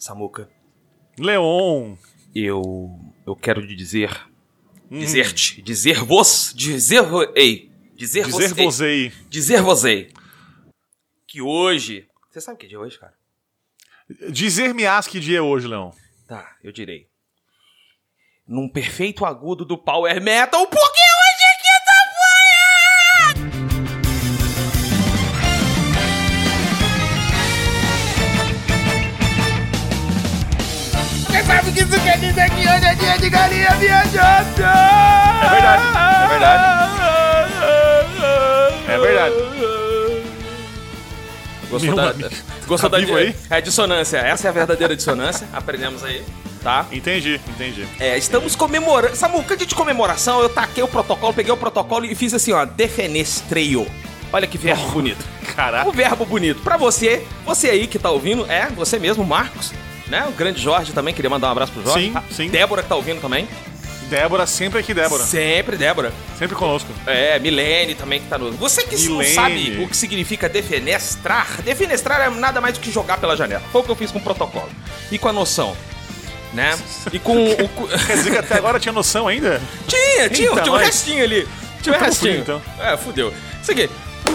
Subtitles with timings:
[0.00, 0.48] Samuca,
[1.18, 1.94] Leon.
[2.34, 4.10] eu eu quero dizer,
[4.90, 4.98] Hum.
[4.98, 9.12] dizer-te, dizer-vos, dizer-ei, dizer, Dizer você, você.
[9.28, 10.08] dizer você
[11.28, 13.14] que hoje, você sabe o que é de hoje, cara?
[14.32, 15.92] Dizer-me-ás que dia é hoje, Leon.
[16.26, 17.08] Tá, eu direi.
[18.48, 20.99] Num perfeito agudo do Power Metal, porque
[32.32, 34.62] que hoje é dia de galinha viajante?
[34.62, 35.82] É verdade,
[36.22, 36.80] é verdade.
[38.88, 39.34] É verdade.
[41.70, 42.28] Gostou Meu da, amigo,
[42.66, 43.34] gostou tá da vivo aí?
[43.48, 44.18] É dissonância.
[44.18, 45.46] Essa é a verdadeira dissonância.
[45.52, 46.24] Aprendemos aí,
[46.62, 46.86] tá?
[46.90, 47.86] Entendi, entendi.
[48.00, 49.14] É, estamos comemorando.
[49.14, 53.86] Samuca, de comemoração, eu taquei o protocolo, peguei o protocolo e fiz assim, ó, defenestreio.
[54.32, 55.24] Olha que verbo bonito.
[55.54, 55.88] Caraca.
[55.88, 56.60] Um verbo bonito.
[56.62, 59.72] Pra você, você aí que tá ouvindo, é, você mesmo, Marcos,
[60.10, 60.26] né?
[60.28, 62.06] O grande Jorge também, queria mandar um abraço pro Jorge.
[62.06, 62.22] Sim, tá?
[62.30, 62.48] sim.
[62.48, 63.48] Débora que tá ouvindo também.
[64.10, 65.22] Débora, sempre aqui, Débora.
[65.24, 66.12] Sempre, Débora.
[66.36, 66.88] Sempre conosco.
[67.06, 68.50] É, Milene também que tá no.
[68.52, 69.34] Você que não Milene.
[69.34, 73.62] sabe o que significa defenestrar, defenestrar é nada mais do que jogar pela janela.
[73.70, 74.68] Foi o que eu fiz com o protocolo.
[75.12, 75.76] E com a noção.
[76.52, 76.76] Né?
[77.12, 77.68] E com o.
[78.04, 79.62] Quer dizer que até agora tinha noção ainda?
[79.86, 81.46] Tinha, tinha, Eita, tinha um restinho ali.
[81.80, 82.44] Tinha um Tamo restinho.
[82.44, 83.32] fudido, É, fudeu.
[83.62, 83.88] Isso aqui.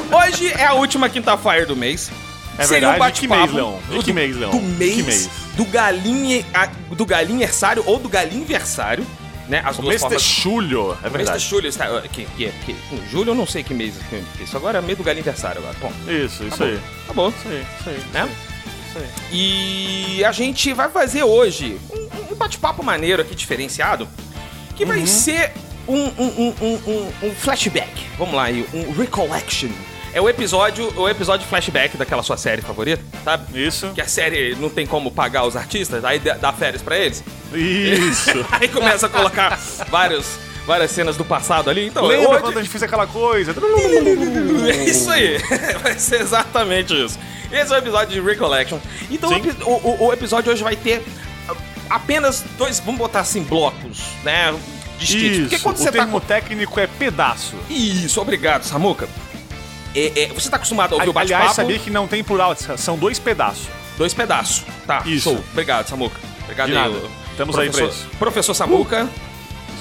[0.09, 2.09] Hoje é a última quinta-feira do mês.
[2.58, 3.22] É Seria um verdade.
[3.22, 3.81] De mês, bate-papo?
[3.89, 4.50] De do- que mês, Leon?
[4.52, 5.30] Do De mês, mês?
[5.56, 6.45] do galinha,
[6.92, 9.06] do galinhersário ou do galinversário,
[9.50, 9.62] né?
[9.66, 10.22] As O duas mês de formas.
[10.23, 11.44] julho, é O mês de verdade.
[11.45, 12.75] julho, está, que, que, que,
[13.12, 13.94] julho eu não sei que mês
[14.38, 15.75] que isso agora é mês do galinversário agora.
[15.81, 16.80] Bom, Isso, isso aí.
[17.08, 17.30] tá bom.
[17.30, 18.02] Isso aí, isso aí.
[18.14, 18.30] Né?
[18.90, 19.06] Isso aí.
[19.31, 24.08] E a gente vai fazer hoje um, um bate-papo maneiro aqui, diferenciado,
[24.75, 24.90] que Uhum.
[24.90, 25.52] vai ser
[25.88, 27.92] um, um, um- um flashback.
[28.17, 29.69] Vamos lá, aí, um recollection.
[30.16, 33.62] É o episódio, o episódio flashback daquela sua série favorita, sabe?
[33.68, 33.90] Isso.
[33.94, 37.22] Que a série não tem como pagar os artistas, aí dá férias pra eles.
[37.54, 38.32] Isso.
[38.50, 40.26] Aí começa a colocar vários,
[40.66, 41.88] várias cenas do passado ali.
[41.88, 43.54] Então, Lembra hoje- quando a gente fez aquela coisa?
[44.72, 45.38] é isso aí.
[45.84, 47.20] Vai ser exatamente isso.
[47.52, 48.80] Esse é o episódio de Recollection.
[49.12, 49.30] Então
[49.66, 51.04] o, o, o- episódio hoje vai ter
[51.90, 54.54] apenas dois, vamos botar assim, blocos, né?
[54.98, 55.40] Distintos.
[55.40, 55.64] Porque Isso.
[55.64, 55.92] quando O você tá.
[55.92, 57.54] termo técnico é pedaço.
[57.70, 59.08] Isso, obrigado, Samuca.
[59.95, 61.56] É, é, você tá acostumado a ouvir o Aliás, bate-papo?
[61.56, 63.67] sabia que não tem plural, são dois pedaços.
[63.97, 64.63] Dois pedaços.
[64.85, 65.29] Tá, Isso.
[65.29, 65.44] show.
[65.51, 66.19] Obrigado, Samuca.
[66.44, 67.07] Obrigado De aí, nada.
[67.31, 68.17] Estamos aí pra professor- isso.
[68.17, 69.09] Professor Samuca,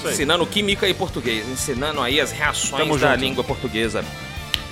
[0.03, 0.11] aí.
[0.13, 1.47] ensinando química e português.
[1.49, 3.19] Ensinando aí as reações Tamo da junto.
[3.19, 4.03] língua portuguesa.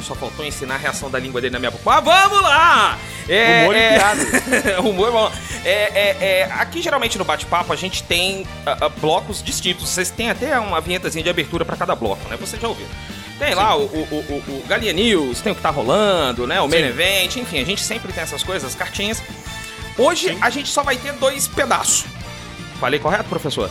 [0.01, 1.83] Só faltou ensinar a reação da língua dele na minha boca.
[1.85, 2.97] Mas vamos lá!
[3.29, 3.97] É, Humor e é...
[3.97, 4.81] piada.
[4.83, 5.31] Humor, bom.
[5.63, 9.87] É, é, é, aqui, geralmente, no bate-papo, a gente tem ah, ah, blocos distintos.
[9.87, 12.35] Vocês têm até uma vinhetazinha de abertura pra cada bloco, né?
[12.35, 12.89] Vocês já ouviram.
[13.43, 16.61] Tem lá o, o, o, o Galinha News, tem o que tá rolando, né?
[16.61, 16.87] O Main Sim.
[16.87, 19.21] Event, enfim, a gente sempre tem essas coisas, as cartinhas.
[19.97, 20.37] Hoje, Sim.
[20.41, 22.05] a gente só vai ter dois pedaços.
[22.79, 23.69] Falei correto, professor?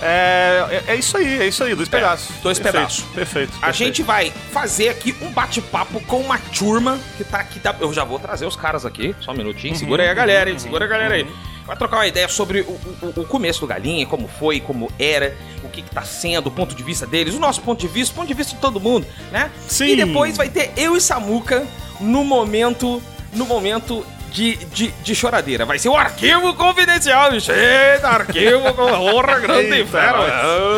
[0.00, 2.34] É, é, é isso aí, é isso aí, dois pedaços.
[2.42, 3.04] dois Perfeito, pedaços.
[3.14, 3.52] Perfeito.
[3.58, 3.76] A perfeito.
[3.76, 7.60] gente vai fazer aqui um bate-papo com uma turma que tá aqui.
[7.60, 7.76] Da...
[7.78, 9.76] Eu já vou trazer os caras aqui, só um minutinho.
[9.76, 10.58] Segura aí a galera, hein?
[10.58, 11.26] Segura a galera aí.
[11.66, 12.64] Vai trocar uma ideia sobre o,
[13.02, 16.50] o- o começo do Galinha, como foi, como era, o que, que tá sendo, o
[16.50, 18.80] ponto de vista deles, o nosso ponto de vista, o ponto de vista de todo
[18.80, 19.50] mundo, né?
[19.68, 19.86] Sim.
[19.92, 21.64] E depois vai ter eu e Samuca
[22.00, 23.02] no momento.
[23.32, 24.04] No momento.
[24.32, 25.66] De, de, de choradeira.
[25.66, 27.52] Vai ser o arquivo confidencial, bicho.
[27.52, 30.16] Eita, arquivo com honra grande Eita, fera.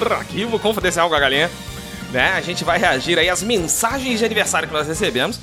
[0.00, 0.10] nós.
[0.10, 1.48] Arquivo confidencial com a galinha
[2.10, 2.32] né?
[2.36, 5.38] A gente vai reagir aí às mensagens de aniversário que nós recebemos.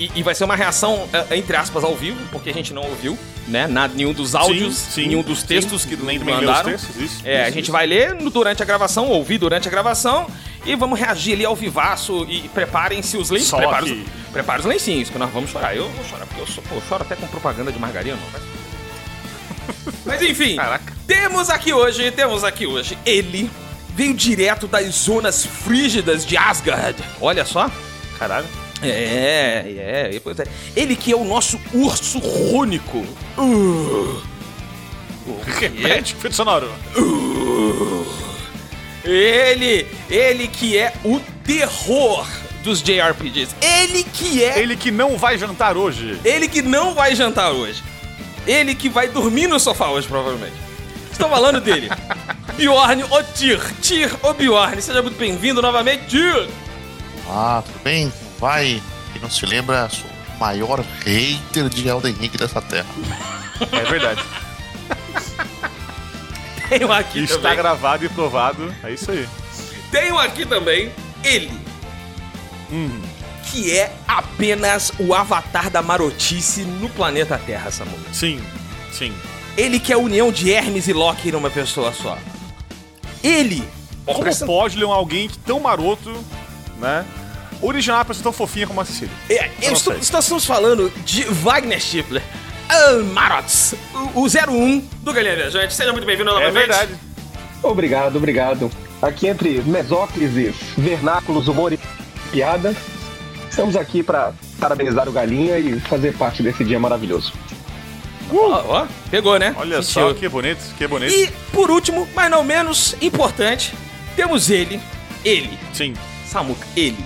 [0.00, 2.82] E, e- vai ser uma reação, eh, entre aspas, ao vivo, porque a gente não
[2.82, 3.66] ouviu, né?
[3.66, 5.46] Nada, nenhum dos áudios, sim, nenhum dos sim.
[5.46, 6.70] textos que Nem mandaram.
[6.70, 7.72] textos, isso, é, a isso, gente isso.
[7.72, 10.26] vai ler durante a gravação, ouvir durante a gravação,
[10.64, 12.24] e vamos reagir ali ao vivaço.
[12.30, 13.60] E preparem-se os lencinhos.
[13.62, 15.76] Prepara que- os, prepara os lencinhos, que nós vamos chorar.
[15.76, 18.16] Eu vou chorar, porque eu, sou, pô, eu choro até com propaganda de margarina.
[18.32, 18.42] Mas,
[20.06, 20.92] mas enfim, Caraca.
[21.06, 23.50] temos aqui hoje, temos aqui hoje ele.
[23.94, 26.96] Veio direto das zonas frígidas de Asgard.
[27.20, 27.70] Olha só.
[28.18, 28.46] Caralho.
[28.82, 30.44] É, é, pois é.
[30.74, 33.04] Ele que é o nosso urso rônico.
[33.38, 34.20] Uh.
[35.60, 36.70] Repete, efeito sonoro.
[39.04, 42.26] Ele, ele que é o terror
[42.62, 43.54] dos JRPGs.
[43.60, 46.18] Ele que é Ele que não vai jantar hoje.
[46.24, 47.82] Ele que não vai jantar hoje.
[48.46, 50.54] Ele que vai dormir no sofá hoje, provavelmente.
[51.10, 51.88] Estou falando dele.
[52.56, 53.60] Bjorn o Tyr.
[53.82, 54.80] Tyr o Bjorn.
[54.80, 56.48] Seja muito bem-vindo novamente, Tyr.
[57.28, 58.12] Ah, tudo bem?
[58.40, 58.82] Vai?
[59.12, 62.86] Quem não se lembra, sou o maior hater de Elden Ring dessa terra.
[63.72, 64.22] É verdade.
[66.68, 67.56] Tenho aqui Está também.
[67.56, 68.74] gravado e provado.
[68.82, 69.28] É isso aí.
[69.90, 70.92] Tenho aqui também
[71.24, 71.50] ele.
[73.50, 77.98] Que é apenas o avatar da marotice no planeta Terra, Samu.
[78.12, 78.40] Sim.
[78.92, 79.12] Sim.
[79.56, 82.16] Ele que é a união de Hermes e Loki numa pessoa só.
[83.22, 83.64] Ele.
[84.06, 86.12] Como Presta- pode ler um alguém que tão maroto,
[86.78, 87.04] né?
[87.62, 89.12] Original uma pessoa tão fofinha como a Cecília.
[89.28, 92.22] É, Eu estou- estamos falando de Wagner Schiffler.
[93.12, 93.74] Marots,
[94.14, 95.74] o, o 01 do Galinha Viajante.
[95.74, 96.52] Seja muito bem-vindo É novamente.
[96.54, 96.94] verdade.
[97.62, 98.70] Obrigado, obrigado.
[99.02, 101.78] Aqui entre mesóclises, vernáculos, humor e
[102.30, 102.74] piada,
[103.50, 107.32] estamos aqui para parabenizar o Galinha e fazer parte desse dia maravilhoso.
[108.32, 109.52] Ó, ó, pegou, né?
[109.58, 110.08] Olha Sentiu.
[110.08, 111.12] só que bonito, que bonito.
[111.12, 113.74] E, por último, mas não menos importante,
[114.14, 114.80] temos ele,
[115.24, 115.94] ele, Sim,
[116.28, 117.04] Samuca, ele,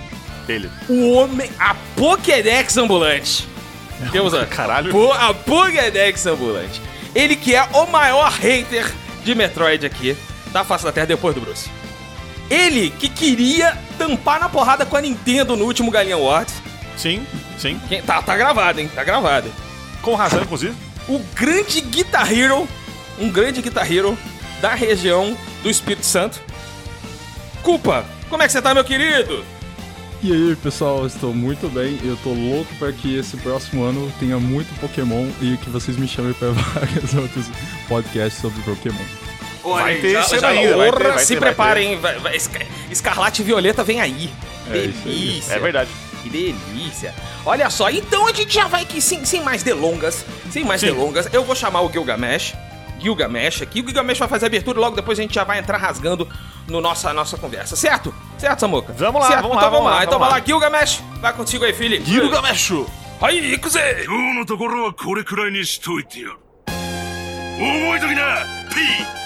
[0.53, 0.69] ele.
[0.89, 3.47] o homem, a Pokédex ambulante.
[4.11, 4.91] Temos a, Caralho.
[4.91, 6.81] Po- a Pokédex ambulante.
[7.13, 8.91] Ele que é o maior hater
[9.23, 10.17] de Metroid aqui
[10.51, 11.69] da face da Terra depois do Bruce.
[12.49, 16.53] Ele que queria tampar na porrada com a Nintendo no último Galinha Awards.
[16.97, 17.25] Sim,
[17.57, 17.79] sim.
[18.05, 18.89] Tá, tá gravado, hein?
[18.93, 19.51] Tá gravado.
[20.01, 20.75] Com razão, inclusive.
[21.07, 22.67] o grande Guitar Hero,
[23.17, 24.17] um grande Guitar Hero
[24.61, 26.39] da região do Espírito Santo.
[27.63, 29.43] Culpa, como é que você tá, meu querido?
[30.27, 31.99] E aí, pessoal, estou muito bem.
[32.03, 36.07] Eu tô louco para que esse próximo ano tenha muito Pokémon e que vocês me
[36.07, 37.45] chamem para vários outros
[37.87, 38.97] podcasts sobre Pokémon.
[39.63, 42.35] Vai ter já, esse já, ainda, vai ter, vai se ter, vai preparem, vai- vai-
[42.35, 44.31] Esca- Escarlate e Violeta vem aí.
[44.71, 45.13] É isso aí.
[45.15, 45.53] delícia.
[45.53, 45.89] É verdade.
[46.23, 47.13] Que delícia.
[47.45, 50.87] Olha só, então a gente já vai aqui, sem, sem mais delongas, sem mais Sim.
[50.87, 52.55] delongas, eu vou chamar o Gilgamesh.
[53.04, 53.80] Gilgamesh aqui.
[53.80, 56.28] O Gilgamesh vai fazer a abertura e logo depois a gente já vai entrar rasgando
[56.68, 58.14] no nossa, nossa conversa, certo?
[58.38, 58.92] Certo, Samuca?
[58.96, 59.42] Vamos lá, certo?
[59.42, 60.36] vamos lá, então vamos lá, Então vamos vai lá.
[60.38, 61.02] lá, Gilgamesh.
[61.20, 62.04] Vai contigo aí, filho.
[62.04, 62.72] Gilgamesh!
[63.22, 63.78] Aí, Ikuze!
[64.06, 66.36] 今日のところはこれくらいにしといてやる
[66.66, 69.23] 覚えときな P!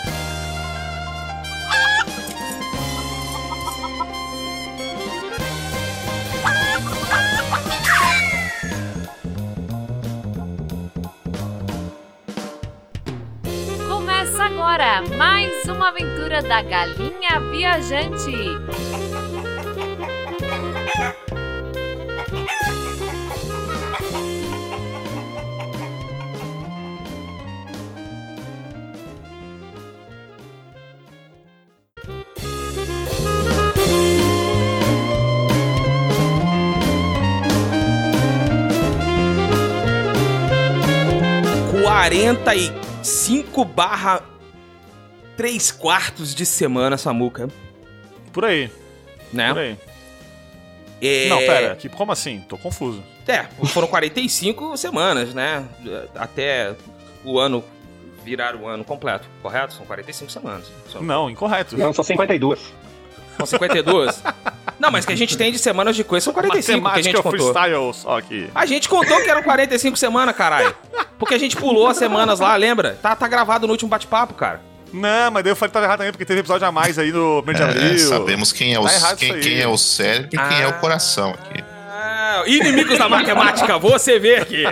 [14.39, 18.31] ！Começa agora mais uma aventura da Galinha Viajante.
[41.83, 44.23] Quarenta e cinco barra
[45.37, 47.47] 3 quartos de semana, Samuca.
[48.33, 48.69] Por aí,
[49.31, 49.49] Né?
[49.53, 49.77] por aí.
[51.01, 51.29] É...
[51.29, 52.41] Não, pera, que, como assim?
[52.47, 53.01] Tô confuso.
[53.25, 55.65] É, foram 45 semanas, né?
[56.15, 56.75] Até
[57.23, 57.63] o ano
[58.23, 59.73] virar o ano completo, correto?
[59.73, 60.65] São 45 semanas.
[60.91, 61.77] São, Não, incorreto.
[61.77, 62.59] Não, são 52.
[63.37, 64.21] são 52?
[64.79, 67.15] Não, mas que a gente tem de semanas de coisa são 45 que a gente
[67.21, 67.31] contou.
[67.53, 68.49] freestyle só aqui.
[68.55, 70.73] A gente contou que eram 45 semanas, caralho.
[71.17, 72.97] Porque a gente pulou as semanas lá, lembra?
[73.01, 74.61] Tá, tá gravado no último bate-papo, cara.
[74.93, 77.11] Não, mas daí eu falei que tava errado também, porque teve episódio a mais aí
[77.11, 77.99] no mês de É, abril.
[77.99, 80.69] sabemos quem é, o, Tá quem, quem é o cérebro e quem é Ah.
[80.69, 81.63] o coração aqui.
[81.91, 84.63] Ah, inimigos da matemática, você vê aqui.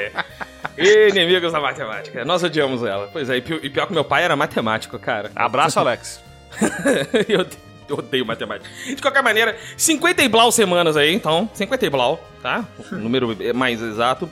[0.78, 2.24] Inimigos da matemática.
[2.26, 3.10] Nós odiamos ela.
[3.12, 5.32] Pois é, e e pior que meu pai era matemático, cara.
[5.36, 6.22] Abraço, Alex.
[7.28, 7.46] eu,
[7.90, 8.70] eu odeio matemática.
[8.86, 11.50] De qualquer maneira, 50 e blau semanas aí, então.
[11.54, 12.66] 50 e blau, tá?
[12.92, 14.30] O número mais exato.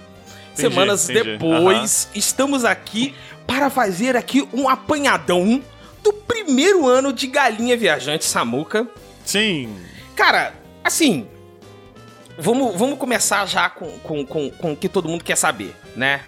[0.53, 1.31] Entendi, semanas entendi.
[1.31, 3.13] depois, estamos aqui
[3.45, 5.61] para fazer aqui um apanhadão
[6.03, 8.87] do primeiro ano de Galinha Viajante Samuca.
[9.25, 9.75] Sim.
[10.15, 10.53] Cara,
[10.83, 11.27] assim,
[12.37, 16.21] vamos, vamos começar já com, com, com, com o que todo mundo quer saber, né?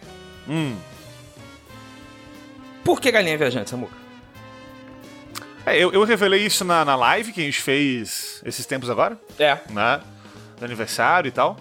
[0.47, 0.75] Hum.
[2.83, 3.96] Por que Galinha Viajante, Samuca?
[5.67, 9.17] É, eu, eu revelei isso na, na live que a gente fez esses tempos agora,
[9.37, 9.57] É.
[9.69, 9.99] né?
[10.57, 11.57] Do aniversário e tal.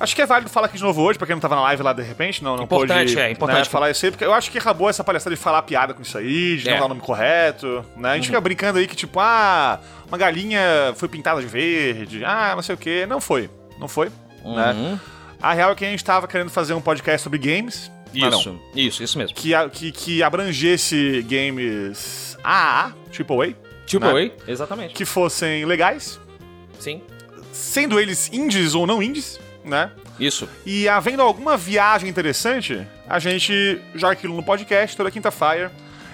[0.00, 1.82] Acho que é válido falar aqui de novo hoje, pra quem não tava na live
[1.82, 3.58] lá de repente, não, não Importante, pôde é, importante.
[3.60, 6.02] né, falar isso aí, porque eu acho que acabou essa palhaçada de falar piada com
[6.02, 6.72] isso aí, de É.
[6.72, 8.10] não dar o nome correto, né?
[8.10, 10.60] A gente fica brincando aí que, tipo, ah, uma galinha
[10.96, 13.06] foi pintada de verde, ah, não sei o que.
[13.06, 14.08] Não foi, não foi,
[14.44, 14.72] né?
[14.72, 14.98] Uhum.
[15.40, 18.40] A real é que a gente tava querendo fazer um podcast sobre games, mas não.
[18.40, 19.36] Isso, isso, isso mesmo.
[19.36, 23.54] que, que, que abrangesse games AAA, AAA,
[23.86, 24.30] Tipo, né?
[24.46, 24.94] Exatamente.
[24.94, 26.18] que fossem legais,
[26.78, 27.02] Sim.
[27.52, 29.90] sendo eles indies ou não indies, né?
[30.18, 30.48] Isso.
[30.64, 35.72] E havendo alguma viagem interessante, a gente joga aquilo no podcast toda quinta-feira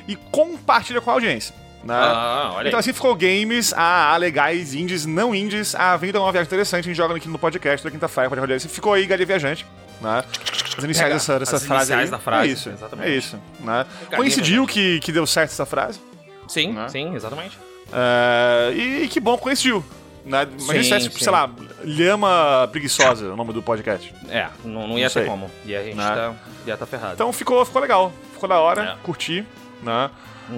[0.08, 1.54] e compartilha com a audiência.
[1.84, 1.94] Né?
[1.94, 6.84] Ah, olha então assim ficou games, AA, legais, indies, não indies, havendo alguma viagem interessante,
[6.84, 8.68] a gente joga aqui no podcast toda quinta-feira para audiência.
[8.68, 9.66] Ficou aí Galinha Viajante,
[10.00, 10.22] né?
[10.76, 12.10] As iniciais Pega dessa, dessa as frase iniciais aí.
[12.10, 13.08] da frase, É isso, exatamente.
[13.08, 13.38] é isso.
[13.60, 13.86] Né?
[14.14, 16.00] Coincidiu que, que deu certo essa frase.
[16.50, 16.88] Sim, Né?
[16.88, 17.56] sim, exatamente.
[17.92, 19.84] É, e, que bom que coincidiu.
[20.24, 20.42] Né?
[20.42, 21.24] Imagina se tivesse, tipo, sim.
[21.24, 21.50] sei lá,
[21.82, 24.12] Lhama Preguiça, o nome do podcast.
[24.28, 25.50] É, não, não ia Não ter como.
[25.64, 26.04] E a gente Né?
[26.04, 26.34] tá,
[26.66, 27.14] ia tá ferrado.
[27.14, 28.12] Então ficou, ficou legal.
[28.34, 28.96] ficou da hora, É.
[29.04, 29.44] curti,
[29.82, 30.10] né?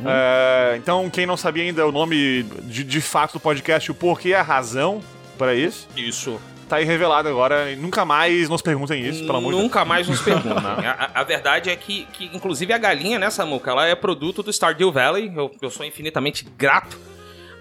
[0.06, 4.30] É, então, quem não sabia ainda o nome de, de fato do podcast, o porquê
[4.30, 5.02] e a razão
[5.36, 6.40] para isso, Isso.
[6.72, 7.70] Tá aí revelado agora.
[7.70, 9.62] E nunca mais nos perguntem isso, pelo amor de Deus.
[9.62, 10.56] Nunca mais nos perguntam.
[10.64, 14.42] a, a- a verdade é que, que, inclusive, a galinha, né, Samuca, ela é produto
[14.42, 15.30] do Stardew Valley.
[15.34, 16.98] Eu, eu sou infinitamente grato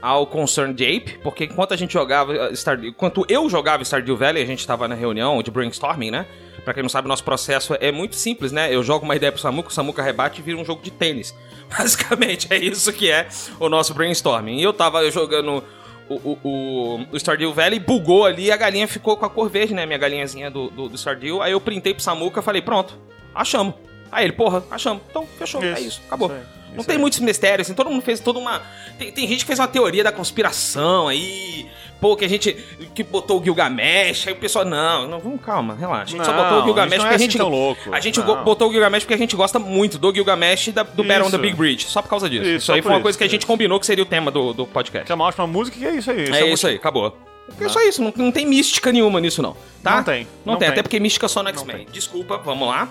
[0.02, 2.90] ao Concerned Ape, porque enquanto a gente jogava Stardew...
[2.90, 6.26] Enquanto eu jogava Stardew Valley, a gente tava na reunião de brainstorming, né?
[6.64, 8.74] Pra quem não sabe, nosso processo é muito simples, né?
[8.74, 11.36] Eu jogo uma ideia pro Samuca, o Samuca rebate e vira um jogo de tênis.
[11.76, 13.28] Basicamente, é isso que é
[13.60, 14.58] o nosso brainstorming.
[14.60, 15.64] E eu tava jogando
[16.10, 19.50] o, o, o, o Stardew Valley, bugou ali e a galinha ficou com a cor
[19.50, 19.86] verde, né?
[19.86, 21.42] Minha galinhazinha do, do, do Stardew.
[21.42, 22.98] Aí eu printei pro Samuca falei, pronto,
[23.34, 23.76] achamos.
[24.12, 25.02] Aí ele, porra, achamos.
[25.10, 26.28] Então, fechou, é Isso, isso, acabou.
[26.28, 27.02] isso aí, Não isso tem aí.
[27.02, 28.62] muitos mistérios, assim, todo mundo fez toda uma.
[28.98, 31.70] Tem, tem gente que fez uma teoria da conspiração aí.
[32.02, 32.54] Pô, que a gente.
[32.96, 34.28] que botou o Gilgamesh.
[34.28, 36.16] Aí o pessoal, não, não, vamos, calma, relaxa.
[36.16, 37.38] A gente só Não, botou o Gilgamesh não é porque a assim gente.
[37.38, 37.82] tão louco.
[37.94, 38.44] A gente Não.
[38.44, 41.30] botou o Gilgamesh porque a gente gosta muito do Gilgamesh e da- do Battle on
[41.30, 41.38] the Isso.
[41.38, 41.86] Big Bridge.
[41.86, 42.42] Só por causa disso.
[42.44, 43.48] Isso, Isso, só aí foi uma isso, coisa que a gente isso.
[43.48, 45.06] combinou que seria o tema do, do podcast.
[45.06, 46.26] Que é uma ótima música e é isso aí.
[46.28, 47.16] É o isso aí, acabou.
[47.60, 49.56] É só isso, não, não tem mística nenhuma nisso, não.
[49.84, 49.98] Tá?
[49.98, 50.70] Não tem, Não, não tem, tem.
[50.70, 51.86] até porque mística só no X-Men.
[51.92, 52.88] Desculpa, vamos lá.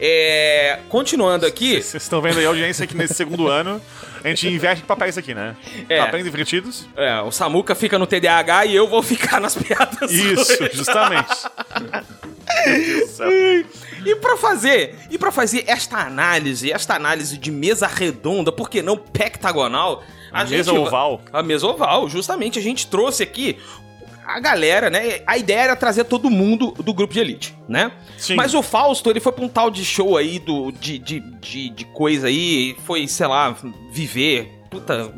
[0.00, 1.82] É, continuando aqui.
[1.82, 3.80] Vocês estão vendo aí a audiência que nesse segundo ano
[4.22, 5.54] a gente inverte em papéis aqui, né?
[5.88, 6.00] É.
[6.00, 6.88] Papéis invertidos.
[6.96, 10.10] É, o Samuca fica no TDAH e eu vou ficar nas piadas.
[10.10, 10.74] Isso, ruins.
[10.74, 11.34] justamente.
[14.04, 18.82] E pra fazer, e para fazer esta análise, esta análise de mesa redonda, por que
[18.82, 20.02] não pectagonal?
[20.30, 21.22] A mesa oval.
[21.32, 23.58] A mesa oval, justamente a gente trouxe aqui
[24.26, 25.20] a galera, né?
[25.26, 27.92] A ideia era trazer todo mundo do grupo de elite, né?
[28.16, 28.34] Sim.
[28.36, 31.70] Mas o Fausto, ele foi pra um tal de show aí do, de, de, de,
[31.70, 33.54] de coisa aí, foi, sei lá,
[33.90, 34.52] viver.
[34.70, 35.12] Puta,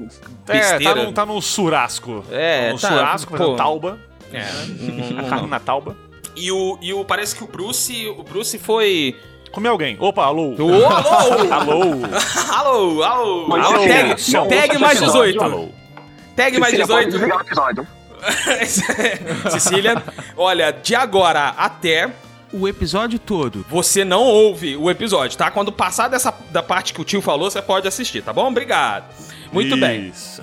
[0.48, 0.94] É, besteira.
[0.94, 2.24] tá no, tá no surasco.
[2.30, 3.38] É, no tá, surasco, pô.
[3.38, 3.98] fazendo tauba.
[4.32, 4.44] É,
[5.22, 5.96] não- não- na tauba.
[6.34, 9.16] E o, e o parece que o Bruce, o Bruce foi
[9.50, 9.96] Comer alguém.
[9.98, 10.54] Opa, alô.
[10.60, 11.52] Ô, alô!
[11.52, 11.82] Alô.
[12.52, 13.54] alô, alô!
[13.54, 15.42] Alô assim, tag, mais não, 18.
[15.42, 15.68] Alô.
[16.36, 17.95] Tag mais Cecília, pode 18.
[19.50, 20.02] Cecília,
[20.36, 22.10] olha, de agora até
[22.52, 25.50] o episódio todo, você não ouve o episódio, tá?
[25.50, 28.48] Quando passar dessa da parte que o tio falou, você pode assistir, tá bom?
[28.48, 29.04] Obrigado.
[29.52, 30.08] Muito bem.
[30.08, 30.42] Isso.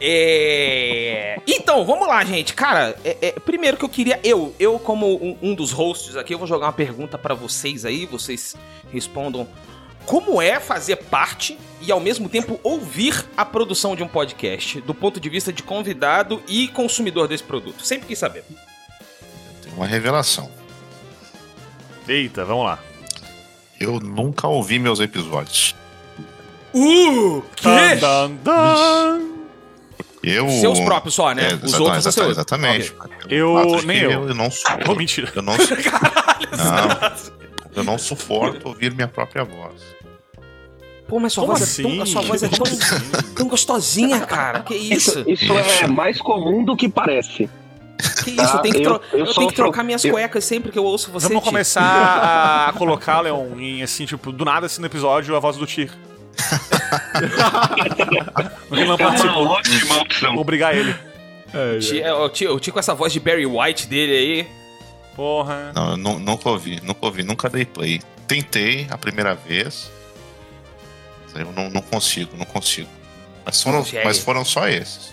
[0.00, 1.40] É...
[1.46, 2.52] Então, vamos lá, gente.
[2.52, 4.20] Cara, é- é, primeiro que eu queria.
[4.22, 7.84] Eu, eu como um, um dos hosts aqui, eu vou jogar uma pergunta pra vocês
[7.84, 8.04] aí.
[8.06, 8.54] Vocês
[8.92, 9.48] respondam.
[10.06, 14.94] Como é fazer parte e ao mesmo tempo ouvir a produção de um podcast, do
[14.94, 17.84] ponto de vista de convidado e consumidor desse produto?
[17.86, 18.44] Sempre quis saber.
[19.62, 20.50] Tem uma revelação.
[22.06, 22.78] Eita, vamos lá.
[23.80, 25.74] Eu nunca ouvi meus episódios.
[26.72, 27.42] Uh!
[27.56, 27.96] Que?
[28.00, 29.20] Tan, tan.
[30.22, 30.48] Eu...
[30.48, 31.50] Seus próprios só, né?
[31.50, 32.32] É, Os outros você exata- ouve.
[32.32, 32.94] Exatamente.
[32.98, 33.16] Ok.
[33.28, 34.28] Eu- de nem que eu.
[34.28, 34.70] Eu não sou.
[34.88, 35.30] Oh, mentira.
[35.34, 35.54] Eu não,
[36.56, 37.12] não,
[37.74, 39.82] eu não suporto ouvir minha própria voz.
[41.08, 42.00] Pô, mas sua Como voz, é tão, assim?
[42.02, 42.64] a sua voz é tão,
[43.36, 44.60] tão gostosinha, cara.
[44.60, 45.22] Que isso?
[45.28, 45.52] Isso, isso
[45.84, 47.48] é mais comum do que parece.
[48.24, 48.56] Que isso?
[48.56, 50.78] Eu tenho que, Eu- tro- eu eu tenho que trocar minhas eu- cuecas sempre que
[50.78, 51.28] eu ouço você.
[51.28, 55.56] Vamos começar a colocar, Leon, em assim, tipo, do nada assim no episódio, a voz
[55.58, 55.90] do Tyr.
[58.68, 59.46] Porque não É uma participou.
[59.46, 60.36] ótima opção.
[60.36, 60.94] Obrigar ele.
[61.52, 64.46] É, é, o Ti- o Ti com essa voz de Barry White dele aí.
[65.16, 65.72] Porra.
[65.74, 68.00] Não, eu nu- nunca ouvi, nunca ouvi, nunca dei play.
[68.26, 69.90] Tentei a primeira vez.
[71.32, 72.88] mas Eu não, não consigo, não consigo.
[73.44, 75.12] Mas foram, mas foram só esses.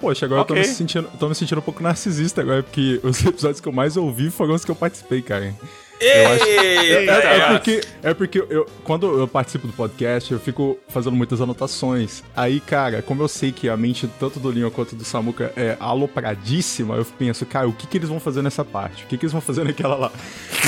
[0.00, 0.56] Poxa, agora eu Ok.
[0.56, 3.72] tô me, sentindo, tô me sentindo um pouco narcisista agora, porque os episódios que eu
[3.72, 5.54] mais ouvi foram os que eu participei, cara.
[6.00, 7.12] Acho- Eita!
[7.12, 11.40] É, é porque, é porque eu, quando eu participo do podcast, eu fico fazendo muitas
[11.40, 12.22] anotações.
[12.36, 15.76] Aí, cara, como eu sei que a mente tanto do Leon quanto do Samuka é
[15.80, 19.04] alopradíssima, eu penso, cara, o que, que eles vão fazer nessa parte?
[19.04, 20.12] O que, que eles vão fazer naquela lá?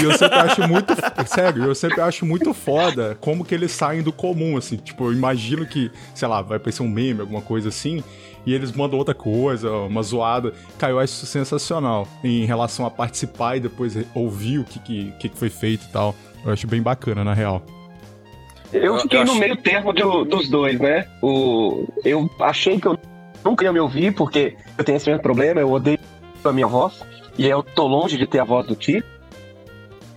[0.01, 0.93] E eu sempre acho muito.
[1.27, 4.77] Sério, eu sempre acho muito foda como que eles saem do comum, assim.
[4.77, 8.03] Tipo, eu imagino que, sei lá, vai aparecer um meme, alguma coisa assim.
[8.45, 10.53] E eles mandam outra coisa, uma zoada.
[10.79, 15.13] Cara, eu acho isso sensacional em relação a participar e depois ouvir o que, que,
[15.13, 16.15] que foi feito e tal.
[16.45, 17.63] Eu acho bem bacana, na real.
[18.73, 21.07] Eu fiquei eu no meio termo do- dos dois, né?
[21.23, 22.99] O, eu achei que eu
[23.45, 25.99] nunca ia me ouvir, porque eu tenho esse mesmo problema, eu odeio
[26.45, 27.01] a minha voz.
[27.39, 29.05] E eu tô longe de ter a voz do Ti.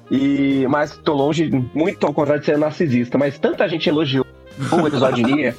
[0.10, 3.18] E, mas tô longe, muito ao contrário de ser narcisista.
[3.18, 4.26] Mas tanta gente elogiou
[4.72, 5.56] o episódio de Nia,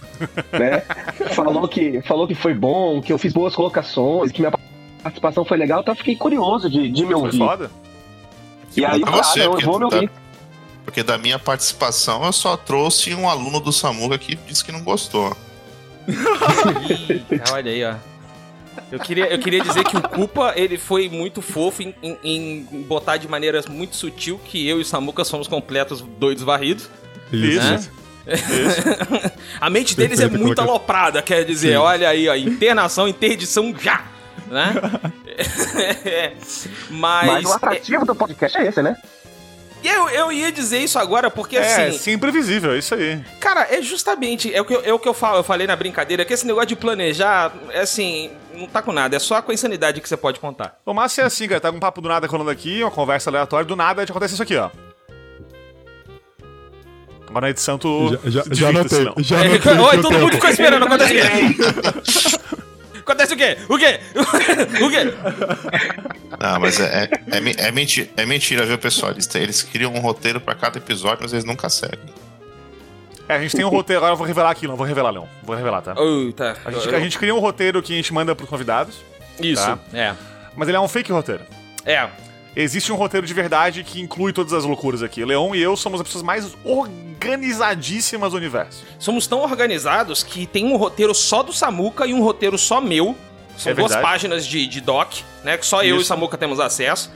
[0.52, 0.82] né?
[1.34, 4.52] Falou que, falou que foi bom, que eu fiz boas colocações, que minha
[5.02, 7.38] participação foi legal, então eu fiquei curioso de, de me Foi ouvir.
[7.38, 7.70] foda.
[8.76, 10.10] E aí, Pra ah, você, não, eu porque vou me da- ouvir.
[10.84, 14.82] Porque da minha participação eu só trouxe um aluno do Samuga que disse que não
[14.82, 15.36] gostou.
[16.08, 17.22] Ih,
[17.52, 17.94] olha aí, ó.
[18.90, 22.18] Eu queria, eu queria dizer que o Culpa, ele foi muito fofo em, em-
[22.72, 26.88] em botar de maneira muito sutil que eu e o Samuca somos completos doidos varridos.
[27.32, 27.90] Isso.
[29.60, 31.76] A mente deles é muito aloprada, quer dizer, Sim.
[31.76, 34.04] olha aí, ó, internação, interdição já,
[34.48, 34.74] né?
[36.04, 36.34] É,
[36.90, 38.94] Mas, Mas o atrativo do podcast é esse, né?
[39.82, 43.18] E eu, eu ia dizer isso agora porque É, assim, sim, imprevisível, é isso aí.
[43.40, 45.74] cara, é justamente, é o que eu, é o que eu falo, eu falei na
[45.74, 49.50] brincadeira, que esse negócio de planejar, é assim, não tá com nada, é só com
[49.50, 50.78] a insanidade que você pode contar.
[50.84, 53.30] O massa é assim, cara, tá com um papo do nada rolando aqui, uma conversa
[53.30, 54.68] aleatória, do nada acontece isso aqui, ó.
[57.32, 58.18] Agora na edição tu.
[58.24, 59.06] Já, já, já anotei.
[59.18, 60.20] Já É, anotei Oi, todo tempo.
[60.20, 62.42] mundo ficou esperando, acontece o quê?
[63.02, 63.58] Acontece o quê?
[63.68, 64.00] O quê?
[64.84, 65.14] O quê?
[66.38, 69.10] Não, mas é, é, é, é mentira, é mentira, viu, pessoal?
[69.10, 71.98] Eles, eles criam um roteiro pra cada episódio, mas eles nunca seguem.
[73.28, 75.28] É, a gente tem um roteiro, agora eu vou revelar aqui, não vou revelar, não.
[75.42, 75.94] Vou revelar, tá?
[75.96, 76.54] Oh, tá.
[76.64, 78.94] A gente, a gente cria um roteiro que a gente manda pros convidados,
[79.40, 79.78] Isso, Tá.
[79.92, 80.14] é.
[80.54, 81.42] mas ele é um fake roteiro.
[81.84, 82.08] É.
[82.54, 85.24] Existe um roteiro de verdade que inclui todas as loucuras aqui.
[85.24, 88.84] Leon e eu somos as pessoas mais organizadíssimas do universo.
[88.98, 93.16] Somos tão organizados que tem um roteiro só do Samuca e um roteiro só meu.
[93.56, 94.02] São É duas verdade.
[94.12, 95.12] páginas de, de doc,
[95.44, 95.56] né?
[95.56, 96.06] Que só eu e o Isso.
[96.08, 97.10] Samuca temos acesso.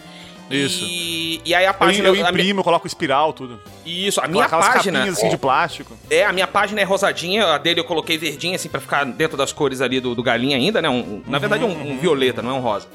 [0.51, 0.85] Isso.
[0.89, 2.09] E, e aí a Eu, página.
[2.09, 3.61] eu minha- imprimo, eu coloco espiral, tudo.
[3.85, 4.99] isso, a minha aquelas página.
[5.01, 5.97] capinhas assim de plástico.
[6.09, 9.37] É, a minha página é rosadinha, a dele eu coloquei verdinha, assim, pra ficar dentro
[9.37, 10.89] das cores ali do, do galinha ainda, né?
[10.89, 12.87] Um- um- na verdade é um, um violeta, não é um rosa.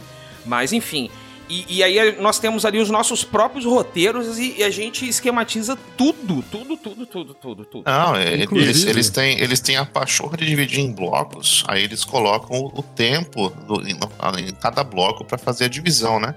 [0.46, 1.12] Mas enfim.
[1.54, 5.78] E, e aí nós temos ali os nossos próprios roteiros e, e a gente esquematiza
[5.98, 7.84] tudo, tudo, tudo, tudo, tudo, tudo.
[7.86, 11.84] Não, é, Inclusive- eles, eles, têm, eles têm a pachorra de dividir em blocos, aí
[11.84, 13.98] eles colocam o, o tempo do- em,
[14.40, 16.34] em cada bloco pra fazer a divisão, né?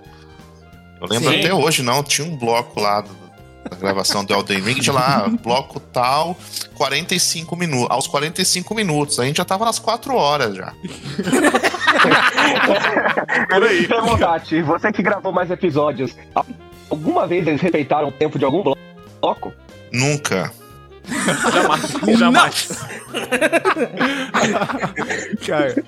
[1.01, 1.39] Eu lembro Sim.
[1.39, 3.24] até hoje, não, tinha um bloco lá do-
[3.71, 6.37] da gravação do Elden Ring, de lá, bloco tal,
[6.75, 7.91] 45 minutos.
[7.91, 10.73] Aos 45 minutos, a gente já tava nas 4 horas já.
[13.49, 13.87] Por aí.
[13.87, 16.15] Perguntar, Ti, você que gravou mais episódios,
[16.91, 18.63] alguma vez eles respeitaram o tempo de algum
[19.21, 19.53] bloco?
[19.93, 20.53] Nunca.
[21.53, 21.83] Jamais.
[22.19, 22.69] Jamais.
[25.47, 25.85] Cara,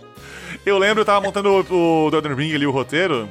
[0.64, 3.29] Eu lembro, eu tava montando o, o The Elden Ring ali, o roteiro,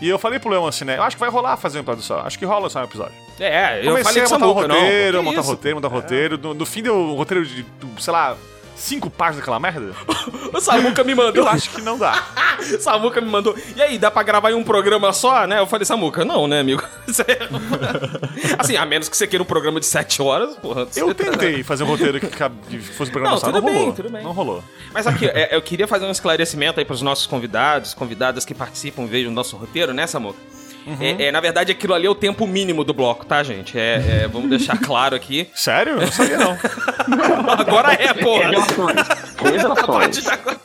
[0.00, 0.98] e eu falei pro Leon assim, né?
[0.98, 2.20] Eu acho que vai rolar fazer um episódio só.
[2.20, 3.14] Acho que rola só um episódio.
[3.40, 4.74] É, eu Comecei falei que Samuca, não.
[4.76, 5.50] roteiro, Que montar isso?
[5.50, 6.38] roteiro, montar roteiro.
[6.38, 7.64] No, no fim deu um roteiro de,
[7.98, 8.36] sei lá,
[8.76, 9.92] cinco páginas daquela merda.
[10.52, 11.44] O Samuca me mandou.
[11.44, 12.26] Eu acho que não dá.
[12.80, 13.56] Samuca me mandou.
[13.76, 15.60] E aí, dá pra gravar em um programa só, né?
[15.60, 16.82] Eu falei, Samuca, não, né, amigo?
[17.28, 20.88] É- assim, a menos que você queira um programa de 7 horas, porra.
[20.96, 23.72] Eu você- tentei fazer um roteiro que fosse um programa Não, só, não rolou.
[23.86, 24.22] bem, tudo bem.
[24.24, 24.62] Não rolou.
[24.92, 29.02] Mas aqui, é, eu queria fazer um esclarecimento aí pros nossos convidados, convidadas que participam
[29.04, 30.38] e vejam o nosso roteiro, né, Samuca?
[30.86, 30.96] Uhum.
[31.00, 33.78] É, é, na verdade, aquilo ali é o tempo mínimo do bloco, tá, gente?
[33.78, 35.48] É, é, vamos deixar claro aqui.
[35.54, 35.94] Sério?
[35.94, 36.56] Eu não sabia, não.
[37.58, 38.44] Agora é, porra.
[38.50, 38.96] Revelações.
[38.98, 39.86] A Revelações.
[39.86, 40.60] partir de agora,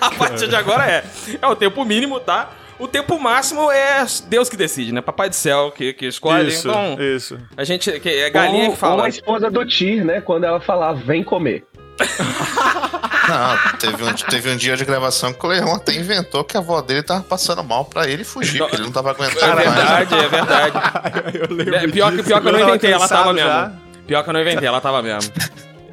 [0.00, 1.04] a partir de agora é.
[1.40, 2.50] É o tempo mínimo, tá?
[2.78, 5.00] O tempo máximo é Deus que decide, né?
[5.00, 6.48] Papai do céu que, que escolhe.
[6.48, 7.38] isso, então, isso.
[7.56, 8.00] a gente.
[8.00, 8.96] Que é galinha Ou- que fala.
[8.96, 10.20] Ou a esposa do Tyr, né?
[10.20, 11.64] Quando ela falar, vem comer.
[13.28, 16.60] Não, teve um, teve um dia de gravação que o Leão até inventou que a
[16.60, 19.74] avó dele tava passando mal pra ele fugir, porque ele não tava É aguentando mais.
[19.74, 20.76] verdade, é verdade.
[21.38, 22.28] eu lembro É, pior, que, disso.
[22.28, 23.48] pior que eu não inventei, ela tava cansado mesmo.
[23.50, 23.72] já.
[24.06, 25.32] Pior que eu não inventei, ela tava mesmo.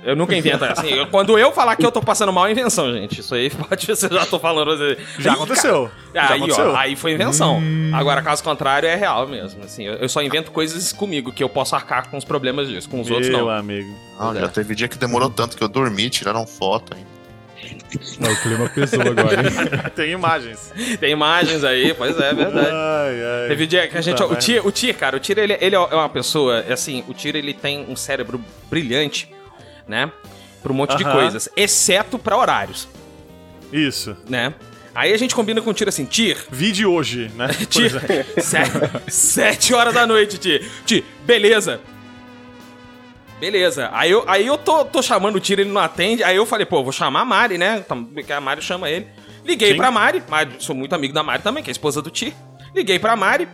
[0.02, 0.88] Eu nunca invento assim.
[0.94, 3.20] eu- quando eu falar que eu tô passando mal, é invenção, gente.
[3.20, 4.72] Isso aí pode ver se eu já tô falando.
[4.72, 4.96] assim.
[5.20, 5.92] Já aconteceu.
[6.14, 6.70] cara, Já Aí, aconteceu.
[6.72, 7.62] ó, aí foi invenção.
[7.94, 9.62] Agora, caso contrário, é real mesmo.
[9.64, 12.90] Assim, eu, eu só invento coisas comigo, que eu posso arcar com os problemas disso.
[12.90, 13.50] Com os outros, Meu não.
[13.50, 13.94] amigo.
[14.18, 17.19] Não, já teve dia que demorou tanto que eu dormi, tiraram foto ainda.
[18.20, 19.50] Não, o clima pesou agora, hein?
[19.96, 20.72] Tem imagens.
[21.00, 22.70] Tem imagens aí, pois é, é verdade.
[22.72, 23.48] Ai, ai.
[23.48, 24.22] Teve dia que a gente.
[24.22, 24.36] Puta o.
[24.36, 26.64] Tir, o Tir, cara, o Tir, ele, ele é uma pessoa.
[26.70, 29.30] Assim, o Tir, ele tem um cérebro brilhante,
[29.88, 30.12] né?
[30.62, 31.14] Pra um monte de Aham.
[31.14, 32.88] coisas, exceto pra horários,
[33.72, 34.16] Isso.
[34.30, 34.54] né?
[34.94, 37.48] Aí a gente combina com o Tir assim, Tir, Vi de hoje, né?
[37.70, 38.20] Tir, exemplo.
[38.42, 40.70] sete, sete horas da noite, Tir.
[40.86, 41.80] Tir, beleza.
[43.40, 43.90] Beleza.
[43.94, 46.24] Aí eu, aí eu tô, tô chamando o Tir, ele não atende.
[46.24, 47.84] Aí eu falei, pô, vou chamar a Mari, né?
[48.14, 49.08] Porque a Mari chama ele.
[49.46, 49.78] Liguei Sim.
[49.78, 50.22] pra Mari.
[50.28, 50.56] Mari.
[50.60, 52.34] Sou muito amigo da Mari também, que é a esposa do Tir.
[52.76, 53.48] Liguei pra Mari.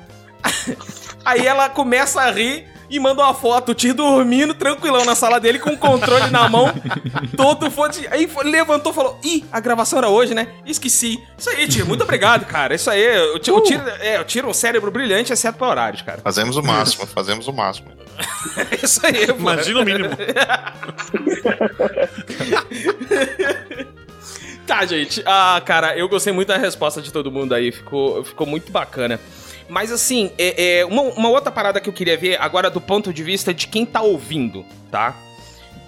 [1.24, 5.40] Aí ela começa a rir e manda uma foto, o Tir dormindo tranquilão na sala
[5.40, 6.72] dele com o controle na mão,
[7.36, 8.08] todo fode.
[8.10, 10.48] Aí levantou e falou: Ih, a gravação era hoje, né?
[10.66, 11.22] Esqueci.
[11.38, 12.76] Isso aí, Tir, muito obrigado, cara.
[12.76, 15.68] Isso aí, o Tir, o Tir, é, o Tir é um cérebro brilhante, exceto pra
[15.68, 16.22] horários, cara.
[16.22, 17.90] Fazemos o máximo, fazemos o máximo.
[18.72, 19.34] É isso aí, pô.
[19.34, 20.10] Imagina o mínimo.
[24.66, 25.22] Tá, gente.
[25.28, 27.72] Ah, cara, eu gostei muito da resposta de todo mundo aí.
[27.72, 29.20] Ficou, ficou muito bacana.
[29.68, 33.12] Mas assim, é, é, uma, uma outra parada que eu queria ver agora do ponto
[33.14, 35.16] de vista de quem tá ouvindo, tá?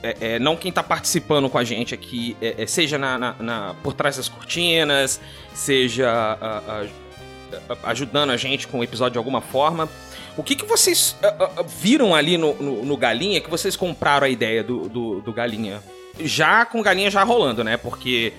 [0.04, 3.36] É, é, não quem tá participando com a gente aqui, é, é, seja na, na-
[3.40, 5.20] na- por trás das cortinas,
[5.54, 9.90] seja ah, ah, ajudando a gente com o episódio de alguma forma.
[10.36, 11.16] O que, que vocês
[11.80, 15.82] viram ali no, no, no Galinha que vocês compraram a ideia do, do, do Galinha?
[16.20, 17.76] Já com Galinha já rolando, né?
[17.78, 18.34] Porque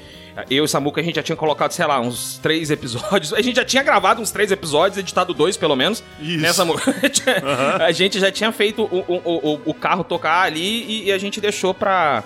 [0.51, 3.33] eu e o Samuca a gente já tinha colocado, sei lá, uns três episódios.
[3.33, 6.03] A gente já tinha gravado uns três episódios, editado dois pelo menos.
[6.21, 6.41] Isso.
[6.41, 6.95] Né, Samuca?
[7.85, 11.19] A gente já tinha feito o, o, o, o carro tocar ali e, e a
[11.19, 12.23] gente deixou pra,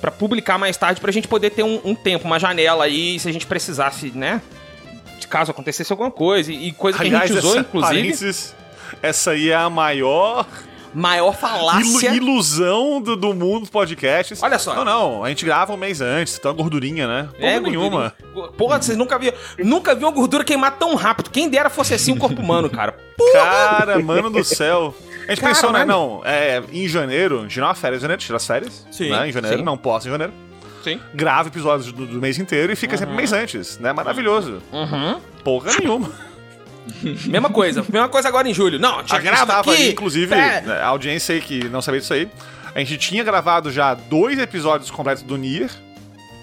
[0.00, 3.28] pra publicar mais tarde pra gente poder ter um, um tempo, uma janela aí, se
[3.28, 4.40] a gente precisasse, né?
[5.28, 6.52] Caso acontecesse alguma coisa.
[6.52, 8.34] E, coisa que a gente usou, inclusive.
[9.00, 10.46] essa aí é a maior
[10.94, 12.10] Maior falácia.
[12.14, 14.42] ilusão do, do mundo dos podcasts.
[14.42, 14.74] Olha só.
[14.74, 17.28] Não, não, a gente grava um mês antes, então gordurinha, né?
[17.32, 18.14] Porra É, nenhuma.
[18.34, 18.52] gordurinha.
[18.58, 19.36] Porra, vocês nunca viram.
[19.58, 21.30] Nunca viu uma gordura queimar tão rápido.
[21.30, 22.94] Quem dera fosse assim o corpo humano, cara.
[23.32, 24.94] Cara, mano do céu.
[25.26, 25.54] A gente Caralho.
[25.54, 25.84] pensou, né?
[25.84, 28.86] Não, é, em janeiro, a gente não férias em janeiro, tira as férias.
[28.90, 29.62] Sim, né, Em janeiro, sim.
[29.64, 30.32] não posso em janeiro.
[30.82, 30.98] Sim.
[31.14, 33.92] Grava episódios do, do mês inteiro e fica sempre um mês antes, né?
[33.92, 34.60] Maravilhoso.
[34.72, 35.20] Uhum.
[35.44, 36.10] Porra nenhuma.
[37.26, 37.84] Mesma coisa.
[37.88, 38.78] Mesma coisa agora em julho.
[38.78, 39.70] Não, já grava aqui.
[39.70, 40.60] aí, inclusive, É.
[40.60, 42.28] né, a audiência aí que não sabia disso aí.
[42.74, 45.70] A gente tinha gravado já dois episódios completos do Nier,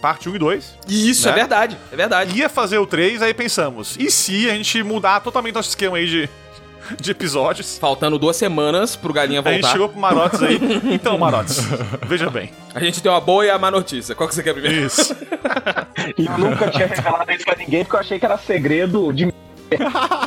[0.02, 0.75] parte 1 e 2.
[0.88, 1.32] Isso, né?
[1.32, 1.78] é verdade.
[1.91, 2.38] É verdade.
[2.38, 6.06] Ia fazer o 3, aí pensamos, e se a gente mudar totalmente nosso esquema aí
[6.06, 6.30] de,
[7.02, 7.78] de episódios?
[7.78, 9.71] Faltando duas semanas pro Galinha A gente voltar.
[9.71, 10.60] chegou pro Marotes aí.
[10.93, 11.60] Então, Marotes,
[12.08, 12.52] veja bem.
[12.73, 14.13] A gente tem uma boa e a má notícia.
[14.15, 14.86] Qual que você quer primeiro?
[14.86, 15.15] Isso.
[16.17, 19.32] E eu nunca tinha revelado isso pra ninguém porque eu achei que era segredo de.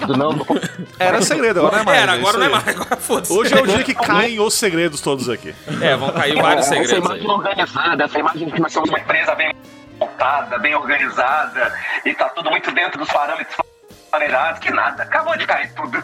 [0.08, 0.46] Não, não.
[0.98, 1.98] Era segredo, agora não é mais.
[2.02, 2.52] Era, é agora não é aí.
[2.52, 2.68] mais.
[2.68, 3.32] Agora foda-se.
[3.32, 5.54] Hoje é o dia que caem os segredos todos aqui.
[5.80, 7.18] É, vão cair vários essa segredos aí.
[7.20, 9.52] imagem organizada, essa imagem de que nós somos uma empresa bem
[10.00, 11.72] montada, bem organizada,
[12.04, 13.56] e tá tudo muito dentro dos parâmetros
[14.10, 16.02] planejados, que nada, acabou de cair tudo.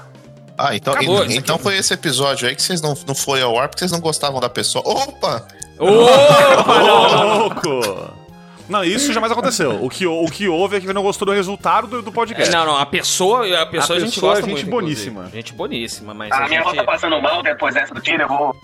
[0.56, 3.56] Ah, então, Acabou, e- então foi esse episódio aí que vocês não, não foi ao
[3.58, 4.82] ar porque vocês não gostavam da pessoa.
[4.84, 5.46] Opa!
[5.78, 7.38] Opa, não.
[7.38, 8.14] louco!
[8.68, 9.82] Não, isso jamais aconteceu.
[9.84, 12.52] O que, o que houve é que não gostou do resultado do, do podcast.
[12.54, 15.12] Não, não, a pessoa, a pessoa a, gente pessoa é gosta gente muito, boníssima.
[15.20, 15.36] inclusive.
[15.36, 16.86] Gente boníssima, mas A a minha avó tá gente...
[16.86, 18.56] passando mal depois dessa do tiro, eu vou.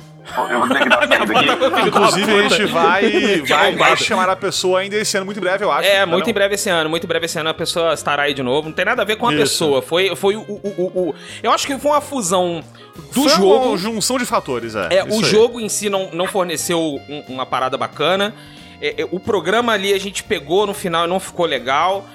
[0.51, 1.89] Eu vou ter que dar uma saída aqui.
[1.89, 5.65] Inclusive, a gente vai, vai, vai chamar a pessoa ainda esse ano, muito em breve,
[5.65, 5.87] eu acho.
[5.89, 6.31] É, Tá muito não?
[6.31, 8.69] em breve esse ano, muito em breve esse ano a pessoa estará aí de novo.
[8.69, 9.41] Não tem nada a ver com a Isso.
[9.43, 9.83] pessoa.
[9.83, 12.63] Foi, foi o, o, o, o- Eu acho que foi uma fusão
[13.13, 13.69] do Foi jogo.
[13.69, 14.89] uma junção de fatores, é.
[14.99, 15.25] É, o aí.
[15.25, 18.35] jogo em si não, não forneceu um- uma parada bacana.
[18.81, 22.07] É, é, o programa ali a gente pegou no final e não ficou legal.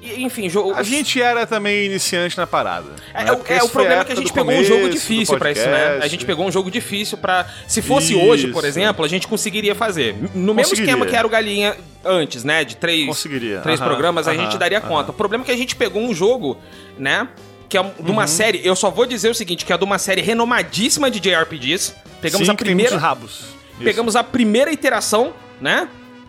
[0.00, 0.72] E, enfim, jogo.
[0.74, 2.86] A gente era também iniciante na parada.
[3.12, 3.30] É, né?
[3.30, 5.50] é o- é, isso problema é que a gente pegou um jogo começo difícil pra
[5.50, 5.98] isso, né?
[6.00, 7.46] A gente pegou um jogo difícil pra.
[7.66, 8.66] Se fosse hoje, por Isso.
[8.68, 10.14] exemplo, a gente conseguiria fazer.
[10.34, 12.62] No mesmo esquema que era o Galinha antes, né?
[12.64, 13.58] De três, Conseguiria.
[13.60, 14.86] três Aham, programas, a gente daria aham.
[14.88, 15.10] conta.
[15.10, 16.56] O problema é que a gente pegou um jogo,
[16.96, 17.26] né?
[17.68, 18.12] Que é de Uhum.
[18.12, 18.60] uma série.
[18.64, 21.94] Eu só vou dizer o seguinte: que é de uma série renomadíssima de JRPGs.
[22.22, 22.92] Pegamos Sim, a tem primeira.
[22.92, 23.30] muitos rabos.
[23.40, 23.82] Isso.
[23.82, 25.88] Pegamos a primeira iteração, né?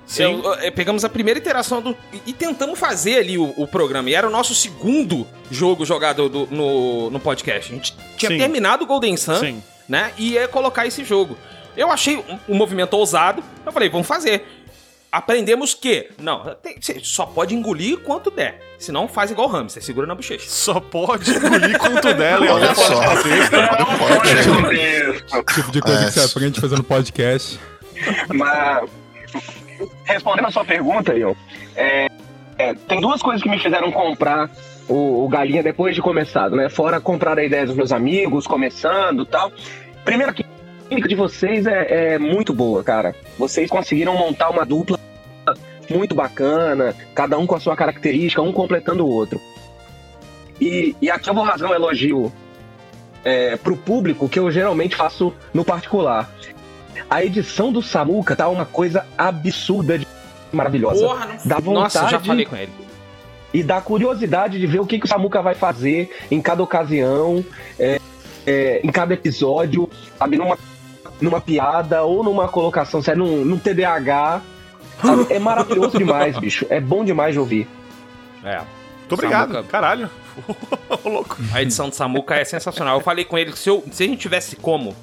[0.10, 0.24] Sim.
[0.24, 1.95] Eu- eu- pegamos a primeira iteração do.
[2.12, 4.10] E, e tentamos fazer ali o, o programa.
[4.10, 7.72] E era o nosso segundo jogo jogado do- no, no podcast.
[7.72, 8.38] A gente tinha Sim.
[8.39, 9.63] terminado o Golden Sun, Sim.
[9.88, 10.12] né?
[10.17, 11.38] E ia colocar esse jogo.
[11.78, 13.43] Eu achei um, um movimento ousado.
[13.63, 14.43] Eu falei, vamos fazer.
[15.12, 16.10] Aprendemos que.
[16.19, 18.60] Não, tem- só pode engolir quanto der.
[18.80, 20.45] Senão faz igual o hamster, segura na bochecha.
[20.50, 22.13] Só pode engolir quanto e
[22.50, 22.89] Olha só.
[23.80, 25.54] Não pode.
[25.54, 26.06] Tipo de coisa É.
[26.06, 27.60] que você aprende fazendo podcast.
[28.34, 28.89] Mas,
[30.04, 31.34] respondendo a sua pergunta, Ion,
[31.76, 32.08] é,
[32.58, 34.50] é, tem duas coisas que me fizeram comprar
[34.88, 36.70] o, o Galinha depois de começado, né?
[36.70, 39.52] Fora comprar a ideia dos meus amigos, começando tal.
[40.04, 43.15] Primeiro, que a química de vocês é, é muito boa, cara.
[43.38, 45.00] Vocês conseguiram montar uma dupla
[45.89, 49.39] muito bacana, cada um com a sua característica, um completando o outro.
[50.60, 52.32] E, e aqui eu vou rasgar um elogio
[53.24, 56.30] é, pro público que eu geralmente faço no particular.
[57.10, 60.08] A edição do Samuka tá uma coisa absurda de
[60.52, 61.06] maravilhosa.
[61.06, 62.72] Porra, não Dá Nossa, eu já vontade- falei com ele.
[63.54, 67.44] E dá curiosidade de ver o que, que o Samuka vai fazer em cada ocasião,
[67.80, 68.00] é,
[68.46, 70.58] é, em cada episódio, sabe, numa,
[71.20, 74.42] numa piada ou numa colocação séria, num, num TDAH.
[75.02, 75.34] sabe?
[75.34, 76.66] É maravilhoso demais, bicho.
[76.70, 77.68] É bom demais de ouvir.
[78.44, 78.58] É.
[78.58, 79.54] Muito obrigado.
[79.54, 79.70] Samuca.
[79.70, 80.10] Caralho.
[81.04, 81.36] Louco.
[81.52, 82.98] A edição do Samuka é sensacional.
[83.00, 84.96] Eu falei com ele que se, eu, se a gente tivesse como,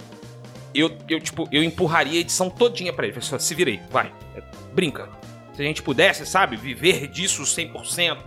[0.80, 3.12] eu, eu, tipo, eu empurraria a edição todinha pra ele.
[3.14, 4.12] Falei, "Só, se virei, vai.
[4.36, 5.08] É, Brinca.
[5.54, 8.18] Se a gente pudesse, sabe, viver disso 100%,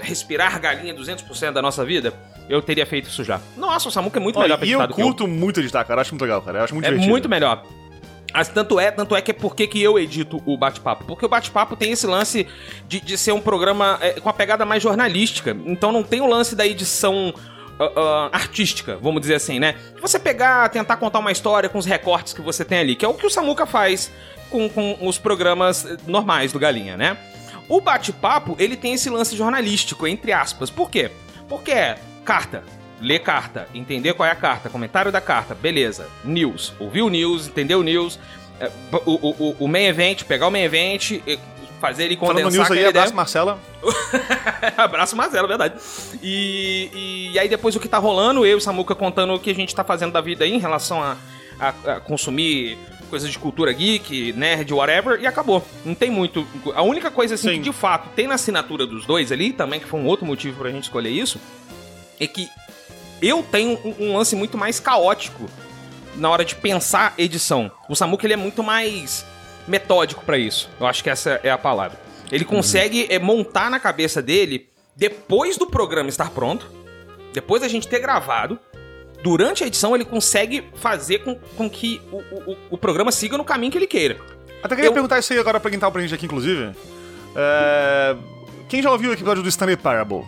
[0.00, 2.12] respirar galinha 200% da nossa vida,
[2.48, 3.40] eu teria feito isso já.
[3.56, 5.06] Nossa, o Samuka é muito melhor Olha, pra e editar eu do que eu.
[5.06, 5.98] curto muito editar, cara.
[5.98, 6.58] Eu acho muito legal, cara.
[6.58, 7.10] Eu acho muito É divertido.
[7.10, 7.62] muito melhor.
[8.34, 11.04] Mas tanto é, tanto é que é porque que eu edito o bate-papo.
[11.04, 12.46] Porque o bate-papo tem esse lance
[12.86, 15.56] de, de ser um programa é, com a pegada mais jornalística.
[15.64, 17.32] Então não tem o lance da edição
[17.78, 19.76] ah, artística, vamos dizer assim, né?
[20.00, 23.08] Você pegar, tentar contar uma história com os recortes que você tem ali, que é
[23.08, 24.10] o que o Samuka faz
[24.50, 27.16] com, com os programas eh, normais do Galinha, né?
[27.68, 30.70] O bate-papo, ele tem esse lance jornalístico, entre aspas.
[30.70, 31.10] Por quê?
[31.48, 32.62] Porque é carta,
[33.00, 36.08] ler carta, entender qual é a carta, comentário da carta, beleza.
[36.24, 38.18] News, ouvir o news, entender o news.
[38.60, 38.70] é,
[39.04, 41.38] O, o, o, o main event, pegar o main event, e
[41.80, 43.02] fazer ele Falando condensar no news aí, aquela ideia.
[43.04, 43.58] abraço, Marcela.
[44.76, 45.74] Abraço, Marcelo, verdade.
[46.22, 49.38] E, e, e aí depois o que tá rolando, eu e o Samuca contando o
[49.40, 51.16] que a gente tá fazendo da vida aí em relação a,
[51.60, 52.78] a- a consumir
[53.10, 55.64] coisas de cultura geek, nerd, whatever, e acabou.
[55.84, 56.46] Não tem muito.
[56.74, 57.56] A única coisa assim Sim.
[57.58, 60.58] que de fato tem na assinatura dos dois ali, também, que foi um outro motivo
[60.58, 61.40] pra gente escolher isso,
[62.18, 62.48] é que
[63.22, 65.48] eu tenho um, um lance muito mais caótico
[66.16, 67.70] na hora de pensar edição.
[67.88, 69.24] O Samuka ele é muito mais
[69.68, 70.68] metódico pra isso.
[70.80, 71.98] Eu acho que essa é a palavra.
[72.30, 76.70] Ele consegue é, montar na cabeça dele depois do programa estar pronto,
[77.32, 78.58] depois da gente ter gravado,
[79.22, 82.16] durante a edição ele consegue fazer com, com que o,
[82.52, 84.16] o, o programa siga no caminho que ele queira.
[84.62, 86.72] Até queria Eu- perguntar isso aí agora pra quem tá pra gente aqui, inclusive.
[87.34, 88.16] É,
[88.68, 90.24] Quem já ouviu o episódio do Stanley Parable?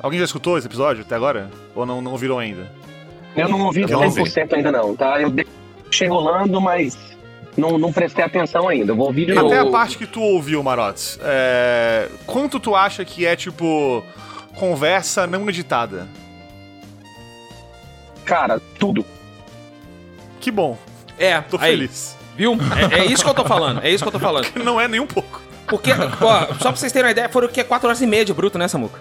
[0.00, 1.50] Alguém já escutou esse episódio até agora?
[1.74, 2.70] Ou não, não ouviram ainda?
[3.36, 5.20] Eu não ouvi Eu não 100% ainda não, tá?
[5.20, 6.96] Eu deixei rolando, mas
[7.58, 8.92] não, não prestei atenção ainda.
[8.92, 9.48] Eu vou ouvir de novo.
[9.48, 11.18] Até a parte que tu ouviu, Marotes.
[11.22, 12.08] É...
[12.26, 14.02] Quanto tu acha que é, tipo,
[14.56, 16.06] conversa não editada?
[18.24, 19.04] Cara, tudo.
[20.40, 20.78] Que bom,
[21.18, 22.16] É, tô aí, feliz.
[22.36, 22.56] viu?
[22.92, 24.46] É, é isso que eu tô falando, é isso que eu tô falando.
[24.62, 25.42] Não é nem um pouco.
[25.66, 25.90] Porque,
[26.22, 27.64] ó, só pra vocês terem uma ideia, foram o quê?
[27.64, 28.98] 4 horas e meia de bruto, né, Samuca?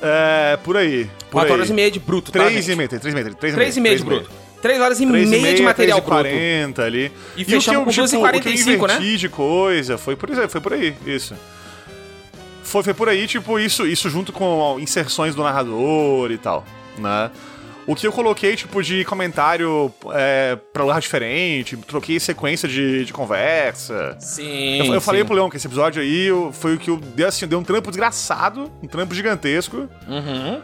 [0.00, 1.06] É, por aí.
[1.30, 1.52] Por 4 aí.
[1.54, 2.40] horas e meia de bruto, tá?
[2.40, 2.72] Três gente?
[2.72, 3.56] e meia, três e meia, três e meia.
[3.56, 4.30] 3 e meia de bruto.
[4.62, 6.22] 3 horas e Três meia de material três e bruto.
[6.30, 7.12] 40 ali.
[7.36, 8.98] E o que fechamos eu, com tipo, 2 e o que eu 45, né?
[9.16, 11.34] de coisa, foi por, aí- foi por aí, isso.
[12.62, 16.64] Foi, foi por aí, tipo, isso, isso junto com inserções do narrador e tal,
[16.96, 17.30] né?
[17.84, 23.12] O que eu coloquei, tipo, de comentário é, pra lugar diferente, troquei sequência de, de
[23.12, 24.16] conversa.
[24.20, 24.78] Sim.
[24.86, 25.26] Eu, eu falei sim.
[25.26, 27.90] pro Leão que esse episódio aí foi o que eu dei, assim, deu um trampo
[27.90, 30.62] desgraçado, um trampo gigantesco, Uhum.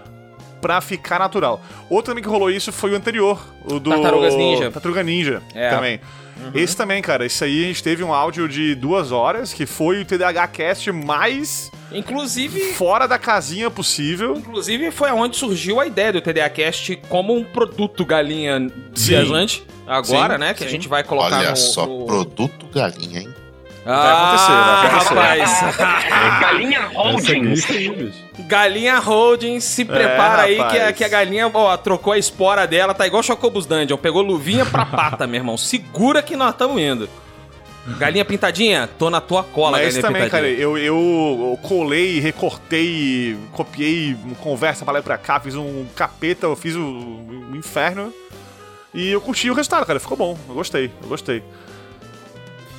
[0.61, 1.61] Pra ficar natural.
[1.89, 3.91] Outro também que rolou isso foi o anterior, o do...
[3.91, 4.71] Tartarugas Ninja.
[4.71, 5.71] Tartaruga Ninja, É.
[5.71, 6.01] também.
[6.55, 10.01] Esse também, cara, esse aí a gente teve um áudio de duas horas, que foi
[10.01, 14.37] o TDAH Cast mais Inclusive, fora da casinha possível.
[14.37, 19.65] inclusive foi onde surgiu a ideia do TDA Cast como um produto galinha viajante.
[19.85, 20.55] Agora, Sim, né?
[20.55, 20.73] Que a sim.
[20.75, 23.35] gente vai colocar Olha no, só, no- produto galinha, hein?
[23.95, 25.65] Acontecer, vai acontecer.
[25.65, 25.79] rapaz.
[26.07, 27.71] É Galinha Essa Holdings.
[27.71, 28.13] aí,
[28.47, 30.73] galinha Holding, se prepara aí rapaz.
[30.73, 34.23] que a, que a galinha, ó, trocou a espora dela, tá igual Chocobos Dungeon, pegou
[34.23, 35.57] luvinha pra pata, meu irmão.
[35.57, 37.09] Segura que nós estamos indo.
[37.99, 40.63] Galinha pintadinha, tô na tua cola, Mas galinha também, cara, pintadinha.
[40.63, 46.55] eu, eu colei, recortei, copiei conversa pra lá e pra cá, fiz um capeta, eu
[46.55, 48.13] fiz o, o inferno.
[48.93, 50.01] E eu curti o resultado, cara.
[50.01, 50.37] Ficou bom.
[50.49, 51.43] Eu gostei, eu gostei.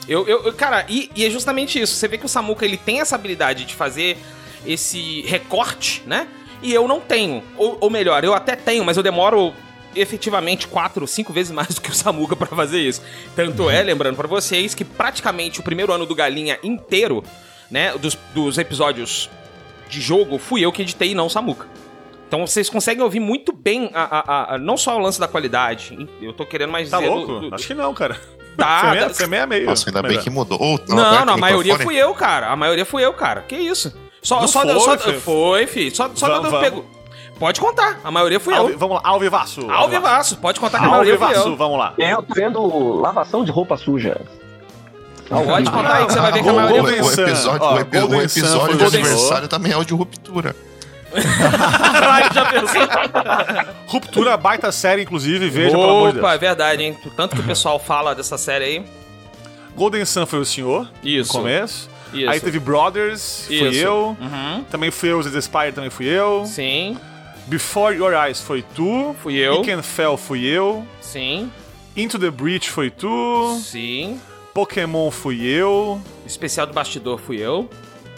[0.10, 1.93] Eu, eu, eu- cara, e, e é justamente isso.
[1.95, 4.17] Você vê que o Samuka ele tem essa habilidade de fazer
[4.65, 6.28] esse recorte, né?
[6.62, 7.41] E eu não tenho.
[7.56, 9.54] Ou, ou melhor, eu até tenho, mas eu demoro
[9.95, 13.02] efetivamente quatro, cinco vezes mais do que o Samuka pra fazer isso.
[13.36, 17.24] Tanto é, lembrando pra vocês, que praticamente o primeiro ano do Galinha inteiro,
[17.72, 19.30] né, dos, dos episódios
[19.89, 21.67] de jogo, fui eu que editei e não o Samuka.
[22.28, 25.98] Então vocês conseguem ouvir muito bem a, a- a- não só o lance da qualidade.
[26.22, 27.10] Eu tô querendo mais Tá dizer.
[27.10, 27.39] do- louco?
[27.50, 28.19] do- Acho que não, cara.
[28.60, 29.65] Tá, foi, meia, tá- foi meia meio.
[29.65, 30.58] Nossa, ainda bem que mudou.
[30.80, 32.48] Tava Não, perto não, a maioria fui eu, cara.
[32.52, 33.41] A maioria fui eu, cara.
[33.41, 33.93] Que isso?
[34.22, 35.22] Só, Não só, foi, só, filho.
[35.22, 35.95] foi, filho.
[35.95, 36.60] Só, só Vamos, vamos.
[36.60, 36.86] pego.
[37.39, 38.00] Pode contar.
[38.04, 38.78] A maioria fui Alvi- eu.
[38.78, 39.69] vamos lá, Alvivaço.
[39.72, 40.36] Alvivaço.
[40.38, 41.56] Pode contar que a maioria fui Alvivaço, eu.
[41.56, 41.93] vamos lá.
[41.98, 44.19] Eu tô vendo lavação de roupa suja.
[45.30, 48.78] Pode contar aí que você vai ver que a O, maioria o- episódio, o episódio
[48.78, 50.56] de aniversário também é o de ruptura.
[51.12, 52.82] Caralho, já pensou?
[53.88, 56.41] Ruptura, baita série, inclusive, veja, pelo amor de Opa, é Deus.
[56.41, 56.98] verdade, hein?
[57.15, 58.86] Tanto que o pessoal fala dessa série aí.
[59.76, 61.34] Golden Sun foi o senhor, Isso.
[61.34, 61.89] no começo.
[62.13, 62.30] Isso.
[62.30, 63.80] Aí teve Brothers, fui Isso.
[63.80, 64.17] eu.
[64.19, 64.63] Uhum.
[64.69, 66.43] Também fui eu, The Spire também fui eu.
[66.45, 66.98] Sim,
[67.45, 69.15] Before Your Eyes foi tu.
[69.24, 69.56] fui eu.
[69.56, 70.86] You Can Fell fui eu.
[71.02, 71.52] Sim,
[71.95, 73.60] Into the Breach foi tu.
[73.63, 74.19] sim.
[74.54, 76.02] Pokémon fui eu.
[76.26, 77.69] Especial do bastidor fui eu.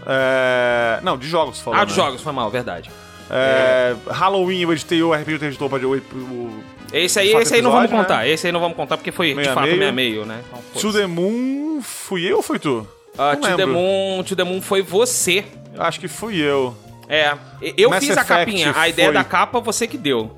[0.06, 1.00] É...
[1.04, 1.82] Não, de jogos falando.
[1.82, 1.96] Ah, de né?
[1.96, 2.90] jogos, foi mal, verdade.
[3.30, 3.96] É...
[4.10, 7.90] Halloween eu editei o RPG tu editou pra o, Esse aí, esse aí não vamos
[7.90, 7.98] né?
[7.98, 8.28] contar.
[8.28, 9.78] Esse aí não vamos contar porque foi Meio de a fato meio.
[9.78, 10.42] meia meio, né?
[10.48, 12.86] Então, To the Moon fui eu ou foi tu?
[13.18, 13.66] Não to the.
[13.66, 15.46] Moon, To the Moon foi você.
[15.78, 16.76] Acho que fui eu.
[17.08, 17.34] É,
[17.78, 20.38] eu Mass fiz a capinha, a ideia foi- da capa você que deu.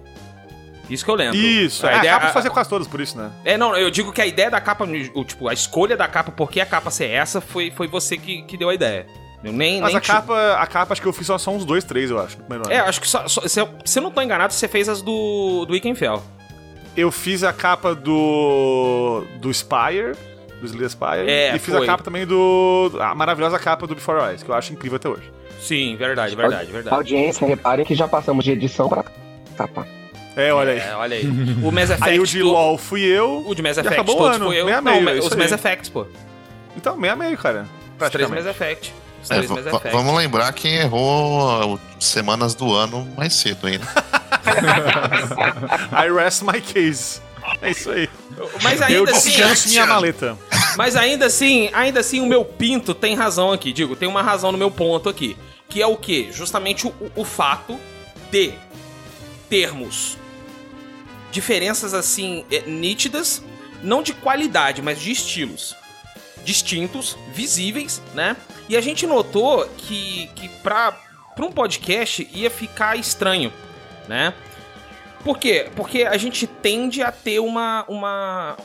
[0.90, 1.38] Isso que eu lembro.
[1.38, 3.32] Isso, a é, ideia, acaba de a- fazer quase todas por isso, né?
[3.46, 6.32] É, não, eu digo que a ideia da capa, o, tipo, a escolha da capa,
[6.32, 9.08] porque a capa ser essa, foi, foi você que, que deu a ideia.
[9.44, 11.52] Eu nem, Mas nem a te- capa, a capa acho que eu fiz só, só
[11.52, 12.38] uns dois, três, eu acho.
[12.50, 12.64] ano.
[12.70, 15.02] É, acho que só, só- se, eu, se eu não tô enganado, você fez as
[15.02, 16.24] do, do Weekend Fell.
[16.96, 19.24] Eu fiz a capa do.
[19.40, 20.14] do Spire,
[20.62, 21.30] do Slay Spire.
[21.30, 21.84] É, e fiz foi.
[21.84, 22.92] a capa também do.
[23.02, 25.30] a maravilhosa capa do Before Eyes, que eu acho incrível até hoje.
[25.60, 26.96] Sim, verdade, verdade, verdade.
[26.96, 29.04] Audiência, reparem que já passamos de edição pra
[29.58, 29.88] capa.
[30.36, 30.80] É, olha aí.
[30.80, 31.26] É, olha aí.
[31.64, 32.04] O Mass Effect.
[32.10, 33.44] Aí o de to- LOL fui eu.
[33.48, 34.66] O de Mass Effect acabou o ano, fui eu.
[34.66, 35.52] meia Não, meio, mas os Mass.
[35.52, 36.06] Effects, pô.
[36.76, 37.62] Então, meia meio, cara.
[37.62, 38.44] Os três Praticamente.
[38.44, 38.94] Mass Effect.
[39.24, 39.96] Os É, três va- Mass va- Effect.
[39.96, 43.86] vamos lembrar quem errou semanas do ano mais cedo ainda.
[45.92, 47.22] I rest my case.
[47.62, 48.10] É isso aí.
[48.62, 50.38] Mas Eu ainda assim, descanso minha maleta.
[50.78, 54.52] mas ainda assim, ainda assim o meu pinto tem razão aqui, digo, tem uma razão
[54.52, 55.38] no meu ponto aqui,
[55.70, 56.30] que é o quê?
[56.32, 57.78] Justamente o, o fato
[58.32, 58.54] de
[59.50, 60.18] termos
[61.32, 63.44] diferenças assim eh, nítidas,
[63.82, 65.76] não de qualidade, mas de estilos
[66.46, 68.36] distintos, visíveis, né?
[68.74, 70.98] E a gente notou que, que pra
[71.40, 73.54] um podcast ia ficar estranho,
[74.08, 74.34] né?
[75.24, 75.70] Por quê?
[75.76, 78.58] Porque a gente tende a ter uma, uma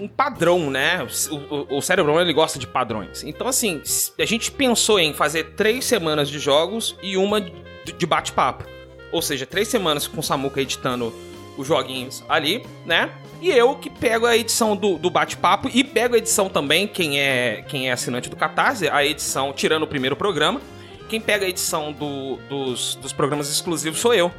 [0.00, 1.04] um padrão, né?
[1.28, 3.24] O, o, o cérebro ele gosta de padrões.
[3.24, 3.82] Então, assim,
[4.16, 8.64] a gente pensou em fazer três semanas de jogos e uma de bate-papo.
[9.10, 11.12] Ou seja, três semanas com o Samuka editando
[11.56, 13.10] os joguinhos ali, né?
[13.40, 17.18] E eu que pego a edição do, do bate-papo e pego a edição também, quem
[17.20, 20.60] é, quem é assinante do Catarse, a edição, tirando o primeiro programa.
[21.08, 24.32] Quem pega a edição do- dos, dos programas exclusivos sou eu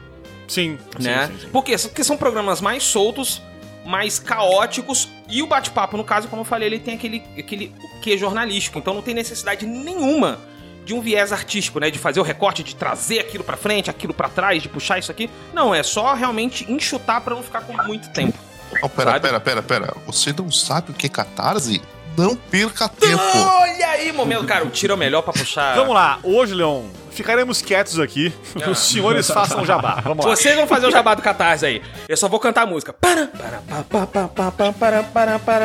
[0.48, 1.28] Sim, sim, né?
[1.28, 1.50] sim, sim.
[1.50, 1.76] Por quê?
[1.78, 3.42] Porque são programas mais soltos,
[3.86, 7.72] mais caóticos e o bate-papo, no caso, como eu falei, ele tem aquele, aquele
[8.02, 10.40] que jornalístico, então não tem necessidade nenhuma
[10.86, 11.90] de um viés artístico, né?
[11.90, 15.12] De fazer o recorte, de trazer aquilo pra frente, aquilo pra trás, de puxar isso
[15.12, 15.30] aqui.
[15.54, 18.38] Não, é só realmente enxutar pra não ficar com muito tempo.
[18.82, 19.28] Não, pera, Sabe?
[19.28, 19.94] pera, pera, pera.
[20.06, 21.82] Você não sabe o que é catarse?
[22.18, 23.22] Não perca tempo.
[23.22, 25.76] Olha aí, momento, cara, o tiro é o melhor pra puxar.
[25.76, 28.32] Vamos lá, hoje, Leon, ficaremos quietos aqui.
[28.62, 28.70] Ah.
[28.70, 30.00] Os senhores façam o jabá.
[30.04, 30.36] Vamos lá.
[30.36, 31.82] Vocês vão fazer o jabá do Catarse aí.
[32.08, 32.94] Eu só vou cantar a música.
[32.94, 34.28] Para, para, para,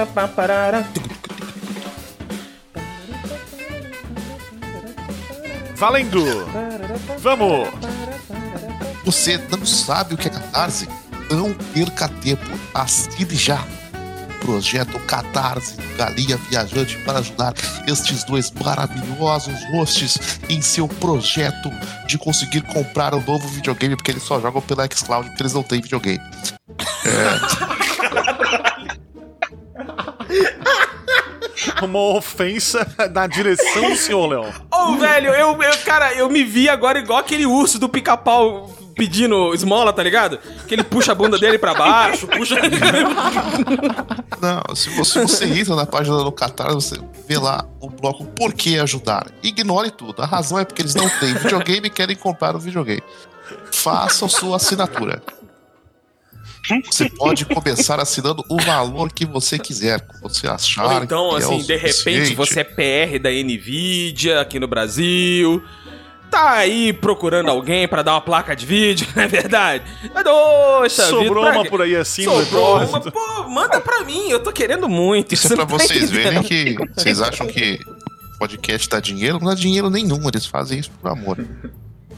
[0.07, 0.89] para, para.
[5.79, 6.25] Valendo!
[7.21, 7.69] Vamos!
[9.05, 10.89] Você não sabe o que é catarse?
[11.31, 12.45] Não perca tempo.
[12.75, 13.65] Assine já.
[14.41, 17.55] Projeto Catarse Galinha Viajante para ajudar
[17.87, 21.71] estes dois maravilhosos hosts em seu projeto
[22.09, 25.63] de conseguir comprar um novo videogame, porque eles só jogam pela Xcloud, porque eles não
[25.63, 26.21] têm videogame.
[31.83, 34.51] Uma ofensa na direção do senhor, Leon.
[34.71, 39.55] Ô, velho, eu, eu, cara, eu me vi agora igual aquele urso do pica-pau pedindo
[39.55, 40.39] esmola, tá ligado?
[40.67, 42.57] Que ele puxa a bunda dele pra baixo, puxa.
[44.43, 48.53] Não, se você, você entra na página do Catarse, você vê lá o bloco Por
[48.53, 49.29] que ajudar?
[49.43, 50.21] Ignore tudo.
[50.21, 53.03] A razão é porque eles não têm videogame e querem comprar o videogame.
[53.71, 55.23] Façam sua assinatura.
[56.85, 60.01] Você pode começar assinando o valor que você quiser.
[60.01, 60.85] que Você achar.
[60.85, 64.69] Ou então, que é assim, o de repente você é PR da Nvidia aqui no
[64.69, 65.63] Brasil.
[66.31, 69.83] Tá aí procurando alguém pra dar uma placa de vídeo, não é verdade?
[70.13, 74.39] Poxa, Sobrou pra uma por aí assim no Sobrou uma, pô, manda pra mim, eu
[74.39, 75.33] tô querendo muito.
[75.33, 77.81] Isso é você pra tá vocês verem que vocês acham que
[78.39, 79.39] podcast dá dinheiro?
[79.41, 80.21] Não dá dinheiro nenhum.
[80.29, 81.39] Eles fazem isso por amor.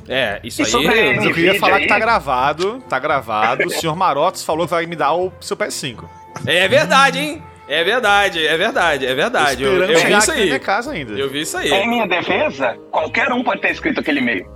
[0.08, 0.70] É, isso E aí.
[0.70, 1.82] sobre- Mas eu queria falar aí?
[1.82, 3.66] que tá gravado, tá gravado.
[3.66, 6.08] O senhor Marotos falou que vai me dar o seu PS5.
[6.46, 7.42] É verdade, hein?
[7.68, 9.62] É verdade, é verdade, é verdade.
[9.62, 10.60] Eu, Esperando eu vi isso aqui na minha aí.
[10.60, 11.12] casa ainda.
[11.12, 11.86] Eu vi isso Em aí.
[11.86, 14.46] minha defesa, qualquer um pode ter escrito aquele e-mail.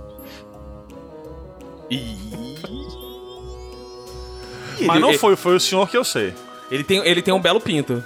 [4.81, 6.33] Mas não Ele- foi, foi o senhor que eu sei.
[6.69, 8.03] Ele tem, ele tem um belo pinto.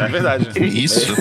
[0.00, 0.48] É verdade.
[0.64, 1.12] Isso.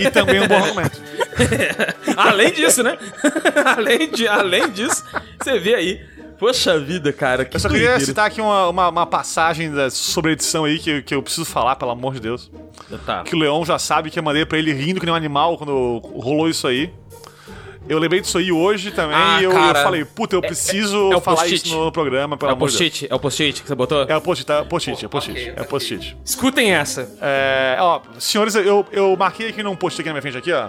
[0.00, 1.00] e também um bom argumento.
[2.16, 2.96] além disso, né?
[3.76, 5.04] além, de, além disso,
[5.42, 6.00] você vê aí.
[6.38, 7.44] Poxa vida, cara.
[7.44, 8.06] Que Eu só queria doideira.
[8.06, 11.44] citar aqui uma, uma, uma passagem da- sobre a edição aí que, que eu preciso
[11.44, 12.50] falar, pelo amor de Deus.
[13.04, 13.22] Tá.
[13.24, 15.58] Que o Leon já sabe que eu mandei pra ele rindo que nem um animal
[15.58, 16.90] quando rolou isso aí.
[17.88, 21.16] Eu lembrei disso aí hoje também Ah, e eu, eu falei, puta, eu preciso é
[21.16, 21.66] o falar post-it.
[21.66, 22.88] isso no programa, pelo É amor de Deus.
[22.90, 23.12] post-it?
[23.12, 24.02] É o post-it que você botou?
[24.04, 26.16] É o post-it, é o post-it, é post-it, é o post-it.
[26.24, 27.10] Escutem essa.
[27.20, 30.68] É, ó, senhores, eu, eu marquei aqui num post aqui na minha frente aqui, ó.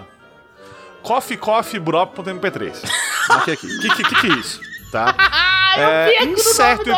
[1.02, 2.84] coffeecoffeeburop.mp3.
[3.30, 3.68] Marquei aqui.
[3.68, 4.60] O que, que, que, que é isso?
[4.92, 5.16] Tá?
[5.74, 6.89] É, em, certo,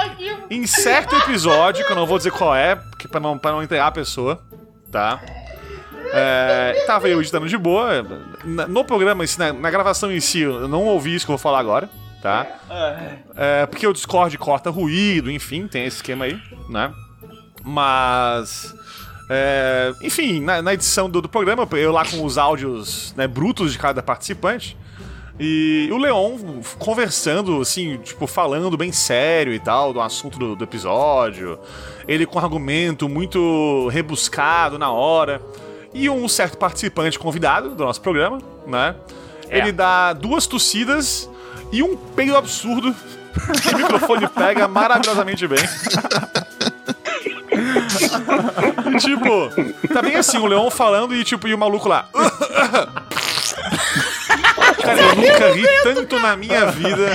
[0.50, 3.62] em certo episódio, que eu não vou dizer qual é, porque pra não, pra não
[3.62, 4.42] entregar a pessoa,
[4.92, 5.22] tá?
[6.12, 8.04] É, tava eu editando de boa.
[8.44, 11.42] na- No programa, na, na gravação em si, eu não ouvi isso que eu vou
[11.44, 11.88] falar agora,
[12.20, 12.48] tá?
[13.38, 16.92] É, porque o Discord corta ruído, enfim, tem esse esquema aí, né?
[17.64, 18.74] Mas.
[19.30, 23.72] É, enfim, na, na edição do, do programa, eu lá com os áudios né, brutos
[23.72, 24.78] de cada participante.
[25.40, 26.38] E o Leon
[26.78, 31.58] conversando, assim, tipo, falando bem sério e tal, do assunto do, do episódio.
[32.08, 35.42] Ele com argumento muito rebuscado na hora.
[35.94, 38.96] E um certo participante convidado do nosso programa, né?
[39.50, 39.60] É.
[39.60, 41.30] Ele dá duas tossidas
[41.72, 42.96] e um peido absurdo
[43.74, 45.60] O microfone pega maravilhosamente bem.
[49.00, 49.50] Tipo,
[49.94, 52.08] tá bem assim, o Leon falando e tipo, e o maluco lá.
[54.82, 57.12] Cara, eu nunca ri tanto na minha vida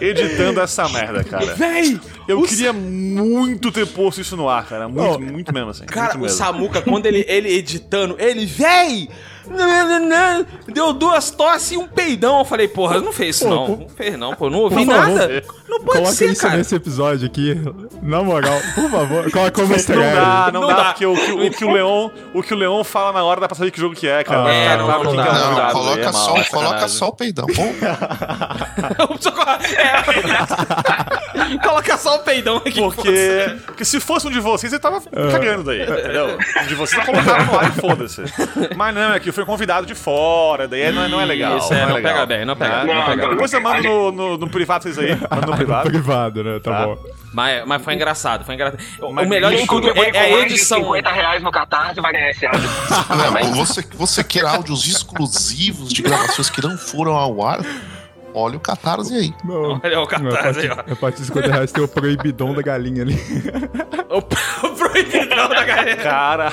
[0.00, 1.54] editando essa merda, cara.
[1.54, 2.00] Véi!
[2.26, 4.88] Eu o queria muito ter posto isso no ar, cara.
[4.88, 5.18] Muito, Oh.
[5.18, 5.84] muito mesmo assim.
[5.84, 6.36] Cara, muito o mesmo.
[6.38, 9.08] Samuca, quando ele, ele editando, ele, véi!
[9.48, 12.38] Não, não, não", Deu duas tosses e um peidão.
[12.40, 13.66] Eu falei, porra, não fez isso Pô, não.
[13.66, 13.76] pô.
[13.82, 14.48] Não fez não, pô.
[14.50, 15.42] Não ouvi nada.
[15.68, 16.56] Não pode Coloca ser, isso cara.
[16.56, 17.54] nesse episódio aqui.
[18.02, 19.30] Na moral, por favor.
[19.30, 20.84] Coloca como easter Não dá, não, Não dá, dá.
[20.86, 23.48] porque o, que- o que o Leon, o que o Leon fala na hora dá
[23.48, 24.44] pra saber que jogo que é, cara.
[24.44, 26.36] Ah, é, não, não dá, é o não Não, convidado, coloca, aí é mal, só,
[26.36, 27.46] é coloca só o peidão.
[29.78, 32.72] É, Coloca só o peidão aqui.
[32.80, 36.38] Porque, porque se fosse um de vocês, ele tava cagando daí, entendeu?
[36.62, 38.22] Um de vocês colocava no ar e foda-se.
[38.76, 41.58] Mas não, é que foi convidado de fora, daí não é, não é legal.
[41.58, 42.12] Isso, é, é não legal.
[42.12, 42.94] pega bem, não pega, Né?
[42.94, 43.30] não pega bem.
[43.30, 45.88] Depois eu mando no, no, no privado vocês aí, mando no privado.
[45.90, 46.58] Privado, né?
[46.60, 46.86] Tá, Tá.
[46.86, 46.98] bom.
[47.32, 48.80] Mas, mas foi engraçado, foi engraçado.
[49.00, 50.78] O Mas melhor de tudo é, é a edição.
[50.80, 52.68] 50 reais no Catarse vai ganhar esse áudio.
[53.42, 57.60] Não, você, você quer áudios exclusivos de gravações que não foram ao ar?
[58.34, 59.34] Olha o Catarse aí.
[59.44, 59.80] Não.
[59.82, 60.74] Olha o Não, a cartaz aí, ó.
[60.76, 63.16] partir, a partir de 50 reais tem o proibidão da galinha ali.
[64.12, 65.96] O, o proibidão da galera.
[66.02, 66.52] Cara,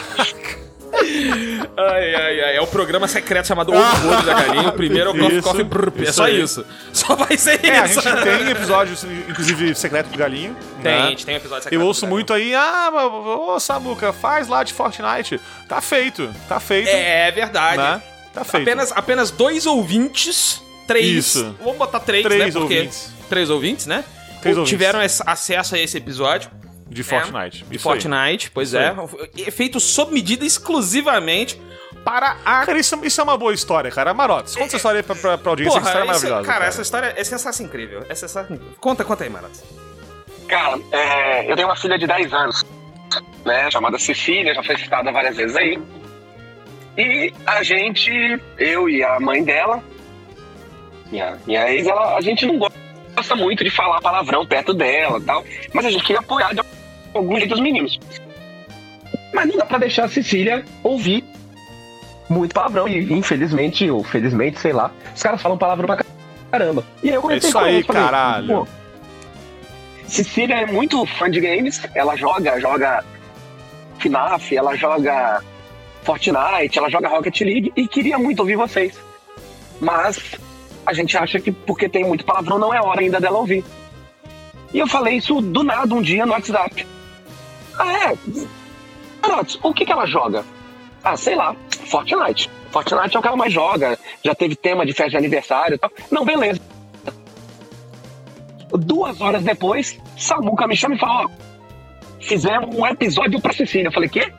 [1.77, 2.55] Ai, ai, ai.
[2.57, 4.69] É o programa secreto chamado O Podre da Galinha.
[4.69, 6.01] O primeiro é o Coffee Coffee Brrp.
[6.01, 6.41] É só aí.
[6.41, 6.65] isso.
[6.91, 8.01] Só vai ser é, a isso.
[8.01, 10.55] gente tem episódios, inclusive, secreto do Galinho.
[10.81, 11.01] Tem, né?
[11.01, 11.81] a gente tem um episódio secreto.
[11.81, 12.15] Eu ouço Galinha.
[12.15, 15.39] muito aí, ah, ô Samuca, faz lá de Fortnite.
[15.67, 16.89] Tá feito, tá feito.
[16.89, 17.77] É verdade.
[17.77, 18.01] Né?
[18.33, 18.63] Tá feito.
[18.63, 20.61] Apenas, apenas dois ouvintes.
[20.87, 21.07] Três.
[21.07, 21.55] Isso.
[21.59, 22.59] Vamos botar três, Três né?
[22.59, 23.11] Porque ouvintes.
[23.29, 24.03] Três ouvintes, né?
[24.41, 24.69] Três Ou ouvintes.
[24.69, 26.49] Tiveram acesso a esse episódio.
[26.89, 27.63] De Fortnite.
[27.65, 28.01] De isso aí.
[28.01, 28.95] Fortnite, pois Isso é.
[29.47, 31.61] É feito sob medida exclusivamente
[32.03, 32.65] para a.
[32.65, 34.13] Cara, isso, isso é uma boa história, cara.
[34.13, 36.53] Marotes, conta essa história aí pra, pra, pra audiência, Porra, essa história é isso- maravilhosa.
[36.53, 37.99] cara, essa história é sensação incrível.
[38.09, 38.75] É sensação incrível.
[38.79, 39.59] Conta, conta aí, Marato.
[40.47, 42.65] Cara, é, eu tenho uma filha de 10 anos,
[43.45, 43.69] né?
[43.69, 45.79] Chamada Cecília, já foi citada várias vezes aí.
[46.97, 48.11] E a gente,
[48.57, 49.83] eu e a mãe dela,
[51.11, 55.21] minha, minha ex, ela, a gente não gosta muito de falar palavrão perto dela e
[55.23, 55.45] tal.
[55.73, 56.61] Mas a gente queria apoiar de
[57.13, 57.99] algum jeito os meninos.
[59.33, 61.23] Mas não dá pra deixar a Cecília ouvir
[62.29, 62.87] muito palavrão.
[62.87, 66.03] E infelizmente, ou felizmente, sei lá, os caras falam palavrão pra
[66.51, 66.83] caramba.
[67.03, 68.47] E aí eu comecei É isso com aí, falei, caralho.
[68.47, 68.67] "Pô,
[70.07, 73.03] Cecília é muito fã de games, ela joga, joga
[73.99, 75.43] FNAF, ela joga
[76.03, 78.97] Fortnite, ela joga Rocket League e queria muito ouvir vocês.
[79.79, 80.35] Mas
[80.85, 83.63] a gente acha que porque tem muito palavrão não é hora ainda dela ouvir.
[84.73, 86.85] E eu falei isso do nada um dia no WhatsApp.
[87.79, 88.17] Ah, é?
[89.21, 90.45] Marotes, o que, que ela joga?
[91.03, 91.55] Ah, sei lá,
[91.85, 92.49] Fortnite.
[92.71, 93.97] Fortnite é o que ela mais joga.
[94.23, 95.91] Já teve tema de festa de aniversário e tal.
[96.11, 96.59] Não, beleza.
[98.71, 101.29] Duas horas depois, Samuca me chama e fala: Ó,
[102.19, 103.87] fizemos um episódio pra Cecília.
[103.87, 104.31] Eu falei: Quê?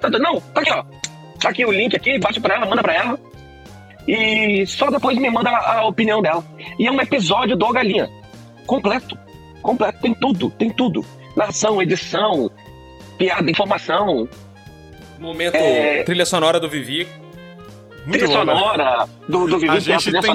[0.00, 0.84] Tá, Não, tá aqui, ó.
[1.40, 3.18] Tá aqui o link aqui, bate pra ela, manda pra ela.
[4.06, 6.44] E só depois me manda a, opinião dela.
[6.78, 8.08] E é um episódio do Galinha.
[8.66, 9.18] Completo.
[9.62, 9.98] Completo.
[10.00, 11.04] Tem tudo, tem tudo.
[11.34, 12.50] Narração, edição,
[13.18, 14.28] piada, informação,
[15.18, 16.02] Momento É.
[16.02, 17.06] trilha sonora do Vivi.
[18.04, 18.54] Muito trilha bom, né?
[18.54, 19.68] sonora do, do Vivi.
[19.68, 20.34] A que é gente mais tentando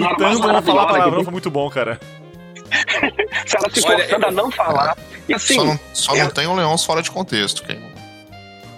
[0.53, 1.99] não falar palavrão foi muito bom, cara.
[3.45, 4.97] Se ela se Olha, forçando eu- a não falar.
[5.27, 7.63] E assim, Só não, só não eu- tem o Leão fora de contexto.
[7.63, 7.79] Quem...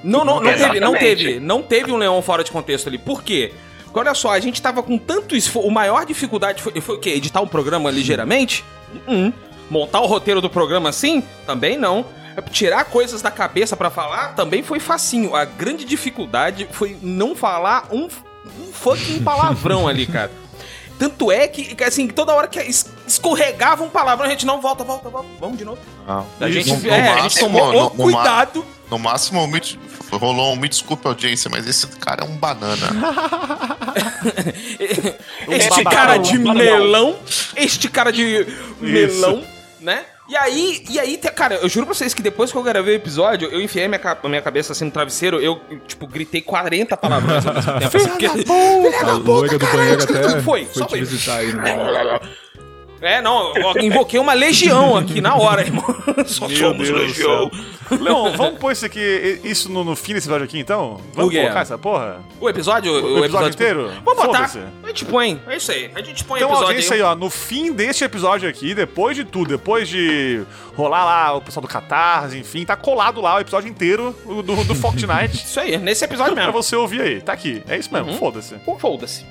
[0.03, 2.97] Não, não, não teve, não teve, não teve um leão fora de contexto ali.
[2.97, 3.53] Por quê?
[3.83, 5.67] Porque olha só, a gente tava com tanto esforço.
[5.67, 7.11] O maior dificuldade foi, foi o quê?
[7.11, 8.65] Editar um programa ligeiramente?
[9.07, 9.31] Hum.
[9.69, 11.21] Montar o roteiro do programa assim?
[11.45, 12.03] Também não.
[12.51, 15.35] Tirar coisas da cabeça pra falar também foi facinho.
[15.35, 18.05] A grande dificuldade foi não falar um,
[18.59, 20.31] um fucking palavrão ali, cara.
[20.99, 24.83] Tanto é que, assim, toda hora que es- escorregava um palavrão, a gente não volta,
[24.83, 25.79] volta, volta, vamos de novo.
[26.07, 28.63] Ah, A gente, no- no é, a gente tomou no- no cuidado.
[28.89, 29.59] No máximo, me,
[30.11, 32.87] rolou um me desculpe audiência, mas esse cara é um banana.
[35.49, 37.15] Este cara de melão,
[37.55, 38.45] este cara de
[38.79, 39.43] melão,
[39.79, 40.03] né?
[40.31, 42.95] E aí, e aí, cara, eu juro pra vocês que depois que eu gravei o
[42.95, 47.53] episódio, eu enfiei minha, minha cabeça assim no travesseiro, eu, tipo, gritei 40 palavrões ao
[47.53, 47.97] mesmo tempo.
[47.97, 49.13] assim, porque- Filha da
[49.59, 50.99] do banheiro isso até tudo foi, foi só foi.
[51.01, 51.51] visitar aí.
[51.53, 51.73] Né?
[53.01, 55.83] É, não, eu invoquei uma legião aqui na hora, irmão.
[56.25, 57.51] Só Meu somos Deus do legião.
[57.99, 61.01] Leon, vamos pôr isso aqui, isso no, no fim desse episódio aqui, então?
[61.13, 62.21] Vamos colocar essa porra?
[62.39, 63.91] O episódio, o, O episódio inteiro?
[64.05, 64.49] Vamos botar.
[64.83, 65.91] A gente põe, é isso aí.
[65.93, 69.15] A gente põe o Então, episódio audiência aí, ó, no fim deste episódio aqui, depois
[69.17, 70.41] de tudo, depois de
[70.75, 74.63] rolar lá o pessoal do Catarse, enfim, tá colado lá o episódio inteiro do, do,
[74.63, 76.61] do Fortnite Isso aí, nesse episódio pra mesmo.
[76.61, 77.21] você ouvir aí.
[77.21, 78.17] Tá aqui, é isso mesmo, Uhum.
[78.17, 78.55] foda-se.
[78.79, 79.25] Foda-se.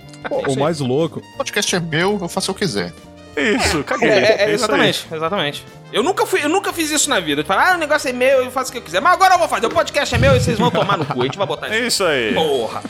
[0.49, 2.93] O mais louco, O podcast é meu, eu faço o que quiser.
[3.37, 4.09] Isso, caguei.
[4.09, 5.65] É, é, é, exatamente, exatamente.
[5.93, 7.43] Eu nunca, fui, eu nunca fiz isso na vida.
[7.43, 9.01] De falar, ah, o negócio é meu, eu faço o que eu quiser.
[9.01, 9.67] Mas agora eu vou fazer.
[9.67, 11.21] O podcast é meu e vocês vão tomar no cu.
[11.21, 11.87] A gente vai botar É isso.
[11.87, 12.35] isso aí.
[12.35, 12.83] Porra.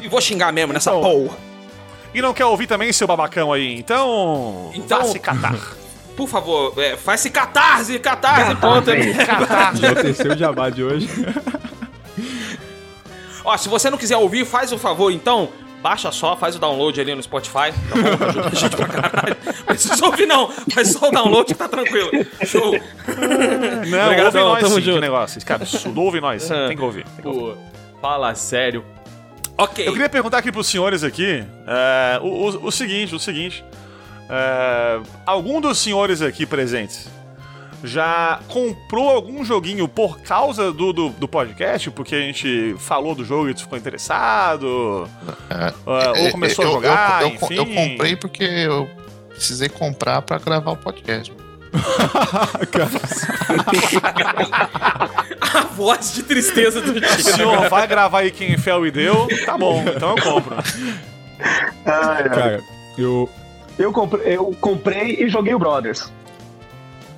[0.00, 1.36] E vou xingar mesmo nessa Então, porra.
[2.14, 3.74] E não quer ouvir também seu babacão aí?
[3.78, 4.70] Então.
[4.74, 5.54] Então- Vá se catar.
[6.16, 8.90] Por favor, é, faz-se catarse, catarse, ponto.
[8.90, 11.08] Enalteceu o jabá de hoje.
[13.44, 15.48] Ó, se você não quiser ouvir, faz o favor, então,
[15.82, 18.24] baixa só, faz o download ali no Spotify, tá bom?
[18.28, 19.36] Ajuda a gente pra caralho.
[19.44, 22.10] Não precisa ouvir não, faz só o download que tá tranquilo.
[22.44, 22.72] Show.
[23.88, 25.00] Não, Obrigadão, ouve nós tamo sim, que junto.
[25.00, 25.44] negócio.
[25.44, 26.48] Cara, absurdo, ouve nós.
[26.48, 27.04] Tem que ouvir.
[27.04, 27.54] tem que ouvir.
[27.54, 28.84] Pô, fala sério.
[29.56, 29.86] Ok.
[29.86, 33.64] Eu queria perguntar aqui pros senhores aqui é, o, o- o seguinte, o seguinte.
[34.30, 37.08] É, algum dos senhores aqui presentes
[37.84, 41.90] já comprou algum joguinho por causa do, do, do podcast?
[41.90, 45.08] Porque a gente falou do jogo e tu ficou interessado?
[45.50, 47.54] É, É, ou começou eu, a jogar, eu, eu, enfim?
[47.54, 48.88] eu comprei porque eu
[49.30, 51.32] precisei comprar pra gravar o podcast.
[55.54, 59.28] A voz de tristeza do O senhor vai gravar aí quem fel e deu?
[59.44, 60.56] Tá bom, então eu compro.
[61.84, 62.62] Cara,
[62.96, 63.28] eu.
[63.78, 66.10] Eu comprei, eu comprei e joguei o Brothers.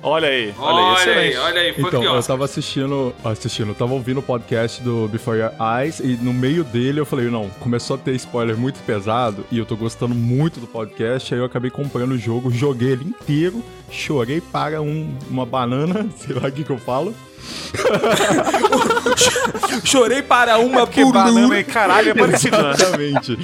[0.03, 1.37] Olha aí, olha aí, Olha aí, excelente.
[1.37, 3.13] olha aí, foi Então, eu tava assistindo.
[3.23, 7.05] Assistindo, eu tava ouvindo o podcast do Before Your Eyes e no meio dele eu
[7.05, 11.31] falei, não, começou a ter spoiler muito pesado e eu tô gostando muito do podcast,
[11.33, 16.35] aí eu acabei comprando o jogo, joguei ele inteiro, chorei para um- uma banana, sei
[16.35, 17.13] lá o que que eu falo.
[19.83, 22.71] Chorei para uma Porque por banana e caralho é parecido, né?
[22.73, 23.39] Exatamente.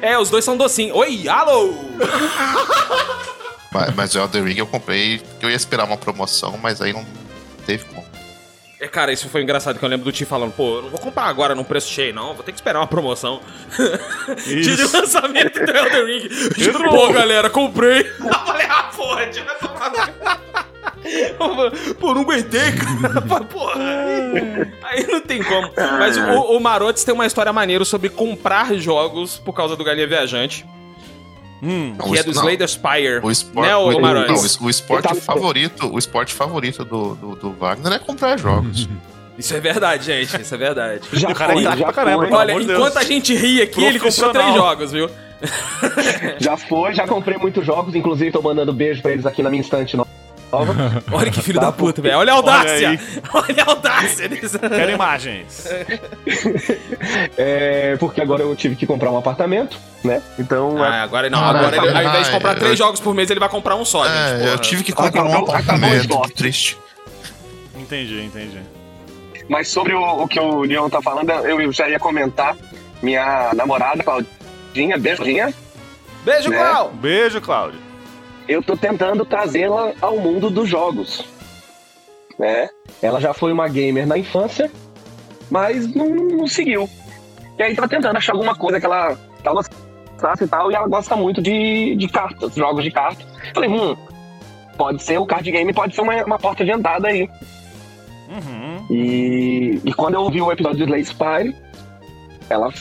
[0.00, 0.96] É, os dois são docinhos.
[0.96, 1.74] Oi, alô!
[3.72, 6.92] Mas, mas o Elden Ring eu comprei porque eu ia esperar uma promoção, mas aí
[6.92, 7.04] não
[7.66, 8.06] teve como.
[8.80, 11.00] É, cara, isso foi engraçado que eu lembro do Ti falando, pô, eu não vou
[11.00, 12.32] comprar agora num preço cheio, não.
[12.34, 13.40] Vou ter que esperar uma promoção.
[14.46, 16.28] Dia de lançamento do Elden Ring.
[16.54, 18.02] Tipo, pô, galera, comprei.
[18.02, 20.38] Eu falei, ah, porra, Ti, vai tomar no-
[21.98, 23.20] Pô, não aguentei, cara.
[23.44, 23.74] Porra.
[23.80, 25.72] Aí, aí não tem como.
[25.98, 30.06] Mas o, o Marotes tem uma história maneira sobre comprar jogos por causa do Galinha
[30.06, 30.64] Viajante,
[31.62, 33.20] Hum, Não, que é o- do não, Slay Spire.
[33.22, 34.56] O esporte, Né, o, Marotes?
[34.58, 38.38] não, o, o esporte tava- favorito, o esporte favorito do, do, do Wagner é comprar
[38.38, 38.88] jogos.
[39.38, 40.40] Isso é verdade, gente.
[40.40, 41.02] Isso é verdade.
[41.14, 42.36] Já o cara foi, é já pra caramba, foi.
[42.36, 42.96] Olha, enquanto Deus.
[42.96, 45.08] a gente ri aqui, ele comprou três jogos, viu?
[46.40, 49.60] Já foi, já comprei muitos jogos, inclusive tô mandando beijo pra eles aqui na minha
[49.60, 50.08] estante nova.
[51.12, 52.16] Olha que filho Tá, da puta, velho.
[52.18, 52.88] Olha a audácia!
[52.90, 52.98] aí.
[53.34, 54.58] Olha, a audácia desse.
[54.58, 55.66] Quero imagens.
[57.36, 60.22] É, porque agora eu tive que comprar um apartamento, né?
[60.38, 60.82] Então.
[60.82, 61.38] Ah, agora não.
[61.38, 63.76] Ah, agora ele, ao invés de comprar eu- três jogos por mês, ele vai comprar
[63.76, 64.16] um só, gente.
[64.16, 64.50] é, porra.
[64.50, 66.20] eu tive que comprar um um apartamento.
[66.22, 66.78] Que triste.
[67.76, 68.58] Entendi, entendi.
[69.48, 72.56] Mas sobre o, o que o Leon tá falando, eu já ia comentar.
[73.00, 75.54] Minha namorada, Claudinha, beijinha,
[76.24, 76.58] Beijo, né?
[76.58, 76.90] Clau!
[76.94, 77.78] Beijo, Cláudio.
[78.48, 81.24] Eu tô tentando trazê-la ao mundo dos jogos.
[82.38, 82.70] Né?
[83.02, 84.70] Ela já foi uma gamer na infância,
[85.50, 86.88] mas não, não seguiu.
[87.58, 89.62] E aí tava tentando achar alguma coisa que ela, que ela
[90.14, 93.26] gostasse e tal, e ela gosta muito de, de cartas, jogos de cartas.
[93.52, 93.96] Falei, hum,
[94.76, 97.28] pode ser, o card game pode ser uma, uma porta de entrada aí.
[98.28, 98.86] Uhum.
[98.90, 101.56] E, e quando eu vi o episódio do Slay Spire,
[102.48, 102.72] ela,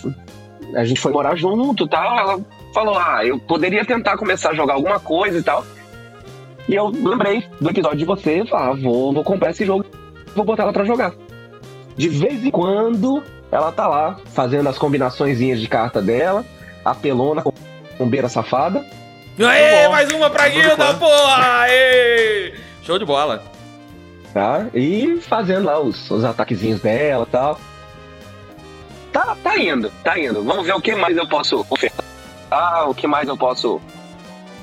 [0.76, 4.53] a gente foi morar junto e tal, ela falou, ah, eu poderia tentar começar a
[4.53, 5.65] jogar alguma coisa e tal.
[6.68, 9.86] E eu lembrei do episódio de você e falei, ah, vou, vou comprar esse jogo,
[10.36, 11.13] vou botar ela pra jogar.
[11.95, 16.45] De vez em quando, ela tá lá, fazendo as combinaçõezinhas de carta dela,
[16.84, 17.51] apelona com
[17.97, 18.86] com beira safada.
[19.39, 19.91] Aê, bom.
[19.91, 21.61] mais uma pra guilda, porra!
[21.61, 22.53] Aê!
[22.84, 23.43] Show de bola.
[24.34, 24.68] tá?
[24.74, 27.59] E fazendo lá os, os ataquezinhos dela e tal.
[29.11, 30.43] Tá, tá indo, tá indo.
[30.43, 32.05] Vamos ver o que mais eu posso ofertar.
[32.49, 33.81] Ah, o que mais eu posso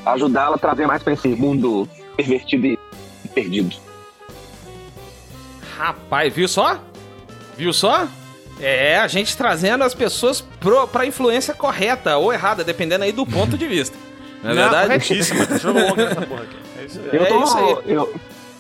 [0.07, 2.79] ajudá-la a trazer mais pra esse mundo pervertido e
[3.35, 3.77] perdido.
[5.77, 6.79] Rapaz, viu só?
[7.57, 8.07] Viu só?
[8.61, 13.27] É, a gente trazendo as pessoas pro, pra influência correta ou errada, dependendo aí do
[13.27, 13.97] ponto de vista.
[14.43, 14.87] Não é verdade?
[14.87, 15.47] corretíssima.
[15.47, 16.57] Tá jogo longo nessa porra aqui.
[16.79, 17.09] É isso aí.
[17.13, 17.77] Eu É tô, isso aí.
[17.87, 18.15] Eu,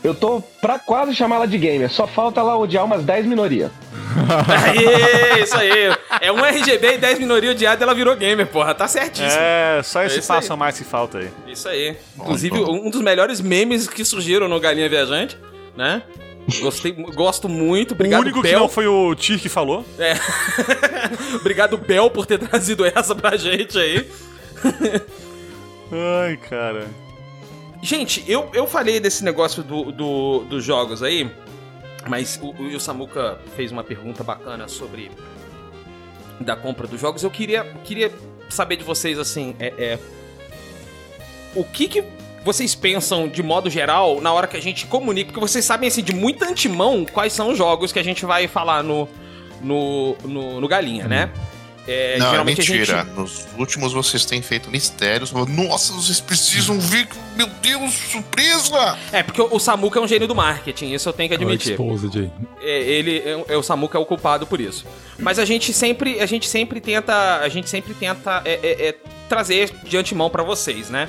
[0.04, 3.72] eu tô pra quase chamá-la de gamer, só falta ela odiar umas 10 minorias.
[4.64, 5.92] Aê, isso aí.
[6.20, 8.72] É um RGB e 10 minorias odiadas, ela virou gamer, porra.
[8.74, 9.40] Tá certíssimo.
[9.42, 10.26] É, só É esse aí.
[10.26, 11.28] passo a mais que falta aí.
[11.48, 11.96] Isso aí.
[12.16, 12.86] Inclusive, bom.
[12.86, 15.36] um dos melhores memes que surgiram no Galinha Viajante,
[15.76, 16.02] né?
[16.60, 17.94] Gostei, gosto muito.
[17.94, 19.84] Obrigado, o único que não foi o Tir que falou.
[19.98, 20.12] É.
[21.40, 24.06] Obrigado, Bel, por ter trazido essa pra gente aí.
[25.90, 26.86] Ai, cara.
[27.84, 31.30] Gente, eu, eu falei desse negócio do, do- dos jogos aí,
[32.08, 35.10] mas o, o, Samuka fez uma pergunta bacana sobre
[36.40, 37.22] da compra dos jogos.
[37.22, 38.10] Eu queria, queria
[38.48, 39.98] saber de vocês, assim, é, é,
[41.54, 42.02] o que que
[42.42, 45.26] vocês pensam de modo geral na hora que a gente comunica?
[45.30, 48.48] Porque vocês sabem, assim, de muito antemão quais são os jogos que a gente vai
[48.48, 49.06] falar no,
[49.60, 51.30] no, no, no Galinha, né?
[51.86, 52.84] É, Não, é mentira.
[53.04, 55.32] gente- Nos últimos vocês têm feito mistérios.
[55.32, 57.06] Nossa, vocês precisam ver.
[57.36, 58.96] Meu Deus, surpresa!
[59.12, 61.72] É, porque o Samuka é um gênio do marketing, isso eu tenho que admitir.
[61.72, 62.30] Exposed aí.
[62.62, 64.86] É, ele é, é o Samuka é o culpado por isso.
[65.18, 68.94] Mas a gente sempre a gente sempre tenta a gente sempre tenta é, é, é,
[69.28, 71.08] trazer de antemão pra vocês, né?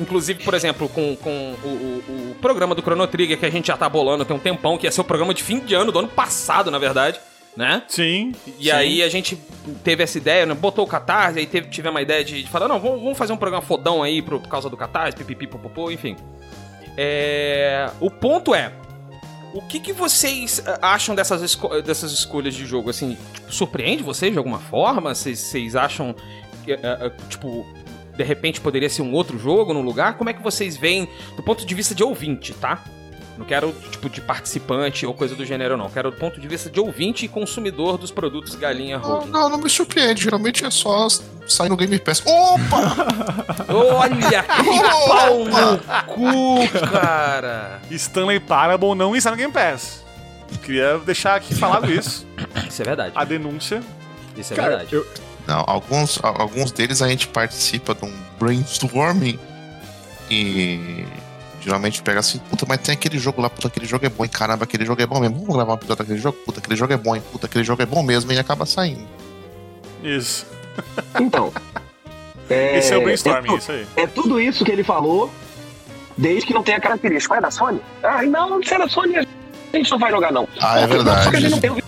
[0.00, 3.66] Inclusive, por exemplo, com, com o, o- o programa do Chrono Trigger que a gente
[3.66, 5.90] já tá bolando tem um tempão, que ia ser o programa de fim de ano
[5.90, 7.18] do ano passado, na verdade,
[7.58, 7.82] né?
[7.88, 8.32] Sim.
[8.58, 8.70] E sim.
[8.70, 9.36] aí a gente
[9.82, 10.54] teve essa ideia, né?
[10.54, 13.32] botou o Catarse, aí teve, tivemos uma ideia de, de falar, não, vamos, vamos fazer
[13.32, 16.14] um programa fodão aí pro- por causa do Catarse, pipipi, popopô, enfim.
[16.96, 18.72] É, O ponto é,
[19.52, 22.90] o que, que vocês ah, acham dessas, esco- dessas escolhas de jogo?
[22.90, 25.12] Assim, tipo, surpreende vocês de alguma forma?
[25.12, 26.14] Vocês, acham
[26.64, 27.66] que, ah, ah, tipo,
[28.16, 30.16] de repente poderia ser um outro jogo no lugar?
[30.16, 32.84] Como é que vocês veem do ponto de vista de ouvinte, tá?
[33.38, 35.88] Não quero, tipo, de participante ou coisa do gênero, não.
[35.88, 39.30] Quero do ponto de vista de ouvinte e consumidor dos produtos Galinha Não, Holding.
[39.30, 40.24] não, não me surpreende.
[40.24, 41.06] Geralmente é só
[41.46, 42.20] sair no Game Pass.
[42.26, 43.06] Opa!
[43.72, 47.80] Olha que pau no cu, cara!
[47.92, 50.04] Stanley Parable não está no Game Pass.
[50.64, 52.26] Queria deixar aqui falado isso.
[52.68, 53.12] Isso é verdade.
[53.14, 53.82] A denúncia.
[54.36, 54.94] Isso é Cara, verdade.
[54.94, 55.06] eu,
[55.46, 59.38] Não, alguns, alguns deles a gente participa de um brainstorming
[60.30, 61.04] e
[61.60, 64.28] geralmente pega assim, puta, mas tem aquele jogo lá, puta, aquele jogo é bom, e
[64.28, 65.38] caramba, aquele jogo é bom mesmo.
[65.40, 66.38] Vamos gravar um episódio daquele jogo?
[66.44, 69.06] Puta, aquele jogo é bom, e puta, aquele jogo é bom mesmo, e acaba saindo.
[70.02, 70.46] Isso.
[71.20, 71.52] Então.
[72.48, 73.86] É, Esse é o brainstorming, é, tu- isso aí.
[73.96, 75.30] é tudo isso que ele falou,
[76.16, 77.36] desde que não tenha característica.
[77.36, 77.80] É da Sony?
[78.02, 79.24] Ah, não, se é da Sony, a
[79.76, 80.48] gente não vai jogar, não.
[80.60, 80.88] Ah, é Só
[81.30, 81.50] que a gente verdade.
[81.50, 81.78] não tem o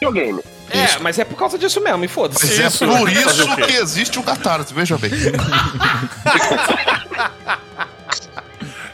[0.00, 0.40] videogame.
[0.72, 1.02] É, Isso.
[1.02, 2.46] mas é por causa disso mesmo, e foda-se.
[2.46, 5.10] Mas Isso, é por isso que existe o Catarse, veja bem.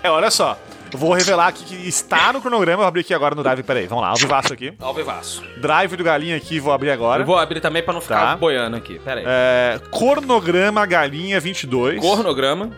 [0.07, 0.57] É, olha só.
[0.93, 2.79] Vou revelar aqui que está no cronograma.
[2.79, 3.63] Vou abrir aqui agora no Drive.
[3.65, 4.11] Peraí, vamos lá.
[4.11, 4.73] Ao vivaço aqui.
[4.81, 5.43] Ao vivaço.
[5.61, 7.23] Drive do Galinha aqui, vou abrir agora.
[7.23, 8.37] Eu vou abrir também pra não ficar Tá.
[8.37, 8.99] boiando aqui.
[9.01, 9.27] Pera aí.
[9.27, 12.01] É, Cornograma Galinha 22.
[12.01, 12.71] Cornograma.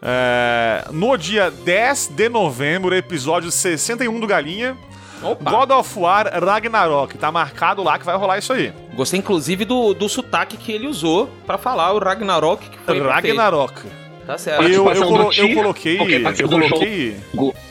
[0.00, 4.76] É, no dia 10 de novembro, episódio 61 do Galinha.
[5.22, 5.50] Opa.
[5.50, 7.16] God of War Ragnarok.
[7.18, 8.72] Tá marcado lá que vai rolar isso aí.
[8.94, 13.72] Gostei, inclusive, do, do sotaque que ele usou pra falar o Ragnarok, que foi Ragnarok.
[13.74, 14.03] perfeito.
[14.26, 14.62] Tá certo.
[14.62, 16.00] Eu, eu, colo- eu coloquei.
[16.00, 17.16] Eu coloquei.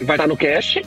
[0.02, 0.86] Vai estar no cast.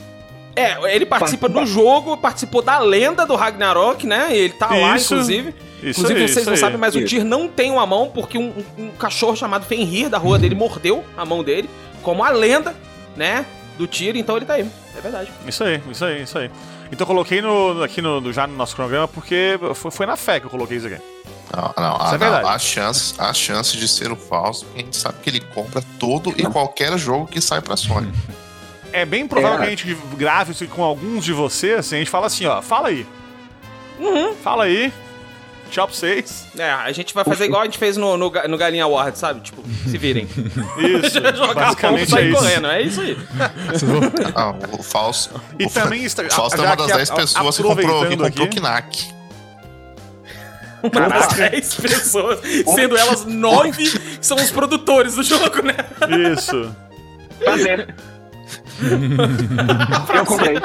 [0.55, 4.27] É, ele participa do jogo, participou da lenda do Ragnarok, né?
[4.35, 5.13] Ele tá lá, Isso.
[5.13, 5.49] inclusive.
[5.83, 6.59] Isso Inclusive, aí, vocês isso não aí.
[6.59, 7.07] sabem, mas o Isso.
[7.09, 11.03] Tyr não tem uma mão porque um, um- cachorro chamado Fenrir da rua dele mordeu
[11.15, 11.69] a mão dele,
[12.01, 12.75] como a lenda,
[13.15, 13.45] né?
[13.77, 14.65] Do Tyr, então ele tá aí.
[14.97, 15.29] É verdade.
[15.47, 16.49] Isso aí, isso aí, isso aí.
[16.91, 20.15] Então eu coloquei no, aqui no, no- já no nosso cronograma porque foi, foi na
[20.17, 20.97] fé que eu coloquei isso aqui.
[21.55, 22.43] Não, não, Isso ah, é verdade.
[22.43, 22.49] não.
[22.49, 25.81] A chance, a chance de ser o falso, porque a gente sabe que ele compra
[25.99, 28.11] todo e qualquer jogo que sai pra Sony.
[28.93, 29.61] É bem provável É.
[29.61, 32.61] que a gente grave isso com alguns de vocês, assim, a gente fala assim, ó,
[32.61, 33.05] fala aí.
[33.99, 34.33] Uhum.
[34.35, 34.91] Fala aí.
[35.69, 36.45] Tchau pra vocês.
[36.57, 39.41] É, a gente vai fazer igual a gente fez no, no, no Galinha Award, sabe?
[39.41, 40.25] Tipo, se virem.
[40.77, 42.39] Isso, Jogar pombo e basicamente é sair isso.
[42.39, 43.17] correndo, é isso aí.
[44.33, 45.29] Ah, o falso.
[45.59, 48.05] E o, também está- o falso é uma das que a- 10 pessoas que comprou,
[48.07, 49.16] que comprou aqui- Knack.
[50.83, 52.39] Uma das 10 pessoas,
[52.75, 55.75] sendo elas 9 são os produtores do jogo, né?
[56.33, 56.73] Isso.
[57.39, 57.95] Prazer.
[60.15, 60.57] Eu comprei.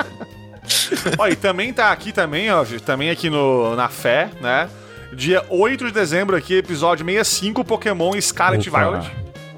[1.18, 4.68] Ó, e também tá aqui também, ó, também aqui no, na fé, né?
[5.12, 8.78] Dia 8 de dezembro aqui, episódio 65, Pokémon Scarlet Opa.
[8.78, 9.10] Violet,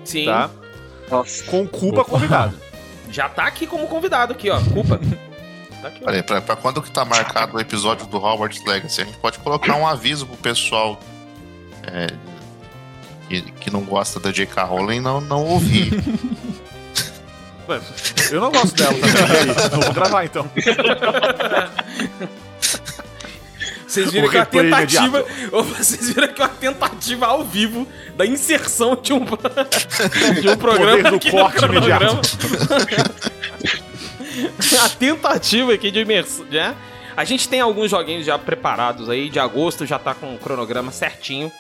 [0.05, 0.25] Sim.
[0.27, 0.51] tá?
[1.11, 1.45] Nossa.
[1.45, 2.11] Com Cuba Opa.
[2.11, 2.55] convidado.
[3.11, 4.61] Já tá aqui como convidado aqui, ó.
[4.61, 5.01] Culpa.
[5.85, 6.09] Tá aqui, ó.
[6.09, 9.03] Olha aí, pra, pra quando que tá marcado o episódio do Howard's Legacy?
[9.03, 10.99] A gente pode colocar um aviso pro pessoal
[11.83, 12.07] é,
[13.29, 14.65] que, que não gosta da J.K.
[14.65, 15.93] Rowling não, não ouvir.
[18.31, 19.83] Eu não gosto dela também.
[19.83, 20.51] vou gravar então.
[23.87, 25.25] Vocês viram O que é uma tentativa.
[25.53, 29.21] Ô, Vocês viram que é uma tentativa ao vivo da inserção de um,
[30.41, 32.13] de um programa Poder do corte no cronograma.
[32.13, 33.94] imediato.
[34.85, 36.75] a tentativa aqui de imersão, né?
[37.17, 40.91] A gente tem alguns joguinhos já preparados aí, de agosto já tá com o cronograma
[40.91, 41.51] certinho.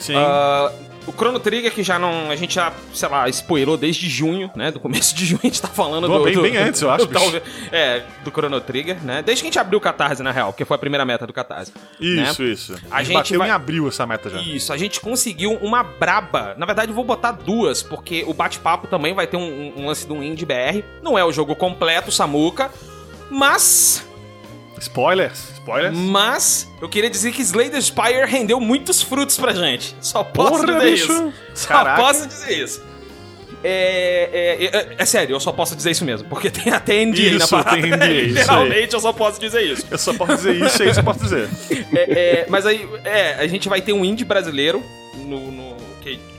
[0.00, 0.14] Sim.
[0.16, 0.72] Ah,
[1.06, 2.30] o Chrono Trigger, que já não.
[2.30, 4.70] A gente já, sei lá, spoilou desde junho, né?
[4.70, 6.24] Do começo de junho a gente tá falando Pô, do.
[6.24, 9.22] bem- do- bem antes, eu acho, do- talvez- é, do Chrono Trigger, né?
[9.22, 11.32] Desde que a gente abriu o Catarse, na real, porque foi a primeira meta do
[11.32, 11.72] Catarse.
[12.00, 12.48] isso, né?
[12.50, 12.74] isso.
[12.90, 14.40] A gente bateu vai- em abril essa meta já.
[14.40, 16.54] Isso, a gente conseguiu uma braba.
[16.56, 19.86] Na verdade, eu vou botar duas, porque o bate-papo também vai ter um, um- um
[19.86, 20.82] lance do Indie BR.
[21.02, 22.70] Não é o jogo completo, Samuka.
[23.30, 24.06] Mas.
[24.84, 25.50] Spoilers?
[25.54, 25.96] Spoilers?
[25.96, 26.68] Mas.
[26.80, 29.96] Eu queria dizer que Slay the Spire rendeu muitos frutos pra gente.
[30.00, 31.12] Só posso Porra, dizer bicho.
[31.12, 31.32] isso.
[31.54, 32.02] Só Caraca.
[32.02, 32.82] posso dizer isso.
[33.66, 37.30] É, é, é, é sério, eu só posso dizer isso mesmo, porque tem até NDA
[37.30, 37.70] na Isso, parada.
[37.80, 38.06] tem NDA.
[38.40, 39.86] Literalmente, eu só posso dizer isso.
[39.90, 41.48] Eu só posso dizer isso, é isso que eu posso dizer.
[41.96, 42.12] É,
[42.42, 44.82] é, mas aí, é, a gente vai ter um indie brasileiro
[45.16, 45.76] no, no-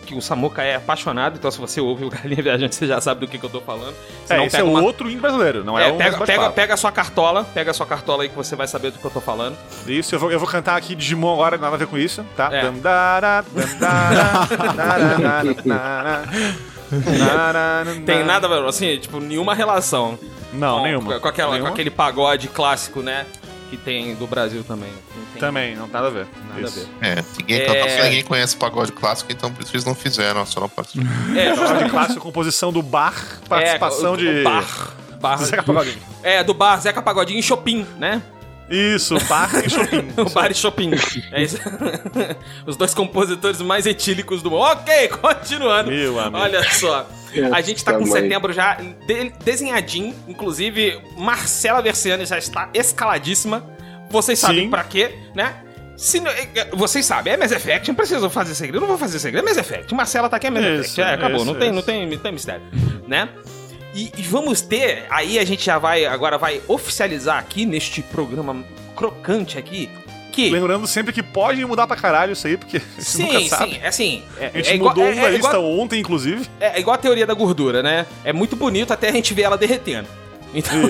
[0.05, 3.21] que, o Samuca é apaixonado, então se você ouve o Galinha Viajante, você já sabe
[3.21, 3.93] do que, que eu tô falando.
[4.25, 6.49] Senão É, esse é o uma- outro índio brasileiro, não é, É, o pega, pega,
[6.51, 9.05] pega a sua cartola, pega a sua cartola aí que você vai saber do que
[9.05, 9.57] eu tô falando.
[9.87, 12.49] Isso, eu vou, eu vou cantar aqui Digimon agora, nada a ver com isso, tá?
[12.53, 12.61] É.
[12.61, 16.21] Dandara, dandara, dandara, dandara, dandara,
[18.05, 20.17] Tem nada, velho, assim, tipo, nenhuma relação.
[20.53, 21.19] Não, com, nenhuma.
[21.19, 21.69] Com, aquela, Nenhuma?
[21.69, 23.25] com aquele pagode clássico, né?
[23.69, 24.91] Que tem do Brasil também.
[25.33, 26.27] Tem Também, não tem nada a ver.
[26.49, 26.87] Nada Isso.
[27.01, 27.19] a ver.
[27.19, 27.65] É, ninguém, É.
[27.65, 31.07] canta- ninguém conhece pagode clássico, então por isso que eles não fizeram, só não participam.
[31.35, 34.43] É, Pagode clássico, composição do bar, participação é, o- de...
[34.43, 34.93] Bar.
[35.19, 35.97] bar Zeca Pagodinho.
[36.21, 38.21] É, do bar Zeca Pagodinho e Chopin, né?
[38.69, 40.07] Isso, bar e shopping.
[40.17, 40.91] O bar e Chopin.
[41.31, 41.57] É isso.
[42.65, 44.61] Os dois compositores mais etílicos do mundo.
[44.61, 45.91] Ok, continuando.
[45.91, 46.37] Meu amigo.
[46.37, 47.07] Olha só.
[47.53, 50.15] A gente tá com setembro já de- desenhadinho.
[50.27, 53.63] Inclusive, Marcela Versiani já está escaladíssima.
[54.09, 54.69] Vocês sabem Sim.
[54.69, 55.55] pra quê, né?
[55.97, 56.31] Se não-
[56.73, 59.49] vocês sabem, é Mass Effect, não precisa fazer segredo, eu não vou fazer segredo, é
[59.49, 59.93] Mass Effect.
[59.95, 61.01] Marcela tá aqui, é Mass Isso, Effect.
[61.01, 62.61] É, acabou, isso, não, tem, não, tem, não tem mistério,
[63.07, 63.29] né?
[63.95, 68.63] E, e vamos ter, aí a gente já vai, agora vai oficializar aqui neste programa
[68.95, 69.89] crocante aqui,
[70.33, 70.49] que...
[70.49, 73.71] Lembrando sempre que pode mudar pra caralho isso aí, porque a gente Sim, nunca sabe.
[73.75, 74.23] sim, é assim.
[74.37, 76.45] É, A gente é igual, mudou é- uma é lista igual- ontem, inclusive.
[76.59, 78.05] é igual a teoria da gordura, né?
[78.25, 80.09] É muito bonito até a gente ver ela derretendo.
[80.53, 80.73] Então.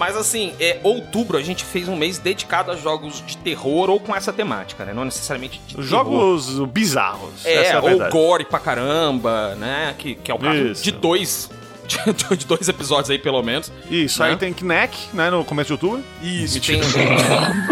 [0.00, 4.00] Mas assim, é, outubro a gente fez um mês dedicado a jogos de terror ou
[4.00, 4.94] com essa temática, né?
[4.94, 5.86] Não necessariamente de terror.
[5.86, 7.44] Jogos bizarros.
[7.44, 9.94] É, essa é a ou gore pra caramba, né?
[9.98, 10.82] Que, que é o caso Isso.
[10.82, 11.50] de dois.
[12.36, 13.72] De, dois episódios aí, pelo menos.
[13.90, 14.30] Isso, Né?
[14.30, 16.04] aí tem Knack, né, no começo de outubro.
[16.22, 16.80] Isso, tem.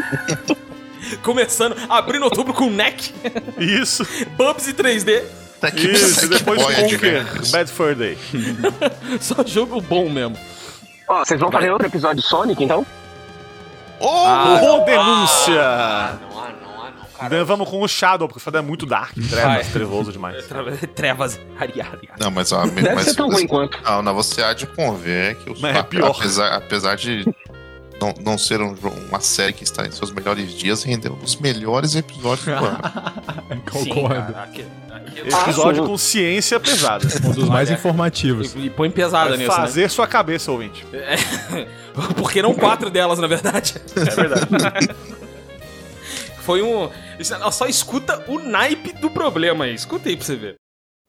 [1.23, 3.15] Começando, abrindo outubro com Neck,
[3.57, 4.05] Isso,
[4.37, 5.23] Bubs e 3D.
[5.63, 6.61] Até que, isso, e que depois
[7.01, 7.41] merda.
[7.53, 8.19] Bad Fur Day.
[9.21, 10.37] Só jogo bom mesmo.
[11.09, 12.87] Ó, vocês vão fazer outro episódio de Sonic, então?
[14.01, 14.07] Oh!
[14.27, 15.55] Ah, Ô, denúncia!
[15.55, 17.29] não, ah, não, ah, não, cara.
[17.31, 20.47] Dan, Vamos com o Shadow, porque o Shadow é muito dark, trevas, trevoso demais.
[20.95, 21.99] Trevas, ariada.
[22.21, 23.83] Não, mas, ó, Deve mas, ser tão ruim quanto.
[23.83, 26.15] Não, não, você há de conver que os, Mas é pior.
[26.17, 27.25] Apesar, apesar de
[28.01, 28.75] não, não ser um
[29.09, 32.79] uma série que está em seus melhores dias, rendeu um dos melhores episódios do ano.
[33.71, 34.35] Concordo.
[35.17, 37.07] Episódio com ciência pesada.
[37.25, 38.55] Um dos mais informativos.
[38.55, 39.57] E, e põe pesada nisso, né?
[39.57, 40.87] fazer sua cabeça, ouvinte.
[42.17, 43.75] Porque não quatro delas, na verdade.
[43.97, 44.95] É verdade.
[46.43, 46.89] Foi um.
[47.51, 49.75] Só escuta o naipe do problema aí.
[49.75, 50.55] Escuta aí pra você ver.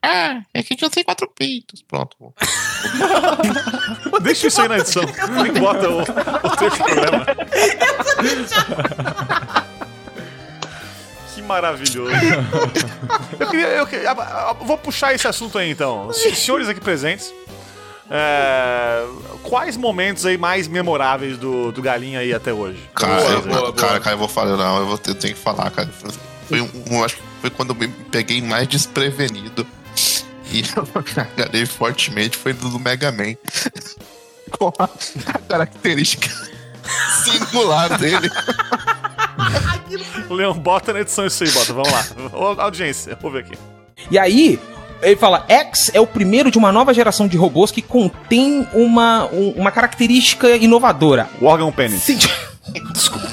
[0.03, 1.81] Ah, é que eu tenho quatro peitos.
[1.81, 2.33] Pronto.
[4.21, 5.03] Deixa isso aí na edição.
[5.43, 7.25] Nem bota o, o trecho do programa.
[11.33, 12.11] Que maravilhoso.
[13.39, 13.67] Eu queria.
[13.67, 13.87] Eu,
[14.21, 16.11] ah, vou puxar esse assunto aí então.
[16.13, 17.31] Se- Senhores aqui presentes.
[18.09, 19.05] é,
[19.43, 22.79] quais momentos aí mais memoráveis do, do Galinha aí até hoje?
[22.95, 23.99] Cara, Boa, eu, boa, cara, boa.
[23.99, 25.89] cara, eu vou falar, não, eu, vou eu tenho que falar, cara.
[26.47, 29.65] Foi um, um- acho que foi quando eu me peguei mais desprevenido.
[30.51, 30.87] E eu
[31.37, 33.35] agarrei fortemente, foi do, Mega Man.
[34.57, 36.27] Com a, a característica
[37.23, 38.29] singular dele.
[40.29, 41.71] Leão, bota na edição isso aí, bota.
[41.73, 42.05] Vamos lá.
[42.33, 43.57] Ô, audiência, vou ver aqui.
[44.09, 44.59] E aí,
[45.03, 49.25] ele fala: X é o primeiro de uma nova geração de robôs que contém uma,
[49.31, 51.29] um- uma característica inovadora.
[51.39, 52.01] O órgão pênis.
[52.03, 52.17] Sim.
[52.93, 53.27] Desculpa.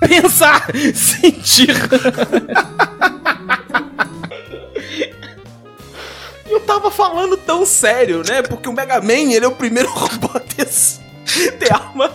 [0.00, 1.74] Pensar, sentir.
[6.48, 8.42] Eu tava falando tão sério, né?
[8.42, 10.68] Porque o Mega Man, ele é o primeiro robô a ter,
[11.58, 12.10] ter arma.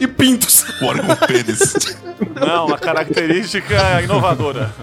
[0.00, 0.64] E pintos.
[0.80, 1.74] O órgão pênis.
[2.34, 4.74] Não, uma característica inovadora.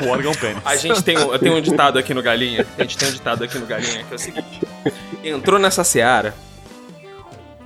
[0.00, 0.62] o órgão pênis.
[0.64, 2.66] A gente tem um, tem um ditado aqui no Galinha.
[2.76, 4.60] A gente tem um ditado aqui no Galinha que é o seguinte:
[5.22, 6.34] entrou nessa seara,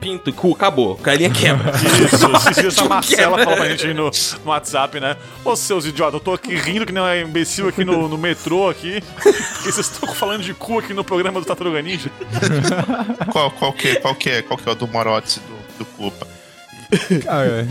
[0.02, 0.96] pinto e cu, acabou.
[0.96, 1.72] Galinha quebra.
[1.78, 4.10] Isso, esses dias a Não Marcela falou pra gente aí no,
[4.44, 5.16] no WhatsApp, né?
[5.44, 8.68] Ô, seus idiotas, eu tô aqui rindo que nem um imbecil aqui no, no metrô
[8.68, 9.00] aqui.
[9.24, 12.10] E vocês estão falando de cu aqui no programa do Tataruga Ninja.
[13.30, 16.26] qual, qual, que, qual, que é, qual que é o do Morote do, do Culpa?
[17.24, 17.66] Cara,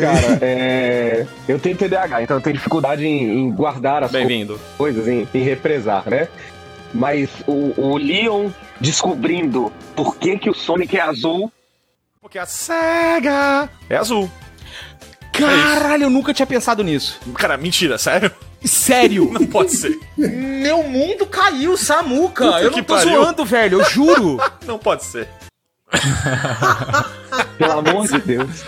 [0.00, 1.26] Cara, é...
[1.46, 4.58] eu tenho TDAH, então eu tenho dificuldade em, em guardar as Bem-vindo.
[4.78, 6.28] coisas, em, em represar, né?
[6.96, 8.48] Mas o, o Leon
[8.80, 11.52] descobrindo por que, que o Sonic é azul.
[12.22, 14.30] Porque a SEGA é azul.
[15.30, 17.20] Caralho, eu nunca tinha pensado nisso.
[17.34, 18.32] Cara, mentira, sério?
[18.64, 19.30] Sério?
[19.38, 19.98] Não pode ser.
[20.16, 22.46] Meu mundo caiu, Samuca.
[22.46, 23.22] Puta eu que não tô pariu.
[23.22, 23.80] zoando, velho.
[23.80, 24.38] Eu juro.
[24.66, 25.28] Não pode ser.
[27.58, 28.64] Pelo amor de Deus.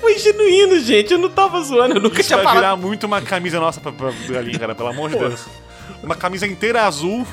[0.00, 1.12] Foi genuíno, gente.
[1.12, 2.60] Eu não tava zoando, eu nunca Isso tinha vai parado.
[2.60, 5.46] virar muito uma camisa nossa pra, pra galinha, cara, pelo amor de Deus.
[6.02, 7.26] Uma camisa inteira azul,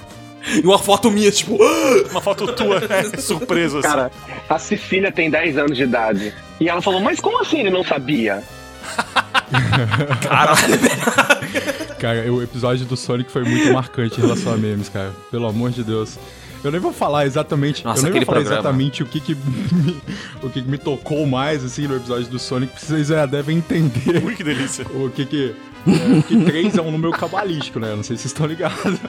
[0.48, 1.58] E uma foto minha, tipo.
[2.12, 2.80] uma foto tua,
[3.20, 3.80] surpresa.
[3.80, 3.88] assim.
[3.88, 4.12] Cara,
[4.50, 6.34] a Cecília tem 10 anos de idade.
[6.60, 8.44] E ela falou, mas como assim ele não sabia?
[10.22, 10.58] Caralho.
[12.00, 15.12] Cara, o episódio do Sonic foi muito marcante em relação a memes, cara.
[15.32, 16.18] Pelo amor de Deus.
[16.64, 18.60] Eu nem vou falar exatamente, Nossa, eu nem vou falar programa.
[18.60, 20.02] exatamente o que que me,
[20.42, 23.58] o que que me tocou mais assim no episódio do Sonic, porque vocês já devem
[23.58, 24.84] entender Ui, que delícia.
[24.90, 25.56] o que que
[25.90, 27.96] é, que 3 é um número cabalístico, né?
[27.96, 29.00] Não sei se vocês estão ligados.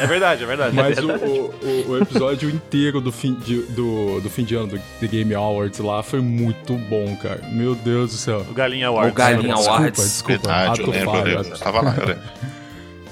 [0.00, 0.76] É verdade, é verdade.
[0.76, 4.78] Mas o, o- o episódio inteiro do fim de, do, do fim de ano do
[5.00, 7.40] The Game Awards lá foi muito bom, cara.
[7.50, 8.44] Meu Deus do céu.
[8.48, 9.12] O Galinha Awards.
[9.12, 10.04] O Galinha Desculpa, Awards.
[10.04, 10.32] desculpa.
[10.38, 11.40] Verdade, eu ato lembro, eu falho, lembro.
[11.40, 12.18] ato- Eu tava lá, eu.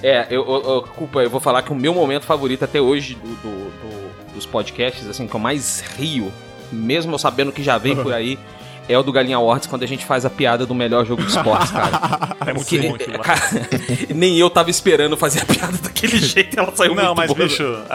[0.03, 3.15] É, eu, eu, eu- culpa, eu vou falar que o meu momento favorito até hoje
[3.15, 6.31] do, do- do- dos podcasts, assim, que eu mais rio,
[6.71, 8.39] mesmo eu sabendo que já vem por aí,
[8.89, 11.29] é o do Galinha Awards, quando a gente faz a piada do melhor jogo de
[11.31, 12.37] esportes, cara.
[12.47, 13.25] É muito Que, bom aquilo lá.
[13.25, 13.41] cara,
[14.15, 17.27] nem eu tava esperando fazer a piada daquele jeito e ela saiu Não, muito mas,
[17.33, 17.41] boa.
[17.49, 17.93] bicho, é,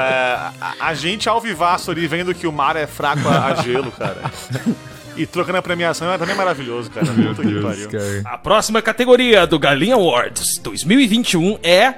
[0.59, 3.89] a, a gente ao vivaço ali vendo que o mar é fraco a, a gelo,
[3.93, 4.29] cara.
[5.15, 7.05] E trocando a premiação é também maravilhoso, cara.
[7.13, 7.89] Meu Puta que Deus, pariu.
[7.89, 8.21] cara.
[8.25, 11.93] A próxima categoria do Galinha Awards 2021 é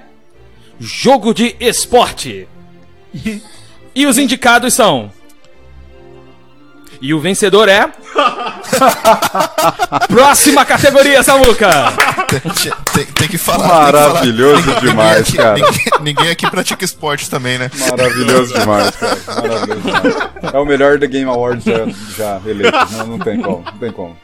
[0.79, 2.47] Jogo de Esporte.
[3.95, 5.11] e os indicados são.
[7.05, 7.85] E o vencedor é.
[10.07, 11.69] Próxima categoria, Samuca!
[12.29, 12.39] Tem,
[12.93, 13.91] tem- tem que falar.
[13.91, 15.19] Maravilhoso tem que falar.
[15.19, 15.51] demais, ninguém cara.
[15.51, 17.69] aqui, Ninguém, ninguém aqui pratica esporte também, né?
[17.89, 19.17] Maravilhoso demais, cara.
[19.27, 20.15] Maravilhoso demais.
[20.53, 21.85] É o melhor da Game Awards já,
[22.17, 22.77] já eleito.
[22.97, 24.17] Não, não tem como, não tem como.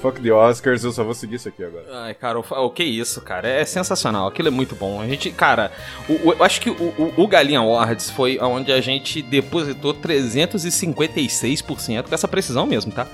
[0.00, 1.84] Fuck the Oscars, eu só vou seguir isso aqui agora.
[1.92, 3.46] Ai, cara, o, o que isso, cara?
[3.48, 4.26] É sensacional.
[4.28, 5.00] Aquilo é muito bom.
[5.00, 5.70] A gente, cara,
[6.08, 9.92] o- o- eu acho que o, o, o Galinha Awards foi onde a gente depositou
[9.94, 13.06] 356%, com essa precisão mesmo, tá?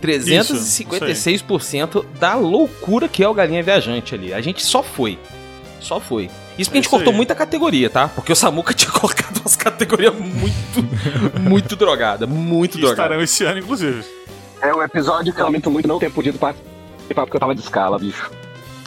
[0.00, 4.32] 356% da loucura que é o Galinha Viajante ali.
[4.34, 5.18] A gente só foi.
[5.80, 6.30] Só foi.
[6.58, 7.16] Isso porque a É gente isso cortou aí.
[7.16, 8.08] muita categoria, tá?
[8.08, 10.82] Porque o Samuca tinha colocado umas categorias muito,
[11.40, 12.26] muito drogada.
[12.26, 13.02] Muito Que drogada.
[13.02, 14.04] estarão esse ano, inclusive.
[14.62, 17.60] É um episódio que eu lamento muito não ter podido participar porque eu tava de
[17.60, 18.30] escala, bicho.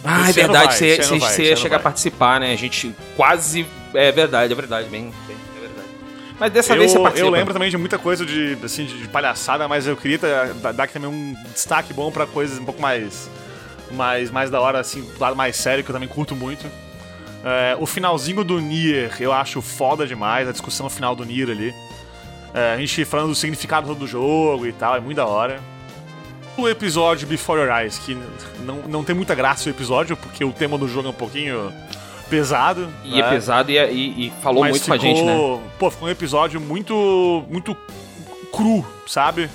[0.03, 1.83] Ah, é Esse verdade, vai, você, você- vai, você ia chegar a vai.
[1.83, 2.53] participar, né?
[2.53, 3.65] A gente quase.
[3.93, 5.87] É verdade, é verdade, bem, bem é verdade.
[6.39, 7.27] Mas dessa vez você Eu, participa.
[7.27, 10.83] eu lembro também de muita coisa de, assim, de, palhaçada, mas eu queria dar, dar
[10.83, 13.29] aqui também um destaque bom pra coisas um pouco mais,
[13.91, 16.65] mais, mais da hora, assim, do lado mais sério, que eu também curto muito.
[17.43, 21.73] É, o finalzinho do Nier eu acho foda demais, a discussão final do Nier ali.
[22.55, 25.59] É, a gente falando do significado do jogo e tal, é muito da hora.
[26.57, 28.17] O episódio Before Your Eyes, que
[28.61, 31.69] não, não tem muita graça o episódio, porque o tema do jogo é um pouquinho
[32.29, 32.87] pesado.
[33.03, 33.29] E é né?
[33.29, 35.33] pesado e, e- e falou Mas muito com a gente, né?
[35.77, 37.43] Pô, ficou um episódio muito.
[37.49, 37.75] muito
[38.53, 39.49] cru, sabe?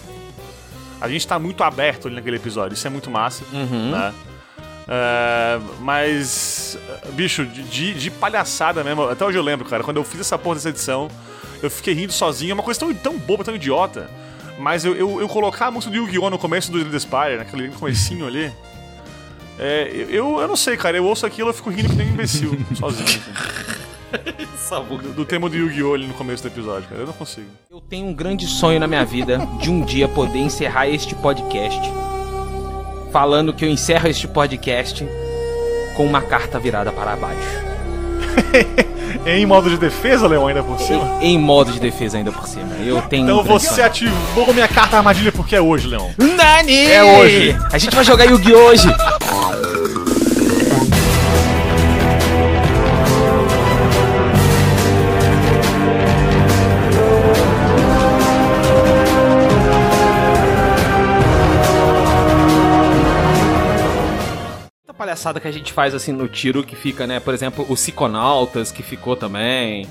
[1.00, 3.92] A gente tá muito aberto ali naquele episódio, isso é muito massa, Uhum.
[3.92, 4.12] né?
[4.86, 6.76] É, mas,
[7.12, 10.36] bicho, de- de, de palhaçada mesmo, até hoje eu lembro, cara, quando eu fiz essa
[10.36, 11.08] porra dessa edição,
[11.62, 14.10] eu fiquei rindo sozinho, é uma coisa tão, tão boba, tão idiota,
[14.58, 16.30] mas eu, eu, eu colocar a música do Yu-Gi-Oh!
[16.30, 18.52] no começo do the Spire, naquele comecinho ali,
[19.58, 22.08] é, eu, eu não sei, cara, eu ouço aquilo e eu fico rindo que nem
[22.08, 23.04] um imbecil, sozinho.
[23.04, 24.96] assim.
[24.96, 25.94] Do, do tema do Yu-Gi-Oh!
[25.94, 27.02] ali no começo do episódio, cara.
[27.02, 27.48] Eu não consigo.
[27.70, 31.80] Eu tenho um grande sonho na minha vida de um dia poder encerrar este podcast
[33.10, 35.06] falando que eu encerro este podcast
[35.96, 37.48] com uma carta virada para baixo.
[39.26, 41.18] Em modo de defesa, Leão, ainda por cima?
[41.20, 42.66] Em modo de defesa ainda por cima.
[42.84, 46.10] Eu tenho Então um grande você ativou minha carta armadilha porque é hoje, Leão.
[46.18, 46.86] Nani!
[46.86, 47.56] É hoje.
[47.72, 48.88] A gente vai jogar Yu-Gi hoje.
[65.10, 67.18] Palhaçada que a gente faz assim no tiro que fica, né?
[67.20, 69.86] Por exemplo, os Psiconautas que ficou também.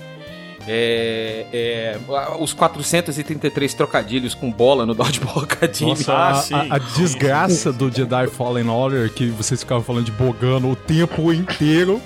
[0.67, 1.97] É, é,
[2.39, 5.91] os 433 trocadilhos com bola no Dodgeball Academy.
[5.91, 6.53] Nossa, Ah, a, sim.
[6.53, 11.33] a- a desgraça do Jedi Fallen Order, que vocês ficavam falando de Bogano o tempo
[11.33, 12.01] inteiro.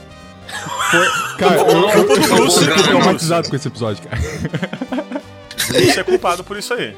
[0.92, 1.08] Foi,
[1.38, 4.22] cara, eu, eu, eu, eu, eu fico traumatizado com esse episódio, cara.
[5.58, 6.96] Você é culpado por isso aí.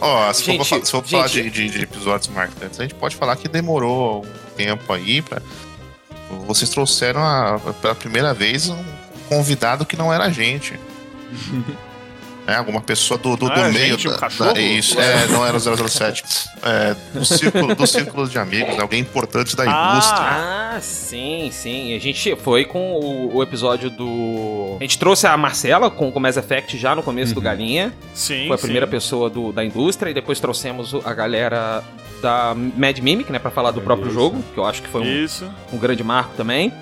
[0.00, 1.50] Ó, se Gente, for, se for falar gente.
[1.50, 5.40] de, de- de episódios marcantes, a gente pode falar que demorou um tempo aí pra.
[6.46, 8.82] Vocês trouxeram a- pela primeira vez um
[9.28, 10.78] convidado que não era a gente.
[12.46, 14.52] É, alguma pessoa do, do, do Ah, meio gente, um da, cachorro?
[14.52, 16.22] da- Isso, é, não era 007.
[16.66, 20.18] É, do círculo, do círculo de amigos, né, alguém importante da Ah, indústria.
[20.76, 21.94] Ah, sim, sim.
[21.94, 24.76] A gente foi com o, o episódio do.
[24.80, 27.92] A gente trouxe a Marcela com o Mass Effect já no começo do Galinha.
[28.14, 28.90] Sim, Foi a primeira sim.
[28.90, 30.10] pessoa do- da indústria.
[30.10, 31.84] E depois trouxemos a galera
[32.22, 33.38] da Mad Mimic, né?
[33.38, 34.14] Pra falar do próprio Isso.
[34.14, 35.46] jogo, que eu acho que foi um, Isso.
[35.70, 36.72] um grande marco também.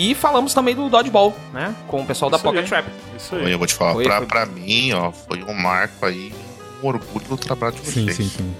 [0.00, 1.74] E falamos também do Dodgeball, né?
[1.88, 2.68] Com o pessoal da Isso Pocket aí.
[2.68, 2.86] Trap.
[3.16, 4.26] Isso Aí eu vou te falar, Foi, pra, foi.
[4.26, 6.32] pra mim, ó, foi um marco aí,
[6.80, 8.16] um orgulho do trabalho de Sim, vocês.
[8.16, 8.54] sim, sim.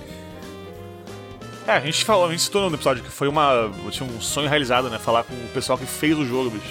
[1.64, 3.70] É, a gente falou, a gente citou no episódio que foi uma.
[3.84, 4.99] Eu tinha um sonho realizado, né?
[4.99, 6.64] Falar com o pessoal que fez o jogo, bicho.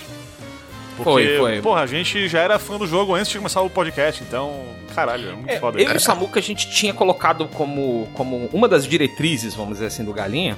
[0.98, 1.62] Porque, Foi, foi.
[1.62, 4.66] Porra, a gente já era fã do jogo antes de começar o podcast, então.
[4.96, 5.80] Caralho, é muito É, foda.
[5.80, 9.86] eu e o Samuca a gente tinha colocado como, como uma das diretrizes, vamos dizer
[9.86, 10.58] assim, do Galinha,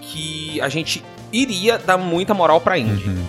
[0.00, 1.02] que a gente
[1.32, 3.08] iria dar muita moral pra indie.
[3.08, 3.24] Uhum.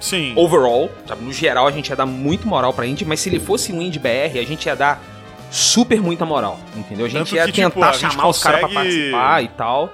[0.00, 0.32] Sim.
[0.36, 3.38] Overall, sabe, no geral a gente ia dar muito moral pra indie, mas se ele
[3.38, 5.02] fosse um indie BR, a gente ia dar
[5.50, 7.04] super muita moral, entendeu?
[7.04, 9.48] A gente Tanto ia que, tipo, tentar gente chamar os caras pra consegue- participar e
[9.48, 9.92] tal.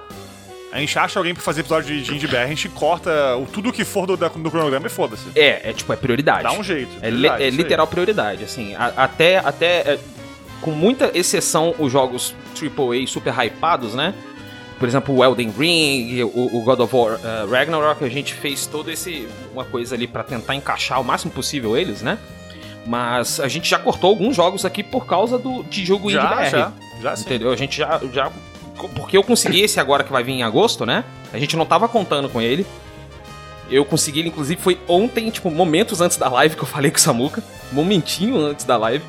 [0.71, 3.45] A gente acha alguém pra fazer episódio de, de Indie BR, a gente corta o,
[3.45, 5.23] tudo que for do, da- do cronograma e foda-se.
[5.35, 6.43] É, é tipo, é prioridade.
[6.43, 6.91] Dá um jeito.
[7.01, 7.49] É, li- é isso aí.
[7.51, 8.75] literal prioridade, assim.
[8.75, 9.99] a- até, até é,
[10.61, 14.13] com muita exceção, os jogos AAA super hypados, né?
[14.79, 18.67] Por exemplo, o Elden Ring, o, o God of War eh, Ragnarok, a gente fez
[18.67, 22.19] todo esse uma coisa ali pra tentar encaixar o máximo possível eles, né?
[22.85, 26.35] Mas a gente já cortou alguns jogos aqui por causa do, de jogo indie Já,
[26.35, 26.49] BR.
[26.49, 26.71] já.
[27.01, 27.25] Já sim.
[27.25, 27.51] Entendeu?
[27.51, 28.31] A gente já, já.
[28.95, 31.03] Porque eu consegui esse agora que vai vir em agosto, né?
[31.33, 32.65] A gente não tava contando com ele.
[33.69, 36.97] Eu consegui ele, inclusive, foi ontem, tipo, momentos antes da live que eu falei com
[36.97, 37.43] o Samuca.
[37.71, 39.03] Momentinho antes da live.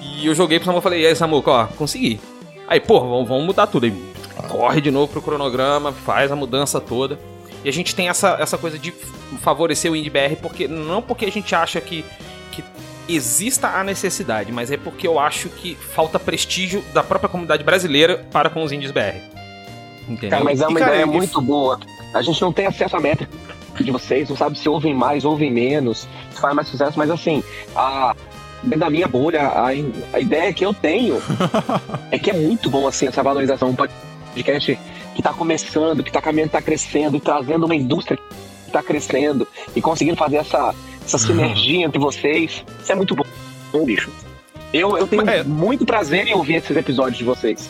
[0.00, 2.20] E eu joguei pro Samuca e falei, e aí, Samuca, ó, consegui.
[2.66, 3.84] Aí, pô, vamos, vamos mudar tudo.
[3.84, 4.11] Aí
[4.48, 7.18] corre de novo pro cronograma, faz a mudança toda.
[7.64, 8.92] E a gente tem essa, essa coisa de
[9.40, 12.04] favorecer o IndieBR, porque não porque a gente acha que,
[12.50, 12.64] que
[13.08, 18.26] exista a necessidade, mas é porque eu acho que falta prestígio da própria comunidade brasileira
[18.32, 19.16] para com os indies BR.
[20.08, 20.30] Entendeu?
[20.30, 21.78] Cara, mas é uma E, cara, ideia e- muito boa.
[22.14, 23.30] A gente não tem acesso à métrica
[23.80, 27.42] de vocês, não sabe se ouvem mais, ouvem menos, se faz mais sucesso, mas assim,
[27.74, 28.14] a,
[28.62, 31.22] dentro da minha bolha, a, a ideia que eu tenho
[32.10, 33.70] é que é muito bom assim essa valorização.
[33.70, 33.76] Um
[34.32, 34.78] podcast
[35.14, 38.16] que tá começando, que tá caminhando, tá crescendo, e trazendo uma indústria
[38.66, 40.74] que tá crescendo e conseguindo fazer essa,
[41.04, 42.64] essa sinergia entre vocês.
[42.82, 43.24] Isso é muito bom,
[43.72, 44.10] bom bicho.
[44.72, 45.44] Eu, eu tenho É.
[45.44, 47.68] muito prazer em ouvir esses episódios de vocês.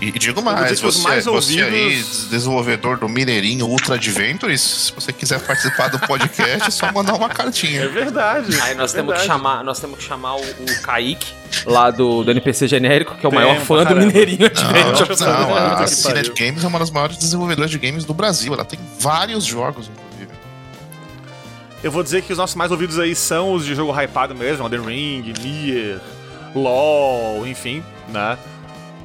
[0.00, 4.92] E, digo mais, que você, mais você aí, ouvidos- desenvolvedor do Mineirinho Ultra Adventures, se
[4.92, 7.86] você quiser participar do podcast, é só mandar uma É cartinha.
[7.88, 8.58] verdade.
[8.62, 9.26] Aí nós é temos que verdade.
[9.26, 11.32] chamar, nós temos que chamar o, o Kaique,
[11.66, 14.06] lá do, do NPC genérico, que é o maior fã pra do caramba.
[14.06, 15.20] Mineirinho Não, Adventures.
[15.20, 16.34] não, a que Cinet pariu.
[16.48, 18.54] Games é uma das maiores desenvolvedoras de games do Brasil.
[18.54, 20.30] Ela tem vários jogos, inclusive.
[21.84, 24.64] Eu vou dizer que os nossos mais ouvidos aí são os de jogo hypado mesmo,
[24.64, 25.98] Elden Ring, Nier,
[26.54, 28.38] LoL, enfim, né?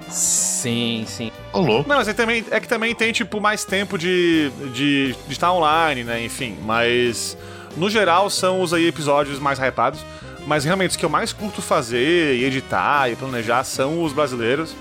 [0.10, 1.32] Sim, sim.
[1.51, 1.89] Ô, louco.
[1.89, 5.34] Não, mas é, também, é que também tem, tipo, mais tempo de estar de, de
[5.34, 6.24] estar online, né?
[6.24, 7.38] Enfim, mas
[7.76, 9.99] no geral são os aí episódios mais hypados.
[10.47, 14.76] Mas realmente os que eu mais curto fazer e editar e planejar são os brasileiros.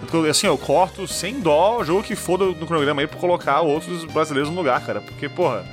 [0.00, 3.18] Porque, Assim, eu corto sem dó o jogo que for do, do cronograma aí pra
[3.18, 5.00] colocar outros brasileiros no lugar, cara.
[5.00, 5.64] Porque, porra,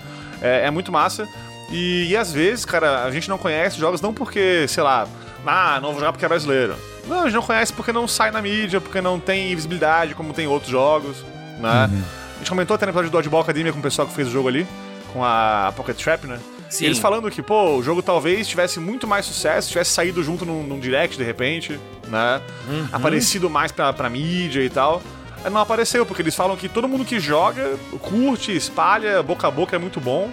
[0.42, 1.28] é, é muito massa.
[1.70, 5.06] E, e às vezes, cara, a gente não conhece jogos não porque, sei lá,
[5.46, 6.76] ah, não vou jogar porque é brasileiro.
[7.08, 10.34] Não, a gente não conhece porque não sai na mídia, porque não tem visibilidade como
[10.34, 11.24] tem outros jogos,
[11.60, 11.90] né?
[12.36, 14.32] A gente comentou até no episódio do Dodgeball Academia com o pessoal que fez o
[14.32, 14.68] jogo ali,
[15.12, 16.40] com a Pocket Trap, né?
[16.70, 16.86] Sim.
[16.86, 20.64] Eles falando que, pô, o jogo talvez tivesse muito mais sucesso, tivesse saído junto num,
[20.64, 22.42] num direct de repente, né?
[22.68, 22.88] Uhum.
[22.92, 25.02] Aparecido mais pra, pra mídia e tal.
[25.50, 29.76] Não apareceu, porque eles falam que todo mundo que joga, curte, espalha, boca a boca
[29.76, 30.30] é muito bom.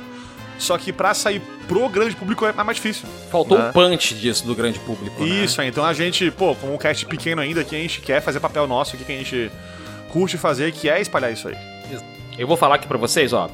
[0.59, 3.09] Só que pra sair pro grande público é mais difícil.
[3.31, 3.71] Faltou né?
[3.71, 5.23] o punch disso do grande público.
[5.25, 5.29] né?
[5.29, 8.21] Isso, aí, então a gente, pô, como um cast pequeno ainda, que a gente quer
[8.21, 9.51] fazer papel nosso aqui, que a gente
[10.11, 11.57] curte fazer, que é espalhar isso aí.
[12.39, 13.49] Eu vou falar aqui pra vocês, ó.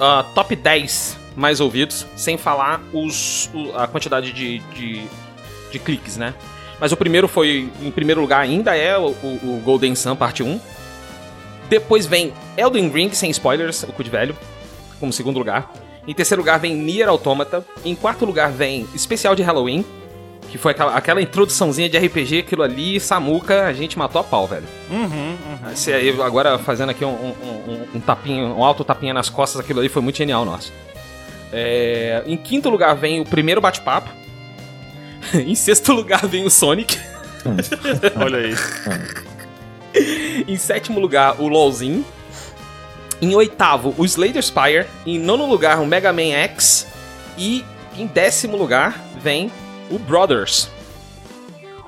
[0.00, 5.06] Ah, top 10 mais ouvidos, sem falar os, o- a quantidade de, de,
[5.70, 6.34] de cliques, né?
[6.80, 10.42] Mas o primeiro foi, em primeiro lugar, ainda é o, o- o Golden Sun Parte
[10.42, 10.60] 1.
[11.68, 14.36] Depois vem Elden Ring, sem spoilers, o cu de velho,
[15.00, 15.70] como segundo lugar.
[16.06, 17.64] Em terceiro lugar vem Nier Automata.
[17.84, 19.84] Em quarto lugar vem Especial de Halloween,
[20.50, 24.46] que foi aquela, aquela introduçãozinha de RPG, aquilo ali, Samuca, a gente matou a pau,
[24.46, 24.64] velho.
[24.90, 25.72] Uhum, uhum.
[25.72, 27.34] Esse aí, agora fazendo aqui um, um,
[27.72, 30.72] um- um tapinha, um alto tapinha nas costas, aquilo ali foi muito genial nosso.
[31.52, 34.08] É, em quinto lugar vem o primeiro bate-papo.
[35.34, 36.96] em sexto lugar vem o Sonic.
[38.20, 38.54] Olha aí.
[40.46, 42.04] em sétimo lugar, o LOLzinho.
[43.20, 44.86] Em oitavo, o Slayer Spire.
[45.06, 46.86] Em nono lugar, o Mega Man X.
[47.38, 47.64] E
[47.96, 49.50] em décimo lugar vem
[49.90, 50.68] o Brothers.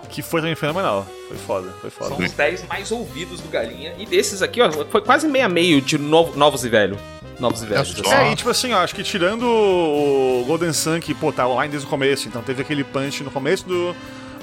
[0.09, 1.07] Que foi também fenomenal.
[1.29, 2.15] Foi foda, foi foda.
[2.17, 3.93] São os 10 mais ouvidos do Galinha.
[3.99, 6.99] E desses aqui, ó, foi quase meio a meio de novo- novos e velho.
[7.39, 7.89] Novos e velhos.
[7.91, 8.01] só.
[8.01, 8.15] assim.
[8.15, 11.71] É, e tipo assim, ó, acho que tirando o Golden Sun, que, pô, tá online
[11.71, 13.95] desde o começo, então teve aquele punch no começo do,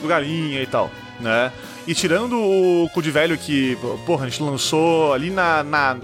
[0.01, 1.51] do Galinha e tal, né?
[1.87, 3.75] E tirando o Cu de Velho que,
[4.05, 5.63] porra, a gente lançou ali na.
[5.63, 5.97] na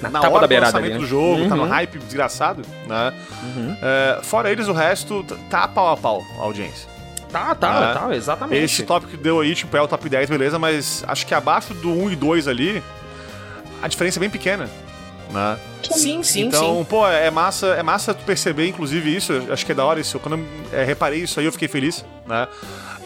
[0.00, 0.98] Na na hora da do beirada lançamento ali, né?
[1.00, 1.68] do jogo, tá no Uhum.
[1.68, 3.12] hype desgraçado, né?
[3.82, 6.88] É, fora eles, o resto tá pau a pau a audiência.
[7.30, 7.94] Tá, tá, É.
[7.98, 8.62] tá, exatamente.
[8.64, 11.74] Esse tópico que deu aí, tipo, é o top 10, beleza, mas acho que abaixo
[11.74, 12.82] do 1 e 2 ali,
[13.82, 14.68] a diferença é bem pequena,
[15.30, 15.58] né?
[15.90, 16.84] Sim, sim, então, sim.
[16.84, 19.32] pô, é massa, é massa tu perceber, inclusive, isso.
[19.50, 20.18] Acho que é da hora isso.
[20.18, 20.38] Quando
[20.72, 22.48] eu é, reparei isso aí, eu fiquei feliz, né?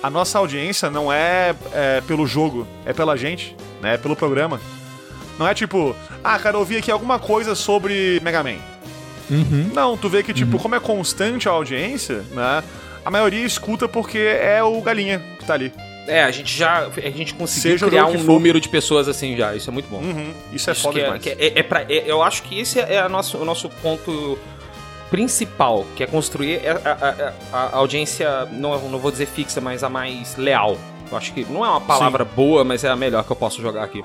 [0.03, 3.95] A nossa audiência não é, é pelo jogo, é pela gente, né?
[3.95, 4.61] É pelo programa.
[5.43, 8.59] Não é tipo, ah, cara, eu ouvi aqui alguma coisa sobre Mega Man.
[9.75, 12.63] Não, tu vê que, tipo, como é constante a audiência, né?
[13.05, 15.73] A maioria escuta porque é o galinha que tá ali.
[16.07, 16.87] É, a gente já.
[16.87, 18.25] A gente conseguiu Seja criar um for.
[18.35, 19.53] número de pessoas assim já.
[19.57, 19.97] Isso é muito bom.
[19.99, 21.23] Uhum, Isso é Isso foda que é, demais.
[21.23, 24.39] que é- é pra- é- eu acho que esse é a nosso, o nosso ponto
[25.11, 29.83] principal, que é construir a, a- a- a audiência, não, não vou dizer fixa, mas
[29.83, 30.79] a mais leal.
[31.11, 33.61] Eu acho que não é uma palavra boa, mas é a melhor que eu posso
[33.61, 34.05] jogar aqui.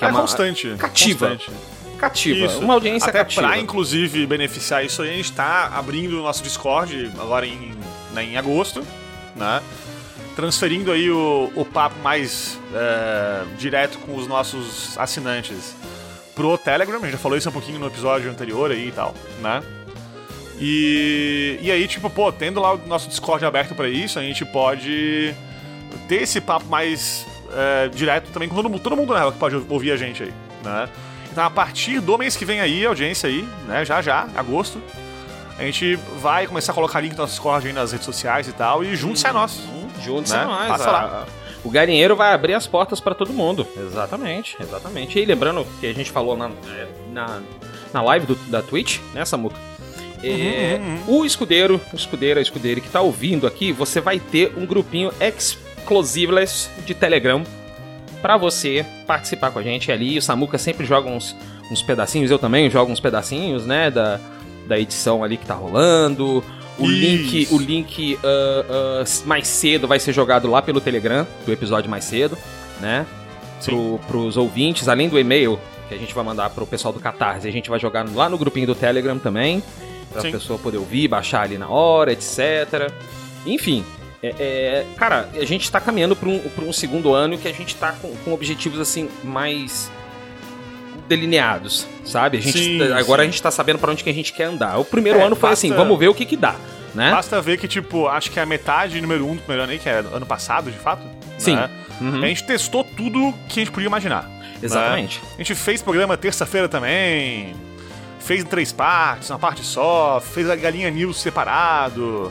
[0.00, 0.74] Que É, uma- constante.
[0.78, 1.28] Cativa.
[1.28, 1.50] constante.
[1.98, 2.46] Cativa.
[2.46, 2.58] Isso.
[2.60, 3.42] Uma audiência Até cativa.
[3.42, 7.74] pra, inclusive, beneficiar isso aí, a gente tá abrindo o nosso Discord agora em,
[8.14, 8.82] né, em agosto,
[9.36, 9.60] né?
[10.34, 15.76] Transferindo aí o, o papo mais é, direto com os nossos assinantes
[16.34, 16.96] pro Telegram.
[16.96, 19.62] A gente já falou isso um pouquinho no episódio anterior aí e tal, né?
[20.58, 24.44] E, e aí, tipo, pô, tendo lá o nosso Discord aberto pra isso, a gente
[24.46, 25.34] pode
[26.08, 29.38] ter esse papo mais é, direto também com todo mundo, todo mundo na real que
[29.38, 30.32] pode ouvir a gente aí,
[30.64, 30.88] né?
[31.32, 34.80] Então, a partir do mês que vem aí, a audiência aí, né, já já, agosto,
[35.58, 38.52] a gente vai começar a colocar link do nosso Discord aí nas redes sociais e
[38.52, 39.60] tal, e junte-se a nós.
[40.02, 40.38] Juntos né?
[40.38, 40.68] a nós.
[40.68, 41.26] Passa a- lá.
[41.62, 43.66] O galinheiro vai abrir as portas pra todo mundo.
[43.76, 45.18] Exatamente, exatamente.
[45.18, 47.40] E lembrando que a gente falou na, é, na,
[47.92, 49.56] na live do- da Twitch, né, Samuca?
[50.22, 54.52] É, Uhum, O escudeiro, o escudeiro, a escudeira que tá ouvindo aqui, você vai ter
[54.56, 55.12] um grupinho
[55.80, 57.42] exclusiveless de Telegram
[58.20, 60.18] pra você participar com a gente ali.
[60.18, 61.34] O Samuca sempre joga uns,
[61.70, 64.20] uns pedacinhos, eu também jogo uns pedacinhos, né, da,
[64.68, 66.44] da edição ali que tá rolando.
[66.78, 66.92] O Isso.
[66.92, 68.64] link, o link ah,
[69.02, 72.38] ah, mais cedo vai ser jogado lá pelo Telegram, do episódio mais cedo,
[72.80, 73.04] né?
[73.64, 75.58] Pro, pros ouvintes, além do e-mail
[75.88, 78.38] que a gente vai mandar pro pessoal do Catarse, a gente vai jogar lá no
[78.38, 79.62] grupinho do Telegram também,
[80.10, 80.30] pra Sim.
[80.30, 82.90] pessoa poder ouvir, baixar ali na hora, etc.
[83.44, 83.84] Enfim,
[84.22, 87.52] é, é, cara, a gente tá caminhando pra um, pra um segundo ano que a
[87.52, 89.90] gente tá com, com objetivos assim mais
[91.08, 92.38] delineados, sabe?
[92.38, 93.28] A gente, Sim, tá- agora sim.
[93.28, 94.78] a gente tá sabendo pra onde que a gente quer andar.
[94.78, 96.54] O primeiro É, ano foi basta- assim, vamos ver o que que dá,
[96.94, 97.10] né?
[97.10, 99.78] Basta ver que, tipo, acho que é a metade número um do primeiro ano aí,
[99.78, 101.02] que é ano passado, de fato.
[101.38, 101.56] Sim.
[101.56, 101.68] né?
[102.00, 102.22] Uhum.
[102.22, 104.22] A gente testou tudo que a gente podia imaginar.
[104.24, 104.58] né?
[104.62, 105.20] Exatamente.
[105.34, 107.54] A gente fez programa terça-feira também.
[108.20, 110.20] Fez em três partes, uma parte só.
[110.20, 112.30] Fez a Galinha News separado.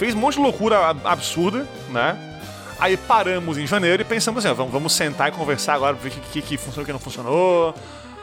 [0.00, 2.16] Fez um monte de loucura ab- absurda, né?
[2.78, 6.08] Aí paramos em janeiro e pensamos assim, ó, vamos, vamos sentar e conversar agora, ver
[6.08, 7.74] o que, que, que funcionou e o que não funcionou.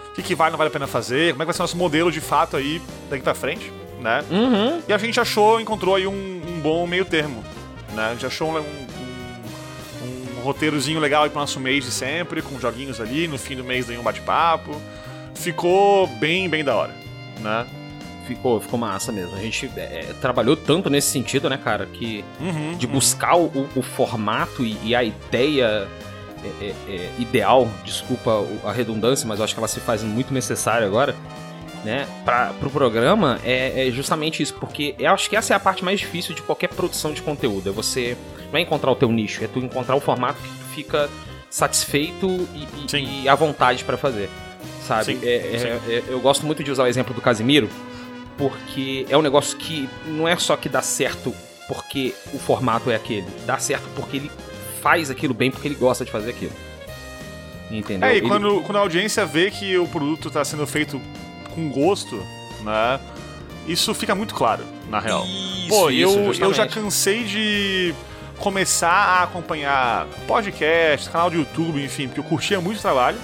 [0.09, 1.34] O que, que vale não vale a pena fazer.
[1.34, 3.71] Como é que vai ser nosso modelo de fato aí daqui pra frente,
[4.01, 4.23] né?
[4.32, 4.82] Uhum.
[4.88, 7.43] E a gente achou, encontrou aí um, um bom meio termo.
[7.93, 8.07] Né?
[8.07, 8.88] A gente achou um, um-
[10.39, 13.63] um roteirozinho legal aí pro nosso mês de sempre, com joguinhos ali, no fim do
[13.63, 14.82] mês daí um bate-papo.
[15.36, 16.95] Ficou bem, bem da hora.
[17.39, 17.67] Né?
[18.28, 19.36] Ficou, ficou massa mesmo.
[19.36, 23.82] A gente é, trabalhou tanto nesse sentido, né, cara, que Uhum, de buscar o, o
[23.82, 25.88] formato e, e a ideia
[26.43, 30.03] é, é, é, ideal, desculpa o- a redundância, mas eu acho que ela se faz
[30.03, 31.15] muito necessária agora,
[31.85, 35.60] né, para pro programa é, é justamente isso, porque eu acho que essa é a
[35.60, 38.18] parte mais difícil de qualquer produção de conteúdo, é você
[38.51, 41.10] não é encontrar o teu nicho, é tu encontrar o formato que tu fica
[41.49, 43.22] satisfeito e, e- Sim.
[43.23, 44.30] e à vontade para fazer,
[44.85, 45.06] sabe?
[45.06, 47.69] Sim, É- é- é- eu gosto muito de usar o exemplo do Casimiro,
[48.38, 51.34] porque é um negócio que não é só que dá certo
[51.68, 54.31] porque o formato é aquele, dá certo porque ele
[54.81, 56.53] faz aquilo bem, porque ele gosta de fazer aquilo.
[57.69, 58.07] Entendeu?
[58.07, 61.01] É, e Ele- quando, quando a audiência vê que o produto tá sendo feito
[61.53, 62.15] com gosto,
[62.61, 62.99] né?
[63.68, 65.26] Isso fica muito claro, na real.
[65.26, 67.93] Isso, Pô, isso, eu, eu já cansei de
[68.38, 73.18] começar a acompanhar podcast, canal de YouTube, enfim, porque eu curtia muito o trabalho.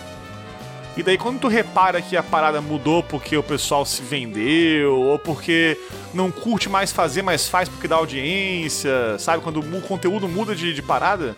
[0.95, 5.17] E daí quando tu repara que a parada mudou porque o pessoal se vendeu, ou
[5.17, 5.77] porque
[6.13, 9.41] não curte mais fazer, mas faz porque dá audiência, sabe?
[9.41, 11.35] Quando o conteúdo muda de, de parada,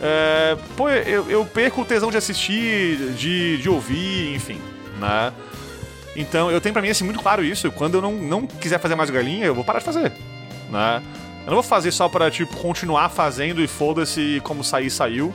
[0.00, 4.60] é, pô, eu, eu perco o tesão de assistir, de, de ouvir, enfim,
[4.98, 5.32] né?
[6.14, 7.70] Então eu tenho pra mim assim muito claro isso.
[7.72, 10.12] Quando eu não, não quiser fazer mais galinha, eu vou parar de fazer,
[10.70, 11.02] né?
[11.46, 15.32] Eu não vou fazer só pra, tipo, continuar fazendo e foda-se como sair, saiu.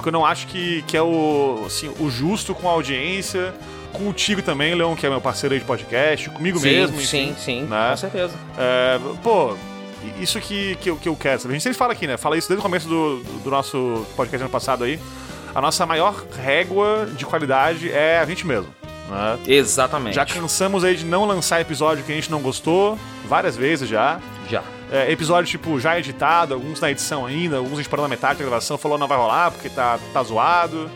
[0.00, 3.52] Porque eu não acho que, que é o, assim, o justo com a audiência,
[3.92, 7.34] contigo também, Leon, que é meu parceiro aí de podcast, comigo sim, mesmo, sim, enfim.
[7.38, 7.90] sim, né?
[7.90, 8.34] com certeza.
[8.56, 9.54] É, pô,
[10.18, 11.52] isso que, que, eu, que eu quero, sabe?
[11.52, 12.16] A gente sempre fala aqui, né?
[12.16, 14.98] Fala isso desde o começo do, do nosso podcast ano passado aí.
[15.54, 18.74] A nossa maior régua de qualidade é a gente mesmo.
[19.10, 19.38] Né?
[19.46, 20.14] Exatamente.
[20.14, 22.98] Já cansamos aí de não lançar episódio que a gente não gostou,
[23.28, 24.18] várias vezes já.
[24.48, 24.62] Já.
[24.90, 28.40] É, episódio, tipo, já editado, alguns na edição ainda, alguns a gente parou na metade
[28.40, 30.90] da gravação, falou não vai rolar porque tá, tá zoado.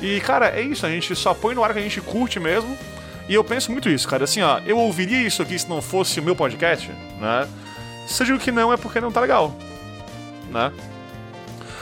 [0.00, 2.76] E, cara, é isso, a gente só põe no ar que a gente curte mesmo.
[3.28, 4.22] E eu penso muito isso, cara.
[4.22, 6.88] Assim, ó, eu ouviria isso aqui se não fosse o meu podcast,
[7.18, 7.48] né?
[8.06, 9.56] Se eu digo que não, é porque não tá legal,
[10.52, 10.70] né?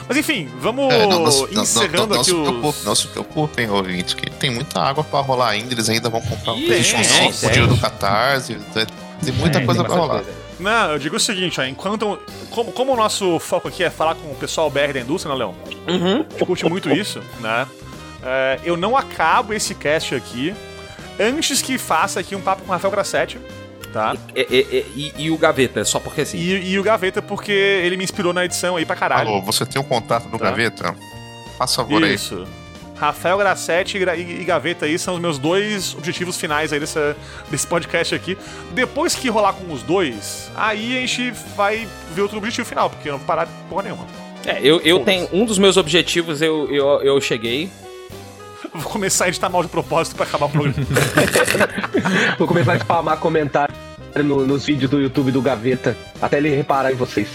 [0.07, 2.47] Mas enfim, vamos É, não, não, não, encerrando não, não, aqui os...
[2.47, 6.21] preocupe, não se preocupem, ouvintes, que tem muita água pra rolar ainda, eles ainda vão
[6.21, 7.49] comprar um PlayStation tem, 5 tem.
[7.49, 10.23] o dia do Catarse, tem, muita Tem, coisa tem pra rolar.
[10.59, 12.17] Não, eu digo o seguinte, ó, enquanto...
[12.49, 15.37] Como, como o nosso foco aqui é falar com o pessoal BR da indústria, né,
[15.39, 15.55] Leão?
[15.87, 16.25] Uhum.
[16.27, 17.67] A gente curte muito isso, né?
[18.23, 20.55] É, eu não acabo esse cast aqui
[21.19, 23.37] antes que faça aqui um papo com o Rafael Grassetti,
[23.93, 24.15] tá?
[24.35, 26.37] E, e- e- e o Gaveta, só porque assim.
[26.37, 29.29] E, e o Gaveta, porque ele me inspirou na edição aí pra caralho.
[29.29, 30.45] Alô, você tem o contato do Tá.
[30.45, 30.95] Gaveta?
[31.57, 32.15] Faça favor aí.
[32.15, 32.45] Isso.
[32.97, 37.15] Rafael Grassetti e Gaveta aí são os meus dois objetivos finais aí dessa,
[37.51, 38.37] desse podcast aqui.
[38.71, 43.09] Depois que rolar com os dois, aí a gente vai ver outro objetivo final, porque
[43.09, 44.05] eu não vou parar de porra nenhuma.
[44.45, 45.27] É, eu, eu tenho.
[45.33, 47.69] Um dos meus objetivos eu, eu, eu cheguei.
[48.73, 50.75] Vou começar a editar mal de propósito pra acabar o programa.
[52.37, 53.73] Vou começar a spamar comentário
[54.23, 57.27] no- nos vídeos do YouTube do Gaveta, até ele reparar em vocês.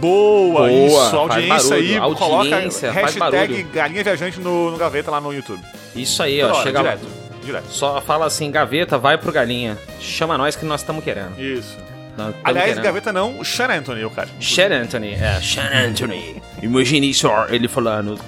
[0.00, 1.16] Boa, Boa, isso.
[1.16, 5.62] Audiência aí, coloca audiência, faz hashtag galinha viajante no, no Gaveta lá no YouTube.
[5.94, 6.52] Isso aí, ó.
[6.52, 7.06] Hora, chega direto,
[7.42, 7.66] direto.
[7.70, 9.78] Só fala assim, Gaveta, vai pro galinha.
[10.00, 11.38] Chama nós que nós estamos querendo.
[11.38, 11.76] Isso.
[12.16, 12.84] Tamo Aliás, querendo.
[12.84, 14.28] Gaveta não, o Sean Anthony, o cara.
[14.40, 16.42] Sean Anthony, é, Sean Anthony.
[16.62, 18.18] Imagine isso, ele falando.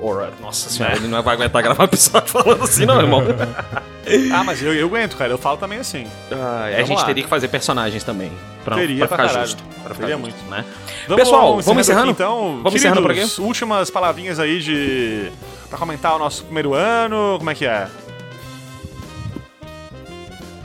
[0.00, 3.22] Ora, nossa senhora, ele não vai aguentar gravar episódio falando assim, não, irmão.
[4.34, 5.32] Ah, mas eu, eu aguento, cara.
[5.32, 6.06] Eu falo também assim.
[6.30, 7.06] Ah, a gente lá.
[7.06, 8.30] teria que fazer personagens também.
[8.64, 9.46] Pra, Teria pra pra ficar caralho.
[9.50, 9.62] justo.
[9.84, 10.44] Pra ficar justo, muito.
[10.50, 10.64] né?
[11.06, 12.10] Vamos, Pessoal, vamos encerrando?
[12.10, 12.56] aqui, então.
[12.62, 15.30] Vamos encerrando por Queridos, Últimas palavrinhas aí de.
[15.68, 17.34] pra comentar o nosso primeiro ano.
[17.38, 17.86] Como é que é?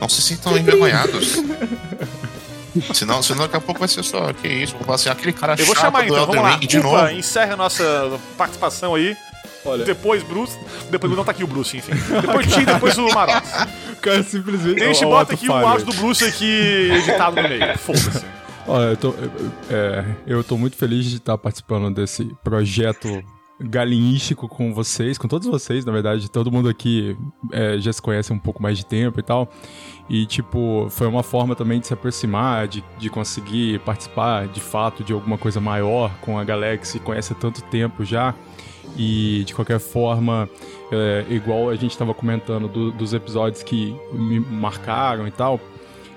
[0.00, 1.36] Não se sintam envergonhados.
[2.94, 5.54] senão, senão daqui a pouco vai ser só, que isso, vou falar assim, aquele cara
[5.58, 6.56] Eu vou chato chamar do então, vamos lá.
[6.56, 7.10] De Upa, novo.
[7.10, 9.14] encerra a nossa participação aí.
[9.64, 10.58] Olha, Depois Bruce.
[10.90, 11.92] Depois não tá aqui o Bruce, enfim.
[12.20, 13.52] Depois Ti, depois o Marox.
[13.92, 14.82] o cara simplesmente.
[14.82, 17.78] A gente Ó, ó, bota aqui o áudio do Bruce aqui editado no meio.
[17.78, 18.24] Foda-se.
[18.66, 19.14] Olha, eu tô,
[19.70, 23.22] é, eu tô muito feliz de estar participando desse projeto
[23.60, 27.16] galinhístico com vocês, com todos vocês, na verdade, todo mundo aqui
[27.52, 29.50] é, já se conhece um pouco mais de tempo e tal.
[30.08, 35.04] E, tipo, foi uma forma também de se aproximar, de, de conseguir participar de fato
[35.04, 38.34] de alguma coisa maior com a galera que se conhece há tanto tempo já.
[38.96, 40.48] E, de qualquer forma,
[40.92, 45.58] é, igual a gente estava comentando do- dos episódios que me marcaram e tal,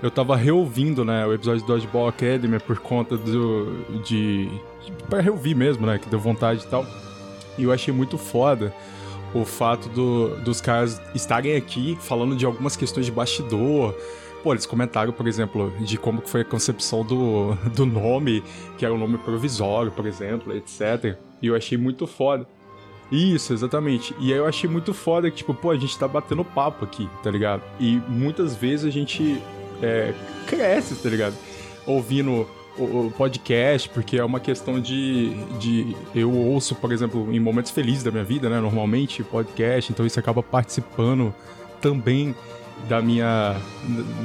[0.01, 4.49] eu tava reouvindo, né, o episódio do Dodgeball Academy por conta do, de...
[5.09, 6.85] Pra reouvir mesmo, né, que deu vontade e tal.
[7.57, 8.73] E eu achei muito foda
[9.33, 13.95] o fato do- dos caras estarem aqui falando de algumas questões de bastidor.
[14.43, 18.43] Pô, eles comentaram, por exemplo, de como foi a concepção do, do nome,
[18.77, 21.15] que era um nome provisório, por exemplo, etc.
[21.41, 22.45] E eu achei muito foda.
[23.11, 24.15] Isso, exatamente.
[24.19, 27.07] E aí eu achei muito foda que, tipo, pô, a gente tá batendo papo aqui,
[27.21, 27.61] tá ligado?
[27.79, 29.39] E muitas vezes a gente
[29.81, 30.13] é,
[30.47, 31.35] cresce, tá ligado?
[31.85, 32.47] Ouvindo
[32.77, 35.95] o, o podcast, porque é uma questão de, de.
[36.15, 38.59] Eu ouço, por exemplo, em momentos felizes da minha vida, né?
[38.59, 41.33] Normalmente, podcast, então isso acaba participando
[41.81, 42.33] também
[42.89, 43.55] da minha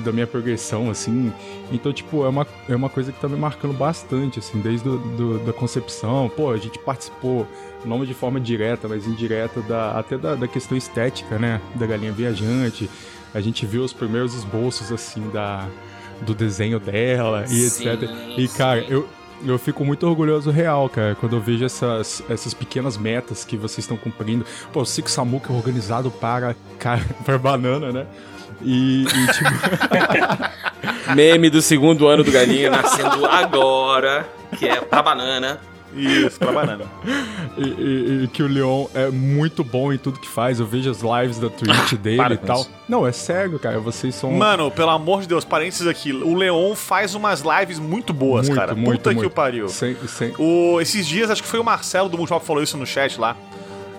[0.05, 1.30] da minha progressão assim
[1.70, 4.98] então tipo é uma, é uma coisa que tá me marcando bastante assim desde do,
[4.98, 7.46] do- da concepção pô a gente participou
[7.84, 12.12] não de forma direta mas indireta da até da, da questão estética né da galinha
[12.12, 12.88] viajante
[13.34, 15.66] a gente viu os primeiros esboços assim da
[16.22, 18.86] do desenho dela e Sim, etc e cara sim.
[18.90, 19.09] eu
[19.44, 23.78] eu fico muito orgulhoso real, cara, quando eu vejo essas, essas pequenas metas que vocês
[23.84, 24.44] estão cumprindo.
[24.72, 28.06] Pô, o Six Samuka é organizado para, cara, para banana, né?
[28.60, 29.50] E, e, tipo,
[31.14, 34.28] Meme do segundo ano do Galinha nascendo agora,
[34.59, 35.60] que é pra banana.
[35.94, 36.85] Isso, pra banana.
[37.56, 40.60] e, e- e que o Leon é muito bom em tudo que faz.
[40.60, 42.66] Eu vejo as lives da Twitch dele e com tal.
[42.89, 43.81] Não, é sério, cara.
[43.81, 44.31] Vocês são.
[44.32, 46.12] Mano, pelo amor de Deus, parênteses aqui.
[46.12, 48.74] O Leon faz umas lives muito boas, muito, cara.
[48.74, 49.28] muito, Puta que muito.
[49.28, 49.69] o pariu.
[49.69, 50.35] Sem, sem...
[50.39, 53.19] O, esses dias, acho que foi o Marcelo do Multipop que falou isso no chat
[53.19, 53.36] lá.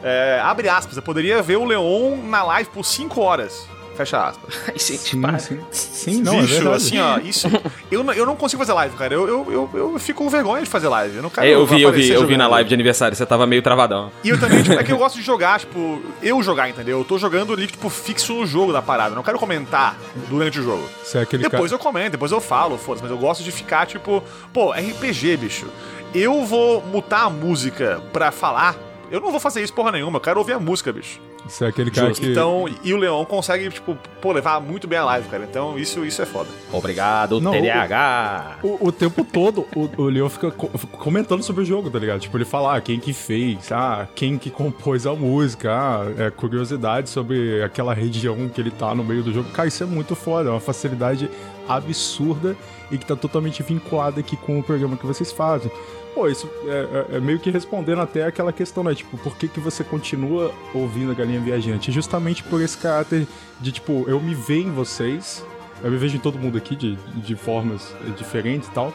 [0.01, 3.67] É, abre aspas, eu poderia ver o Leon na live por 5 horas
[3.99, 4.55] Fecha aspas.
[4.81, 5.37] Sim, para.
[5.39, 6.75] sim, sim, não, é Bicho, verdade.
[6.77, 7.47] assim, ó, isso.
[7.91, 9.13] Eu, não- eu não consigo fazer live, cara.
[9.13, 11.17] Eu, eu, eu, eu fico com vergonha de fazer live.
[11.17, 13.25] Eu não quero É, eu vi, eu vi, eu vi na live de aniversário, você
[13.25, 14.09] tava meio travadão.
[14.23, 16.99] E eu também, tipo, é que eu gosto de jogar, tipo, eu jogar, entendeu?
[16.99, 19.11] Eu tô jogando ali, tipo, fixo no jogo da parada.
[19.11, 19.97] Eu não quero comentar
[20.29, 20.89] durante o jogo.
[21.03, 21.73] Você é aquele Depois cara...
[21.73, 24.23] eu comento, depois eu falo, foda-se, mas eu gosto de ficar, tipo,
[24.53, 25.67] pô, RPG, bicho.
[26.15, 28.77] Eu vou mutar a música pra falar.
[29.11, 31.19] Eu não vou fazer isso porra nenhuma, eu quero ouvir a música, bicho.
[31.49, 32.31] Você é aquele cara que...
[32.31, 35.45] Então, e o Leão consegue, tipo, pô, levar muito bem a live, cara.
[35.49, 36.49] Então, isso, isso é foda.
[36.71, 38.57] Obrigado, Não, TDAH.
[38.63, 42.19] O, o tempo todo, o, o Leon fica co- comentando sobre o jogo, tá ligado?
[42.19, 46.29] Tipo, ele fala ah, quem que fez, ah, quem que compôs a música, ah, é,
[46.29, 49.49] curiosidade sobre aquela região que ele tá no meio do jogo.
[49.49, 51.29] Cara, isso é muito foda, é uma facilidade
[51.67, 52.55] absurda
[52.91, 55.71] e que tá totalmente vinculada aqui com o programa que vocês fazem.
[56.13, 56.69] Pô, isso é,
[57.13, 58.93] é- é meio que respondendo até aquela questão, né?
[58.95, 61.91] Tipo, por que, que você continua ouvindo a Galinha Viajante?
[61.91, 63.27] Justamente por esse caráter
[63.61, 65.45] de, tipo, eu me vejo em vocês,
[65.83, 68.93] eu me vejo em todo mundo aqui de, de formas eh, diferentes e tal.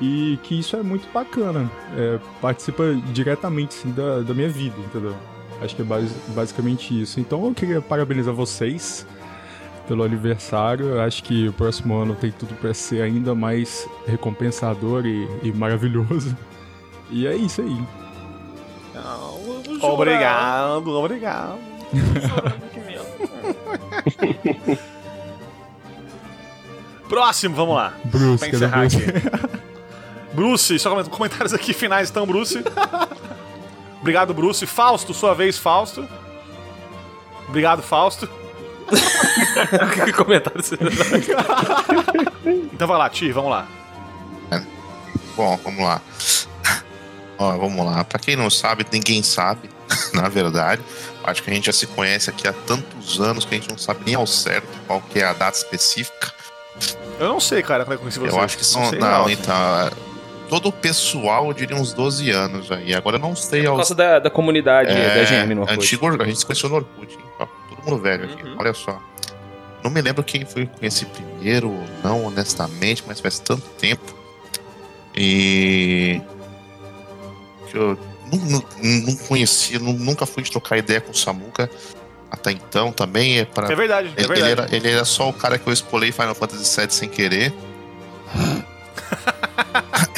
[0.00, 1.70] E que isso é muito bacana.
[1.96, 5.14] É, participa diretamente da, da minha vida, entendeu?
[5.62, 7.20] Acho que é basi- basicamente isso.
[7.20, 9.06] Então eu queria parabenizar vocês
[9.86, 10.86] pelo aniversário.
[10.86, 15.52] Eu acho que o próximo ano tem tudo pra ser ainda mais recompensador e, e
[15.52, 16.36] maravilhoso.
[17.10, 17.78] E é isso aí.
[19.82, 21.58] Obrigado, obrigado.
[27.08, 27.92] Próximo, vamos lá.
[28.04, 28.96] Bruce, Pra encerrar Bruce?
[28.96, 29.58] aqui.
[30.34, 32.62] Bruce, só coment- comentários aqui finais então, Bruce.
[34.00, 34.66] Obrigado, Bruce.
[34.66, 36.06] Fausto, sua vez, Fausto.
[37.48, 38.28] Obrigado, Fausto.
[40.04, 40.76] que comentário você
[42.72, 43.66] Então vai lá, Ti, vamos lá.
[45.36, 46.00] Bom, vamos lá.
[47.38, 48.04] Ó, vamos lá.
[48.04, 49.68] Pra quem não sabe, ninguém sabe,
[50.14, 50.80] na verdade.
[51.24, 53.78] Acho que a gente já se conhece aqui há tantos anos que a gente não
[53.78, 56.32] sabe nem ao certo qual que é a data específica.
[57.18, 58.30] Eu não sei, cara, como é que eu conheci você.
[58.36, 58.84] Eu acho que são.
[58.90, 59.54] sei, Não, então.
[59.80, 59.90] é,
[60.48, 62.94] Todo o pessoal, eu diria uns 12 anos aí.
[62.94, 63.76] Agora eu não sei Por aos.
[63.78, 65.78] causa da, da comunidade É, da GM no Orkut.
[65.80, 67.14] antigo, a gente se conheceu no Orkut.
[67.14, 67.48] hein?
[67.84, 68.56] Mundo velho aqui, Uhum.
[68.58, 69.00] olha só.
[69.82, 74.14] Não me lembro quem foi conheci primeiro ou não, honestamente, mas faz tanto tempo.
[75.16, 76.20] E.
[77.70, 77.98] que eu
[78.32, 78.62] não, não,
[79.06, 81.70] não conhecia, nu- nunca fui trocar ideia com o Samuka
[82.30, 83.38] até então também.
[83.40, 84.50] É para É verdade, é ele, ele verdade.
[84.74, 87.52] era, ele era só o cara que eu espolei Final Fantasy VII sem querer.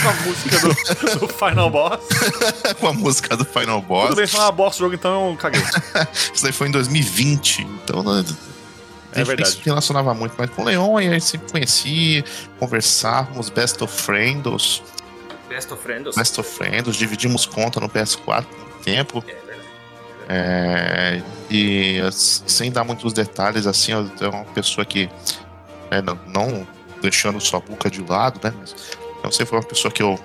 [0.06, 2.00] Com a música do, do Final Boss.
[2.78, 4.08] com a música do Final Boss.
[4.10, 5.60] Tudo bem, se não é uma boss do jogo, então eu caguei.
[6.32, 8.36] Isso aí foi em 2020, então né, a gente
[9.12, 9.50] É nem verdade.
[9.50, 12.24] se relacionava muito mais com o Leon, e a gente sempre conhecia,
[12.58, 14.82] conversávamos, best of friends,
[15.48, 16.14] Best of Friends.
[16.16, 19.24] best of friends, dividimos conta no PS4 por tempo.
[20.28, 25.08] É, e as- sem dar muitos detalhes, assim, eu é uma pessoa que,
[25.90, 26.66] né, não, não
[27.00, 28.74] deixando sua boca de lado, né, mas
[29.26, 30.18] eu sempre foi uma pessoa que eu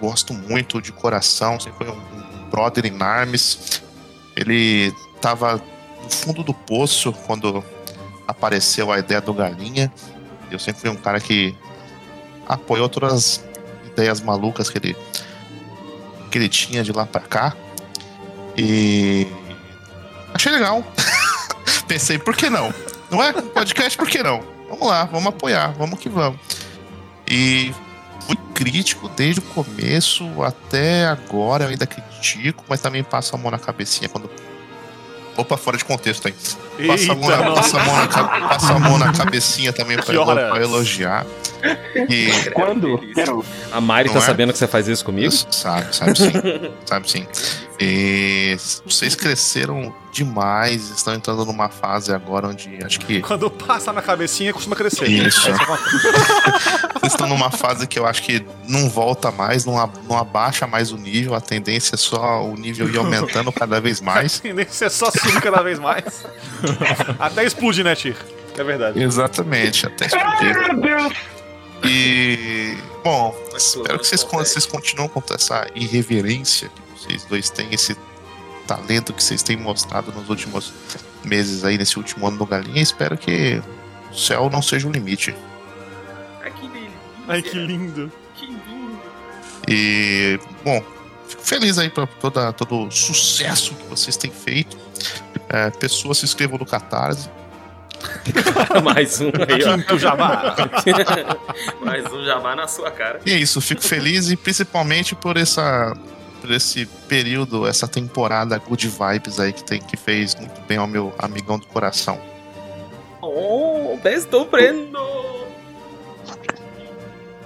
[0.00, 3.82] gosto muito de coração, sempre foi um, brother in arms.
[4.36, 5.62] Ele tava
[6.02, 7.64] no fundo do poço quando
[8.26, 9.92] apareceu a ideia do Galinha.
[10.50, 11.54] Eu sempre fui um cara que
[12.46, 13.44] apoiou todas as
[13.86, 14.96] ideias malucas que ele,
[16.30, 17.56] que ele tinha de lá pra cá.
[18.56, 19.26] E
[20.34, 20.84] achei legal.
[21.86, 22.72] Pensei, por que não?
[23.10, 23.32] Não é?
[23.32, 24.42] Podcast, por que não?
[24.68, 26.38] Vamos lá, vamos apoiar, vamos que vamos.
[27.26, 27.72] E
[28.28, 33.50] fui crítico desde o começo até agora, eu ainda critico, mas também passo a mão
[33.50, 34.30] na cabecinha quando.
[35.34, 36.34] Opa, fora de contexto aí.
[36.86, 38.08] Passa a mão na, passa a mão na,
[38.48, 40.50] passa a mão na cabecinha também pra, horas?
[40.50, 41.24] pra elogiar.
[41.94, 43.00] E Quando?
[43.72, 44.22] A Mari Não tá é?
[44.22, 45.32] sabendo que você faz isso comigo?
[45.32, 46.32] Sabe, sabe sim.
[46.84, 47.26] sabe sim.
[47.80, 53.20] E vocês cresceram demais, estão entrando numa fase agora onde acho que.
[53.20, 55.06] Quando passa na cabecinha, costuma crescer.
[55.08, 55.48] Isso.
[55.48, 55.52] É
[56.98, 60.66] Vocês estão numa fase que eu acho que não volta mais, não, a- não abaixa
[60.66, 64.40] mais o nível, a tendência é só o nível ir aumentando cada vez mais.
[64.40, 66.24] tendência é só subir cada vez mais.
[67.20, 68.16] Até explodir, né, Tir?
[68.56, 69.00] É verdade.
[69.00, 70.52] Exatamente, até explodir.
[70.52, 71.12] Meu Deus!
[71.84, 72.76] E.
[73.04, 77.96] Bom, espero que vocês, con- vocês continuem com essa irreverência que vocês dois têm, esse
[78.66, 80.72] talento que vocês têm mostrado nos últimos
[81.24, 82.82] meses aí, nesse último ano do Galinha.
[82.82, 83.62] Espero que
[84.10, 85.34] o céu não seja o limite.
[86.42, 86.92] Ai, que delícia.
[87.26, 88.12] Ai, que lindo.
[88.34, 89.00] Que lindo.
[89.66, 90.82] E, bom,
[91.26, 94.76] fico feliz aí por toda, todo o sucesso que vocês têm feito.
[95.48, 97.30] É, pessoas se inscrevam no Catarse.
[98.84, 99.76] Mais um aí, ó.
[99.76, 100.54] Quinto jabá.
[101.80, 103.20] Mais um jabá na sua cara.
[103.24, 105.96] E é isso, fico feliz e principalmente por essa
[106.54, 111.14] esse período, essa temporada Good Vibes aí que tem que fez muito bem ao meu
[111.18, 112.20] amigão do coração.
[113.20, 114.98] Oh, desdobrando!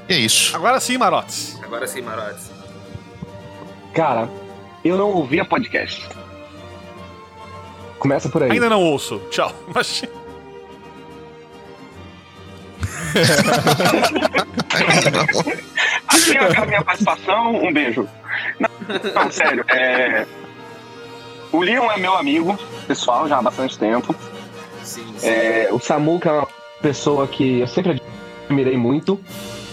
[0.09, 0.55] E é isso.
[0.57, 1.59] Agora sim, Marotes.
[1.63, 2.51] Agora sim, Marotes.
[3.95, 4.29] Cara,
[4.85, 6.09] eu não ouvia podcast.
[7.99, 8.51] Começa por aí.
[8.51, 9.21] Ainda não ouço.
[9.31, 9.55] Tchau.
[9.73, 10.03] Mas-
[16.09, 18.09] Assim a minha participação, um beijo.
[18.59, 18.69] Não,
[19.25, 20.27] não, sério, é...
[21.53, 24.15] O Leon é meu amigo, pessoal, já há bastante tempo.
[24.83, 25.29] Sim, sim.
[25.29, 26.49] É, o Samuka é uma
[26.81, 28.01] pessoa que eu sempre
[28.47, 29.21] admirei muito.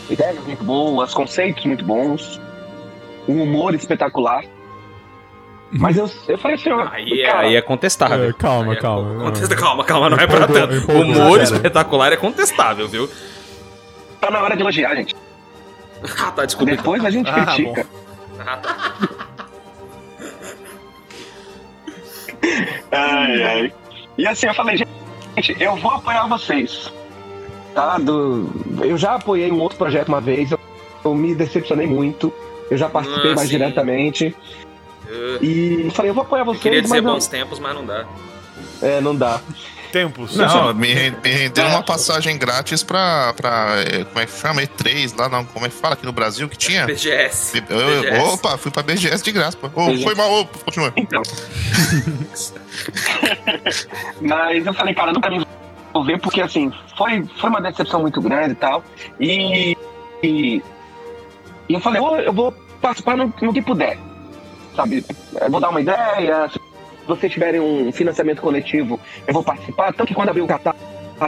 [0.09, 2.39] Ideias muito boas, conceitos muito bons.
[3.27, 4.43] Um humor espetacular.
[5.71, 8.27] Mas eu, eu falei assim, ó, Aí, é, aí é contestável.
[8.29, 9.13] É, calma, Aí é calma.
[9.19, 10.73] co- contesta- calma, calma, não é pra tanto.
[10.75, 13.09] empolgou, Humor espetacular é contestável, viu?
[14.19, 15.15] tá na hora de elogiar, gente.
[16.19, 16.75] Ah, tá, desculpa.
[16.75, 17.85] Depois a gente Ah, critica.
[22.91, 23.73] Ai, ai.
[24.17, 26.91] E assim, eu falei, gente, eu vou apoiar vocês.
[27.73, 27.97] Tá?
[27.97, 28.49] Do...
[28.81, 30.59] Eu já apoiei um outro projeto uma vez, eu,
[31.05, 32.33] eu me decepcionei muito.
[32.69, 33.57] Eu já participei Ah, mais sim.
[33.57, 34.35] diretamente.
[35.07, 37.85] Eu E falei, eu vou apoiar vocês, queria dizer mas não, bons tempos, mas não
[37.85, 38.05] dá.
[38.81, 39.41] é, não dá.
[39.91, 40.35] Tempos.
[40.35, 43.75] Não, me, me renderam uma passagem grátis pra, pra.
[43.85, 44.61] eh, Como é que chama?
[44.61, 45.43] E3 lá, não.
[45.45, 46.85] Como é que fala aqui no Brasil que tinha?
[46.85, 47.63] BGS.
[47.69, 48.23] Eu- eu- BGS.
[48.33, 49.57] opa, fui pra BGS de graça.
[49.61, 50.03] Ô, BGS.
[50.03, 50.93] foi mal, ô, continua.
[50.95, 51.21] Então.
[54.21, 55.45] Mas eu falei, cara, nunca me
[55.89, 58.83] envolver, porque assim, foi, foi uma decepção muito grande e tal.
[59.19, 59.75] E,
[60.23, 60.61] e,
[61.67, 62.51] e eu falei, "Ô, eu vou
[62.81, 63.97] participar no, no que puder.
[64.75, 65.03] Sabe?
[65.41, 66.47] Eu vou dar uma ideia.
[66.49, 66.59] Se
[67.09, 69.93] vocês tiverem um financiamento coletivo, eu vou participar.
[69.93, 70.79] Tanto que quando abriu o catarse,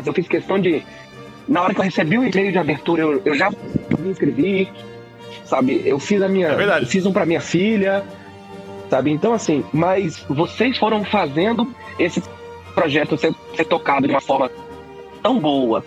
[0.05, 0.83] eu fiz questão de.
[1.47, 3.49] Na hora que eu recebi o e-mail de abertura, eu, eu já
[3.99, 4.71] me inscrevi.
[5.43, 5.81] Sabe?
[5.85, 6.47] Eu fiz a minha.
[6.47, 8.03] É fiz um pra minha filha
[8.91, 9.09] sabe?
[9.09, 12.21] Então, assim, mas vocês foram fazendo esse
[12.75, 14.51] projeto ser, ser tocado de uma forma
[15.23, 15.83] tão boa,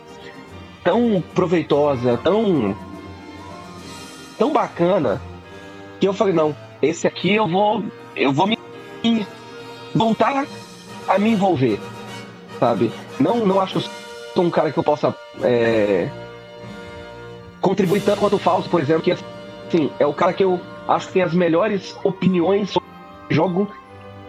[0.82, 2.74] tão proveitosa, tão
[4.38, 5.20] tão bacana,
[6.00, 7.84] que eu falei, não, esse aqui eu vou
[8.16, 8.53] eu vou me
[9.94, 10.46] voltar
[11.08, 11.78] a me envolver,
[12.58, 12.92] sabe?
[13.20, 13.92] Não, não acho que eu
[14.34, 16.08] sou um cara que eu possa é,
[17.60, 21.06] contribuir tanto quanto o Fausto, por exemplo, que assim, é o cara que eu acho
[21.06, 22.88] que tem as melhores opiniões sobre
[23.30, 23.70] jogo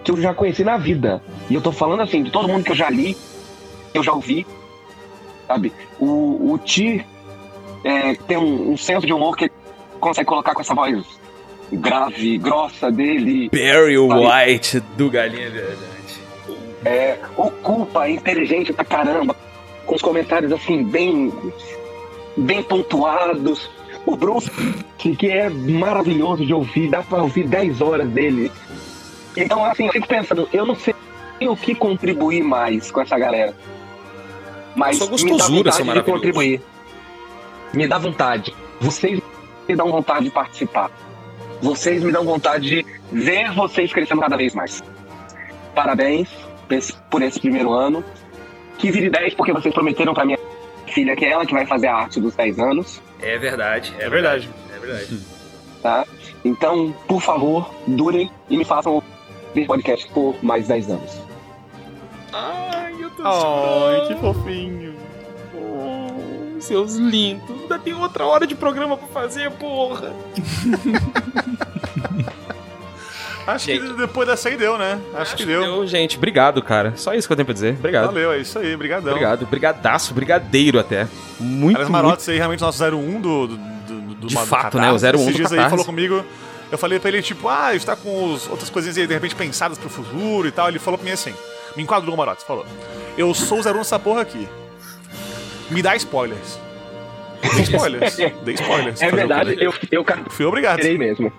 [0.04, 1.22] que eu já conheci na vida.
[1.50, 3.18] E eu tô falando assim, de todo mundo que eu já li,
[3.92, 4.46] que eu já ouvi,
[5.48, 5.74] sabe?
[6.00, 7.06] O, o Ti
[7.84, 9.50] é, tem um, um senso de humor que
[10.00, 11.04] consegue colocar com essa voz
[11.72, 13.50] grave, grossa dele.
[13.50, 13.98] Barry?
[13.98, 16.22] White do Galinha Viajante.
[16.84, 19.36] É, o Culpa é inteligente pra caramba,
[19.86, 21.34] com os comentários assim, bem,
[22.38, 23.70] bem pontuados.
[24.06, 24.52] O Bruce,
[24.98, 28.52] que é maravilhoso de ouvir, dá pra ouvir 10 horas dele.
[29.36, 30.94] Então, assim, eu fico pensando, eu não sei
[31.42, 33.56] o que contribuir mais com essa galera.
[34.76, 36.62] Mas Sua me dá vontade de contribuir.
[37.74, 38.56] Me dá vontade.
[38.80, 39.20] Vocês
[39.68, 40.92] me dão vontade de participar.
[41.66, 44.84] Vocês me dão vontade de ver vocês crescendo cada vez mais.
[45.74, 46.30] Parabéns
[47.10, 48.04] por esse- primeiro ano.
[48.78, 50.38] Que vire 10, porque vocês prometeram pra minha
[50.86, 54.04] filha que é ela que vai fazer a arte dos 10 anos, É verdade, é,
[54.06, 54.50] É verdade.
[54.76, 55.20] É verdade.
[55.82, 56.06] tá?
[56.44, 59.02] Então, por favor, durem e me façam
[59.48, 61.20] ouvir podcast por mais 10 anos.
[62.32, 64.85] Ai, eu tô Ai, que fofinho.
[66.60, 67.49] Seus lindos.
[67.61, 70.14] Ainda tem outra hora de programa pra fazer, porra.
[73.48, 73.82] Acho Gente.
[73.86, 74.99] que depois dessa aí deu, né?
[75.14, 75.86] Acho, que deu.
[75.86, 76.18] gente.
[76.18, 76.94] Obrigado, cara.
[76.95, 77.76] Só isso que eu tenho pra dizer.
[77.77, 78.07] Obrigado.
[78.07, 78.76] Valeu, é isso aí.
[78.76, 79.11] Brigadão.
[79.14, 79.45] Obrigado.
[79.45, 81.07] Brigadaço, brigadeiro até.
[81.40, 81.91] Muito, Aliás, muito.
[81.91, 85.06] Marotes aí, realmente, nosso 01 do, do, do, do De do fato, Catarse.
[85.06, 85.11] né?
[85.11, 86.26] O 01 Esses do dias aí falou comigo.
[86.72, 89.77] Eu falei pra ele, tipo, ah, está com os, outras coisinhas aí, de repente, pensadas
[89.77, 90.68] pro futuro e tal.
[90.68, 91.34] Ele falou pra mim assim,
[91.76, 92.65] me enquadrou o Marotes, falou.
[93.15, 94.49] Eu sou o 01 nessa porra aqui.
[95.70, 96.60] Me dá spoilers.
[97.42, 98.16] Dei spoilers.
[98.44, 99.02] Dei spoilers.
[99.02, 100.78] É verdade, eu, eu Fui obrigado.
[100.78, 101.32] carteirei mesmo.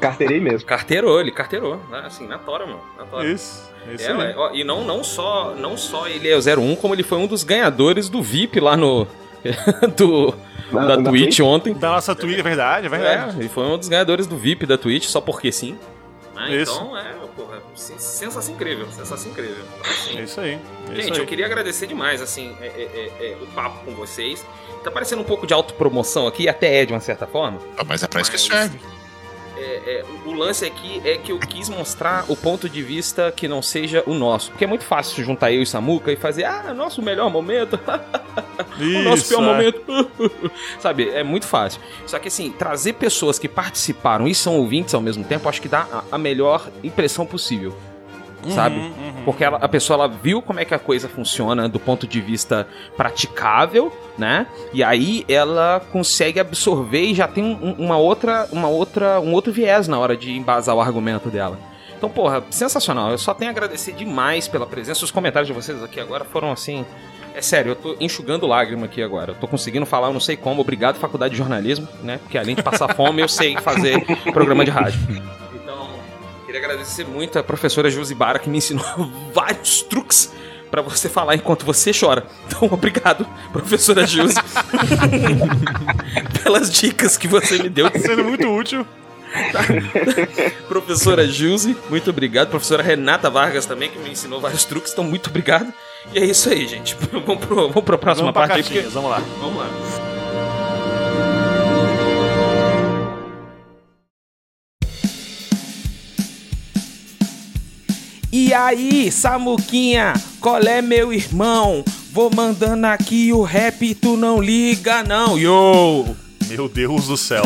[0.00, 0.66] Carteirei mesmo.
[0.66, 1.80] Carteirou, ele carteirou.
[1.90, 2.02] né?
[2.04, 2.80] Assim, na tora, mano.
[2.98, 3.26] Na tora.
[3.26, 3.70] Isso.
[3.92, 6.94] Isso É, ué, ó, e não, não, só, não só ele é o 01, como
[6.94, 9.06] ele foi um dos ganhadores do VIP lá no.
[9.96, 10.34] do,
[10.72, 11.74] da na Twitch ontem.
[11.74, 13.36] Da nossa Twitch, é verdade, é verdade.
[13.36, 15.76] É, ele foi um dos ganhadores do VIP da Twitch, só porque sim.
[16.48, 16.56] Né?
[16.56, 16.72] Isso.
[16.74, 19.64] Então, é, porra, sen- sensação incrível, sensação incrível.
[19.84, 20.52] Assim, É isso aí.
[20.52, 21.18] É Gente, isso aí.
[21.20, 24.44] eu queria agradecer demais, assim, é, é, é, é, o papo com vocês.
[24.84, 27.58] Tá parecendo um pouco de autopromoção aqui, até é de uma certa forma.
[27.76, 28.80] Ah, mas é pra isso que serve.
[29.62, 33.46] É, é, o- lance aqui é que eu quis mostrar o ponto de vista que
[33.46, 34.50] não seja o nosso.
[34.50, 37.78] Porque é muito fácil juntar eu e Samuca e fazer, ah, nosso melhor momento,
[38.80, 39.46] o nosso pior é.
[39.46, 40.10] momento.
[40.80, 41.80] Sabe, é muito fácil.
[42.06, 45.68] Só que assim, trazer pessoas que participaram e são ouvintes ao mesmo tempo, acho que
[45.68, 47.76] dá a, a melhor impressão possível.
[48.50, 48.92] Sabe?
[49.24, 52.20] Porque ela- a pessoa ela viu como é que a coisa funciona do ponto de
[52.20, 52.66] vista
[52.96, 54.46] praticável, né?
[54.72, 59.52] E aí ela consegue absorver e já tem um- uma outra, uma outra, um outro
[59.52, 61.58] viés na hora de embasar o argumento dela.
[61.96, 63.10] Então, porra, sensacional.
[63.12, 65.04] Eu só tenho a agradecer demais pela presença.
[65.04, 66.84] Os comentários de vocês aqui agora foram assim.
[67.34, 69.30] É sério, eu tô enxugando lágrima aqui agora.
[69.30, 70.60] Eu tô conseguindo falar, eu não sei como.
[70.60, 72.18] Obrigado, Faculdade de Jornalismo, né?
[72.18, 74.98] Porque além de passar fome, eu sei fazer programa de rádio.
[76.52, 78.84] Queria agradecer muito a professora Josibara que me ensinou
[79.32, 80.30] vários truques
[80.70, 82.26] pra você falar enquanto você chora.
[82.46, 84.34] Então, obrigado, professora Josi,
[86.44, 87.90] pelas dicas que você me deu.
[87.98, 88.86] Sendo muito útil.
[90.68, 92.50] Professora Gilze, muito obrigado.
[92.50, 95.72] Professora Renata Vargas também, que me ensinou vários truques, então muito obrigado.
[96.12, 96.94] E é isso aí, gente.
[97.10, 99.22] Vamos pro, vamos pra próxima Vamos parte vamos lá.
[99.40, 100.01] Vamos lá.
[108.34, 111.84] E aí, Samuquinha, qual é meu irmão?
[112.10, 116.16] Vou mandando aqui o rap, tu não liga não, yo!
[116.48, 117.42] Meu Deus do céu.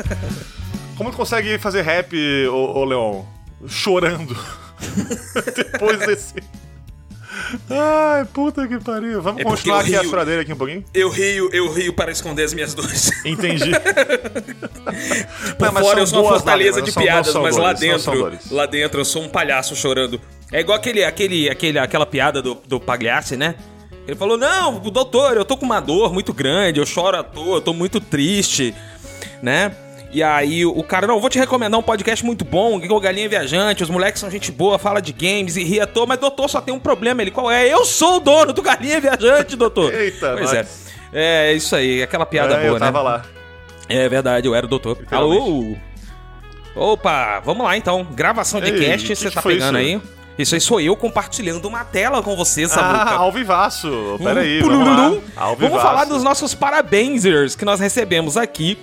[0.96, 2.16] Como tu consegue fazer rap,
[2.48, 3.22] ô, ô Leon?
[3.68, 4.34] Chorando.
[5.54, 6.36] Depois desse.
[7.70, 9.20] Ai, puta que pariu.
[9.22, 10.10] Vamos É continuar aqui a rio.
[10.10, 10.84] choradeira aqui um pouquinho?
[10.94, 13.10] Eu rio, eu rio para esconder as minhas dores.
[13.24, 13.70] Entendi.
[15.58, 18.66] Por Não, mas fora eu sou uma fortaleza de piadas, mas lá dores, dentro, lá
[18.66, 20.20] dentro eu sou um palhaço chorando.
[20.50, 23.54] É igual aquele, aquele, aquele, aquela piada do, do Pagliacci, né?
[24.06, 27.56] Ele falou: Não, doutor, eu tô com uma dor muito grande, eu choro à toa,
[27.58, 28.74] eu tô muito triste,
[29.42, 29.72] né?
[30.12, 33.82] E aí o cara, não, vou te recomendar um podcast muito bom, o Galinha Viajante,
[33.82, 36.60] os moleques são gente boa, fala de games e ri à toa, mas doutor só
[36.60, 37.66] tem um problema, ele qual é?
[37.66, 39.92] Eu sou o dono do Galinha Viajante, doutor.
[39.94, 40.88] Eita, pois nós.
[41.14, 41.48] é.
[41.50, 43.04] É, isso aí, aquela piada É, boa, eu tava né?
[43.04, 43.24] lá.
[43.88, 44.98] É verdade, eu era o doutor.
[45.10, 45.76] Alô!
[46.74, 48.06] Opa, vamos lá então.
[48.12, 49.98] Gravação de Ei, cast, que você que tá pegando isso?
[50.02, 50.21] aí?
[50.38, 53.10] Isso aí sou eu compartilhando uma tela com você, Ah, Samuca.
[53.16, 54.16] ao vivaço.
[54.22, 55.12] Pera aí, Um vamos lá.
[55.36, 58.78] Ao Vamos falar dos nossos parabénsers que nós recebemos aqui.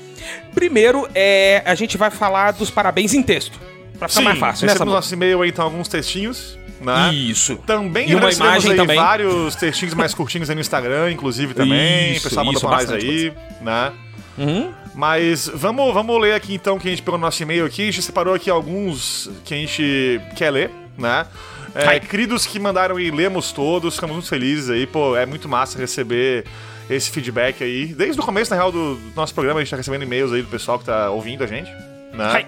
[0.53, 3.59] Primeiro, é, a gente vai falar dos parabéns em texto.
[3.97, 4.95] Pra ficar Sim, mais fácil, né, recebemos Samuca?
[4.95, 7.13] nosso e-mail aí, então, alguns textinhos, né?
[7.13, 7.57] Isso.
[7.65, 8.95] Também E uma imagem aí também.
[8.97, 12.11] vários textinhos mais curtinhos aí no Instagram, inclusive, também.
[12.13, 13.91] Isso, o pessoal mandou pra bastante aí, né?
[14.37, 14.71] Uhum.
[14.95, 17.83] Mas vamos, vamos ler aqui então que a gente pegou no nosso e-mail aqui.
[17.83, 21.25] A gente separou aqui alguns que a gente quer ler, né?
[21.73, 25.77] É, queridos que mandaram e lemos todos, ficamos muito felizes aí, pô, é muito massa
[25.77, 26.45] receber
[26.89, 27.87] esse feedback aí.
[27.87, 30.41] Desde o começo, na real, do, do nosso programa, a gente tá recebendo e-mails aí
[30.41, 31.71] do pessoal que tá ouvindo a gente,
[32.13, 32.47] né?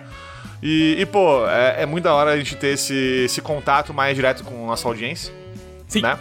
[0.61, 4.15] E, e, pô, é, é muito da hora a gente ter esse, esse contato mais
[4.15, 5.33] direto com a nossa audiência,
[5.87, 6.01] Sim.
[6.01, 6.17] né?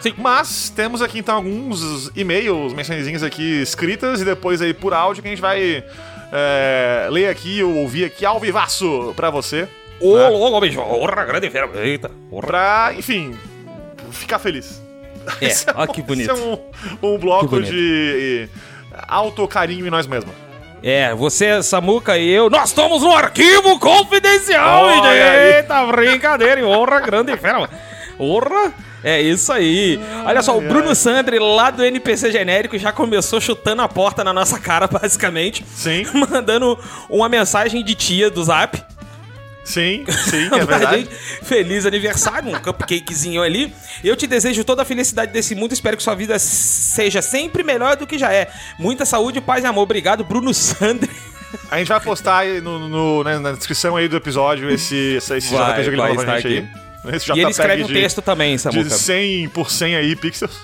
[0.00, 0.14] Sim.
[0.18, 5.28] Mas temos aqui então alguns e-mails, mensagenzinhas aqui escritas e depois aí por áudio que
[5.28, 5.82] a gente vai
[6.30, 9.66] é, ler aqui ou ouvir aqui ao vivaço pra você.
[10.00, 10.28] Ô, né?
[10.28, 10.80] louco, bicho.
[10.80, 11.68] Porra, grande fera.
[11.74, 12.10] Eita.
[12.30, 12.46] Porra.
[12.46, 13.36] Pra, enfim,
[14.10, 14.82] ficar feliz.
[15.40, 16.30] É, ó que bonito.
[16.30, 16.58] Esse é um,
[17.14, 18.48] um bloco de
[19.08, 20.34] autocarinho em nós mesmos.
[20.82, 25.54] É, você, Samuca e eu, nós estamos no arquivo confidencial, Olha aí.
[25.56, 26.66] Eita, brincadeira, hein?
[26.66, 27.72] Honra grande fera, mano.
[28.20, 28.70] Honra,
[29.02, 29.98] é isso aí.
[30.26, 34.32] Olha só, o Bruno Sandri, lá do NPC Genérico, já começou chutando a porta na
[34.32, 35.64] nossa cara, basicamente.
[35.74, 38.76] Sim, Mandando uma mensagem de tia do Zap.
[39.64, 41.08] Sim, sim, é verdade.
[41.42, 43.72] Feliz aniversário, um cupcakezinho ali.
[44.02, 45.72] Eu te desejo toda a felicidade desse mundo.
[45.72, 48.50] Espero que sua vida seja sempre melhor do que já é.
[48.78, 49.82] Muita saúde, paz e amor.
[49.82, 51.10] Obrigado, Bruno Sandri.
[51.70, 55.36] A gente vai postar aí no, no- né, na descrição aí do episódio esse, esse,
[55.36, 56.68] esse Vai, JPG que ele mandou pra gente aqui.
[57.04, 57.14] aí.
[57.14, 58.90] Esse E ele escreve um de- texto também, de Samuca.
[58.90, 60.58] 100 por 100 aí pixels.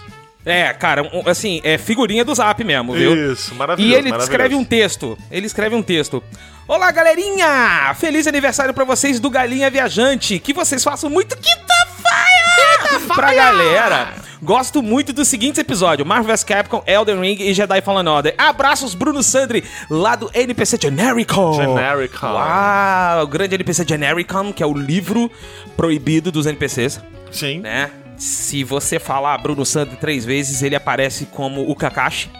[0.45, 3.33] É, cara, um- assim, é figurinha do Zap mesmo, viu?
[3.33, 3.93] Isso, maravilhoso.
[3.93, 4.31] E ele maravilhoso.
[4.33, 5.19] escreve um texto.
[5.31, 6.25] Ele escreve um texto.
[6.69, 7.95] Olá, galerinha!
[7.99, 10.39] Feliz aniversário pra vocês do Galinha Viajante.
[10.39, 13.15] Que vocês façam muito quinta-feira!
[13.15, 14.15] Pra galera.
[14.43, 18.35] Gosto muito dos seguintes episódios: Marvel vs Capcom, Elden Ring e Jedi Fallen Order.
[18.39, 21.55] Abraços, Bruno Sandri, lá do NPC Genericon.
[21.55, 22.33] Genericon.
[22.33, 25.31] Uau, o grande NPC Genericon, que é o livro
[25.77, 27.01] proibido dos NPCs
[27.33, 27.61] Sim.
[27.61, 27.91] né?
[28.17, 32.31] Se você falar Bruno Sandri três vezes, ele aparece como o Kakashi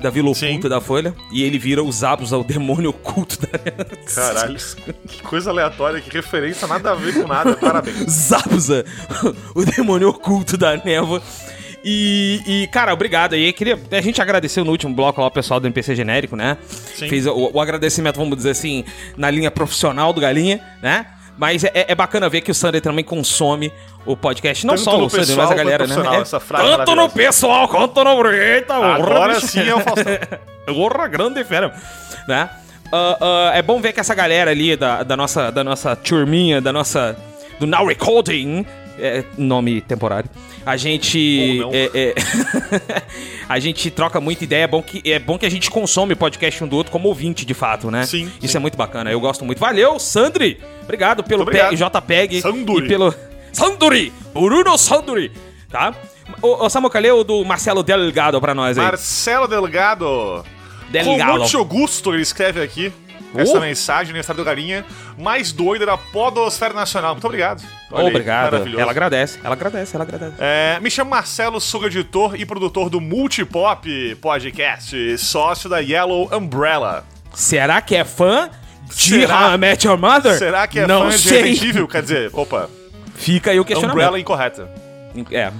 [0.00, 0.30] da Vila.
[0.30, 3.58] Oculta da Folha e ele vira o Zabuza, o demônio oculto da
[4.14, 4.56] Caralho.
[5.06, 7.56] que coisa aleatória, que referência nada a ver com nada.
[7.56, 7.98] Parabéns.
[8.10, 8.84] Zabuza,
[9.54, 11.22] o demônio oculto da névoa.
[11.84, 13.52] E, e, cara, obrigado aí.
[13.52, 16.58] Queria, a gente agradeceu no último bloco lá o pessoal do NPC genérico, né?
[16.94, 17.08] Sim.
[17.08, 18.84] Fez o, o agradecimento, vamos dizer assim,
[19.16, 21.06] na linha profissional do Galinha, né?
[21.40, 23.72] Mas é, é bacana ver que o Sander também consome
[24.04, 24.66] o podcast.
[24.66, 26.16] Não Tanto só o Sander, pessoal mas a galera, né?
[26.18, 28.30] É, essa frase tanto no pessoal quanto no.
[28.30, 29.46] Eita, Agora bicho.
[29.46, 30.12] sim é o Faustão.
[30.74, 31.74] Porra, grande fera.
[32.28, 32.50] Né?
[32.92, 36.60] Ah, ah, é bom ver que essa galera ali da, da, nossa, da nossa turminha,
[36.60, 37.16] da nossa
[37.58, 38.66] do Now Recording,
[38.98, 40.28] é, nome temporário.
[40.66, 41.62] A gente.
[41.72, 42.14] É, é,
[43.48, 44.64] a gente troca muita ideia.
[44.64, 47.08] É bom, que, é bom que a gente consome o podcast um do outro como
[47.08, 48.04] ouvinte, de fato, né?
[48.04, 48.58] Sim, Isso sim.
[48.58, 49.10] é muito bacana.
[49.10, 49.58] Eu gosto muito.
[49.58, 50.60] Valeu, Sandri!
[50.90, 51.74] Obrigado pelo obrigado.
[51.76, 52.84] JPEG Sanduri.
[52.84, 53.14] e pelo.
[53.52, 54.12] Sanduri!
[54.34, 55.32] Bruno Sanduri!
[55.70, 55.94] Tá?
[56.42, 58.84] Ô, ô Samuca, lê o do Marcelo Delgado pra nós aí.
[58.84, 60.44] Marcelo Delgado.
[60.90, 61.32] Delgado.
[61.32, 62.92] Com muito gosto, ele escreve aqui.
[63.32, 63.60] Essa Oh.
[63.60, 64.84] mensagem, aniversário do Galinha,
[65.16, 67.12] mais doida da Podosfera Nacional.
[67.14, 67.62] Muito obrigado.
[67.92, 68.50] Olha aí, Obrigado.
[68.52, 68.80] maravilhoso.
[68.82, 70.34] Ela agradece, ela agradece, ela agradece.
[70.40, 77.04] É, me chamo Marcelo, sou editor e produtor do Multipop Podcast, sócio da Yellow Umbrella.
[77.32, 78.50] Será que é fã
[78.94, 79.48] de Será?
[79.48, 80.38] How I Met Your Mother?
[80.38, 81.42] Será que é Não fã de sei.
[81.42, 81.88] Resident Evil?
[81.88, 82.68] Quer dizer, opa,
[83.20, 83.96] Fica aí o questionamento.
[83.96, 84.66] Umbrella incorreta.
[85.30, 85.52] É.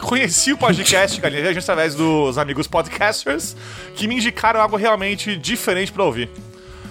[0.00, 3.56] Conheci o podcast Viajante através dos amigos podcasters
[3.94, 6.28] que me indicaram algo realmente diferente pra ouvir.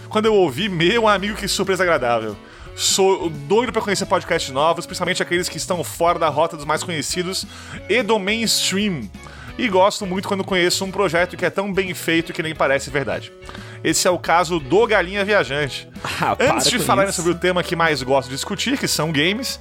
[0.09, 2.35] Quando eu ouvi, meu amigo, que surpresa agradável.
[2.75, 6.83] Sou doido pra conhecer podcasts novos, principalmente aqueles que estão fora da rota dos mais
[6.83, 7.45] conhecidos
[7.87, 9.07] e do mainstream.
[9.57, 12.89] E gosto muito quando conheço um projeto que é tão bem feito que nem parece
[12.89, 13.31] verdade.
[13.85, 15.87] Esse é o caso do Galinha Viajante.
[16.21, 17.13] Ah, Antes de com falar isso.
[17.13, 19.59] sobre o tema que mais gosto de discutir, que são games,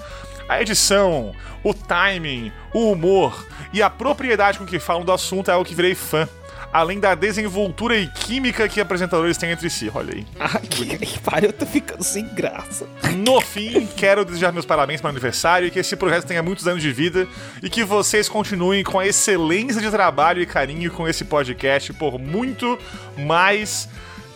[0.49, 1.35] a edição,
[1.65, 5.75] o timing, o humor e a propriedade com que falam do assunto é algo que
[5.75, 6.29] virei fã.
[6.73, 9.91] Além da desenvoltura e química que apresentadores têm entre si.
[9.95, 10.27] Olha aí.
[10.41, 12.87] Ai, que pariu, eu tô ficando sem graça.
[13.17, 16.67] No fim, quero desejar meus parabéns para o aniversário e que esse projeto tenha muitos
[16.67, 17.29] anos de vida
[17.63, 22.19] e que vocês continuem com a excelência de trabalho e carinho com esse podcast por
[22.19, 22.77] muito
[23.17, 23.89] mais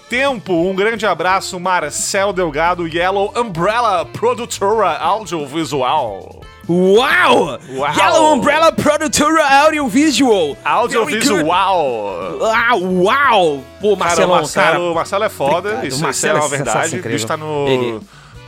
[0.08, 0.52] tempo.
[0.52, 6.42] Um grande abraço, Marcel Delgado, Yellow Umbrella, produtora audiovisual.
[6.68, 7.58] Uau!
[7.70, 7.94] Uau!
[7.96, 10.54] Yellow Umbrella Produtora Audiovisual.
[10.62, 12.40] Audiovisual.
[12.42, 13.64] Ah, uau!
[13.80, 14.80] Pô, Cara, Marcelão, o Marcelo, cara.
[14.80, 15.84] o Marcelo é foda, Obrigado.
[15.86, 16.98] isso, isso Marcelo é uma é verdade.
[16.98, 18.02] O bicho tá no, incrível.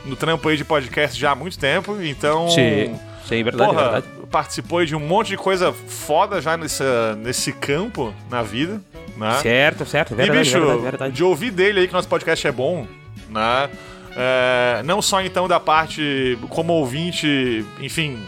[0.05, 2.47] no trampo aí de podcast já há muito tempo, então.
[2.51, 2.95] Sim,
[3.27, 4.05] sim, verdade, Porra, verdade.
[4.29, 8.79] participou aí de um monte de coisa foda já nessa, nesse campo na vida,
[9.17, 9.33] né?
[9.41, 11.13] Certo, certo, verdade, e, bicho, verdade, verdade.
[11.13, 12.87] de ouvir dele aí que nosso podcast é bom,
[13.29, 13.69] né?
[14.15, 18.19] É, não só então da parte como ouvinte, enfim,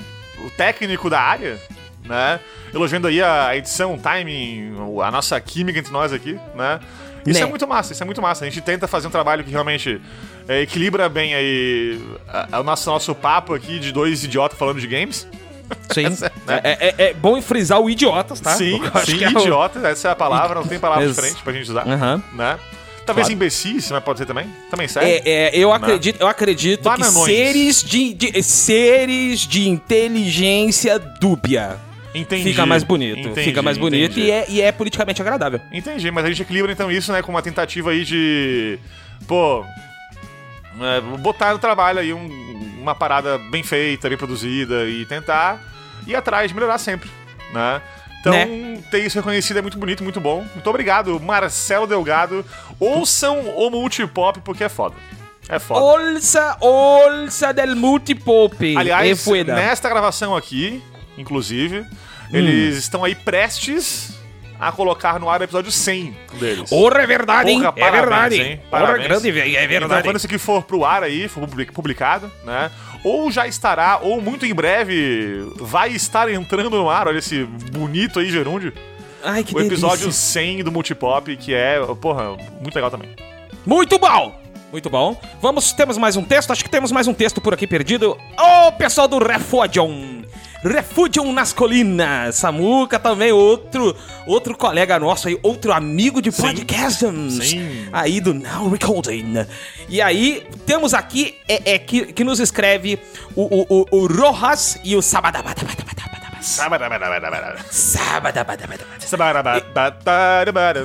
[0.46, 1.58] o técnico da área,
[2.06, 2.40] né?
[2.74, 6.80] Elogiando aí a edição, o timing, a nossa química entre nós aqui, né?
[7.26, 7.46] Isso Né.
[7.46, 8.44] é muito massa, isso é muito massa.
[8.44, 10.02] A gente tenta fazer um trabalho que realmente
[10.48, 12.02] é, equilibra bem aí
[12.60, 15.26] o nosso, nosso papo aqui de dois idiotas falando de games.
[15.92, 16.06] Sim.
[16.48, 18.52] É, é- é bom frisar o idiotas, tá?
[18.56, 21.42] Sim, sim, que é o- idiota, essa é a palavra, não tem palavra Ex- diferente
[21.44, 22.22] pra gente usar, Aham.
[22.34, 22.58] né?
[23.06, 23.34] Talvez Claro.
[23.34, 24.48] imbecis, mas pode ser também?
[24.72, 25.10] Também serve?
[25.10, 31.78] É, é, eu acredito, eu acredito que seres de, de- seres de inteligência dúbia
[32.16, 32.44] Entendi.
[32.52, 34.28] fica mais bonito, Entendi, fica mais bonito entendi.
[34.28, 35.60] e é, e é politicamente agradável.
[35.72, 38.80] Entendi, mas a gente equilibra então isso, né, com uma tentativa aí de.
[39.28, 39.66] Pô.
[40.82, 42.28] é, botar no trabalho aí um-
[42.84, 45.60] uma parada bem feita, bem produzida e tentar
[46.06, 47.10] ir atrás melhorar sempre,
[47.54, 47.82] né?
[48.20, 48.80] Então, Né?
[48.92, 50.46] ter isso reconhecido é muito bonito, muito bom.
[50.54, 52.46] Muito obrigado, Marcelo Delgado.
[52.80, 54.96] Ouçam o Multipop porque é foda.
[55.50, 55.82] É foda.
[55.82, 58.78] Olsa, olsa del multipop.
[58.78, 60.82] Aliás, nesta gravação aqui,
[61.18, 61.86] inclusive, Hum.
[62.32, 64.14] eles estão aí prestes
[64.60, 66.70] a colocar no ar o episódio 100 deles.
[66.70, 67.60] Porra, é verdade, hein?
[67.62, 68.36] Porra, é parabéns, verdade.
[68.42, 68.62] hein?
[68.70, 69.08] Porra, Parabéns.
[69.08, 70.04] grande, velho, é Então, verdade.
[70.04, 72.72] quando isso aqui for pro ar aí, for publi- publicado, né?
[73.04, 78.20] Ou já estará, ou muito em breve vai estar entrando no ar, olha esse bonito
[78.20, 78.72] aí gerúndio,
[79.24, 80.12] Ai, que o episódio delícia.
[80.42, 83.10] 100 do Multipop, que é, porra, muito legal também.
[83.66, 84.42] Muito bom!
[84.72, 85.22] Muito bom.
[85.40, 86.50] Vamos, temos mais um texto?
[86.52, 88.18] Acho que temos mais um texto por aqui perdido.
[88.68, 90.24] Ô, pessoal do Refugion!
[90.64, 92.36] Refugion nas colinas.
[92.36, 93.96] Samuca também, outro
[94.26, 97.06] outro colega nosso aí, outro amigo de podcast.
[97.32, 97.88] Sim.
[97.92, 99.46] Aí do Now Recording.
[99.90, 103.00] E aí, temos aqui, é, é que, que nos escreve
[103.36, 105.02] o, o, o, o Rojas e o.
[105.02, 106.60] Sabadabadabadabadabas.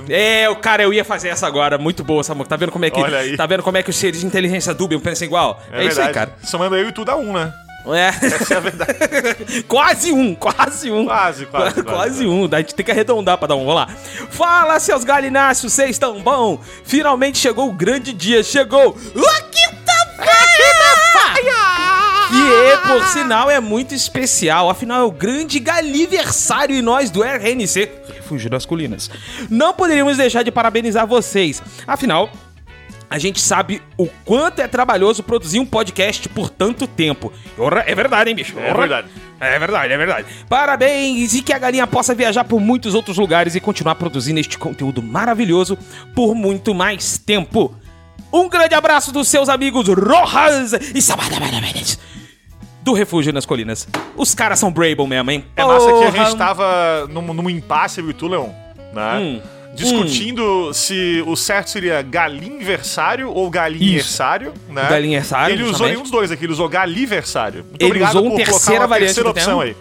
[0.08, 1.78] É, o cara, eu ia fazer essa agora.
[1.78, 2.48] Muito boa, Samuca.
[2.48, 3.36] Tá vendo como é que.
[3.36, 5.62] Tá vendo como é que os seres de inteligência dúbia pensam igual?
[5.72, 6.36] É, isso aí, cara.
[6.44, 7.52] Somando eu e tu dá um, né?
[7.94, 8.08] É.
[8.08, 9.62] Essa é a verdade.
[9.68, 11.06] quase um, quase um.
[11.18, 12.26] Quase, quase, quase.
[12.26, 12.48] um.
[12.52, 13.60] A gente tem que arredondar pra dar um.
[13.60, 13.88] Vamos lá.
[14.30, 16.60] Fala, seus galináceos, vocês estão bom?
[16.84, 18.42] Finalmente chegou o grande dia.
[18.42, 19.88] Chegou a quinta-feira!
[22.28, 24.68] Que, por sinal, é muito especial.
[24.68, 29.10] Afinal, é o grande galiversário e nós do RNC, Refúgio das Colinas.
[29.48, 31.62] Não poderíamos deixar de parabenizar vocês.
[31.86, 32.30] Afinal,
[33.10, 37.32] a gente sabe o quanto é trabalhoso produzir um podcast por tanto tempo.
[37.86, 38.58] É verdade, hein, bicho?
[38.58, 39.08] É verdade.
[39.40, 40.26] É verdade, é verdade.
[40.48, 44.58] Parabéns e que a galinha possa viajar por muitos outros lugares e continuar produzindo este
[44.58, 45.78] conteúdo maravilhoso
[46.14, 47.74] por muito mais tempo.
[48.32, 51.98] Um grande abraço dos seus amigos Rojas e Sabadabadabades.
[52.82, 53.88] do Refúgio nas Colinas.
[54.16, 55.44] Os caras são Brable mesmo, hein?
[55.56, 58.48] É massa que a gente tava num, num impasse, e tu, Leon,
[58.92, 59.18] né?
[59.18, 59.57] Hum.
[59.78, 64.86] Discutindo se o certo seria galinversário ou galinhersário, né?
[64.88, 65.92] Galinhersário, Ele usou justamente.
[65.92, 67.64] nenhum dos dois aqui, ele usou galiversário.
[67.64, 69.76] Muito Ele obrigado usou colocar terceira uma variante terceira opção aí.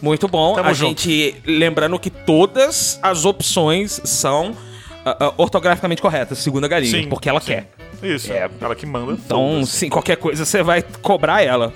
[0.00, 0.54] Muito bom.
[0.54, 1.00] Tamo a junto.
[1.02, 1.36] gente.
[1.46, 4.56] Lembrando que todas as opções são
[5.04, 7.46] ah, ah, ortograficamente corretas, segundo a galinha, Sim, porque ela sim.
[7.52, 7.70] quer.
[8.02, 8.50] Isso, É.
[8.60, 9.12] ela que manda.
[9.12, 11.72] Então, sim, qualquer coisa você vai cobrar ela.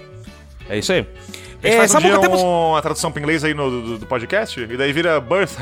[0.68, 1.06] É isso aí.
[1.62, 4.06] A gente É, faz um dia temos uma tradução pra inglês aí no, do, do
[4.06, 5.56] podcast, e daí vira birth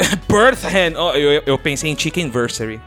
[0.00, 0.20] hand.
[0.28, 0.94] Birth Hand.
[0.96, 2.80] Oh, eu, eu pensei em Chickenversary.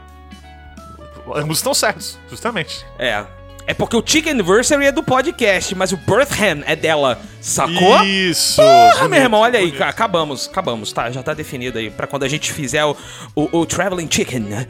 [1.34, 2.84] Ambos estão certos, justamente.
[2.98, 3.24] É.
[3.66, 7.20] É porque o Chickenversary é do podcast, mas o Birth Hand é dela.
[7.40, 8.02] Sacou?
[8.02, 8.56] Isso!
[8.56, 9.78] Porra, bonito, meu irmão, olha aí, bonito.
[9.78, 11.10] ca- acabamos, acabamos, tá?
[11.10, 11.90] Já tá definido aí.
[11.90, 12.96] Pra quando a gente fizer o,
[13.34, 14.66] o, o Traveling Chicken, né?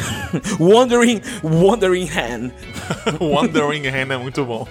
[0.58, 2.50] Wandering, Wandering Hand.
[3.20, 4.66] Wandering Hand é muito bom.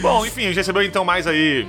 [0.00, 1.66] bom, enfim, a gente recebeu então mais aí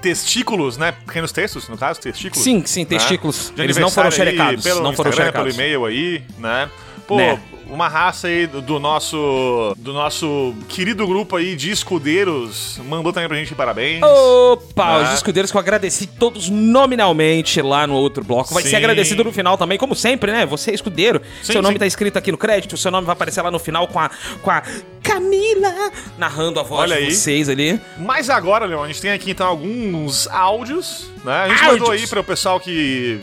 [0.00, 0.92] testículos, né?
[0.92, 2.42] Pequenos textos, no caso, testículos.
[2.42, 2.86] Sim, sim, né?
[2.86, 3.52] testículos.
[3.54, 4.62] De Eles não foram xerecados.
[4.64, 5.54] Pelo Não foram xerecados.
[5.54, 6.68] pelo e-mail aí, né?
[7.06, 7.40] Pô, Né.
[7.70, 13.28] Uma raça aí do, do nosso do nosso querido grupo aí de escudeiros mandou também
[13.28, 14.02] pra gente parabéns.
[14.02, 15.08] Opa, Né?
[15.08, 18.52] os escudeiros que eu agradeci todos nominalmente lá no outro bloco.
[18.54, 18.70] Vai Sim.
[18.70, 20.46] ser agradecido no final também, como sempre, né?
[20.46, 21.20] Você é escudeiro.
[21.42, 21.78] Sim, seu nome sim.
[21.80, 24.10] tá escrito aqui no crédito, seu nome vai aparecer lá no final com a,
[24.42, 24.62] com a
[25.02, 27.14] Camila narrando a voz Olha de aí.
[27.14, 27.80] vocês ali.
[27.98, 31.32] Mas agora, Leon, a gente tem aqui então alguns áudios, né?
[31.32, 31.80] A gente Áudios.
[31.80, 33.18] mandou aí para o pessoal que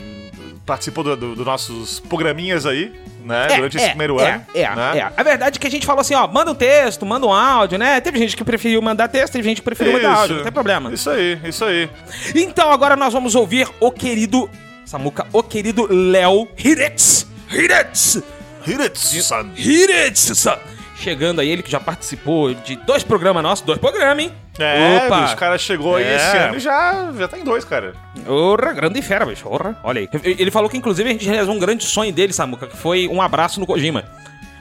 [0.64, 2.92] participou dos do, do nossos programinhas aí,
[3.26, 3.48] né?
[3.56, 4.46] durante esse primeiro é, ano.
[4.54, 4.98] É, né?
[4.98, 5.12] é.
[5.16, 7.78] A verdade é que a gente falou assim, ó, manda um texto, manda um áudio,
[7.78, 8.00] né?
[8.00, 10.92] Teve gente que preferiu mandar texto, teve gente que preferiu mandar áudio, não tem problema.
[10.92, 11.90] Isso aí, isso aí.
[12.34, 14.48] Então agora nós vamos ouvir o querido
[14.84, 17.26] Samuca, o querido Léo Hiretz.
[17.50, 18.22] Hiretz.
[18.66, 19.50] Hiretsu-san.
[19.56, 20.46] Hiretz.
[20.96, 24.32] Chegando aí, ele que já participou de dois programas nossos, dois programas, hein?
[24.58, 25.20] É, Opa.
[25.22, 26.16] bicho, o cara chegou aí É.
[26.16, 27.92] esse ano e já, já tá em dois, cara.
[28.26, 29.46] Ora, grande fera, bicho.
[29.48, 30.08] Ora, olha aí.
[30.24, 33.20] Ele falou que inclusive a gente realizou um grande sonho dele, Samuca, que foi um
[33.20, 34.04] abraço no Kojima.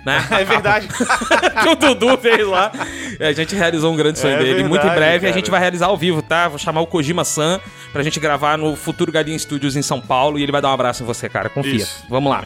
[0.06, 0.24] Né?
[0.30, 0.88] É verdade.
[1.64, 2.72] que o Dudu fez lá.
[3.20, 4.64] A gente realizou um grande sonho É dele.
[4.64, 5.34] Muito em verdade, breve a cara.
[5.34, 6.48] gente vai realizar ao vivo, tá?
[6.48, 7.60] Vou chamar o Kojima-san
[7.92, 10.74] pra gente gravar no futuro Galinha Studios em São Paulo e ele vai dar um
[10.74, 11.50] abraço em você, cara.
[11.50, 11.74] Confia.
[11.78, 12.04] Isso.
[12.08, 12.44] Vamos lá.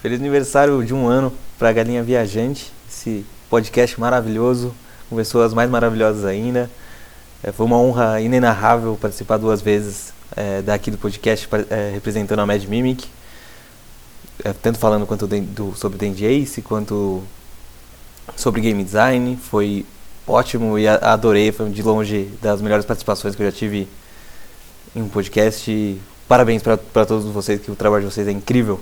[0.00, 4.74] Feliz aniversário de um ano pra Galinha Viajante, esse podcast maravilhoso,
[5.14, 6.68] com pessoas mais maravilhosas ainda.
[7.42, 12.46] É, foi uma honra inenarrável participar duas vezes é, daqui do podcast é, representando a
[12.46, 13.06] Mad Mimic,
[14.44, 17.22] É, tanto falando quanto do, do- sobre Dandy Ace, quanto
[18.36, 19.38] sobre game design.
[19.40, 19.86] Foi
[20.26, 23.86] ótimo e a- adorei, foi de longe das melhores participações que eu já tive
[24.96, 26.00] em um podcast.
[26.26, 26.76] Parabéns pra
[27.06, 28.80] todos vocês, que o trabalho de vocês é incrível.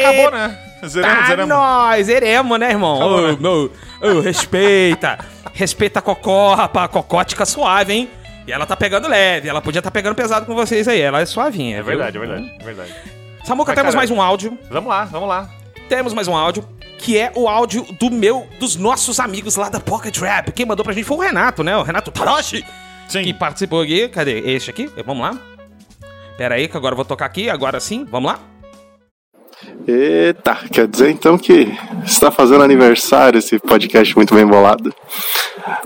[0.00, 0.69] Acabou, né?
[0.86, 1.48] Zeramos, Tá zeramos.
[1.48, 2.98] nós, zeremos, né, irmão?
[2.98, 3.36] Ô, né?
[3.40, 5.18] meu, ô, respeita.
[5.52, 6.86] respeita a Cocó, rapaz.
[6.86, 8.10] A Cocótica suave, hein?
[8.46, 9.48] E ela tá pegando leve.
[9.48, 11.00] Ela podia tá pegando pesado com vocês aí.
[11.00, 11.86] Ela é suavinha, É viu?
[11.98, 12.94] verdade, é verdade, é verdade.
[13.44, 14.58] Samuca, Mas, temos cara- mais um áudio.
[14.70, 15.48] Vamos lá, vamos lá.
[15.88, 16.66] Temos mais um áudio.
[16.98, 20.52] Que é o áudio do meu, dos nossos amigos lá da Pocket Rap.
[20.52, 21.74] Quem mandou pra gente foi o Renato, né?
[21.76, 22.64] O Renato Taroshi.
[23.08, 23.22] Sim.
[23.24, 24.06] Que participou aqui.
[24.08, 24.38] Cadê?
[24.40, 24.90] Este aqui?
[25.06, 25.38] Vamos lá.
[26.36, 27.48] Pera aí, que agora eu vou tocar aqui.
[27.48, 28.04] Agora sim.
[28.04, 28.38] Vamos lá.
[29.86, 31.72] Eita, quer dizer então que
[32.04, 34.94] está fazendo aniversário esse podcast muito bem bolado.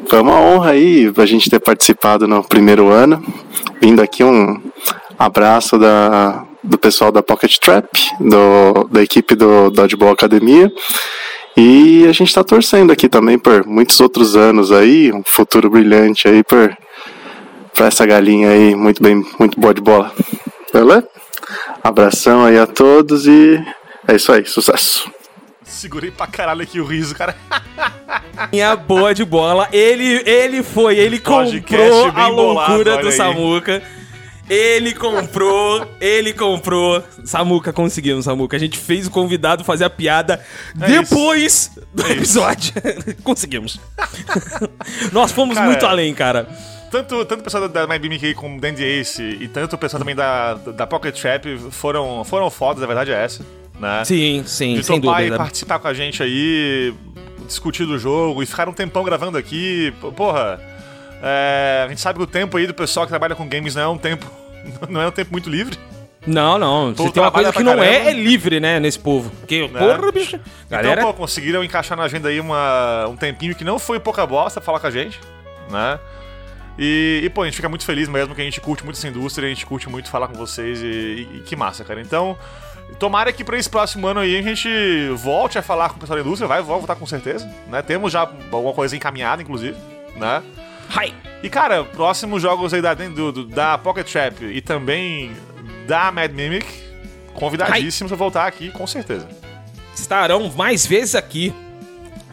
[0.09, 3.25] Foi uma honra aí a gente ter participado no primeiro ano.
[3.81, 4.61] Vindo aqui um
[5.19, 7.89] abraço da, do pessoal da Pocket Trap,
[8.21, 10.71] do, da equipe do Dodgeball Academia.
[11.57, 16.27] E a gente está torcendo aqui também por muitos outros anos aí, um futuro brilhante
[16.27, 16.77] aí para
[17.87, 20.13] essa galinha aí, muito bem, muito boa de bola.
[20.73, 21.09] Beleza?
[21.85, 23.62] Abração aí a todos e
[24.09, 25.12] é isso aí, sucesso.
[25.62, 27.36] Segurei pra caralho aqui o riso, cara.
[28.51, 29.69] Minha boa de bola.
[29.70, 33.12] Ele, ele foi, ele comprou a bolado, loucura olha do aí.
[33.12, 33.82] Samuca.
[34.48, 37.05] Ele comprou, ele comprou.
[37.23, 38.56] Samuca, conseguimos, Samuca.
[38.56, 40.43] A gente fez o convidado fazer a piada
[40.81, 42.73] É depois do episódio.
[43.23, 43.78] conseguimos.
[45.12, 46.48] Nós fomos Cara, muito além, cara.
[46.95, 49.79] Tanto, tanto o pessoal da My Beam aí como o Dandy Ace e tanto o
[49.79, 53.45] pessoal também da, da Pocket Trap foram, foram fodas, a verdade é essa.
[53.81, 54.05] Né?
[54.05, 55.37] Sim, sim, de sem topar e dúvida.
[55.39, 56.95] participar com a gente aí,
[57.49, 59.93] discutir do jogo e ficar um tempão gravando aqui.
[60.15, 60.61] Porra,
[61.21, 63.83] é, a gente sabe que o tempo aí do pessoal que trabalha com games não
[63.83, 64.31] é um tempo.
[64.89, 65.77] Não é um tempo muito livre.
[66.27, 66.97] Não, não.
[66.97, 68.11] Se tem uma coisa que não é, caramba.
[68.11, 69.31] é livre, né, nesse povo.
[69.41, 69.79] Porque, Né?
[69.79, 70.41] porra, bicho.
[70.71, 74.25] Galera, Então, pô, conseguiram encaixar na agenda aí uma, um tempinho que não foi pouca
[74.27, 75.21] bosta pra falar com a gente,
[75.71, 75.99] né?
[76.79, 79.07] E, e, pô, a gente fica muito feliz mesmo que a gente curte muito essa
[79.09, 82.01] indústria, a gente curte muito falar com vocês e, e- e que massa, cara.
[82.01, 82.37] Então,
[82.99, 84.69] Tomara que pra esse próximo ano aí a gente
[85.17, 87.81] volte a falar com o pessoal da indústria, vai voltar com certeza, né?
[87.83, 88.21] Temos já
[88.53, 89.75] alguma coisa encaminhada, inclusive,
[90.17, 90.43] né?
[90.97, 91.13] Hi.
[91.43, 95.33] E cara, próximos jogos aí da, do, do- da Pocket Trap e também
[95.89, 96.67] da Mad Mimic,
[97.33, 99.27] convidadíssimos a voltar aqui, com certeza.
[99.95, 101.53] Estarão mais vezes aqui.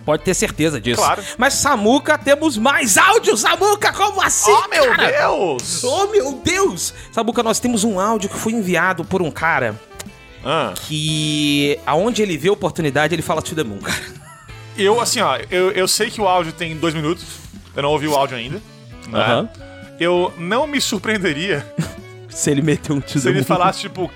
[0.06, 1.02] Pode ter certeza disso.
[1.02, 1.22] Claro.
[1.38, 4.52] Mas Samuca, temos mais áudio, Samuca, como assim?
[4.52, 5.12] Oh, meu cara?
[5.12, 5.84] Deus!
[5.84, 6.94] Oh, meu Deus!
[7.12, 9.76] Samuca, nós temos um áudio que foi enviado por um cara
[10.44, 14.02] Ah, que, aonde ele vê oportunidade, ele fala to the moon, cara.
[14.76, 17.24] eu, assim, ó, eu, eu sei que o áudio tem dois minutos,
[17.76, 18.62] eu não ouvi o áudio ainda.
[19.08, 19.50] né?
[20.00, 21.64] Eu não me surpreenderia
[22.28, 24.10] Se ele meteu um to se ele falasse, tipo,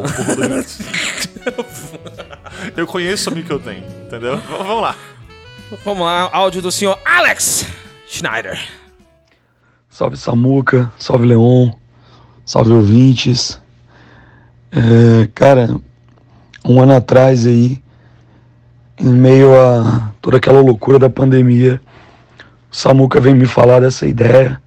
[0.00, 0.78] Por dois minutos.
[2.76, 4.36] Eu conheço o amigo que eu tenho, entendeu?
[4.36, 4.96] V- Vamos lá.
[5.84, 7.66] Vamos lá, áudio do senhor Alex
[8.08, 8.58] Schneider.
[9.88, 11.70] Salve Samuca, salve Leon,
[12.44, 13.60] salve ouvintes.
[14.72, 15.76] É, cara,
[16.64, 17.82] um ano atrás aí,
[18.98, 21.80] em meio a toda aquela loucura da pandemia,
[22.70, 24.60] o Samuca veio me falar dessa ideia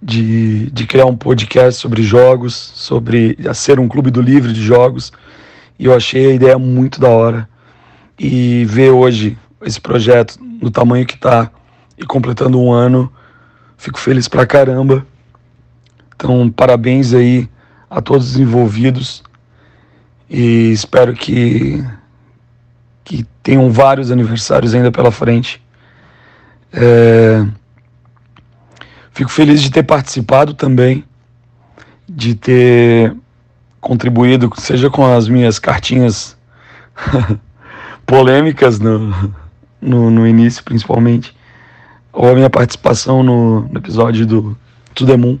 [0.00, 5.12] de, de criar um podcast sobre jogos, sobre ser um clube do livre de jogos,
[5.78, 7.48] e eu achei a ideia muito da hora.
[8.18, 11.50] E ver hoje esse projeto no tamanho que tá
[11.96, 13.12] e completando um ano,
[13.78, 15.06] Fico feliz pra caramba.
[16.14, 17.48] Então, parabéns aí
[17.88, 19.22] a todos os envolvidos.
[20.28, 21.82] E espero que,
[23.04, 25.62] que tenham vários aniversários ainda pela frente.
[26.72, 27.46] É,
[29.18, 31.02] Fico feliz de ter participado também,
[32.08, 33.16] de ter
[33.80, 36.38] contribuído, seja com as minhas cartinhas
[38.06, 39.34] polêmicas no,
[39.80, 41.36] no, no início, principalmente,
[42.12, 44.56] ou a minha participação no, no episódio do
[44.94, 45.36] To The Moon.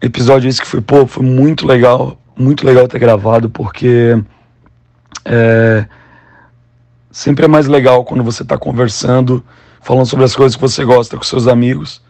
[0.00, 4.16] Episódio esse que foi, pô, foi muito legal, muito legal ter gravado, porque
[5.24, 5.84] é,
[7.10, 9.44] sempre é mais legal quando você está conversando,
[9.80, 12.02] falando sobre as coisas que você gosta com seus amigos.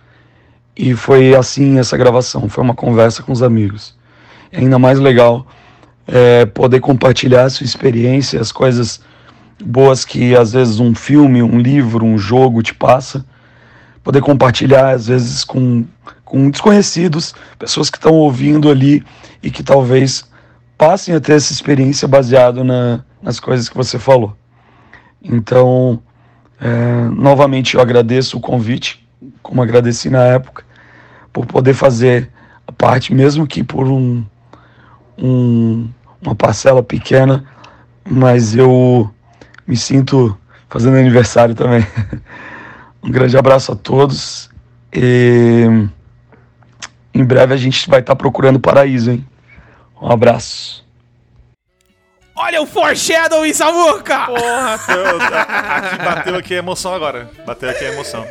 [0.77, 3.97] E foi assim essa gravação, foi uma conversa com os amigos.
[4.53, 5.47] E ainda mais legal
[6.07, 9.01] é, poder compartilhar a sua experiência, as coisas
[9.63, 13.25] boas que às vezes um filme, um livro, um jogo te passa.
[14.03, 15.85] Poder compartilhar, às vezes, com,
[16.25, 19.05] com desconhecidos, pessoas que estão ouvindo ali
[19.43, 20.25] e que talvez
[20.79, 24.35] passem a ter essa experiência baseado na, nas coisas que você falou.
[25.23, 26.03] Então,
[26.61, 29.07] é, novamente, eu agradeço o convite,
[29.43, 30.63] como agradeci na época,
[31.33, 32.31] por poder fazer
[32.67, 34.25] a parte, mesmo que por um,
[35.17, 35.89] um,
[36.21, 37.45] uma parcela pequena,
[38.09, 39.11] mas eu
[39.67, 40.37] me sinto
[40.69, 41.87] fazendo aniversário também.
[43.03, 44.51] Um grande abraço a todos
[44.93, 45.65] e
[47.15, 49.27] em breve a gente vai estar procurando paraíso, hein?
[50.03, 50.85] Um abraço.
[52.43, 54.27] Olha o foreshadowing, Samuca!
[54.27, 57.31] Porra, eu- aqui bateu aqui a emoção agora.
[57.47, 58.27] Bateu aqui a emoção.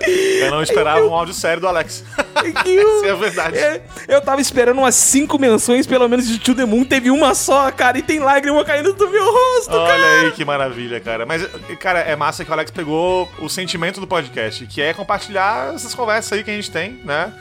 [0.00, 2.04] Eu não esperava um áudio sério do Alex.
[2.64, 3.56] Isso é verdade.
[3.58, 6.84] É, Eu tava esperando umas cinco menções, pelo menos, de To The Moon.
[6.84, 10.20] Teve uma só, cara, e tem lágrima caindo do meu rosto, Olha cara.
[10.22, 11.24] aí que maravilha, cara.
[11.26, 11.46] Mas,
[11.80, 15.94] cara, é massa que o Alex pegou o sentimento do podcast, que é compartilhar essas
[15.94, 17.32] conversas aí que a gente tem, né?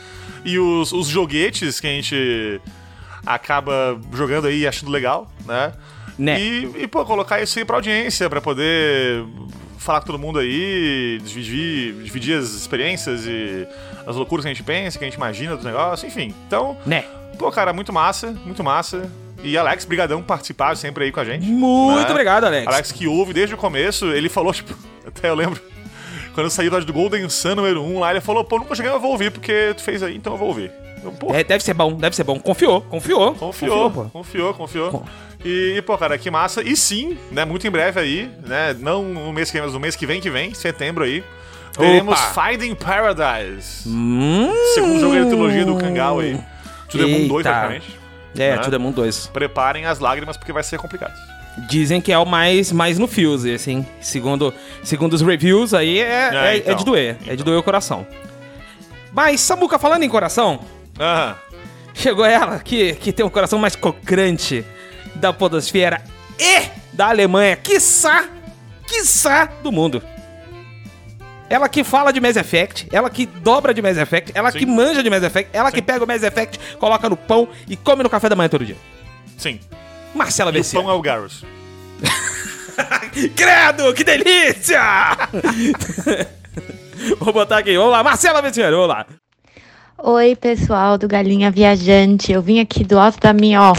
[0.44, 2.62] E os, os joguetes que a gente
[3.26, 5.73] acaba jogando aí e achando legal, né?
[6.18, 6.39] Né.
[6.39, 9.26] E, e, pô, colocar isso aí pra audiência, pra poder
[9.77, 13.68] falar com todo mundo aí, dividir, dividir as experiências e
[14.07, 16.34] as loucuras que a gente pensa, que a gente imagina dos negócios, enfim.
[16.47, 17.03] Então, Né.
[17.38, 19.10] pô, cara, muito massa, muito massa.
[19.43, 21.45] E Alex, brigadão por participar sempre aí com a gente.
[21.45, 22.10] Muito né?
[22.10, 22.68] obrigado, Alex.
[22.68, 24.73] Alex que ouve desde o começo, ele falou, tipo,
[25.06, 25.61] até eu lembro,
[26.34, 28.91] quando eu saí do do Golden Sun número 1 lá, ele falou, pô, nunca cheguei,
[28.91, 30.72] eu vou ouvir, porque tu fez aí, então eu vou ouvir.
[31.34, 32.40] É, deve ser bom, deve ser bom.
[32.40, 33.34] Confiou, confiou.
[33.36, 34.03] confiou, pô.
[34.06, 34.91] confiou, confiou.
[34.91, 35.03] Com-
[35.44, 36.61] E, pô, cara, que massa.
[36.64, 39.80] E sim, né, muito em breve aí, né, não no mês que vem, mas no
[39.80, 41.23] mês que vem, que vem, setembro aí,
[41.77, 42.49] teremos Opa.
[42.49, 43.88] Finding Paradise.
[43.88, 44.49] Hum.
[44.73, 46.40] Segundo jogo da trilogia do Kangal aí.
[46.90, 47.49] To the Moon 2, Eita.
[47.49, 47.99] praticamente.
[48.38, 48.57] É, né?
[48.57, 49.27] To The Moon 2.
[49.27, 51.14] Preparem as lágrimas, porque vai ser complicado.
[51.69, 53.86] Dizem que é o mais, mais no fuse, assim.
[54.02, 54.53] Segundo,
[54.84, 56.76] segundo os reviews aí, é, É, é, é então.
[56.76, 57.18] de doer.
[57.27, 58.06] É de doer o coração.
[59.14, 60.60] Mas, Samuca, falando em coração,
[61.00, 61.36] Aham.
[61.94, 64.66] chegou ela que, que tem um coração mais cocrante
[65.16, 66.02] da podosfera
[66.40, 68.26] e da Alemanha, quiçá,
[68.88, 70.02] quiçá do mundo.
[71.50, 74.60] Ela que fala de Mass Effect, ela que dobra de Mass Effect, ela Sim.
[74.60, 77.78] que manja de Mass Effect, ela que pega o Mass Effect, coloca no pão e
[77.78, 78.78] come no café da manhã todo dia.
[79.38, 79.60] Sim.
[80.14, 81.44] Marcela E o pão é o Garrus.
[83.36, 84.82] Credo, que delícia!
[87.20, 89.06] Vou botar aqui, vamos lá, Marcela Vecina, vamos lá.
[89.98, 92.30] Oi, pessoal do Galinha Viajante.
[92.30, 93.74] Eu vim aqui do alto da minha, ó,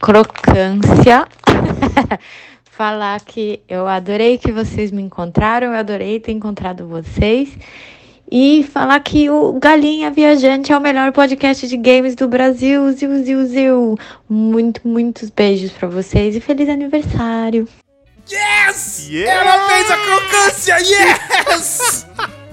[0.00, 1.28] crocância.
[2.64, 7.50] Falar que eu adorei que vocês me encontraram, eu adorei ter encontrado vocês.
[8.32, 12.90] E falar que o Galinha Viajante é o melhor podcast de games do Brasil.
[12.92, 13.98] Ziu, ziu, ziu.
[14.28, 17.68] Muito, muitos beijos pra vocês e feliz aniversário.
[18.28, 19.06] Yes!
[19.08, 19.40] Yeah!
[19.42, 20.76] Ela fez a crocância!
[20.78, 22.06] Yes!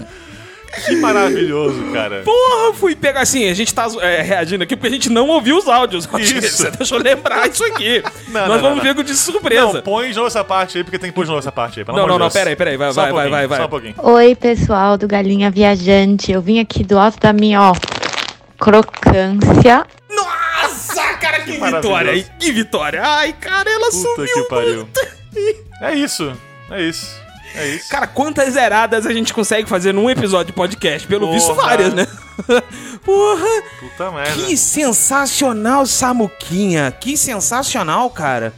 [0.86, 2.24] Que maravilhoso, cara.
[2.24, 5.58] Porra, fui pegar assim, a gente tá é, reagindo aqui porque a gente não ouviu
[5.58, 6.10] os áudios.
[6.20, 6.70] Isso.
[6.78, 8.02] Deixa eu lembrar isso aqui.
[8.30, 9.74] Não, Nós não, vamos não, ver com de surpresa.
[9.74, 11.80] Não, põe de novo essa parte aí, porque tem que pôr de novo essa parte
[11.80, 11.86] aí.
[11.86, 12.34] pelo Não, amor não, de não, Deus.
[12.34, 13.60] peraí, peraí, vai, Só um vai, vai, vai, vai.
[13.60, 13.96] Só um pouquinho.
[13.98, 16.32] Oi, pessoal do Galinha Viajante.
[16.32, 17.76] Eu vim aqui do alto da minha, ó,
[18.60, 19.86] crocância.
[20.10, 21.82] Nossa, cara, que, maravilhoso.
[21.88, 22.26] vitória!
[22.40, 23.02] Que vitória!
[23.04, 24.28] Ai, cara, ela Puta sumiu.
[24.34, 24.88] que pariu.
[25.82, 26.32] É isso,
[26.72, 27.16] é isso,
[27.56, 27.90] é isso.
[27.90, 31.08] Cara, quantas zeradas a gente consegue fazer num episódio de podcast?
[31.08, 31.34] Pelo Porra.
[31.34, 32.08] visto, várias, né?
[33.04, 33.64] Porra!
[33.80, 34.44] Puta merda.
[34.44, 36.92] Que sensacional, Samuquinha!
[36.92, 38.54] Que sensacional, cara!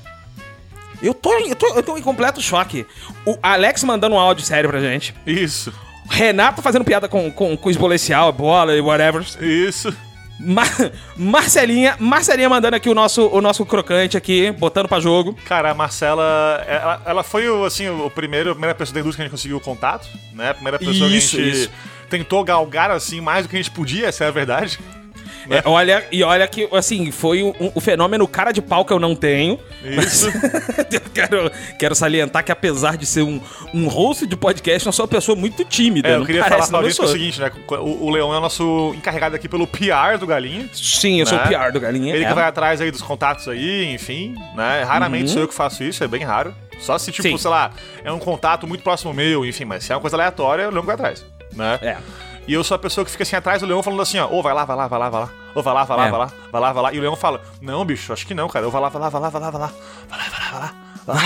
[1.02, 2.86] Eu tô, eu, tô, eu tô em completo choque.
[3.26, 5.14] O Alex mandando um áudio sério pra gente.
[5.26, 5.74] Isso,
[6.10, 9.26] Renato fazendo piada com, com, com esbolecial, bola e whatever.
[9.42, 9.96] isso.
[10.40, 15.34] Mar- Marcelinha, Marcelinha mandando aqui o nosso, o nosso crocante aqui, botando pra jogo.
[15.46, 19.24] Cara, a Marcela, ela, ela foi o, assim, o primeiro, a primeira pessoa da indústria
[19.24, 20.50] que a gente conseguiu contato, né?
[20.50, 21.72] A primeira pessoa Isso, que a gente isso.
[22.10, 24.80] tentou galgar, assim, mais do que a gente podia, essa é a verdade.
[25.50, 29.00] É, olha, e olha que, assim, foi o, o fenômeno cara de pau que eu
[29.00, 29.60] não tenho.
[29.84, 30.28] Isso.
[30.92, 33.40] eu quero, quero salientar que apesar de ser um,
[33.74, 36.10] um host de podcast, eu sou uma pessoa muito tímida.
[36.10, 37.52] É, eu queria parece, falar pra eu que é o seguinte, né?
[37.70, 40.70] O, o Leão é o nosso encarregado aqui pelo PR do Galinha.
[40.74, 41.48] Sim, eu sou o né?
[41.48, 42.14] PR do Galinha.
[42.16, 42.28] Ele é.
[42.28, 44.84] que vai atrás aí dos contatos aí, enfim, né?
[44.84, 45.28] Raramente Uhum.
[45.28, 46.54] sou eu que faço isso, é bem raro.
[46.80, 47.38] Só se, tipo, Sim.
[47.38, 47.72] sei lá,
[48.04, 50.84] é um contato muito próximo meu, enfim, mas se é uma coisa aleatória, o Leão
[50.84, 51.80] vai atrás, né?
[51.82, 51.98] É.
[52.48, 54.42] E eu sou a pessoa que fica assim atrás do Leão falando assim, ó, ô,
[54.44, 55.30] vai lá, vai lá, vai lá, vai lá.
[55.56, 56.12] Ô, vai lá, vai lá, É.
[56.12, 56.94] vai lá, vai lá, vai lá.
[56.94, 58.66] E o Leão fala, não, bicho, acho que não, cara.
[58.66, 59.72] Eu vai lá, vai lá, vai lá, vai lá, vai lá.
[60.10, 60.74] Vai lá, vai lá, vai lá.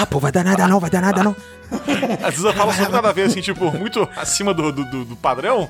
[0.01, 1.35] Ah, pô, vai dar nada não, vai dar nada não.
[2.23, 5.05] Às vezes eu falo sobre nada a ver, assim, tipo, muito acima do, do, do-
[5.05, 5.69] do padrão.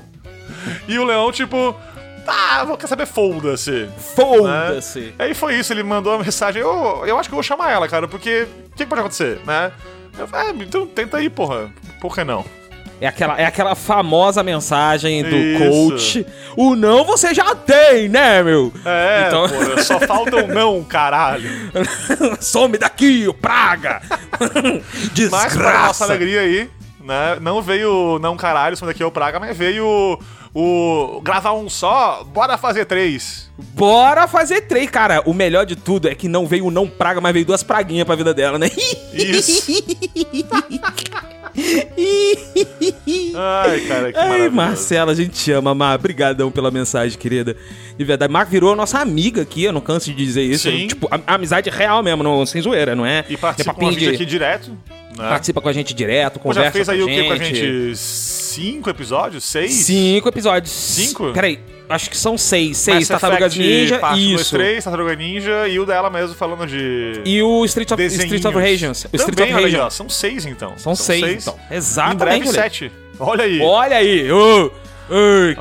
[0.88, 1.74] E o Leão, tipo,
[2.26, 3.88] tá, vou quer saber, foda-se.
[4.16, 5.14] Foda-se.
[5.18, 7.86] Aí foi isso, ele mandou uma mensagem, eu, eu acho que eu vou chamar ela,
[7.88, 9.70] cara, porque o que, que pode acontecer, né?
[10.18, 11.70] Eu falei, ah, então tenta aí, porra.
[12.00, 12.44] Por que não?
[13.00, 15.58] É aquela, é aquela famosa mensagem do Isso.
[15.70, 16.26] coach.
[16.56, 18.70] O não você já tem, né, meu?
[18.84, 21.48] É, Então- porra, só falta um não, caralho.
[22.40, 24.02] Some daqui, ô praga!
[24.38, 26.04] Mas para nossa Desgraça!
[26.04, 26.70] alegria aí,
[27.02, 27.38] né?
[27.40, 30.18] Não veio não caralho, isso daqui o Praga, mas veio
[30.54, 33.50] o gravar um só, bora fazer três.
[33.74, 35.22] Bora fazer três, cara.
[35.24, 38.04] O melhor de tudo é que não veio o não praga, mas veio duas praguinhas
[38.04, 38.68] pra vida dela, né?
[39.14, 39.62] Isso.
[43.34, 44.48] Ai, cara, que Ai.
[44.48, 45.98] Marcela, a gente te ama, Mar.
[45.98, 47.56] Obrigadão pela mensagem, querida.
[47.96, 50.70] De verdade, Mar virou nossa amiga aqui, eu não canso de dizer isso.
[50.70, 53.24] Tipo, a, a amizade real mesmo, não, sem zoeira, não é?
[53.28, 54.70] E é participa com papinho a gente de- aqui direto.
[54.70, 55.28] Né?
[55.28, 57.96] Participa com a gente direto, conversa já fez aí com o que com a gente?
[57.96, 59.44] Cinco episódios?
[59.44, 59.72] Seis?
[59.72, 60.72] Cinco episódios.
[60.72, 61.32] Cinco?
[61.32, 61.58] Peraí,
[61.90, 62.78] acho que são seis.
[62.78, 64.56] Seis Mass Tartarugas Effect, Ninja, isso.
[64.56, 67.20] três, Tartaruga Ninja e o dela mesmo falando de...
[67.24, 68.32] E o Street of, desenhinhos.
[68.34, 68.86] Street of Rage.
[68.86, 69.76] O Street of olha Rage.
[69.76, 70.72] ó, são seis então.
[70.76, 71.58] São seis, então.
[71.70, 72.92] Exatamente, Em breve olha sete.
[73.18, 73.60] Olha aí.
[73.60, 74.32] Olha aí.
[74.32, 74.70] ô, ô,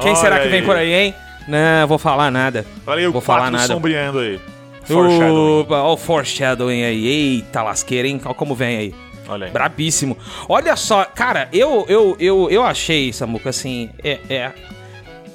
[0.01, 0.65] quem Olha será que vem aí.
[0.65, 1.15] por aí, hein?
[1.47, 2.65] Não, vou falar nada.
[2.85, 3.68] Olha aí o vou falar nada.
[3.68, 4.39] sombreando aí.
[4.84, 5.61] Foreshadowing.
[5.61, 7.06] Opa, Ó o foreshadowing aí.
[7.07, 8.19] Eita lasqueira, hein?
[8.23, 8.95] Olha como vem aí.
[9.27, 9.51] Olha aí.
[9.51, 10.18] Brabíssimo.
[10.47, 14.51] Olha só, cara, eu eu, eu, eu achei, Samuca, assim, é, é...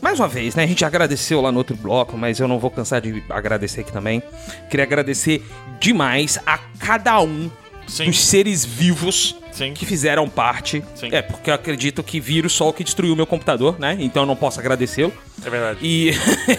[0.05, 0.65] Mais uma vez, né?
[0.65, 3.91] A gente agradeceu lá no outro bloco, mas eu não vou cansar de agradecer aqui
[3.91, 4.23] também.
[4.69, 5.43] Queria agradecer
[5.81, 7.51] demais a cada um
[7.87, 8.05] Sim.
[8.05, 9.73] dos seres vivos Sim.
[9.73, 10.85] que fizeram parte.
[10.95, 11.09] Sim.
[11.11, 13.97] É, porque eu acredito que vírus só o que destruiu meu computador, né?
[13.99, 15.11] Então eu não posso agradecê-lo.
[15.43, 15.79] É verdade.
[15.83, 16.11] E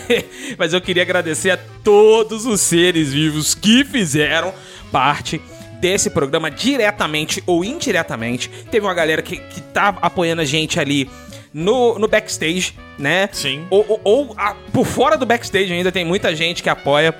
[0.57, 4.55] mas eu queria agradecer a todos os seres vivos que fizeram
[4.91, 5.39] parte
[5.79, 8.49] desse programa diretamente ou indiretamente.
[8.71, 11.07] Teve uma galera que, que tá apoiando a gente ali
[11.57, 13.29] no, no backstage, né?
[13.31, 13.65] Sim.
[13.69, 17.15] Ou, ou- ou, a- por fora do backstage ainda tem muita gente que apoia.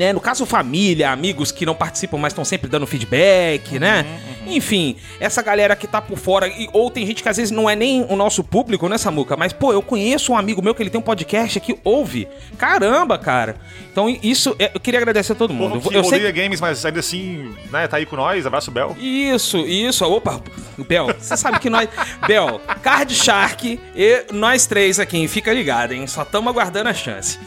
[0.00, 0.14] Né?
[0.14, 4.06] No caso, família, amigos que não participam, mas estão sempre dando feedback, né?
[4.46, 7.68] Enfim, essa galera que tá por fora, e, ou tem gente que às vezes não
[7.68, 9.36] é nem o nosso público, né, Samuca?
[9.36, 12.26] Mas, pô, eu conheço um amigo meu que ele tem um podcast que ouve.
[12.56, 13.56] Caramba, cara.
[13.92, 15.74] Então, isso, é, eu queria agradecer a todo mundo.
[15.74, 18.46] Povo que Eu sei games, mas ainda assim, né, tá aí com nós.
[18.46, 18.96] Abraço, Bel.
[18.98, 20.02] isso, isso.
[20.06, 20.40] Opa,
[20.78, 21.90] Bel, você sabe que nós.
[22.26, 25.28] Bel, Card Shark e nós três aqui, hein?
[25.28, 26.06] fica ligado, hein?
[26.06, 27.38] Só estamos aguardando a chance.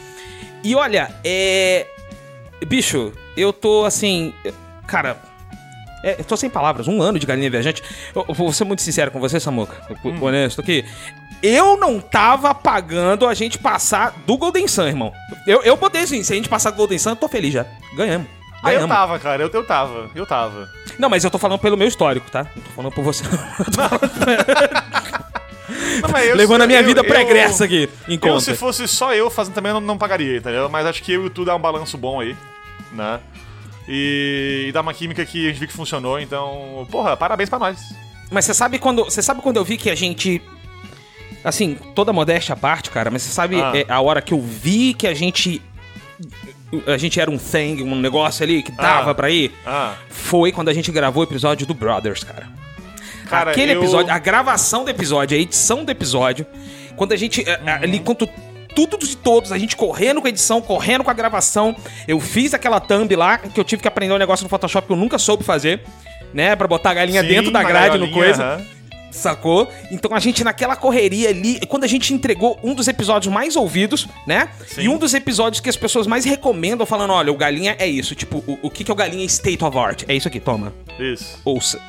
[0.64, 1.88] E olha, é.
[2.65, 4.34] Bicho, eu tô assim.
[4.88, 5.18] Cara.
[6.03, 7.81] É, eu tô sem palavras, um ano de galinha viajante.
[8.14, 9.73] Eu, eu vou ser muito sincero com você, Samuca.
[10.03, 10.18] Hum.
[10.22, 10.84] Honesto aqui.
[11.41, 15.14] eu não tava pagando a gente passar do Golden Sun, irmão.
[15.48, 17.65] Eu, eu botei assim, se a gente passar do Golden Sun, eu tô feliz já.
[17.95, 18.27] Ganhamos.
[18.61, 20.69] Ah, eu tava, cara, eu, eu tava, eu tava.
[20.99, 22.48] Não, mas eu tô falando pelo meu histórico, tá?
[22.56, 23.23] Não tô falando por você.
[26.02, 28.41] Não, eu- Levando a minha eu- vida eu- pregressa aqui em Eu, conta.
[28.41, 30.69] se fosse só eu fazendo também, eu não, não pagaria, entendeu?
[30.69, 32.35] Mas acho que eu e tu dá um balanço bom aí,
[32.94, 33.20] né?
[33.88, 37.60] E, e dá uma química que a gente viu que funcionou, então, porra, parabéns pra
[37.60, 37.80] nós.
[38.32, 39.03] Mas você sabe quando.
[39.06, 40.41] Você sabe quando eu vi que a gente.
[41.44, 43.72] Assim, toda modéstia à parte, cara, mas você sabe Ah.
[43.76, 45.61] é, a hora que eu vi que a gente.
[46.88, 49.15] A gente era um thing, um negócio ali que dava Ah.
[49.15, 49.52] pra ir.
[49.65, 49.95] Ah.
[50.10, 52.48] Foi quando a gente gravou o episódio do Brothers, cara.
[53.30, 56.45] Cara, Aquele eu- episódio, a gravação do episódio, a edição do episódio,
[56.95, 57.41] quando a gente.
[57.48, 58.28] é, é, Ali, quando
[58.76, 61.76] tudo de todos, a gente correndo com a edição, correndo com a gravação.
[62.08, 64.94] Eu fiz aquela thumb lá, que eu tive que aprender um negócio no Photoshop que
[64.94, 65.82] eu nunca soube fazer,
[66.34, 66.56] né?
[66.56, 68.44] Pra botar a galinha Sim, dentro da grade no coisa.
[68.44, 68.66] aham.
[69.14, 69.70] Sacou?
[69.91, 74.08] Então a gente naquela correria ali, quando a gente entregou um dos episódios mais ouvidos,
[74.26, 74.50] né?
[74.76, 78.16] E um dos episódios que as pessoas mais recomendam, falando: olha, o Galinha é isso.
[78.16, 80.04] Tipo, o, o que, que é o Galinha State of Art?
[80.08, 80.74] É isso aqui, toma.
[81.00, 81.40] Isso.
[81.45, 81.80] Ouça.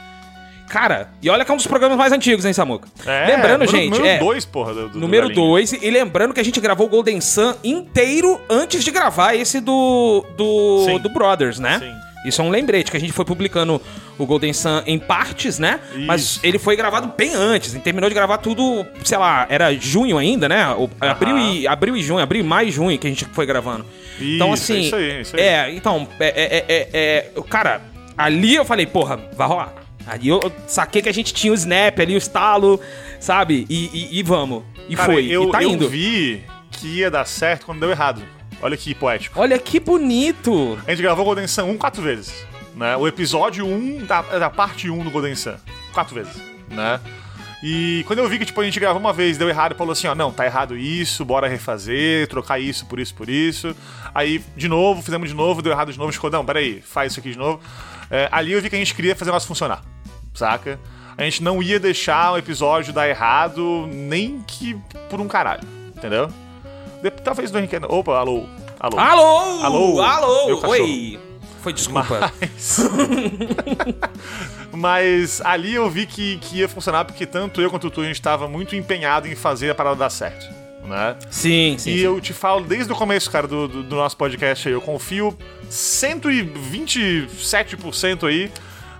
[0.68, 2.88] Cara, e olha que é um dos programas mais antigos, hein, Samuca?
[3.06, 3.90] É, lembrando, número- gente.
[3.90, 5.46] número é, dois, porra, do- do número Galinha.
[5.48, 5.72] 2.
[5.74, 10.24] E lembrando que a gente gravou o Golden Sun inteiro antes de gravar esse do.
[10.36, 12.00] do, do Brothers, né?
[12.26, 13.78] Isso é um lembrete, que a gente foi publicando
[14.18, 15.78] o Golden Sun em partes, né?
[16.06, 17.70] Mas ele foi gravado bem antes.
[17.70, 20.70] A gente terminou de gravar tudo, sei lá, era junho ainda, né?
[20.70, 23.84] O- abril, e, abril e junho, abril, e junho que a gente foi gravando.
[24.18, 24.80] então, Isso, assim.
[24.80, 25.42] isso aí, isso aí.
[25.42, 26.88] É, então, é, é, é, é,
[27.36, 27.82] é- Cara,
[28.16, 29.83] ali eu falei, porra, vai rolar.
[30.06, 32.80] Ali eu saquei que a gente tinha o snap ali, o estalo,
[33.18, 33.66] sabe?
[33.70, 34.62] E, e- e vamos.
[34.88, 35.26] E Cara, foi.
[35.26, 35.88] Eu, e tá eu indo.
[35.88, 38.22] vi que ia dar certo quando deu errado.
[38.60, 39.38] Olha que poético.
[39.40, 40.78] Olha que bonito!
[40.86, 42.32] A gente gravou Golden Sun 1 quatro vezes.
[42.74, 42.96] Né?
[42.96, 45.54] O episódio 1 da, da parte 1 do Golden Sun.
[45.92, 46.34] Quatro vezes.
[46.68, 46.98] Né?
[47.62, 50.06] E quando eu vi que tipo, a gente gravou uma vez, deu errado, falou assim,
[50.06, 53.74] ó, não, tá errado isso, bora refazer, trocar isso por isso, por isso.
[54.14, 57.20] Aí, de novo, fizemos de novo, deu errado de novo, ficou, não, peraí, faz isso
[57.20, 57.60] aqui de novo.
[58.10, 59.82] É, ali eu vi que a gente queria fazer o negócio funcionar,
[60.34, 60.78] saca?
[61.16, 64.74] A gente não ia deixar o episódio dar errado, nem que
[65.08, 65.66] por um caralho,
[65.96, 66.28] entendeu?
[67.02, 67.76] De- talvez do Henrique...
[67.88, 68.46] Opa, alô,
[68.80, 68.98] alô.
[68.98, 69.26] Alô!
[69.64, 70.00] Alô!
[70.02, 70.68] Alô!
[70.68, 71.20] Oi!
[71.62, 72.32] Foi desculpa.
[72.40, 72.80] Mas...
[74.72, 78.16] Mas ali eu vi que, que ia funcionar porque tanto eu quanto tu a gente
[78.16, 80.46] estava muito empenhado em fazer a parada dar certo,
[80.84, 81.16] né?
[81.30, 81.90] Sim, sim.
[81.90, 82.04] E sim.
[82.04, 85.36] eu te falo desde o começo, cara, do, do, do nosso podcast aí, eu confio
[85.70, 88.52] 127% aí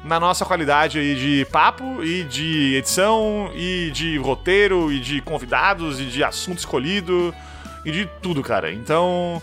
[0.05, 5.98] na nossa qualidade aí de papo e de edição e de roteiro e de convidados
[5.98, 7.35] e de assunto escolhido
[7.85, 8.73] e de tudo, cara.
[8.73, 9.43] Então,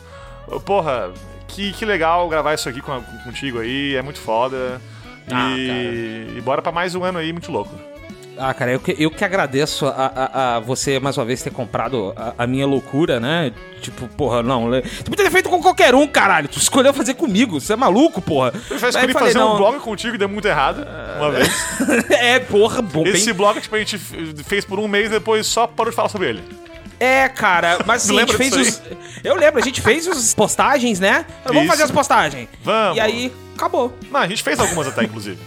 [0.65, 1.11] porra,
[1.47, 4.79] que, que legal gravar isso aqui com, contigo aí, é muito foda.
[5.31, 7.90] Ah, e, e bora pra mais um ano aí, muito louco.
[8.37, 11.51] Ah, cara, eu que, eu que agradeço a, a- a você mais uma vez ter
[11.51, 13.51] comprado a, a minha loucura, né?
[13.81, 14.69] Tipo, porra, não.
[15.03, 16.47] Tu podia ter feito com qualquer um, caralho.
[16.47, 17.59] Tu escolheu fazer comigo.
[17.59, 18.53] Você é maluco, porra.
[18.69, 19.53] Eu já escolhi falei, fazer não.
[19.55, 20.85] um blog contigo e deu muito errado,
[21.17, 21.49] uma vez.
[22.09, 23.05] é, porra, bom.
[23.05, 25.95] Esse bem- blog, tipo, a gente fez por um mês e depois só parou de
[25.95, 26.43] falar sobre ele.
[26.99, 28.81] É, cara, mas assim, a gente fez os.
[29.23, 31.25] Eu lembro, a gente fez as postagens, né?
[31.45, 32.47] Vamos fazer as postagens.
[32.63, 32.97] Vamos.
[32.97, 33.93] E aí, acabou.
[34.09, 35.37] Não, a gente fez algumas até, inclusive.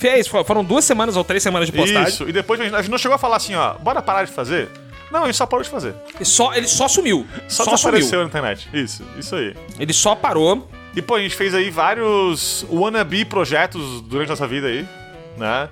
[0.00, 2.08] Fez, fo- foram duas semanas ou três semanas de postagem.
[2.08, 4.32] Isso, e depois a gente, a não chegou a falar assim, ó, bora parar de
[4.32, 4.68] fazer?
[5.12, 5.94] Não, a gente só parou de fazer.
[6.18, 7.26] E só, ele só sumiu.
[7.48, 8.22] Só, Só desapareceu sumiu.
[8.22, 8.68] na internet.
[8.72, 9.54] Isso, isso aí.
[9.78, 10.68] Ele só parou.
[10.96, 14.88] E, pô, a gente fez aí vários wannabe projetos durante nossa vida aí,
[15.36, 15.68] né?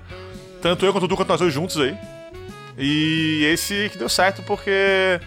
[0.60, 1.96] Tanto eu quanto tu, quanto nós dois juntos aí.
[2.76, 5.20] E esse que deu certo porque...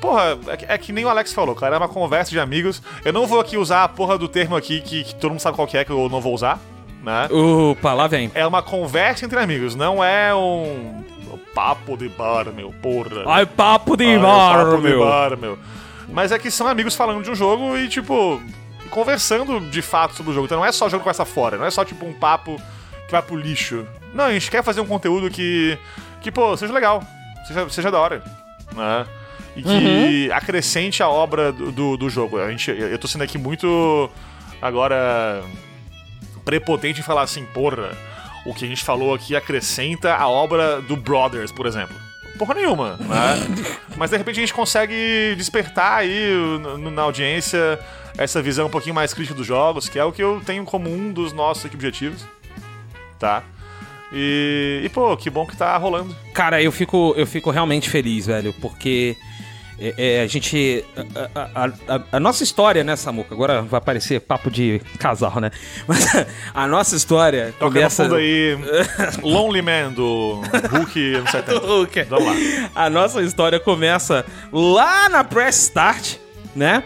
[0.00, 2.82] Porra, é que, é que nem o Alex falou, cara, é uma conversa de amigos.
[3.04, 5.54] Eu não vou aqui usar a porra do termo aqui que, que todo mundo sabe
[5.56, 6.58] qual que é, que eu não vou usar,
[7.02, 7.28] né?
[7.30, 8.30] Opa, lá vem.
[8.34, 11.02] É uma conversa entre amigos, não é um
[11.54, 13.24] papo de bar, meu, porra.
[13.26, 15.00] Ai, papo de Ai, bar, papo de meu.
[15.00, 15.58] bar, meu.
[16.08, 18.40] Mas é que são amigos falando de um jogo e, tipo,
[18.90, 20.46] conversando de fato sobre o jogo.
[20.46, 22.60] Então não é só jogo conversa fora, não é só, tipo, um papo
[23.06, 23.86] que vai pro lixo.
[24.14, 25.78] Não, a gente quer fazer um conteúdo que,
[26.20, 27.02] que pô, seja legal,
[27.46, 28.22] seja, seja da hora,
[28.74, 29.06] né?
[29.54, 32.38] E que acrescente a obra do, do, do jogo.
[32.38, 34.10] A gente, eu tô sendo aqui muito,
[34.62, 35.42] agora,
[36.44, 37.90] prepotente em falar assim, porra,
[38.44, 41.96] o que a gente falou aqui acrescenta a obra do Brothers, por exemplo.
[42.38, 43.66] Porra nenhuma, né?
[43.96, 46.32] Mas de repente a gente consegue despertar aí
[46.92, 47.78] na audiência
[48.16, 50.90] essa visão um pouquinho mais crítica dos jogos, que é o que eu tenho como
[50.90, 52.24] um dos nossos objetivos,
[53.18, 53.42] tá?
[54.12, 56.14] E, e pô, que bom que tá rolando.
[56.34, 59.16] Cara, eu fico, eu fico realmente feliz, velho, porque
[59.82, 60.84] É, é, a gente.
[61.34, 63.34] A, a- a- a nossa história, né, Samuca?
[63.34, 65.50] Agora vai aparecer papo de casal, né?
[65.88, 66.06] Mas
[66.54, 68.04] a nossa história Toca começa.
[68.04, 68.56] no fundo aí,
[69.22, 70.40] Lonely Man, do
[70.70, 71.60] Hulk anos 70.
[71.60, 72.02] Do Hulk.
[72.04, 72.70] Vamos lá.
[72.74, 76.14] A nossa história começa lá na Press Start,
[76.54, 76.84] né?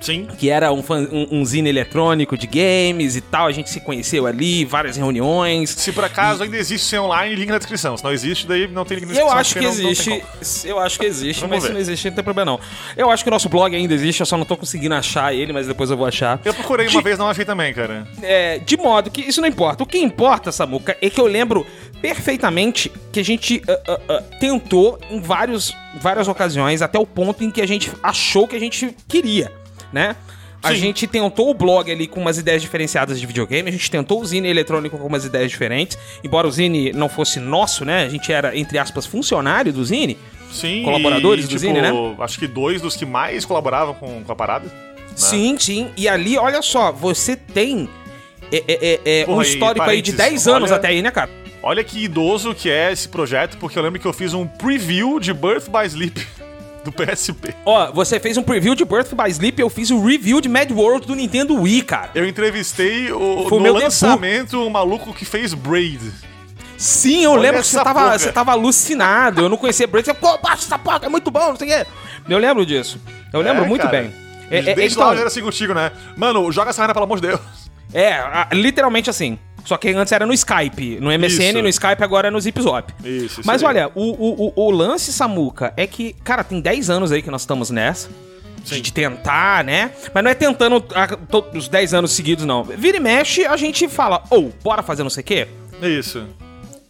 [0.00, 0.26] Sim.
[0.38, 3.46] Que era um, fan- um, um zine eletrônico de games e tal.
[3.46, 5.70] A gente se conheceu ali, várias reuniões.
[5.70, 7.96] Se por acaso ainda existe sem online, link na descrição.
[7.96, 9.38] Se não existe, daí não tem link na Eu descrição.
[9.38, 10.10] acho que não- não existe.
[10.10, 10.22] como.
[10.64, 11.74] eu acho que existe, Vamos mas se ver.
[11.74, 12.60] não existe, não tem problema não.
[12.96, 15.52] Eu acho que o nosso blog ainda existe, eu só não tô conseguindo achar ele,
[15.52, 16.40] mas depois eu vou achar.
[16.44, 18.06] Eu procurei uma vez, não achei também, cara.
[18.22, 19.82] É, de modo que isso não importa.
[19.82, 21.66] O que importa, Samuca, é que eu lembro
[22.00, 27.42] perfeitamente que a gente ah, ah, ah, tentou em vários, várias ocasiões, até o ponto
[27.42, 29.50] em que a gente achou que a gente queria,
[29.96, 30.14] né?
[30.62, 30.76] A Sim.
[30.76, 34.24] gente tentou o blog ali com umas ideias diferenciadas de videogame, a gente tentou o
[34.24, 38.04] Zine eletrônico com umas ideias diferentes, embora o Zine não fosse nosso, né?
[38.04, 40.18] A gente era, entre aspas, funcionário do Zine.
[40.50, 40.82] Sim.
[40.82, 41.90] Colaboradores e, do tipo, Zine, né?
[42.18, 44.70] Acho que dois dos que mais colaboravam com, com a parada.
[45.14, 45.90] Sim, sim.
[45.96, 47.88] E ali, olha só, você tem
[48.52, 50.88] é, é, é, é, um Porra, e histórico aí de parênteses, 10 anos olha- até
[50.88, 51.30] aí, né, cara?
[51.62, 55.18] Olha que idoso que é esse projeto, porque eu lembro que eu fiz um preview
[55.18, 56.24] de Birth by Sleep
[56.86, 57.54] do PSP.
[57.64, 60.70] Ó, você fez um preview de Birth by Sleep, eu fiz o review de Mad
[60.70, 62.10] World do Nintendo Wii, cara.
[62.14, 66.00] Eu entrevistei o, Foi no meu lançamento o maluco que fez Braid.
[66.78, 69.42] Sim, eu Olha lembro que você essa tava, você tava alucinado.
[69.42, 70.06] Eu não conhecia Braid.
[70.06, 71.86] Você, pô, baixa essa porra, é muito bom, não sei o quê.
[72.28, 73.00] Eu lembro disso.
[73.32, 74.02] Eu lembro É, muito cara.
[74.02, 74.14] bem.
[74.50, 75.90] É, é, Desde então, lá eu era assim contigo, né?
[76.16, 77.40] Mano, joga essa merda, pelo amor de Deus.
[77.92, 78.20] é,
[78.52, 79.38] literalmente assim.
[79.66, 81.00] Só que antes era no Skype.
[81.00, 81.62] No MSN, Isso.
[81.62, 82.94] no Skype, agora é no Zip Zop.
[83.04, 83.68] Isso, isso Mas aí.
[83.68, 87.42] olha, o, o, o, lance, Samuca, é que, cara, tem 10 anos aí que nós
[87.42, 88.08] estamos nessa.
[88.64, 89.92] De, de tentar, né?
[90.12, 92.64] Mas não é tentando ah, todos os 10 anos seguidos, não.
[92.64, 95.48] Vira e mexe, a gente fala, ou, bora fazer não sei o quê?
[95.82, 96.26] Isso.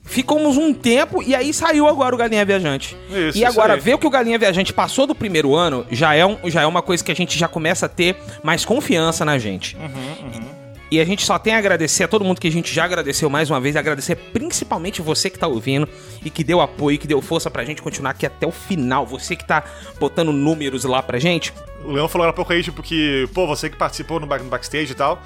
[0.03, 2.97] Ficamos um tempo e aí saiu agora o Galinha Viajante.
[3.11, 3.81] Isso, e isso agora, aí.
[3.81, 6.81] ver que o Galinha Viajante passou do primeiro ano já é, um, já é uma
[6.81, 9.77] coisa que a gente já começa a ter mais confiança na gente.
[9.77, 10.43] Uhum,
[10.91, 13.29] E a gente só tem a agradecer a todo mundo que a gente já agradeceu
[13.29, 15.89] mais uma vez, e agradecer principalmente você que tá ouvindo
[16.25, 19.05] e que deu apoio, que deu força pra gente continuar aqui até o final.
[19.07, 19.65] Você que tá
[19.99, 21.53] botando números lá pra gente.
[21.85, 24.51] O Leão falou há pouco aí, tipo, que, pô, você que participou no, back- no
[24.51, 25.21] backstage e tal.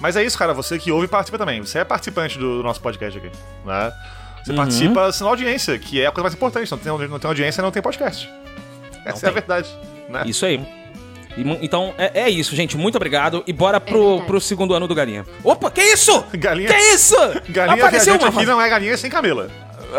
[0.00, 1.60] Mas é isso, cara, você que ouve participa também.
[1.62, 3.30] Você é participante do nosso podcast aqui,
[3.64, 3.92] né?
[4.44, 4.56] Você Uhum.
[4.58, 6.70] participa sendo audiência, que é a coisa mais importante.
[6.70, 8.30] Não tem, não tem audiência, não tem podcast.
[9.04, 9.68] Essa é a verdade,
[10.10, 10.24] né?
[10.26, 10.60] Isso aí.
[11.36, 12.76] E Então é, é isso, gente.
[12.76, 13.42] Muito obrigado.
[13.46, 15.24] E bora pro, pro segundo ano do Galinha.
[15.44, 16.24] Opa, que isso?
[16.34, 16.68] Galinha.
[16.68, 17.16] Que isso?
[17.48, 19.48] Galinha Apareceu uma- aqui não é galinha sem Camila.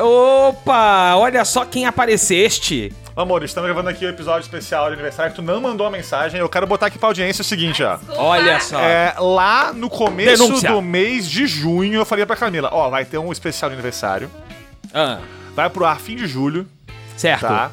[0.01, 2.91] Opa, olha só quem apareceste.
[3.15, 5.33] Amor, estamos gravando aqui o episódio especial de aniversário.
[5.33, 6.39] Tu não mandou a mensagem.
[6.39, 7.97] Eu quero botar aqui pra audiência o seguinte, ó.
[8.15, 8.79] Olha só.
[8.79, 10.71] É, lá no começo Denúncia.
[10.71, 14.29] do mês de junho, eu falei pra Camila: Ó, vai ter um especial de aniversário.
[14.93, 15.19] Ah,
[15.55, 16.67] Vai pro ar fim de julho.
[17.15, 17.41] certo.
[17.47, 17.71] Tá?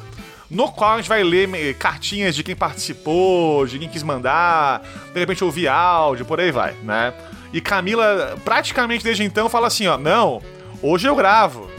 [0.49, 4.81] No qual a gente vai ler me- cartinhas de quem participou, de quem quis mandar,
[5.13, 7.13] de repente ouvir áudio, por aí vai, né?
[7.51, 10.41] E Camila, praticamente desde então, fala assim: ó, não,
[10.81, 11.69] hoje eu gravo.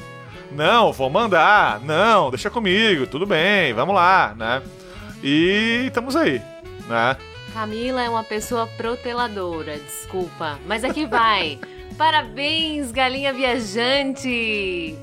[0.52, 1.80] Não, vou mandar.
[1.80, 4.62] Não, deixa comigo, tudo bem, vamos lá, né?
[5.22, 6.40] E estamos aí,
[6.88, 7.16] né?
[7.52, 10.58] Camila é uma pessoa proteladora, desculpa.
[10.66, 11.58] Mas aqui vai.
[11.96, 14.94] Parabéns, galinha viajante!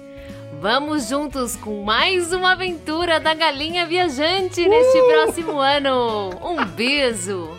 [0.64, 6.30] Vamos juntos com mais uma aventura da galinha viajante neste próximo ano.
[6.42, 7.50] Um beijo!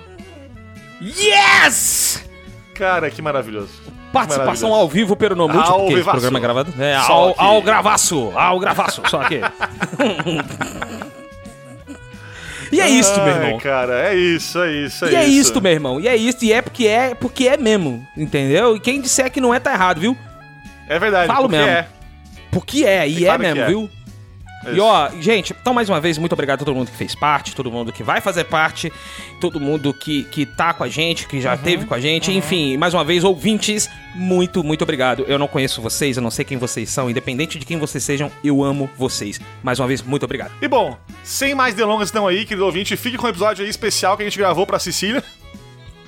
[1.03, 2.25] Yes!
[2.75, 3.69] Cara, que maravilhoso.
[4.11, 4.75] Participação Maravilhoso.
[4.75, 6.11] ao vivo pelo No Multi, Ao porque esse vivaço.
[6.13, 6.73] programa é gravado.
[6.83, 7.41] É, ao, aqui.
[7.43, 9.41] ao gravaço, ao gravaço, só aqui.
[12.73, 13.59] e é isso, meu Ai, irmão.
[13.59, 15.51] cara, é isso, é isso, é e é isso.
[15.51, 16.01] isso, meu irmão.
[16.01, 18.75] E é isso, e é porque é porque é mesmo, entendeu?
[18.75, 20.17] E quem disser que não é, tá errado, viu?
[20.89, 21.69] É verdade, Falo mesmo.
[21.69, 21.87] é.
[22.55, 23.67] Porque é, e é claro mesmo, é.
[23.67, 23.91] viu?
[24.73, 27.55] E ó, gente, então mais uma vez, muito obrigado a todo mundo que fez parte,
[27.55, 28.91] todo mundo que vai fazer parte,
[29.39, 32.33] todo mundo que, que tá com a gente, que já Uhum, teve com a gente,
[32.33, 35.25] enfim, mais uma vez, ouvintes, muito, muito obrigado.
[35.29, 38.31] Eu não conheço vocês, eu não sei quem vocês são, independente de quem vocês sejam,
[38.43, 39.39] eu amo vocês.
[39.63, 40.53] Mais uma vez, muito obrigado.
[40.63, 44.17] E bom, sem mais delongas então aí, querido ouvinte, fique com o episódio aí especial
[44.17, 45.23] que a gente gravou pra Sicília.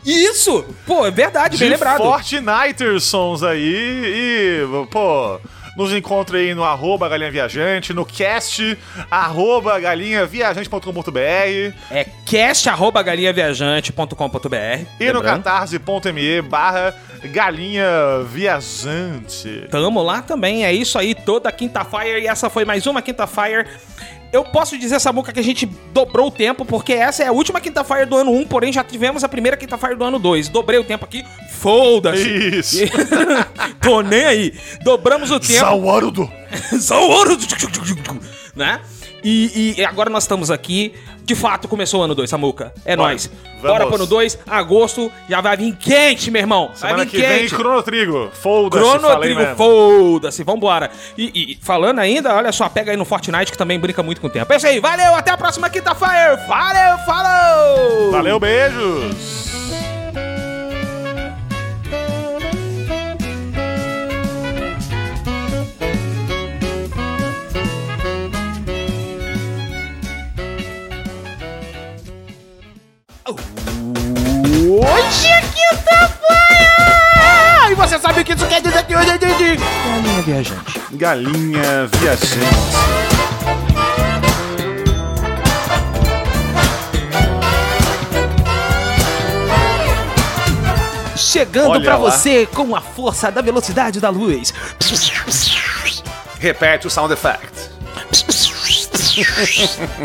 [0.05, 0.65] Isso!
[0.87, 1.99] Pô, é verdade, bem de lembrado.
[1.99, 5.41] Fortnitersons aí e, pô,
[5.77, 8.77] nos encontre aí no arroba galinha viajante, no cast
[9.11, 16.95] arroba galinhaviajante.com.br É cast.galinhaviajante.com.br e no catarse.me barra
[17.25, 17.87] galinha
[18.25, 19.67] viajante.
[19.71, 23.67] Tamo lá também, é isso aí, toda quinta-feira, e essa foi mais uma quinta-feira.
[24.37, 25.65] Eu posso dizer, Samuca, que a gente
[25.95, 29.25] dobrou o tempo, porque essa é a última quinta-feira do ano 1, porém já tivemos
[29.25, 30.49] a primeira quinta-feira do ano 2.
[30.51, 32.29] Dobrei o tempo aqui, foda-se.
[32.29, 32.77] Isso.
[33.81, 34.55] Tô nem aí.
[34.83, 35.61] Dobramos o tempo.
[35.61, 36.31] Sauarudo.
[36.79, 37.47] Sauarudo.
[38.57, 38.81] Né?
[39.29, 40.95] E, e agora nós estamos aqui.
[41.25, 42.73] De fato, começou o ano 2, Samuca.
[42.85, 43.09] É Bora.
[43.09, 43.27] nóis.
[43.27, 43.63] Vamos.
[43.63, 46.69] Bora pro ano 2, agosto, já vai vir quente, meu irmão.
[46.69, 47.55] Vai Semana vir que vem, quente.
[47.57, 48.31] Chrono Trigo.
[48.33, 50.93] Foda-se, falei Cronotrigo, foda-se, vambora.
[51.19, 54.29] E, e falando ainda, olha só, pega aí no Fortnite que também brinca muito com
[54.29, 54.53] o tempo.
[54.53, 56.37] É isso aí, valeu, até a próxima quinta-feira.
[56.47, 58.13] Valeu, falou!
[58.13, 59.47] Valeu, beijos!
[77.97, 79.57] Você sabe o que isso quer dizer que hoje é dia de...
[79.57, 80.81] Galinha viajante.
[80.93, 82.47] Galinha viajante.
[91.17, 91.97] Chegando lá.
[91.97, 94.53] você com a força da velocidade da luz.
[96.39, 97.71] Repete o sound effect.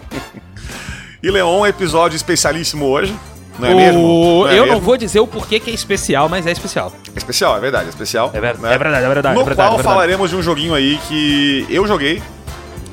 [1.22, 3.14] e Leon, episódio especialíssimo hoje.
[3.60, 4.02] Não é O- mesmo?
[4.02, 4.74] Não é eu mesmo?
[4.76, 6.92] não vou dizer o porquê que é especial, mas é especial.
[7.14, 8.32] É especial, é verdade, é especial.
[8.34, 9.04] É, ver- é verdade, é verdade,
[9.36, 9.84] No é verdade, qual é verdade.
[9.84, 12.22] falaremos de um joguinho aí que eu joguei.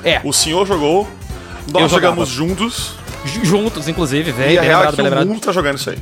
[0.05, 0.21] É.
[0.25, 1.09] O senhor jogou.
[1.73, 2.15] Nós Eu jogava.
[2.17, 2.93] jogamos juntos.
[3.25, 4.53] J- Juntos, inclusive, velho.
[4.53, 5.99] e a real é lembrado, que bem o mundo tá jogando isso aí.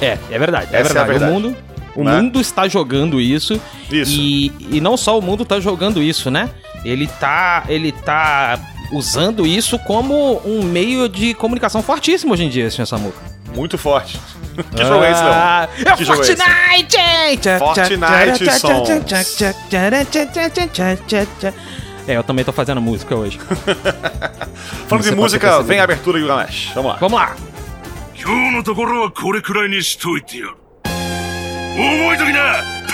[0.00, 1.08] É, é verdade, é Essa é verdade.
[1.10, 1.30] verdade.
[1.32, 1.56] O mundo,
[1.96, 2.20] o Né?
[2.20, 3.60] mundo está jogando isso.
[3.90, 4.12] Isso.
[4.12, 6.50] E, e não só o mundo tá jogando isso, né?
[6.84, 8.58] Ele tá, ele tá
[8.92, 13.18] usando isso como um meio de comunicação fortíssimo hoje em dia, senhor Samuca
[13.55, 14.19] Muito forte.
[14.75, 15.33] que jogo é esse, Leon?
[15.33, 16.35] Ah, É Que jogo é esse?
[16.35, 17.59] Fortnite!
[17.59, 18.85] Fortnite, som.
[22.07, 23.39] É, eu também tô fazendo música hoje.
[23.39, 25.67] Falando Você de pode música, perceber.
[25.69, 26.71] vem a abertura do Ganesh.
[26.75, 26.97] Vamos lá.
[26.99, 27.35] Vamos lá.
[28.17, 30.95] 今日のところはこれくらいにしといてやる覚
[32.15, 32.93] えときな P!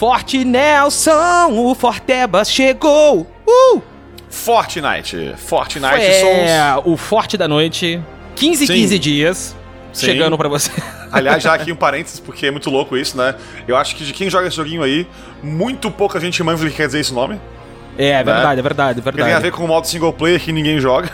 [0.00, 3.30] Forte Nelson, o Fortebas chegou!
[3.46, 3.82] Uh!
[4.30, 5.34] Fortnite.
[5.36, 6.82] Fortnite é, sons.
[6.86, 8.00] o Forte da Noite.
[8.34, 8.72] 15 Sim.
[8.72, 9.56] 15 dias.
[9.92, 10.06] Sim.
[10.06, 10.70] Chegando pra você.
[11.12, 13.34] Aliás, já aqui um parênteses, porque é muito louco isso, né?
[13.68, 15.06] Eu acho que de quem joga esse joguinho aí,
[15.42, 17.38] muito pouca gente manja o que quer dizer esse nome.
[17.98, 19.42] É, é verdade, é verdade, é Porque tem a verdade.
[19.42, 21.10] ver com o modo single player que ninguém joga.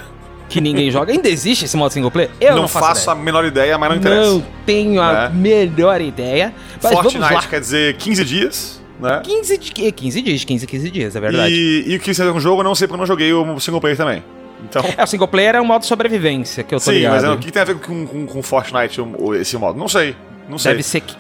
[0.48, 1.12] Que ninguém joga.
[1.12, 2.30] Ainda existe esse modo single player?
[2.40, 4.30] Eu não, não faço, faço a menor ideia, mas não interessa.
[4.30, 5.30] Não tenho a Né?
[5.34, 6.54] melhor ideia.
[6.80, 9.20] Fortnite quer dizer 15 dias, né?
[9.24, 11.52] 15, de, 15 dias, 15, 15 dias, é verdade.
[11.52, 13.58] E, o que você tem um jogo, eu não sei porque eu não joguei o
[13.60, 14.22] single player também.
[14.64, 14.82] Então.
[14.96, 17.12] É, o single player é um modo de sobrevivência, que eu tô Sim, ligado.
[17.14, 19.00] mas é, o que tem a ver com, com, com Fortnite
[19.40, 19.78] esse modo?
[19.78, 20.16] Não sei.
[20.48, 20.72] Não sei.
[20.72, 21.16] Deve ser qui-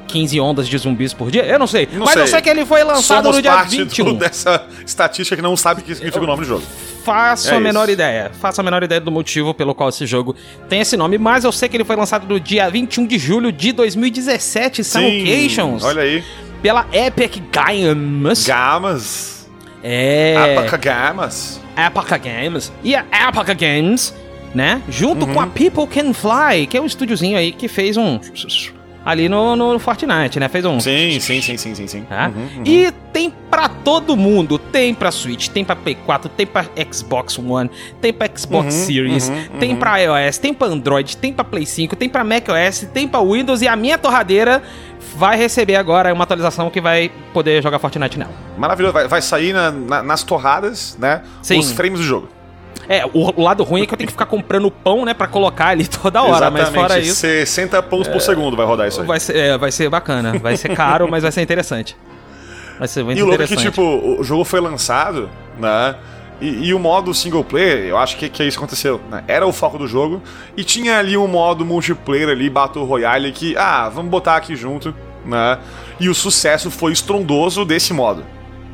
[0.00, 1.44] 15 ondas de zumbis por dia?
[1.44, 1.88] Eu não sei.
[1.92, 2.32] Não mas eu sei.
[2.32, 4.04] sei que ele foi lançado Somos no dia parte 21.
[4.04, 6.62] do- dessa estatística que não sabe que significa o nome do jogo.
[7.04, 7.92] Faço É a menor isso.
[7.92, 8.30] ideia.
[8.40, 10.36] Faço a menor ideia do motivo pelo qual esse jogo
[10.68, 13.50] tem esse nome, mas eu sei que ele foi lançado no dia 21 de julho
[13.50, 15.82] de 2017, Simulcations.
[15.84, 16.22] olha aí.
[16.62, 18.46] Pela Epic Games.
[18.46, 19.50] Gamas.
[19.82, 20.56] É.
[20.56, 21.60] Apaca Gamas.
[21.76, 22.72] Epic Games.
[22.84, 24.14] E a Epic Games,
[24.54, 24.80] né?
[24.88, 25.34] Junto Uhum.
[25.34, 28.20] com a People Can Fly, que é um estúdiozinho aí que fez um.
[29.04, 30.48] Ali no, no Fortnite, né?
[30.48, 30.78] Fez um.
[30.78, 32.02] Sim, sim, sim, sim, sim, sim.
[32.02, 32.28] Tá?
[32.34, 32.62] Uhum, uhum.
[32.64, 34.58] E tem pra todo mundo.
[34.58, 37.68] Tem pra Switch, tem pra Play 4, tem pra Xbox One,
[38.00, 39.76] tem pra Xbox Uhum, Series, uhum, tem uhum.
[39.78, 43.60] pra iOS, tem pra Android, tem pra Play 5, tem pra macOS, tem pra Windows
[43.62, 44.62] e a minha torradeira
[45.16, 48.30] vai receber agora uma atualização que vai poder jogar Fortnite nela.
[48.56, 48.94] Maravilhoso.
[48.94, 51.22] Vai, vai sair na- na- nas torradas, né?
[51.42, 51.58] Sim.
[51.58, 52.28] Os frames do jogo.
[52.88, 55.26] É, o, o lado ruim é que eu tenho que ficar comprando pão, né, pra
[55.26, 57.14] colocar ali toda hora, mas fora isso...
[57.16, 59.06] 60 pães por segundo vai rodar isso aí.
[59.06, 60.38] Vai ser, é, vai ser bacana.
[60.38, 61.96] Vai ser caro, mas vai ser interessante.
[62.78, 63.74] Vai ser muito E o louco é que, interessante.
[63.74, 65.94] tipo, o jogo foi lançado, né?
[66.40, 69.00] E, e o modo single player, eu acho que, que é isso que aconteceu.
[69.08, 69.22] Né?
[69.28, 70.20] Era o foco do jogo.
[70.56, 74.92] E tinha ali um modo multiplayer ali, Battle Royale, que, ah, vamos botar aqui junto,
[75.24, 75.58] né?
[76.00, 78.24] E o sucesso foi estrondoso desse modo.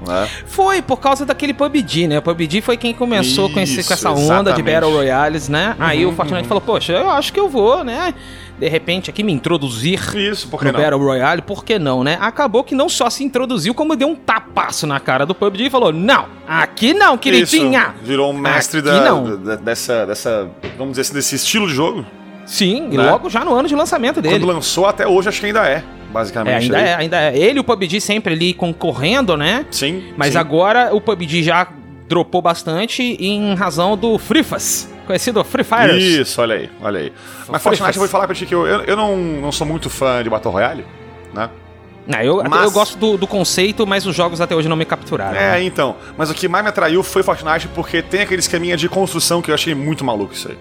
[0.06, 0.28] Né?
[0.46, 2.18] Foi por causa daquele PUBG, né?
[2.18, 4.62] O PUBG foi quem começou com, esse, com Isso, essa onda de.
[4.62, 5.74] Battle Royales, né?
[5.78, 6.48] Aí Uhum, o Fortnite uhum.
[6.48, 8.14] falou, poxa, eu acho que eu vou, né?
[8.58, 10.72] de repente, aqui me introduzir Isso, no não?
[10.80, 12.18] Battle Royale, por que não, né?
[12.20, 15.70] Acabou que não só se introduziu, como deu um tapaço na cara do PUBG e
[15.70, 17.94] falou: Não, aqui não, queridinha!
[17.96, 22.04] Isso, virou um mestre da, da- dessa, dessa, vamos dizer assim, desse estilo de jogo.
[22.44, 23.10] Sim, e Né?
[23.10, 24.34] logo já no ano de lançamento dele.
[24.40, 26.54] Quando lançou até hoje, acho que ainda é, basicamente.
[26.54, 26.84] É, ainda aí.
[26.84, 27.36] é, ainda é.
[27.38, 29.66] Ele e o PUBG sempre ali concorrendo, né?
[29.70, 30.12] Sim.
[30.16, 30.38] Mas sim.
[30.38, 31.68] agora o PUBG já
[32.08, 36.20] dropou bastante em razão do FreeFas, conhecido Free Fire.
[36.20, 37.12] Isso, olha aí, olha aí.
[37.48, 39.90] Mas Fortnite, eu vou falar pra ti que eu, eu, eu não, não sou muito
[39.90, 40.84] fã de Battle Royale,
[41.34, 41.50] né?
[42.06, 44.86] Não, eu, Mas- eu gosto do, do conceito, mas os jogos até hoje não me
[44.86, 45.38] capturaram.
[45.38, 45.94] É, então.
[46.16, 49.50] Mas o que mais me atraiu foi Fortnite porque tem aquele esqueminha de construção que
[49.50, 50.56] eu achei muito maluco isso aí.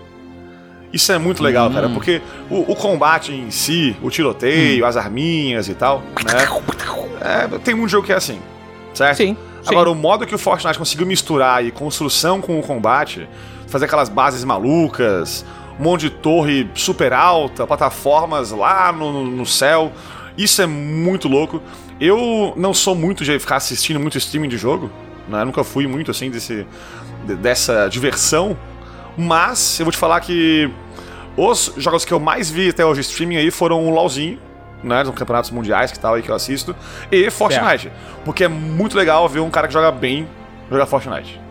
[0.98, 1.74] Isso é muito legal, Hum.
[1.74, 4.88] cara, porque o, o combate em si, o tiroteio, Hum.
[4.88, 6.44] as arminhas e tal, né?
[7.22, 8.40] É, tem muito jogo que é assim,
[8.95, 9.18] certo?
[9.18, 9.38] Sim.
[9.68, 13.30] Agora, o modo que o Fortnite conseguiu misturar aí construção com o combate,
[13.68, 15.45] fazer aquelas bases malucas,
[15.80, 19.91] um monte de torre super alta, plataformas lá no, no- céu,
[20.36, 21.61] isso é muito louco.
[21.99, 24.90] Eu não sou muito de ficar assistindo muito streaming de jogo,
[25.28, 25.44] né?
[25.45, 26.65] Nunca fui muito assim desse,
[27.26, 28.57] de- dessa diversão,
[29.18, 30.69] mas eu vou te falar que
[31.35, 34.39] os jogos que eu mais vi até hoje streaming aí foram o LoLzinho,
[34.84, 36.76] né, nos campeonatos mundiais que tal aí que eu assisto,
[37.11, 37.91] e Fortnite,
[38.23, 40.27] porque é muito legal ver um cara que joga bem
[40.69, 41.47] jogar Fortnite.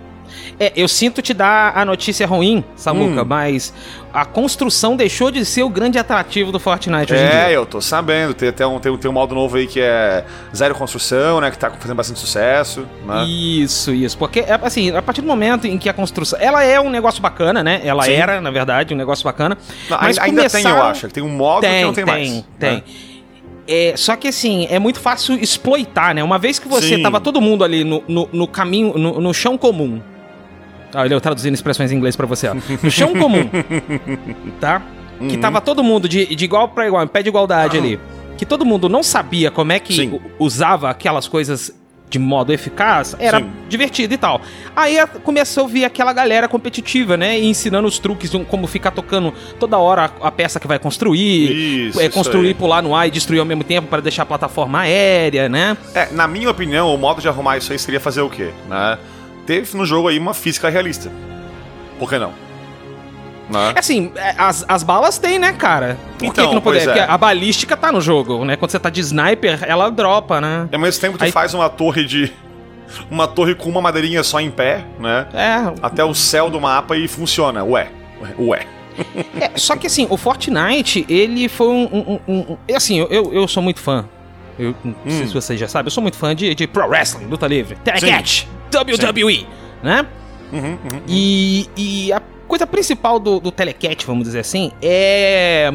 [0.59, 3.27] É, eu sinto te dar a notícia ruim, Samuca, Hum.
[3.27, 3.73] mas
[4.13, 7.39] a construção deixou de ser o grande atrativo do Fortnite hoje em dia.
[7.49, 10.25] É, eu tô sabendo, tem até um, tem, tem um modo novo aí que é
[10.55, 13.25] zero construção, né, que tá fazendo bastante sucesso, né?
[13.27, 14.17] Isso, isso.
[14.17, 16.39] Porque, é, assim, a partir do momento em que a construção.
[16.41, 17.81] Ela é um negócio bacana, né?
[17.85, 18.13] Ela Sim.
[18.13, 19.59] era, na verdade, um negócio bacana.
[19.91, 22.29] Não, mas ainda, ainda tem, eu começaram- acho, tem um modo que não tem, mais.
[22.31, 22.43] Tem, né?
[22.59, 22.85] tem.
[23.69, 26.23] É, só que assim, é muito fácil exploitar, né?
[26.23, 27.03] Uma vez que você Sim.
[27.03, 30.01] tava todo mundo ali no, no, no caminho, no, no chão comum.
[30.95, 32.55] Olha, eu traduzindo expressões em inglês pra você, ó.
[32.83, 33.49] No chão comum,
[34.61, 34.83] tá?
[35.19, 35.41] Que Uhum.
[35.41, 37.99] tava todo mundo de, de igual pra igual, em pé de igualdade ali.
[38.37, 40.21] Que todo mundo não sabia como é que Sim.
[40.39, 41.73] usava aquelas coisas
[42.09, 43.51] de modo eficaz, era Sim.
[43.69, 44.41] divertido e tal.
[44.77, 47.39] Aí começou a vir aquela galera competitiva, né?
[47.41, 51.89] E ensinando os truques de como ficar tocando toda hora a, peça que vai construir,
[51.89, 52.55] Isso, é, isso construir, aí.
[52.55, 55.77] pular no ar e destruir ao mesmo tempo para deixar a plataforma aérea, né?
[55.95, 58.51] É, na minha opinião, o modo de arrumar isso aí seria fazer o quê?
[58.69, 58.99] Né?
[59.47, 61.10] Teve no jogo aí uma física realista.
[61.98, 62.32] Por que não?
[63.48, 63.74] Né?
[63.77, 65.97] Assim, é, as, as balas tem, né, cara?
[66.14, 66.81] Por que Então, que não poder?
[66.81, 66.85] é.
[66.85, 68.56] Porque a balística tá no jogo, né?
[68.56, 70.68] Quando você tá de sniper, ela dropa, né?
[70.70, 72.32] E ao mesmo tempo tu Aí- faz uma torre de.
[73.10, 75.27] Uma torre com uma madeirinha só em pé, né?
[75.35, 77.62] É, Até o céu do mapa e funciona.
[77.64, 77.89] Ué.
[78.39, 78.66] Ué.
[79.40, 81.85] É, só que assim, o Fortnite, ele foi um.
[81.93, 84.06] um- um- um- assim, eu, eu sou muito fã.
[84.59, 85.27] Eu não sei Hum.
[85.28, 88.47] se vocês já sabem, eu sou muito fã de, de Pro Wrestling, luta livre, Telecatch,
[88.74, 89.47] WWE,
[89.83, 90.07] né?
[90.53, 91.03] Uhum, uhum.
[91.07, 95.73] E, e a coisa principal do, do Telecatch, vamos dizer assim, é.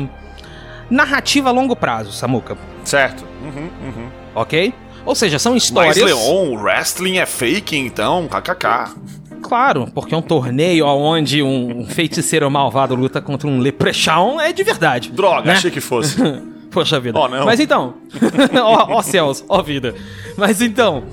[0.90, 3.24] narrativa a longo prazo, Samuca, Certo.
[3.44, 4.10] Uhum, uhum.
[4.34, 4.74] ok?
[5.06, 5.98] Ou seja, são Mas histórias.
[5.98, 8.28] Leon, o wrestling é fake então?
[8.28, 8.96] KKK.
[9.42, 15.12] Claro, porque um torneio onde um feiticeiro malvado luta contra um leprechaun é de verdade.
[15.12, 15.54] Droga, né?
[15.54, 16.18] achei que fosse.
[16.72, 17.20] Poxa vida.
[17.20, 17.46] Oh, não.
[17.46, 17.96] Mas então.
[18.64, 19.94] ó, ó céus, ó vida.
[20.38, 21.04] Mas então.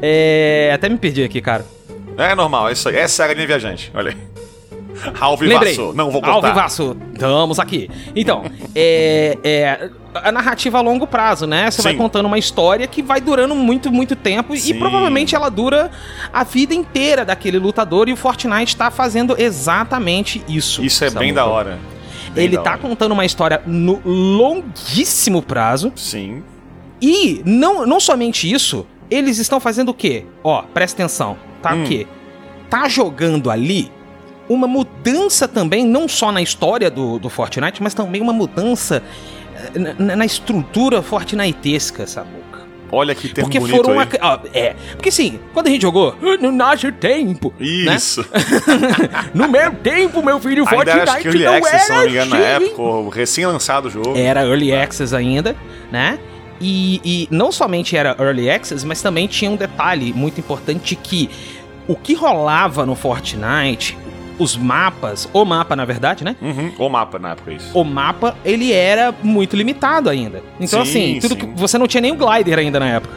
[0.00, 0.70] É.
[0.72, 1.66] Até me perdi aqui, cara.
[2.16, 2.96] É normal, é isso aí.
[2.96, 3.90] Essa é a viajante.
[3.94, 4.16] Olha aí.
[5.20, 5.92] Alvivaço.
[5.94, 6.34] Não vou contar.
[6.34, 6.96] Alvivaço.
[7.12, 7.90] Estamos aqui.
[8.14, 9.90] Então, é, é.
[10.14, 11.70] A narrativa a longo prazo, né?
[11.70, 14.54] Você vai contando uma história que vai durando muito, muito tempo.
[14.54, 14.78] E Sim.
[14.78, 15.90] provavelmente ela dura
[16.32, 18.08] a vida inteira daquele lutador.
[18.08, 20.82] E o Fortnite tá fazendo exatamente isso.
[20.84, 21.34] Isso é bem Samuca.
[21.34, 21.78] da hora.
[22.32, 25.92] Bem Ele tá contando uma história no longuíssimo prazo.
[25.96, 26.42] Sim.
[27.00, 30.24] E não, não somente isso, eles estão fazendo o quê?
[30.42, 31.36] Ó, presta atenção.
[31.62, 31.84] Tá Hum.
[31.84, 32.06] o quê?
[32.68, 33.90] Tá jogando ali
[34.48, 39.02] uma mudança também, não só na história do, do Fortnite, mas também uma mudança
[39.74, 42.47] eh, na, na estrutura fortnitesca, sabuca.
[42.90, 44.00] Olha que termo Porque bonito foram.
[44.00, 44.08] aí.
[44.20, 44.74] a- ó, é.
[44.92, 47.52] Porque assim, quando a gente jogou, "Ah, no nosso tempo.
[47.58, 47.66] né?
[47.96, 48.24] Isso.
[49.34, 51.96] No meu tempo, meu filho, Ainda era acho Fortnite que Early não Access, se não
[51.98, 53.14] me era engano, na época.
[53.16, 54.16] Recém-lançado o jogo.
[54.16, 55.54] Era Early Access ainda,
[55.92, 56.18] né?
[56.60, 61.30] E, e não somente era Early Access, mas também tinha um detalhe muito importante que
[61.86, 63.96] o que rolava no Fortnite,
[64.38, 66.36] os mapas, o mapa na verdade, né?
[66.40, 66.72] Uhum.
[66.78, 67.70] O mapa na época, isso.
[67.78, 70.42] O mapa, ele era muito limitado ainda.
[70.60, 71.40] Então Sim, assim, tudo sim.
[71.52, 73.14] que você não tinha nem o glider ainda na época.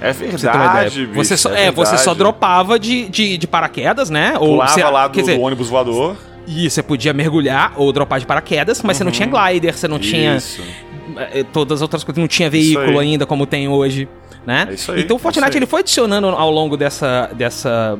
[0.00, 2.18] É pra você verdade, bicho, Você só, é é, você só verdade.
[2.18, 4.34] dropava de, de, de paraquedas, né?
[4.38, 6.16] Ou Pulava você, lá do, dizer, do ônibus voador.
[6.46, 9.98] e você podia mergular ou dropar de paraquedas, mas você não tinha glider, você não
[9.98, 10.36] tinha Uhum.
[10.36, 10.62] Isso.
[11.32, 14.06] eh, todas as outras coisas, não tinha veículo ainda como tem hoje,
[14.44, 14.66] né?
[14.68, 17.98] É isso aí, então o Fortnite isso ele foi adicionando ao longo dessa dessa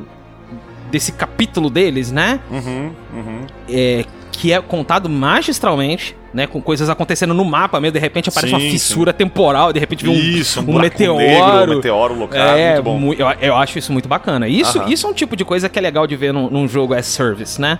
[0.91, 2.39] desse capítulo deles, né?
[2.49, 3.39] Uhum, uhum.
[3.69, 6.45] É, que é contado magistralmente, né?
[6.45, 10.03] Com coisas acontecendo no mapa mesmo, de repente aparece Sim, uma fissura temporal, de repente
[10.03, 11.17] vem um, Isso, um um meteoro.
[11.17, 13.13] negro, um meteoro locado, é, muito bom.
[13.13, 14.47] eu, eu acho isso muito bacana.
[14.47, 14.89] Isso, Aham.
[14.89, 17.05] isso é um tipo de coisa que é legal de ver num, num jogo as
[17.05, 17.79] service, né?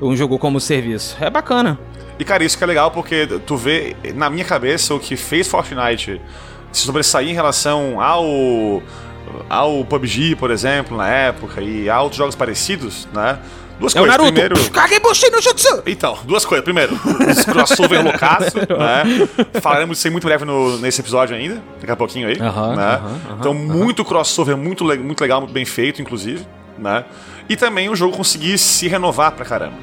[0.00, 1.16] Um jogo como serviço.
[1.20, 1.78] É bacana.
[2.18, 5.48] E, cara, isso que é legal porque tu vê, na minha cabeça, o que fez
[5.48, 6.20] Fortnite
[6.72, 8.82] se sobressair em relação ao,
[9.48, 13.38] ao PUBG, por exemplo, na época, e a outros jogos parecidos, né?
[13.78, 14.18] Duas É o coisas.
[14.18, 14.32] Naruto.
[14.32, 14.70] Primeiro.
[14.70, 15.82] Kagebushi no Jutsu!
[15.86, 16.62] Então, duas coisas.
[16.64, 16.94] Primeiro,
[17.28, 19.28] os crossover loucaço, né?
[19.60, 22.38] Falaremos disso aí muito breve no, nesse episódio ainda, daqui a pouquinho aí.
[22.40, 22.82] Aham, né?
[22.84, 26.46] aham, aham, então, muito crossover, muito, le- muito legal, muito bem feito, inclusive,
[26.78, 27.04] né?
[27.48, 29.74] E também o jogo conseguir se renovar pra caramba.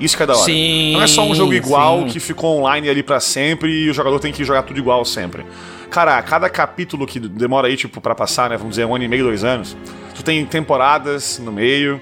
[0.00, 0.44] Isso que é da hora.
[0.46, 2.06] Sim, Não é só um jogo igual sim.
[2.08, 5.44] que ficou online ali pra sempre e o jogador tem que jogar tudo igual sempre.
[5.92, 8.56] Cara, cada capítulo que demora aí, tipo, pra passar, né?
[8.56, 9.76] Vamos dizer, um ano e meio, dois anos.
[10.14, 12.00] Tu tem temporadas no meio.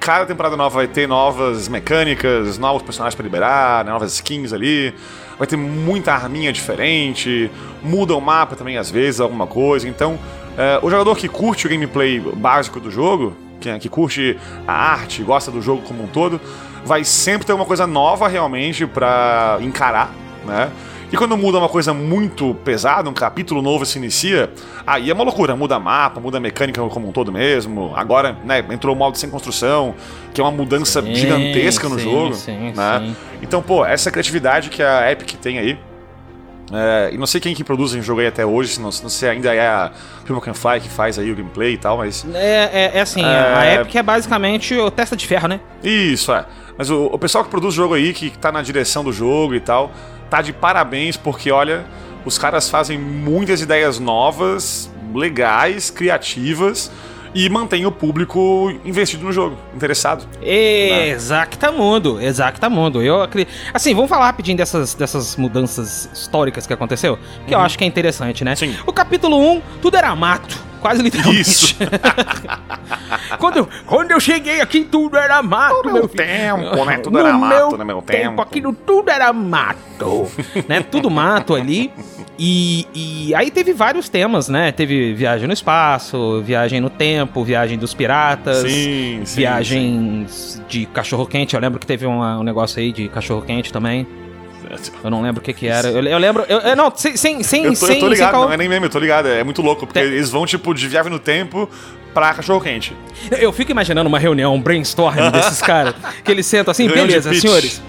[0.00, 4.94] Cada temporada nova vai ter novas mecânicas, novos personagens pra liberar, né, novas skins ali.
[5.36, 7.50] Vai ter muita arminha diferente.
[7.82, 9.86] Muda o mapa também, às vezes, alguma coisa.
[9.86, 10.18] Então,
[10.56, 15.22] é, o jogador que curte o gameplay básico do jogo, que, que curte a arte,
[15.22, 16.40] gosta do jogo como um todo,
[16.86, 20.10] vai sempre ter uma coisa nova realmente pra encarar,
[20.46, 20.70] né?
[21.12, 24.50] E quando muda uma coisa muito pesada, um capítulo novo se inicia,
[24.86, 25.54] aí é uma loucura.
[25.54, 27.92] Muda mapa, muda mecânica como um todo mesmo.
[27.94, 29.94] Agora, né, entrou o modo sem construção,
[30.34, 32.34] que é uma mudança Sim, gigantesca no sim, jogo.
[32.34, 32.98] sim, né?
[33.00, 33.16] sim.
[33.40, 35.78] Então, pô, essa criatividade que a Epic tem aí.
[36.72, 39.00] é, e não sei quem que produz o jogo aí até hoje, se não, se
[39.00, 39.92] não sei ainda é a
[40.26, 42.26] People Can Fly que faz aí o gameplay e tal, mas.
[42.34, 43.26] É, é, é assim, É.
[43.54, 45.60] a Epic é basicamente o testa de ferro, né?
[45.84, 46.44] Isso, é.
[46.76, 49.54] Mas o, o pessoal que produz o jogo aí, que tá na direção do jogo
[49.54, 49.92] e tal,
[50.30, 51.84] tá de parabéns, porque olha,
[52.24, 56.90] os caras fazem muitas ideias novas, legais, criativas
[57.34, 60.26] e mantém o público investido no jogo, interessado.
[60.42, 63.02] Exactamundo, exactamundo.
[63.02, 63.52] Eu acredito.
[63.74, 67.64] Assim, vamos falar rapidinho dessas, dessas mudanças históricas que aconteceu, que eu Uhum.
[67.64, 68.54] acho que é interessante, né?
[68.86, 70.58] O capítulo 1, tudo era mato.
[70.86, 71.40] Quase literalmente.
[71.40, 71.76] Isso.
[73.40, 75.82] quando, eu, quando eu cheguei aqui, tudo era mato.
[75.84, 76.24] No meu filho.
[76.24, 76.98] tempo, né?
[76.98, 78.28] Tudo no era mato meu no meu tempo.
[78.28, 78.42] tempo.
[78.42, 80.30] Aquilo tudo era mato.
[80.68, 80.80] né?
[80.82, 81.90] Tudo mato ali.
[82.38, 84.70] E, e aí teve vários temas, né?
[84.70, 91.54] Teve viagem no espaço, viagem no tempo, viagem dos piratas, Sim, sim, viagens de cachorro-quente.
[91.54, 94.06] Eu lembro que teve uma- um negócio aí de cachorro-quente também.
[95.04, 95.88] Eu não lembro o que que era.
[95.88, 96.44] Eu, eu lembro...
[96.48, 97.16] Eu, eu- não, sem...
[97.16, 98.90] sem, sem, Eu tô, sem, eu tô sem ligado, cal- não é nem meme, eu
[98.90, 99.28] tô ligado.
[99.28, 101.68] É muito louco, porque eles vão, tipo, de viagem no tempo
[102.14, 102.96] pra cachorro-quente.
[103.30, 105.94] Eu fico imaginando uma reunião, um brainstorm desses caras,
[106.24, 107.40] que eles sentam assim, Grande beleza, pitch.
[107.42, 107.82] senhores.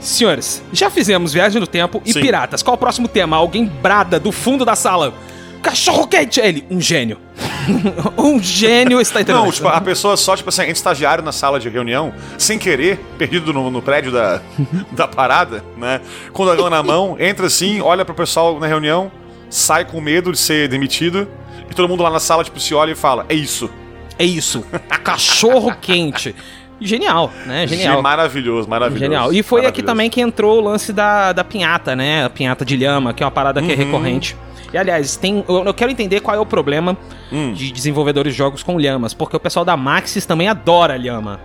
[0.00, 2.20] Senhores, já fizemos Viagem no Tempo e Sim.
[2.20, 2.62] Piratas.
[2.62, 3.36] Qual o próximo tema?
[3.36, 5.14] Alguém brada do fundo da sala.
[5.64, 6.40] Cachorro quente!
[6.40, 7.18] Ele, um gênio.
[8.18, 9.44] um gênio está entendendo.
[9.44, 12.98] Não, tipo, a pessoa só, tipo assim, entra estagiário na sala de reunião, sem querer,
[13.16, 14.42] perdido no, no prédio da,
[14.92, 16.02] da parada, né?
[16.34, 19.10] Com o dragão na mão, entra assim, olha pro pessoal na reunião,
[19.48, 21.26] sai com medo de ser demitido,
[21.70, 23.70] e todo mundo lá na sala, tipo, se olha e fala, é isso.
[24.18, 24.64] É isso.
[25.02, 26.34] Cachorro quente.
[26.78, 27.66] Genial, né?
[27.66, 28.02] Genial.
[28.02, 29.02] Maravilhoso, maravilhoso.
[29.04, 29.32] Genial.
[29.32, 32.24] E foi aqui também que entrou o lance da, da pinhata, né?
[32.26, 33.84] A pinhata de lhama, que é uma parada que é Uhum.
[33.84, 34.36] recorrente.
[34.74, 36.96] E aliás, tem, eu, eu quero entender qual é o problema
[37.32, 37.52] Hum.
[37.52, 41.38] de desenvolvedores de jogos com lhamas, porque o pessoal da Maxis também adora lhama.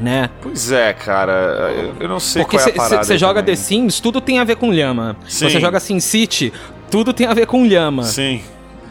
[0.00, 0.30] Né?
[0.40, 3.04] Pois é, cara, eu, eu não sei Porque qual é parada.
[3.04, 3.54] você joga também.
[3.54, 5.14] The Sims, tudo tem a ver com lhama.
[5.28, 5.50] Sim.
[5.50, 6.50] Você joga SimCity,
[6.90, 8.04] tudo tem a ver com lhama.
[8.04, 8.42] Sim.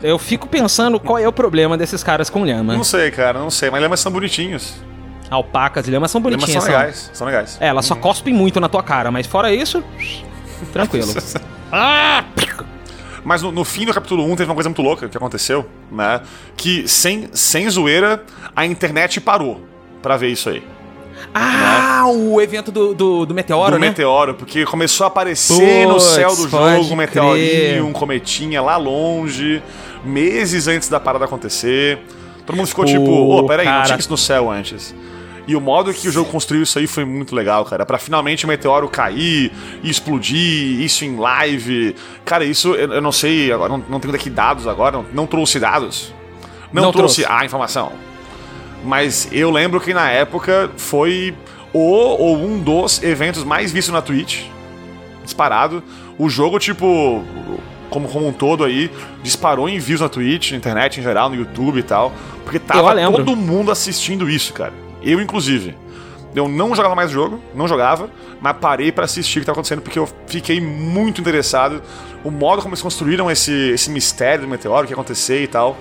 [0.03, 2.75] Eu fico pensando qual é o problema desses caras com lhama.
[2.75, 4.75] Não sei, cara, não sei, mas lhamas são bonitinhos.
[5.31, 6.63] Alpacas e lhamas são Lhamas bonitinhas.
[6.63, 7.57] são legais, são legais.
[7.59, 9.83] É, elas só cospem muito na tua cara, mas fora isso,
[10.71, 11.11] tranquilo.
[11.71, 12.23] ah!
[13.23, 16.21] Mas no, no fim do capítulo 1 teve uma coisa muito louca que aconteceu, né?
[16.55, 18.23] Que sem, sem zoeira,
[18.55, 19.61] a internet parou
[20.01, 20.63] pra ver isso aí.
[21.33, 23.89] Ah, o evento do, do, do Meteoro, do né?
[23.89, 28.77] meteoro, porque começou a aparecer no Puts, céu do jogo um meteorinho, um cometinha lá
[28.77, 29.61] longe,
[30.03, 31.99] meses antes da parada acontecer.
[32.45, 33.85] Todo mundo ficou Pô, tipo, ô, peraí, não cara.
[33.85, 34.95] tinha isso no céu antes.
[35.49, 37.83] E o modo que o jogo construiu isso aí foi muito legal, cara.
[37.83, 39.51] Pra finalmente o meteoro cair
[39.81, 41.95] e explodir, isso em live.
[42.23, 45.25] Cara, isso eu, eu não sei, agora não, não tenho daqui dados agora, não, não
[45.25, 46.13] trouxe dados.
[46.71, 47.41] Não, Não trouxe trouxe.
[47.41, 47.91] a informação.
[48.85, 51.33] Mas eu lembro que na época foi
[51.73, 54.43] o ou um dos eventos mais vistos na Twitch.
[55.23, 55.81] Disparado.
[56.15, 57.23] O jogo, tipo,
[57.89, 58.91] como, como um todo aí,
[59.23, 62.13] disparou em views na Twitch, na internet em geral, no YouTube e tal.
[62.43, 64.88] Porque tava todo mundo assistindo isso, cara.
[65.01, 65.75] Eu, inclusive.
[66.35, 68.09] Eu não jogava mais o jogo, não jogava,
[68.39, 71.81] mas parei pra assistir o que tava acontecendo porque eu fiquei muito interessado.
[72.23, 75.47] O modo como eles construíram esse, esse mistério do meteoro, o que ia acontecer e
[75.47, 75.75] tal.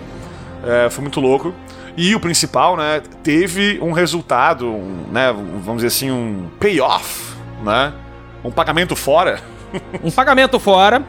[0.65, 1.55] É, foi muito louco.
[1.97, 7.93] E o principal, né, teve um resultado, um, né, vamos dizer assim, um payoff, né,
[8.43, 9.41] um pagamento fora.
[10.03, 11.05] Um pagamento fora.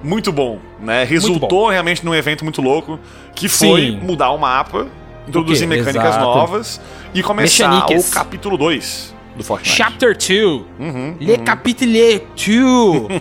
[0.00, 1.02] Muito bom, né?
[1.02, 3.00] Resultou realmente num evento muito louco,
[3.34, 4.00] que foi Sim.
[4.00, 4.86] mudar o mapa,
[5.26, 6.24] introduzir mecânicas Exato.
[6.24, 6.80] novas
[7.14, 8.10] e começar Mechaniques.
[8.10, 9.76] o capítulo 2 do Fortnite.
[9.76, 10.40] Chapter 2.
[10.78, 11.44] Uhum, Le uhum.
[11.44, 13.20] Capitule 2.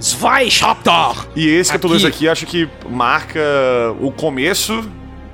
[0.00, 1.28] Zwei Chapter.
[1.36, 2.16] E esse capítulo 2 Aqui.
[2.16, 3.40] aqui acho que marca
[4.00, 4.84] o começo,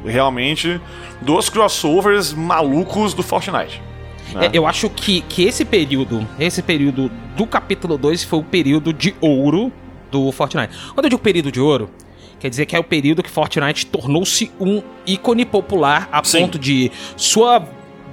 [0.04, 0.80] realmente,
[1.22, 3.80] dos crossovers malucos do Fortnite.
[4.34, 4.46] né?
[4.46, 8.92] É, eu acho que, que esse período, esse período do capítulo 2 foi o período
[8.92, 9.72] de ouro
[10.10, 10.74] do Fortnite.
[10.94, 11.88] Quando eu digo período de ouro,
[12.38, 16.90] quer dizer que é o período que Fortnite tornou-se um ícone popular a ponto de
[17.16, 17.62] sua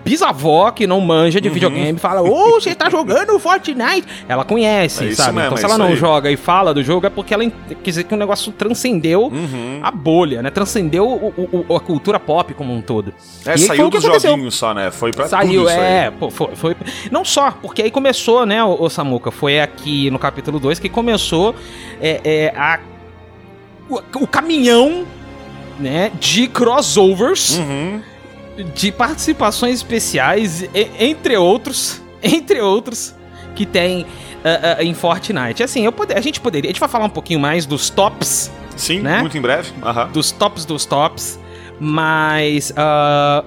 [0.04, 1.42] bisavó que não manja Uhum.
[1.42, 4.08] de videogame fala: "Ô, você tá jogando Fortnite?".
[4.30, 5.34] Ela conhece, É sabe?
[5.34, 5.96] mesmo, então é se ela isso não aí.
[5.96, 9.80] joga e fala do jogo é porque ela quer dizer que o negócio transcendeu Uhum.
[9.82, 10.52] a bolha, né?
[10.52, 13.16] Transcendeu o- o- o- a cultura pop como um todo.
[13.48, 14.30] É, E saiu o dos aconteceu.
[14.32, 14.92] joguinhos só, né?
[14.92, 16.76] Foi pra Saiu, é, pô, foi, foi-
[17.12, 19.32] Não só, porque aí começou, né, o, Samuca?
[19.32, 21.56] Foi aqui no capítulo 2 que começou
[22.00, 22.80] é, é, a,
[23.90, 25.06] o, o caminhão,
[25.80, 28.02] né, de crossovers, Uhum.
[28.74, 33.14] de participações especiais, e- entre outros, entre outros,
[33.56, 34.06] que tem
[34.44, 35.64] ah, ah, em Fortnite.
[35.64, 36.70] Assim, eu pode- a gente poderia.
[36.70, 38.52] A gente vai falar um pouquinho mais dos tops.
[38.76, 39.20] Sim, né?
[39.22, 39.72] muito em breve.
[39.84, 40.10] Aham.
[40.12, 41.40] Dos tops dos tops.
[41.80, 42.72] Mas.
[42.78, 43.44] ah,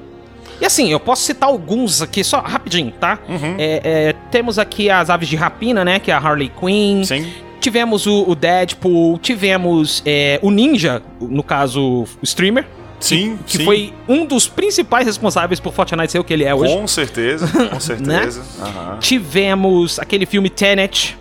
[0.61, 3.19] e assim, eu posso citar alguns aqui, só rapidinho, tá?
[3.29, 3.55] Uhum.
[3.59, 6.01] É, é, temos aqui as aves de rapina, né?
[6.01, 7.05] Que é a Harley Quinn.
[7.05, 7.31] Sim.
[7.61, 12.67] Tivemos o, o Deadpool, tivemos é, o Ninja, no caso, o streamer.
[13.01, 13.65] Sim, que sim.
[13.65, 16.75] foi um dos principais responsáveis por Fortnite ser o que ele é hoje.
[16.75, 17.69] Com certeza, Né?
[17.69, 18.43] com certeza.
[18.61, 18.99] Aham.
[18.99, 21.17] Tivemos aquele filme Tenet,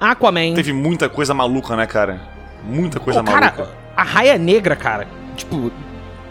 [0.00, 0.54] Aquaman.
[0.54, 2.20] Teve muita coisa maluca, né, cara?
[2.68, 3.70] Muita coisa cara, maluca.
[3.96, 5.06] a raia negra, cara.
[5.36, 5.70] Tipo.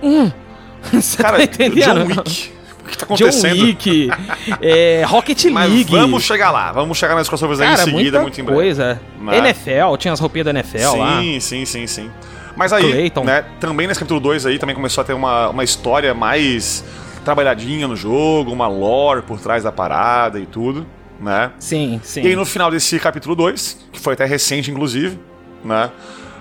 [0.03, 0.30] Hum.
[0.91, 1.84] Você Cara, tá entendendo?
[1.86, 2.52] John Wick.
[2.84, 3.64] O que tá John acontecendo?
[3.64, 4.10] Wick,
[4.62, 5.91] é, Rocket Mas League.
[5.91, 6.72] vamos chegar lá.
[6.72, 8.60] Vamos chegar nas crossovers aí Cara, em seguida, muita muito em breve.
[8.60, 9.02] coisa.
[9.20, 9.38] Né?
[9.38, 11.20] NFL, tinha as roupinhas da NFL lá.
[11.22, 12.12] Sim, sim, sim, sim.
[12.56, 13.24] Mas aí, Clayton.
[13.24, 16.84] né, também nesse capítulo 2 aí, também começou a ter uma, uma história mais
[17.24, 20.86] trabalhadinha no jogo, uma lore por trás da parada e tudo,
[21.20, 21.52] né?
[21.60, 22.24] Sim, sim.
[22.24, 25.18] E aí no final desse capítulo 2, que foi até recente inclusive,
[25.64, 25.91] né,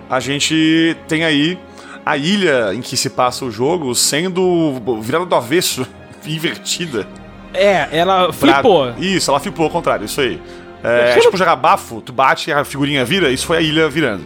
[0.08, 1.58] a gente tem aí
[2.04, 5.86] a ilha em que se passa o jogo sendo virada do avesso,
[6.26, 7.06] invertida.
[7.52, 8.94] É, ela pra- flipou.
[8.98, 10.40] Isso, ela flipou ao contrário, isso aí.
[10.82, 13.88] É, Aquilo- tipo jogar bafo, tu bate e a figurinha vira, isso foi a ilha
[13.88, 14.24] virando.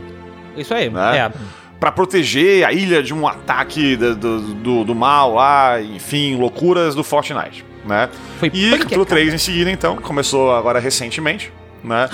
[0.57, 1.19] Isso aí, Né?
[1.19, 1.33] é.
[1.81, 7.03] Pra proteger a ilha de um ataque do, do, do- mal lá, enfim, loucuras do
[7.03, 8.09] Fortnite, né?
[8.39, 11.53] Foi e capítulo 3 em seguida, então, começou agora recentemente,
[11.83, 12.09] né?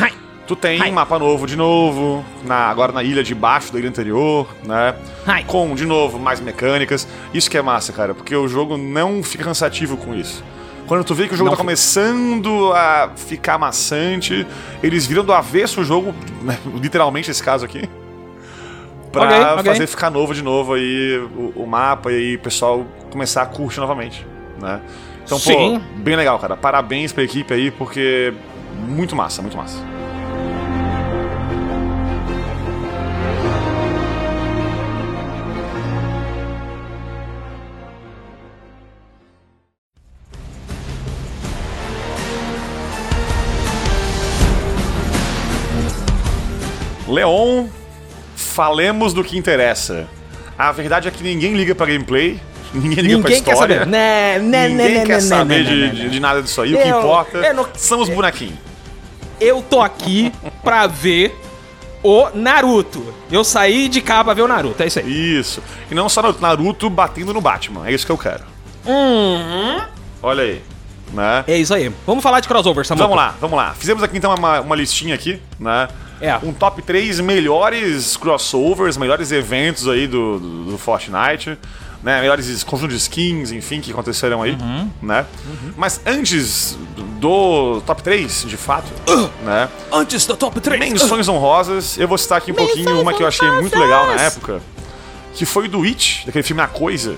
[0.51, 3.89] Tu tem um mapa novo de novo, na, agora na ilha de baixo da ilha
[3.89, 4.97] anterior, né?
[5.47, 7.07] Com, de novo, mais mecânicas.
[7.33, 10.43] Isso que é massa, cara, porque o jogo não fica cansativo com isso.
[10.89, 14.45] Quando tu vê que o jogo Não tá começando a ficar maçante,
[14.83, 17.89] eles viram do avesso o jogo, né, literalmente esse caso aqui,
[19.13, 19.65] pra Ok, ok.
[19.67, 23.47] fazer ficar novo de novo aí o, o mapa e aí o pessoal começar a
[23.47, 24.27] curtir novamente,
[24.61, 24.81] né?
[25.25, 25.79] Então, Sim.
[25.79, 26.57] pô, bem legal, cara.
[26.57, 28.35] Parabéns pra equipe aí, porque
[28.89, 30.00] muito massa, muito massa.
[47.11, 47.67] Leon,
[48.37, 50.07] falemos do que interessa.
[50.59, 52.39] A verdade é que ninguém liga pra gameplay,
[52.75, 53.79] ninguém liga pra Ninguém quer história.
[53.81, 53.91] saber.
[53.91, 56.09] Né, né, ninguém né, quer né, saber né, de, né, de- né.
[56.09, 56.75] de nada disso aí.
[56.75, 58.55] o que Eu- importa eu não- são os bonequinhos.
[59.41, 60.33] Eu tô aqui
[60.63, 61.39] pra ver
[62.03, 63.15] o Naruto.
[63.31, 65.39] Eu saí de cá pra ver o Naruto, é isso aí.
[65.39, 65.63] Isso.
[65.91, 67.89] E não só Naruto, Naruto batendo no Batman.
[67.89, 68.45] É isso que eu quero.
[68.87, 69.81] Uhum.
[70.23, 70.63] Olha aí.
[71.13, 71.45] Né?
[71.49, 71.91] É isso aí.
[72.07, 73.09] Vamos falar de crossover, Samuel.
[73.09, 73.75] Vamos lá, vamos lá.
[73.75, 75.89] Fizemos aqui então uma, uma listinha aqui, né?
[76.21, 76.37] É.
[76.43, 81.57] Um top 3 melhores crossovers, melhores eventos aí do, do, do Fortnite,
[82.03, 82.21] né?
[82.21, 84.91] Melhores conjuntos de skins, enfim, que aconteceram aí, Uhum.
[85.03, 85.25] né?
[85.77, 86.77] Mas antes
[87.19, 88.89] do top 3, de fato,
[89.45, 89.69] né?
[89.93, 90.81] Antes do top 3.
[90.93, 94.15] Menções honrosas, eu vou citar aqui um pouquinho uma que eu achei muito legal na
[94.23, 94.61] época,
[95.35, 97.13] que foi do It, daquele filme A Coisa,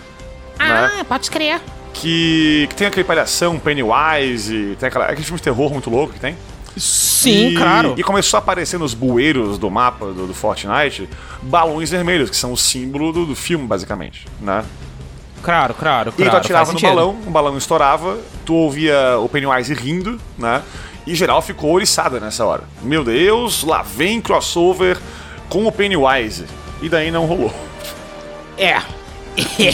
[0.58, 0.90] né?
[1.00, 1.60] Ah, pode crer.
[1.92, 6.20] que, que tem aquele palhação, Pennywise, tem aquela, aquele filme de terror muito louco que
[6.20, 6.36] tem.
[6.76, 7.94] Sim, E- claro.
[7.96, 11.08] E começou a aparecer nos bueiros do mapa do, do Fortnite
[11.42, 14.64] balões vermelhos, que são o símbolo do, do filme, basicamente, né?
[15.42, 16.30] Claro, claro, E claro.
[16.30, 16.88] tu atirava no sentido.
[16.94, 20.62] balão, o balão estourava, tu ouvia o Pennywise rindo, né?
[21.06, 22.62] E geral ficou oriçada nessa hora.
[22.80, 24.96] Meu Deus, lá vem crossover
[25.48, 26.44] com o Pennywise.
[26.80, 27.52] E daí não rolou.
[28.56, 28.80] É.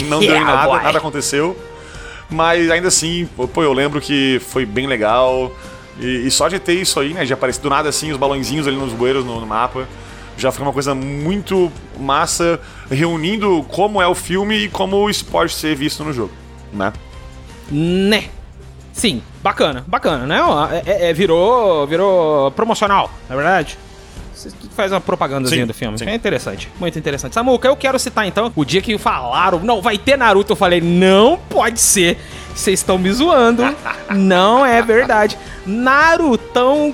[0.07, 0.81] Não deu em nada, boy.
[0.81, 1.55] nada aconteceu.
[2.29, 5.51] Mas ainda assim, pô, eu lembro que foi bem legal.
[5.99, 7.25] E, e só de ter isso aí, né?
[7.25, 9.87] De aparecer do nada assim, os balãozinhos ali nos bueiros no, no mapa.
[10.37, 11.69] Já foi uma coisa muito
[11.99, 16.31] massa, reunindo como é o filme e como isso pode ser visto no jogo,
[16.71, 16.93] né?
[17.69, 18.29] Né?
[18.93, 20.39] Sim, bacana, bacana, né?
[20.85, 23.77] É- é- virou, virou promocional, na verdade.
[24.75, 25.97] Faz uma propagandazinha Sim, do filme.
[25.97, 26.05] sim.
[26.05, 27.33] É interessante, muito interessante.
[27.33, 30.53] Samuca, eu quero citar então o dia que falaram, não, vai ter Naruto.
[30.53, 32.17] Eu falei, não pode ser.
[32.53, 33.63] Vocês estão me zoando.
[34.11, 35.37] não é verdade.
[35.65, 36.93] Narutão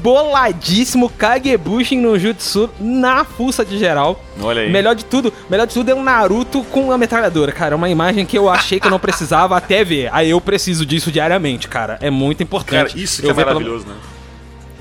[0.00, 4.22] boladíssimo, Kagebushin no Jutsu na fuça de geral.
[4.40, 4.70] Olha aí.
[4.70, 7.74] Melhor de tudo, melhor de tudo é um Naruto com uma metralhadora, cara.
[7.74, 10.08] Uma imagem que eu achei que eu não precisava até ver.
[10.12, 11.98] Aí eu preciso disso diariamente, cara.
[12.00, 12.92] É muito importante.
[12.92, 13.94] Cara, isso que Eu é maravilhoso, né?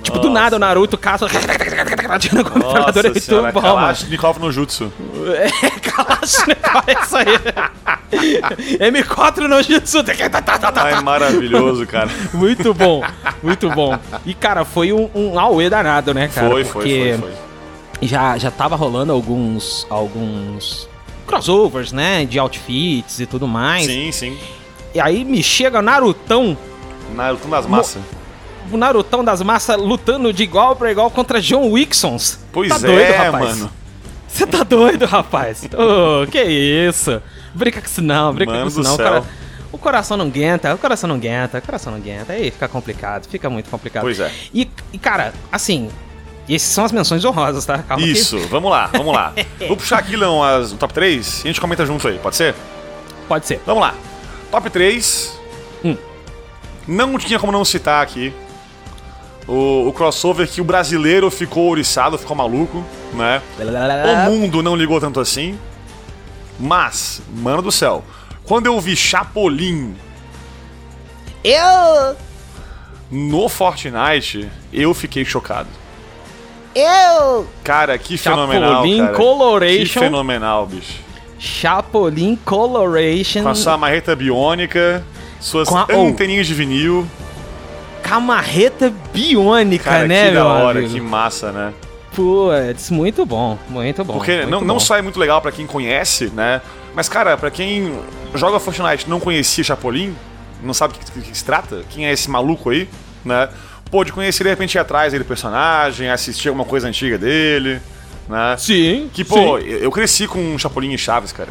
[0.06, 1.25] Tipo, do nada o Naruto caça.
[2.19, 3.77] Tirando com a metralhadora Nossa e senhora, tudo bom, mano.
[3.77, 4.93] Kalashnikov no Jutsu.
[5.34, 5.50] É,
[5.82, 8.82] Kalashnikov, é isso aí.
[8.92, 10.03] M4 no Jutsu.
[10.75, 12.09] Ai, maravilhoso, cara.
[12.34, 13.01] Muito bom,
[13.42, 13.98] muito bom.
[14.25, 16.50] E, cara, foi um, um auê danado, né, cara?
[16.50, 18.08] Foi, foi, Porque foi, foi.
[18.08, 20.88] Já, já tava rolando alguns, alguns
[21.25, 23.85] crossovers, né, de outfits e tudo mais.
[23.85, 24.38] Sim, sim.
[24.93, 26.56] E aí me chega Narutão,
[27.16, 28.01] Naruto das massas.
[28.72, 32.40] O Narutão das massas lutando de igual pra igual contra John Wicksons.
[32.52, 33.58] Pois tá é, doido, rapaz?
[33.58, 33.72] mano.
[34.27, 35.64] Você tá doido, rapaz?
[35.74, 37.22] Ô, que isso?
[37.53, 38.98] Brinca com isso não, brinca Mano com isso não.
[38.98, 39.24] Cara,
[39.72, 42.34] o coração não aguenta, o coração não aguenta, o coração não aguenta.
[42.34, 44.03] Aí fica complicado, fica muito complicado.
[44.03, 44.30] Pois é.
[44.53, 45.90] E, e, cara, assim,
[46.50, 47.77] essas são as menções honrosas, tá?
[47.80, 49.34] Calma que- Isso, vamos lá, vamos lá.
[49.68, 52.53] Vou puxar aqui, Leão, as, top 3 e a gente comenta junto aí, pode ser?
[53.30, 53.61] Pode ser.
[53.66, 53.95] Vamos lá.
[54.52, 55.40] Top 3.
[55.84, 55.95] Hum.
[56.88, 58.34] Não tinha como não citar aqui
[59.48, 62.83] o, o crossover que o brasileiro ficou ouriçado, ficou maluco,
[63.14, 63.41] né?
[64.27, 65.57] O mundo não ligou tanto assim.
[66.59, 68.03] Mas, mano do céu,
[68.43, 69.95] quando eu vi Chapolin
[71.43, 72.15] Eu!
[73.11, 75.69] no Fortnite, eu fiquei chocado.
[76.74, 77.48] Eu!
[77.64, 78.83] Cara, que Chapolin fenomenal.
[78.83, 79.99] Que Coloration.
[79.99, 81.06] fenomenal, bicho.
[81.38, 83.43] Chapolin Coloration.
[83.43, 85.06] Com a sua marreta biônica,
[85.40, 86.07] suas a- oh.
[86.07, 87.06] anteninhas de vinil.
[88.06, 90.93] Camarreta biônica, Cara, né, que da hora, amigo?
[90.93, 91.74] que massa, né?
[92.14, 94.14] Putz, muito bom, muito bom.
[94.14, 94.80] Porque muito não, não bom.
[94.80, 96.61] só é muito legal pra quem conhece, né?
[96.93, 97.98] Mas, cara, pra quem
[98.35, 100.16] joga Fortnite não conhecia Chapolin,
[100.61, 102.88] não sabe do que, que se trata, quem é esse maluco aí,
[103.25, 103.50] né?
[103.90, 107.82] Pode conhecer de repente ir atrás dele personagem, assistir alguma coisa antiga dele,
[108.30, 108.56] né?
[108.59, 109.09] Sim.
[109.11, 111.50] Que, pô, eu eu cresci com Chapolin e Chaves, cara.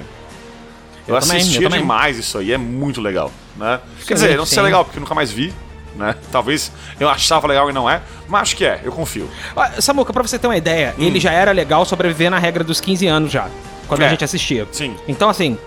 [1.06, 1.80] Eu, Eu também, assistia eu também.
[1.80, 3.80] demais isso aí, é muito legal, né?
[3.98, 4.64] Sim, Quer dizer, não sei se é sim.
[4.66, 5.52] legal, porque eu nunca mais vi,
[5.96, 6.14] né?
[6.32, 9.28] Talvez eu achava legal e não é, mas acho que é, eu confio.
[9.54, 11.02] Ó, Samuca, pra você ter uma ideia, Hum.
[11.02, 13.48] ele já era legal sobreviver na regra dos 15 anos já.
[13.86, 14.06] Quando É.
[14.06, 14.66] a gente assistia.
[14.72, 14.96] Sim.
[15.06, 15.58] Então, assim.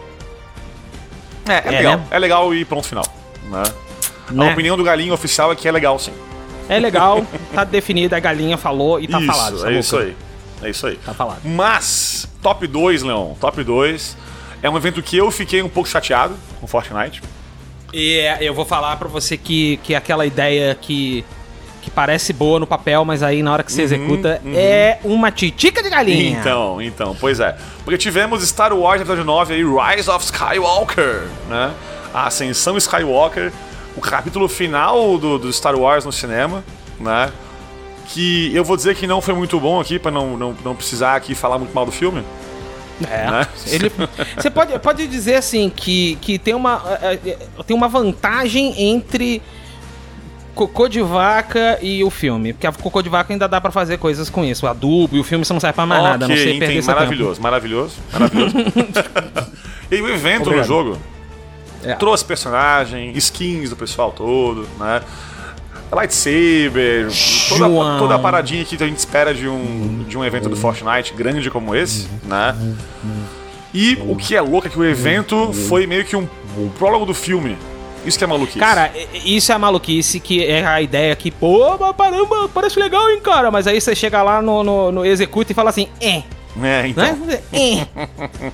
[1.47, 2.07] É, é, É, legal, né?
[2.11, 3.05] é legal e pronto, final.
[3.49, 3.63] Né?
[4.31, 4.49] Né?
[4.49, 6.11] A opinião do galinho oficial é que é legal, sim.
[6.67, 9.55] É legal, tá definido, a galinha falou e tá isso, falado.
[9.55, 9.79] é Samuca.
[9.79, 10.17] isso aí.
[10.63, 10.97] É isso aí.
[10.97, 11.39] Tá falado.
[11.45, 14.17] Mas, top 2, Leão, top 2.
[14.61, 17.21] É um evento que eu fiquei um pouco chateado com Fortnite.
[17.93, 21.23] E é, eu vou falar pra você que, que aquela ideia que,
[21.81, 25.81] que parece boa no papel, mas aí na hora que você executa é uma titica
[25.81, 26.39] de galinha.
[26.39, 27.57] Então, então, pois é.
[27.83, 31.71] Porque tivemos Star Wars episódio 9 aí, Rise of Skywalker, né?
[32.13, 33.51] A Ascensão Skywalker,
[33.95, 36.63] o capítulo final do, do Star Wars no cinema,
[36.99, 37.31] né?
[38.07, 41.15] Que eu vou dizer que não foi muito bom aqui, pra não, não, não precisar
[41.15, 42.23] aqui falar muito mal do filme.
[43.09, 43.29] É.
[43.31, 43.47] Né?
[43.67, 43.91] Ele,
[44.35, 49.41] você pode, pode dizer assim que, que tem, uma, é, é, tem uma vantagem entre
[50.55, 52.53] cocô de vaca e o filme.
[52.53, 54.65] Porque a cocô de vaca ainda dá pra fazer coisas com isso.
[54.65, 56.73] O adubo e o filme você não serve pra mais nada, a não sei entendi.
[56.73, 58.55] perder maravilhoso, maravilhoso, maravilhoso.
[59.91, 60.67] e o evento no Obrigado.
[60.67, 60.97] jogo
[61.83, 61.93] É.
[61.93, 65.01] trouxe personagem, skins do pessoal todo, né?
[65.91, 67.07] Lightsaber,
[67.49, 71.13] toda, toda a paradinha que a gente espera de um, de um evento do Fortnite
[71.13, 72.55] grande como esse, né?
[73.73, 76.27] E o que é louco é que o evento foi meio que um
[76.77, 77.57] prólogo do filme.
[78.05, 78.59] Isso que é maluquice.
[78.59, 78.89] Cara,
[79.25, 83.51] isso é a maluquice, que é a ideia que, pô, caramba, parece legal, hein, cara.
[83.51, 86.23] Mas aí você chega lá no, no, no Execute e fala assim, é.
[86.63, 87.15] É, então.
[87.17, 87.39] Né?
[87.51, 87.87] É.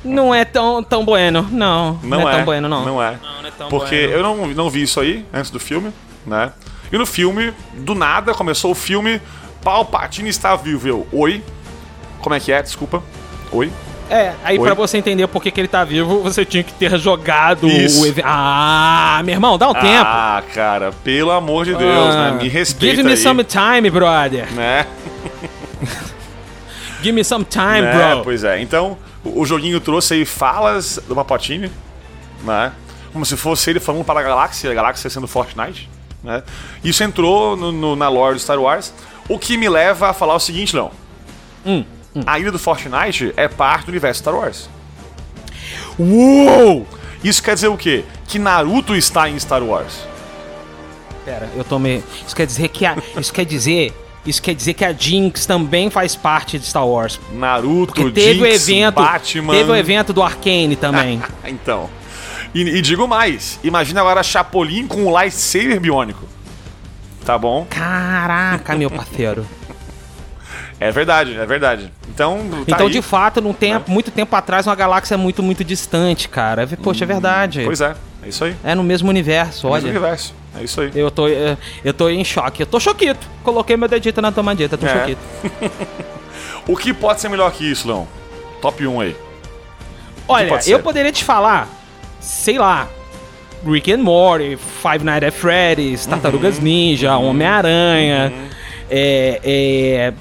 [0.04, 2.00] Não é tão, tão bueno, não.
[2.04, 2.86] Não, é, tão bueno, não.
[2.86, 3.12] Não é.
[3.22, 4.14] Não, não é tão Porque bueno.
[4.14, 5.92] eu não, não vi isso aí antes do filme,
[6.26, 6.52] né?
[6.92, 9.22] E no filme, do nada, começou o filme,
[9.64, 10.88] Palpatine está vivo.
[10.88, 11.44] Eu, oi?
[12.22, 12.62] Como é que é?
[12.62, 13.02] Desculpa.
[13.52, 13.72] Oi?
[14.10, 14.64] É, aí Oi?
[14.66, 18.02] pra você entender por que, que ele tá vivo, você tinha que ter jogado Isso.
[18.02, 18.26] o evento.
[18.28, 20.06] Ah, meu irmão, dá um tempo.
[20.06, 22.44] Ah, cara, pelo amor de Deus, Ah, né?
[22.44, 24.52] Me respeita Give me aí, some time, brother.
[24.54, 24.86] né?
[27.02, 28.14] Give me some time, Né?
[28.16, 28.24] bro.
[28.24, 28.62] Pois é.
[28.62, 31.72] Então, o, o joguinho trouxe aí falas do Palpatine,
[32.44, 32.72] né?
[33.12, 35.90] Como se fosse ele falando para a galáxia, a galáxia sendo Fortnite,
[36.24, 36.42] Né?
[36.84, 38.94] Isso entrou no- no- na lore do Star Wars,
[39.28, 40.92] o que me leva a falar o seguinte, Leão.
[41.66, 41.84] Hum,
[42.28, 44.70] A ilha do Fortnite é parte do universo Star Wars.
[45.98, 46.86] Uou!
[47.24, 48.04] Isso quer dizer o quê?
[48.28, 50.02] Que Naruto está em Star Wars.
[51.26, 52.04] Pera, eu tomei.
[52.26, 52.96] Isso quer dizer que a.
[53.20, 53.94] Isso quer dizer.
[54.26, 57.20] Isso quer dizer que a Jinx também faz parte de Star Wars.
[57.34, 58.96] Naruto, Porque teve o Jinx, evento.
[58.96, 59.54] Batman.
[59.54, 61.22] Teve o evento do Arcane também.
[61.46, 61.90] então.
[62.54, 66.28] E, e digo mais, imagina agora Chapolin com o lightsaber biônico.
[67.26, 67.66] Tá bom?
[67.70, 69.46] Caraca, meu parceiro.
[70.80, 71.92] É verdade, é verdade.
[72.10, 72.92] Então, tá então, aí.
[72.92, 76.68] de fato, não tem muito tempo atrás uma galáxia muito, muito distante, cara.
[76.84, 77.62] Poxa, é verdade.
[77.64, 78.56] Pois é, é isso aí.
[78.64, 79.82] É no mesmo universo, É olha.
[79.84, 80.36] mesmo universo.
[80.60, 80.92] É isso aí.
[80.94, 82.62] Eu tô, é, eu tô em choque.
[82.64, 83.26] Eu tô choquito.
[83.44, 85.00] Coloquei meu dedito na tomadita, tô É.
[85.00, 85.22] choquito.
[86.66, 88.08] O que pode ser melhor que isso, Leão?
[88.62, 89.16] Top 1 aí.
[90.26, 91.68] Olha, eu poderia te falar,
[92.24, 92.88] sei lá,
[93.66, 96.64] Rick and Morty, Five Nights at Freddy's, Tartarugas Uhum.
[96.64, 98.32] Ninja, Homem-Aranha,
[98.90, 100.14] é, é,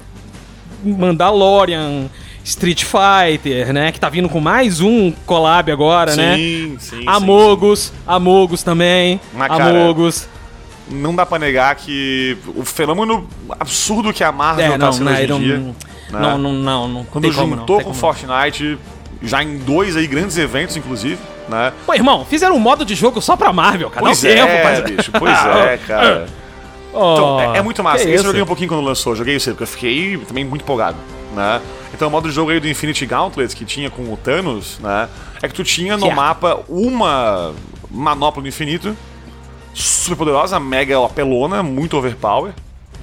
[0.83, 2.09] Mandalorian,
[2.43, 3.91] Street Fighter, né?
[3.91, 6.35] Que tá vindo com mais um collab agora, né?
[6.35, 10.27] Sim, sim, Amogus, Amogus também, Mas, cara, Amogus.
[10.91, 13.25] Não dá pra negar que o fenômeno
[13.57, 15.57] absurdo que a Marvel É, tá não, sendo não, hoje em não, dia.
[15.57, 15.75] não, né?
[16.11, 18.77] não, não, não, não Quando tem como não, juntou com como Fortnite,
[19.21, 21.73] já em dois aí grandes eventos, inclusive, né?
[21.85, 24.05] Pô, irmão, fizeram um modo de jogo só pra Marvel, cara.
[24.05, 24.95] Pois Dá um é, tempo, parceiro.
[24.95, 26.25] bicho, pois é, cara.
[26.93, 28.03] Oh, Então, é, é muito massa.
[28.03, 30.97] Esse eu joguei um pouquinho quando lançou, joguei isso, porque eu fiquei também muito empolgado,
[31.35, 31.59] né?
[31.93, 35.07] Então o modo de jogo aí do Infinity Gauntlet que tinha com o Thanos, né?
[35.41, 36.15] É que tu tinha no Certo.
[36.15, 37.53] mapa uma
[37.89, 38.95] manopla do infinito,
[39.73, 42.53] super poderosa, mega apelona, muito overpower,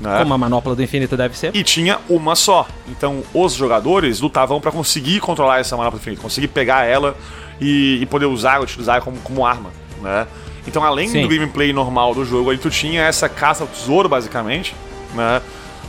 [0.01, 0.19] né?
[0.21, 1.55] Como a manopla do infinito deve ser.
[1.55, 2.67] E tinha uma só.
[2.89, 7.17] Então os jogadores lutavam pra conseguir controlar essa manopla do infinito, conseguir pegar ela
[7.61, 9.71] e, e poder usar, utilizar como, como arma,
[10.03, 10.27] né?
[10.67, 11.23] Então além Sim.
[11.23, 14.75] do gameplay normal do jogo, aí tu tinha essa caça ao tesouro basicamente,
[15.15, 15.41] né?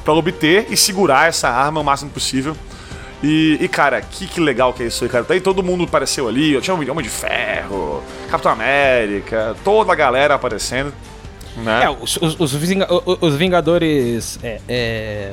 [0.03, 2.55] Pra obter e segurar essa arma o máximo possível.
[3.23, 5.23] E, e, cara, que, que legal que é isso aí, cara.
[5.27, 8.01] Daí todo mundo apareceu ali, eu tinha um Homem de Ferro,
[8.31, 10.91] Capitão América, toda a galera aparecendo.
[11.57, 11.83] Né?
[11.83, 15.31] É, os, os- os Vinga- os- os Vingadores é, é,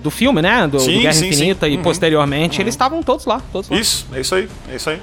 [0.00, 0.62] do filme, né?
[0.68, 1.72] Do, do Sim, Guerra sim, Infinita sim.
[1.72, 1.82] e Uhum.
[1.82, 3.76] posteriormente, eles estavam todos lá, todos lá.
[3.76, 5.00] Isso, é isso aí, é isso aí.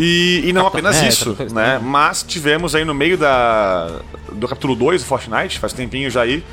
[0.00, 1.64] E, e não Capitão apenas América, isso, Capitão né?
[1.64, 1.84] América.
[1.84, 3.98] Mas tivemos aí no meio da,
[4.30, 6.44] do capítulo 2 do Fortnite, faz tempinho já aí,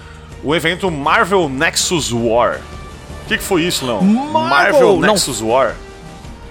[0.44, 2.60] o evento Marvel Nexus War.
[3.24, 4.02] O que, que foi isso, não?
[4.02, 5.14] Marvel, não.
[5.14, 5.76] Nexus War.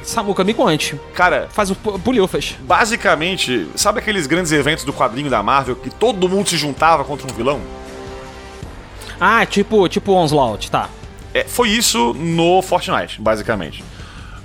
[0.04, 1.00] Samuca, me conte.
[1.14, 2.54] Cara, faz o Pulhufas.
[2.60, 7.26] Basicamente, sabe aqueles grandes eventos do quadrinho da Marvel que todo mundo se juntava contra
[7.26, 7.60] um vilão?
[9.18, 10.88] Ah, tipo, tipo Onslaught, tá.
[11.32, 13.82] É, foi isso no Fortnite, basicamente.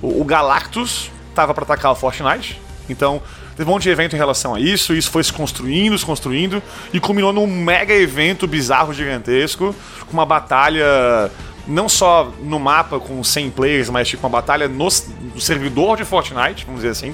[0.01, 2.59] O, o Galactus tava pra atacar o Fortnite,
[2.89, 3.21] então
[3.55, 6.61] teve um monte de evento em relação a isso, isso foi se construindo, se construindo,
[6.93, 9.73] e culminou num mega evento bizarro, gigantesco,
[10.05, 11.31] com uma batalha
[11.65, 14.87] não só no mapa com 100 players, mas tipo uma batalha no,
[15.33, 17.13] no servidor de Fortnite, vamos dizer assim,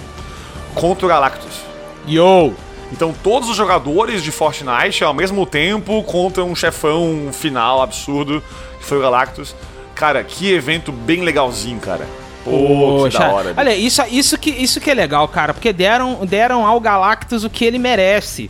[0.73, 1.61] contra o Galactus.
[2.07, 2.53] Yo!
[2.91, 8.41] Então todos os jogadores de Fortnite ao mesmo tempo contra um chefão final absurdo
[8.79, 9.55] que foi o Galactus.
[9.93, 12.07] Cara, que evento bem legalzinho, cara.
[12.45, 13.53] Pô, que da hora.
[13.57, 17.49] Olha, isso, isso, que, isso que é legal, cara, porque deram, deram ao Galactus o
[17.49, 18.49] que ele merece,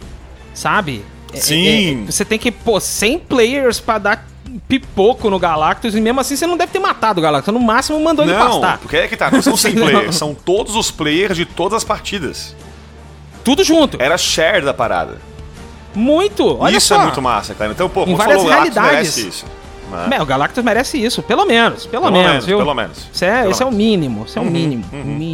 [0.53, 1.03] sabe?
[1.33, 1.67] É- Sim.
[1.67, 4.27] é- é- você tem que, pô, 100 players pra dar
[4.67, 7.99] pipoco no Galactus e mesmo assim você não deve ter matado o Galactus, no máximo
[7.99, 8.77] mandou ele Não, pastar.
[8.77, 9.87] porque é que tá, não são 100 Não.
[9.87, 12.55] players, são todos os players de todas as partidas.
[13.43, 13.97] Tudo junto.
[14.01, 15.19] Era share da parada.
[15.93, 16.95] Muito, olha isso só.
[16.99, 17.71] é muito massa, cara.
[17.71, 19.15] Então, pô, Em como várias falou, o Galactus realidades.
[19.15, 19.45] merece isso.
[19.91, 20.17] Né?
[20.17, 22.57] É, o Galactus merece isso, pelo menos, pelo, Pelo menos, menos, viu?
[22.57, 23.07] pelo menos.
[23.13, 24.85] Isso é, esse é o mínimo, isso é o Uhum, mínimo,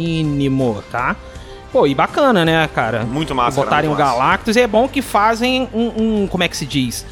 [0.02, 1.16] mínimo, tá?
[1.72, 3.04] Pô, e bacana, né, cara?
[3.04, 4.04] Muito massa, Botarem o massa.
[4.04, 7.04] Galactus e é bom que fazem um, um- como é que se diz?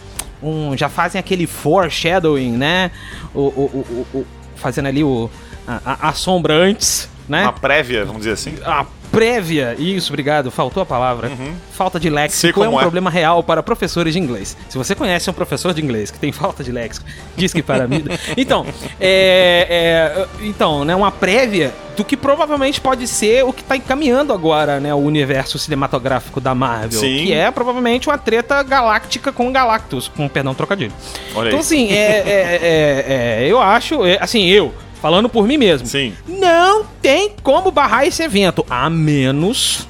[0.43, 2.91] Um, já fazem aquele foreshadowing, né?
[3.35, 5.31] O, o, o, o- o- fazendo ali o,
[5.67, 7.43] a, a- a sombra antes, né?
[7.43, 8.55] Uma prévia, vamos dizer assim.
[8.65, 11.31] A prévia, isso, obrigado, faltou a palavra.
[11.73, 12.83] Falta de léxico é um é.
[12.83, 14.57] problema real para professores de inglês.
[14.69, 17.07] Se você conhece um professor de inglês que tem falta de léxico,
[17.37, 18.05] diz que para mim.
[18.37, 18.65] Então,
[19.01, 24.33] é, é, então, né, uma prévia do que provavelmente pode ser o que está encaminhando
[24.33, 27.25] agora, né, o universo cinematográfico da Marvel, Sim.
[27.27, 30.93] que é provavelmente uma treta galáctica com Galactus, com perdão trocadilho.
[31.35, 31.49] Olha aí.
[31.49, 36.13] Então, assim, é, é- é- é, eu acho, assim, eu falando por mim mesmo, Sim.
[36.29, 39.87] não tem como barrar esse evento, a menos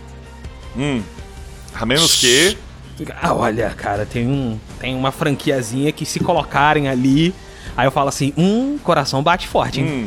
[0.76, 1.02] Hum.
[1.74, 2.56] A menos que.
[3.20, 7.34] ah, olha, cara, tem, um, tem uma franquiazinha que se colocarem ali.
[7.76, 9.86] Aí eu falo assim: hum, coração bate forte, hein?
[9.86, 10.06] Hum.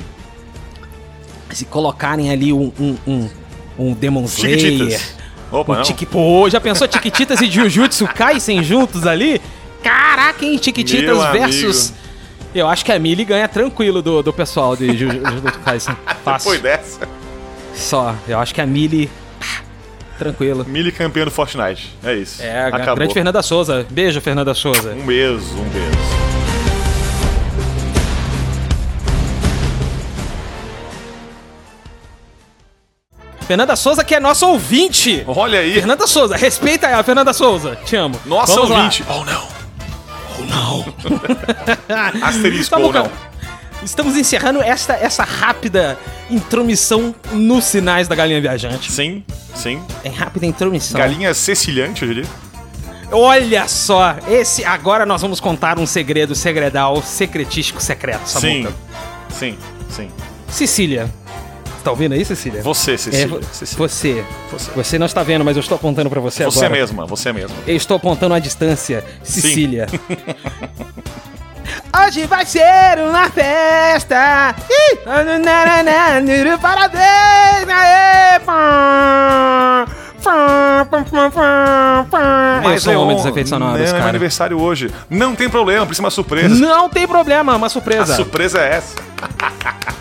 [1.51, 3.29] Se colocarem ali um, um, um,
[3.77, 4.99] um Demon Slayer.
[5.51, 9.39] Opa, Um tique- Pô, já pensou Tiquititas e Jujutsu Kaisen juntos ali?
[9.83, 10.57] Caraca, hein?
[10.57, 11.93] Tiquititas Meu versus...
[12.53, 15.95] Eu acho que a Millie ganha tranquilo do, do pessoal de Ju- Jujutsu Kaisen.
[16.23, 16.51] Fácil.
[16.51, 17.07] Depois dessa.
[17.73, 19.09] Só, eu acho que a Millie...
[19.39, 19.45] pá,
[20.19, 20.63] Tranquilo.
[20.67, 21.95] Millie campeã do Fortnite.
[22.03, 22.41] É isso.
[22.43, 22.95] É, Acabou.
[22.97, 23.85] grande Fernanda Souza.
[23.89, 24.91] Beijo, Fernanda Souza.
[24.93, 26.03] Um beijo, um beijo.
[33.47, 35.23] Fernanda Souza, que é nossa ouvinte.
[35.27, 35.73] Olha aí.
[35.73, 37.75] Fernanda Souza, respeita ela, Fernanda Souza.
[37.85, 38.19] Te amo.
[38.25, 38.77] Nossa Vamos lá.
[38.77, 39.03] ouvinte.
[39.09, 39.62] Oh, não.
[40.39, 42.23] Oh, não.
[42.27, 43.09] Asterisco, ou não.
[43.83, 45.97] Estamos encerrando esta, essa rápida
[46.29, 48.91] intromissão nos sinais da galinha viajante.
[48.91, 49.81] Sim, sim.
[50.03, 50.97] É rápida intromissão.
[50.99, 52.25] Galinha ceciliante, eu diria.
[53.11, 58.73] Olha só, esse agora nós vamos contar um segredo segredal, secretístico secreto, Sim, Samuca.
[59.29, 59.57] sim,
[59.89, 60.09] sim.
[60.47, 61.13] Cecília.
[61.83, 62.61] Tá ouvindo aí, Cecília?
[62.61, 63.23] Você, Cecília.
[63.25, 63.77] É, vo- Cecília.
[63.87, 64.25] Você.
[64.51, 64.71] Você.
[64.71, 66.79] Você não está vendo, mas eu estou apontando pra você, Você agora.
[66.79, 67.55] mesma, você mesma.
[67.67, 69.03] Eu estou apontando a distância.
[69.23, 69.87] Cecília.
[72.07, 74.55] Hoje vai ser uma festa!
[74.69, 74.97] Ih!
[76.59, 77.69] Parabéns!
[77.69, 78.39] Aê!
[78.39, 79.85] Pá!
[80.23, 80.87] Pá.
[82.73, 84.09] Eu sou um homem dos efeitos sonoros, não, é meu cara.
[84.09, 84.89] aniversário hoje.
[85.09, 86.55] Não tem problema, isso é uma surpresa.
[86.55, 88.15] Não tem problema, uma A surpresa.
[88.15, 88.95] surpresa é essa.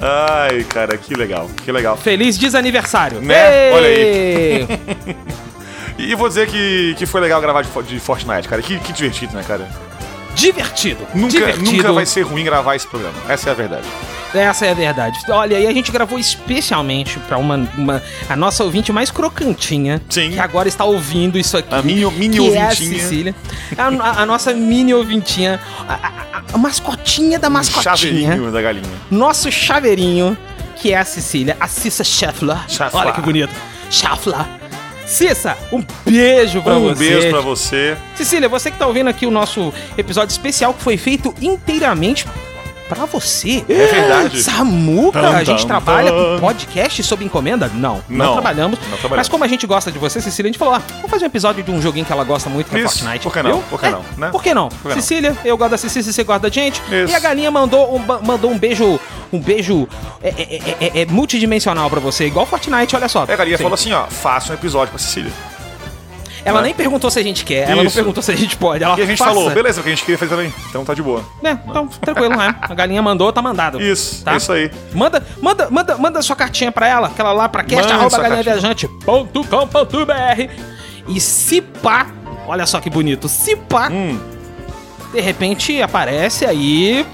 [0.00, 1.96] Ai, cara, que legal, que legal.
[1.96, 3.20] Feliz desaniversário.
[3.20, 3.68] Né?
[3.68, 3.72] Ei!
[3.72, 4.68] Olha aí.
[5.98, 8.62] E vou dizer que, que foi legal gravar de, de Fortnite, cara.
[8.62, 9.68] Que, que divertido, né, cara?
[10.38, 11.06] Divertido.
[11.14, 11.72] Nunca, divertido.
[11.72, 13.14] nunca vai ser ruim gravar esse programa.
[13.28, 13.86] Essa é a verdade.
[14.34, 15.18] Essa é a verdade.
[15.30, 20.30] Olha, e a gente gravou especialmente pra uma, uma a nossa ouvinte mais crocantinha, Sim.
[20.32, 21.74] que agora está ouvindo isso aqui.
[21.74, 22.98] A minha mini que é a ouvintinha.
[23.00, 23.34] Cecília.
[23.76, 25.58] A, a- a nossa mini ouvintinha,
[25.88, 25.94] a,
[26.54, 27.82] a- mascotinha da mascotinha.
[27.96, 28.84] Chaveirinho da galinha.
[29.10, 30.36] Nosso chaveirinho,
[30.76, 32.04] que é a Cecília, a Cissa.
[32.04, 32.58] Scheffler.
[32.92, 33.50] Olha que bonito.
[33.90, 34.44] Scheffler.
[35.08, 37.08] Cissa, um beijo pra um você.
[37.08, 37.96] beijo pra você.
[38.14, 42.26] Cecília, você que tá ouvindo aqui o nosso episódio especial que foi feito inteiramente
[42.88, 43.64] pra você.
[43.68, 44.42] É verdade.
[44.42, 46.18] Samuca, Tam, a gente tam, trabalha tam.
[46.34, 47.70] com podcast sob encomenda?
[47.74, 48.78] Não, não, Não, trabalhamos.
[48.78, 49.16] não trabalhamos.
[49.18, 51.26] Mas como a gente gosta de você, Cecília, a gente falou, ah, vamos fazer um
[51.26, 53.22] episódio de um joguinho que ela gosta muito, que é Isso, Fortnite.
[53.22, 53.62] por que não?
[53.62, 54.28] Por que É, não, né?
[54.30, 54.68] Por que não?
[54.68, 54.94] Por que não?
[54.94, 56.80] Cecília, eu gosto da Cecília, você gosta da gente.
[56.90, 57.12] Isso.
[57.12, 58.98] E a galinha mandou um, mandou um beijo,
[59.32, 59.88] um beijo
[60.22, 63.24] é, é, é, é- é multidimensional pra você, igual Fortnite, olha só.
[63.28, 63.62] É, a galinha Sim.
[63.62, 65.30] falou assim, ó, faça um episódio pra Cecília.
[66.44, 67.94] Ela nem perguntou se a gente quer, ela não Isso.
[67.94, 68.82] perguntou se a gente pode.
[68.84, 69.30] Ela E a gente faça.
[69.34, 70.52] falou, beleza, porque a gente queria fazer também.
[70.68, 71.22] Então tá de boa.
[71.42, 72.54] É, então, tranquilo, né?
[72.60, 73.80] A galinha mandou, tá mandado.
[73.80, 74.34] Isso, Tá?
[74.34, 74.70] é isso aí.
[74.94, 78.20] Manda, manda, manda, manda sua cartinha pra ela, aquela lá pra cast, Manda arroba sua
[78.22, 80.50] galinhaviajante.com.br
[81.08, 82.06] E se pá,
[82.46, 84.18] olha só que bonito, se pá, Hum.
[85.12, 87.04] De repente aparece aí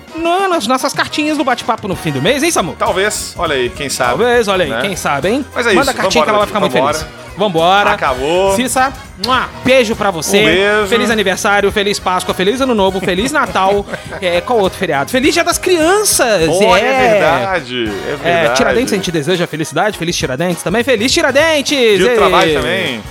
[0.48, 2.74] nas nossas cartinhas do bate-papo no fim do mês, hein, Samu?
[2.78, 4.10] Talvez, olha aí, quem sabe.
[4.18, 4.80] Talvez, olha aí, né?
[4.80, 5.44] quem sabe, hein?
[5.54, 6.94] Mas é Manda isso, a cartinha que ela vai ficar muito vambora.
[6.98, 7.24] feliz.
[7.36, 7.90] Vambora.
[7.90, 8.54] Acabou.
[8.54, 8.92] Cissa,
[9.26, 10.38] mua, beijo pra você.
[10.40, 10.86] Um beijo.
[10.86, 13.84] Feliz aniversário, feliz Páscoa, feliz Ano Novo, feliz Natal.
[14.22, 15.10] é, qual outro feriado?
[15.10, 16.46] Feliz Dia das Crianças!
[16.46, 18.56] Pô, é verdade, é É, verdade.
[18.56, 19.98] Tiradentes, a gente deseja felicidade.
[19.98, 20.84] Feliz Tiradentes também.
[20.84, 21.98] Feliz Tiradentes!
[21.98, 23.02] Dia do trabalho também.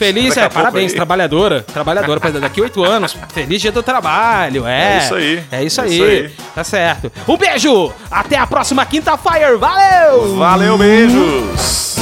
[0.00, 0.96] Feliz, é, parabéns, aí.
[0.96, 1.60] trabalhadora.
[1.60, 3.14] Trabalhadora, daqui oito anos.
[3.34, 4.94] Feliz dia do trabalho, é.
[4.94, 5.44] É isso aí.
[5.52, 5.92] É isso É aí.
[5.94, 6.30] isso aí.
[6.54, 7.12] Tá certo.
[7.28, 7.92] Um beijo!
[8.10, 9.58] Até a próxima quinta-feira.
[9.58, 10.36] Valeu!
[10.36, 11.96] Valeu, beijos!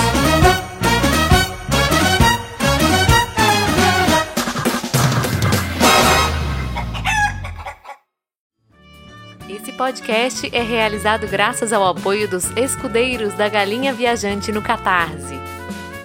[9.49, 15.35] Esse podcast é realizado graças ao apoio dos escudeiros da Galinha Viajante no Catarse.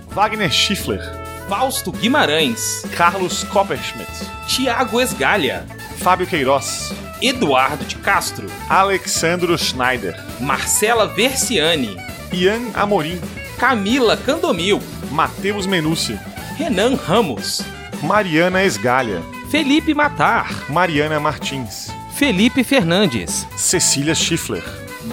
[0.10, 1.02] Wagner Schiffler,
[1.48, 4.10] Fausto Guimarães, Carlos Copperschmidt,
[4.48, 5.66] Tiago Esgalha,
[5.98, 11.98] Fábio Queiroz, Eduardo de Castro, Alexandro Schneider, Marcela Versiani,
[12.32, 13.20] Ian Amorim,
[13.58, 14.82] Camila Candomil,
[15.12, 16.18] Matheus Menucci,
[16.58, 17.62] Renan Ramos,
[18.02, 24.64] Mariana Esgalha, Felipe Matar, Mariana Martins, Felipe Fernandes, Cecília Schiffler,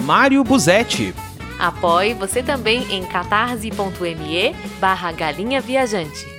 [0.03, 1.13] Mário Buzetti,
[1.61, 6.30] Apoie você também em catarse.me barra Galinha Viajante.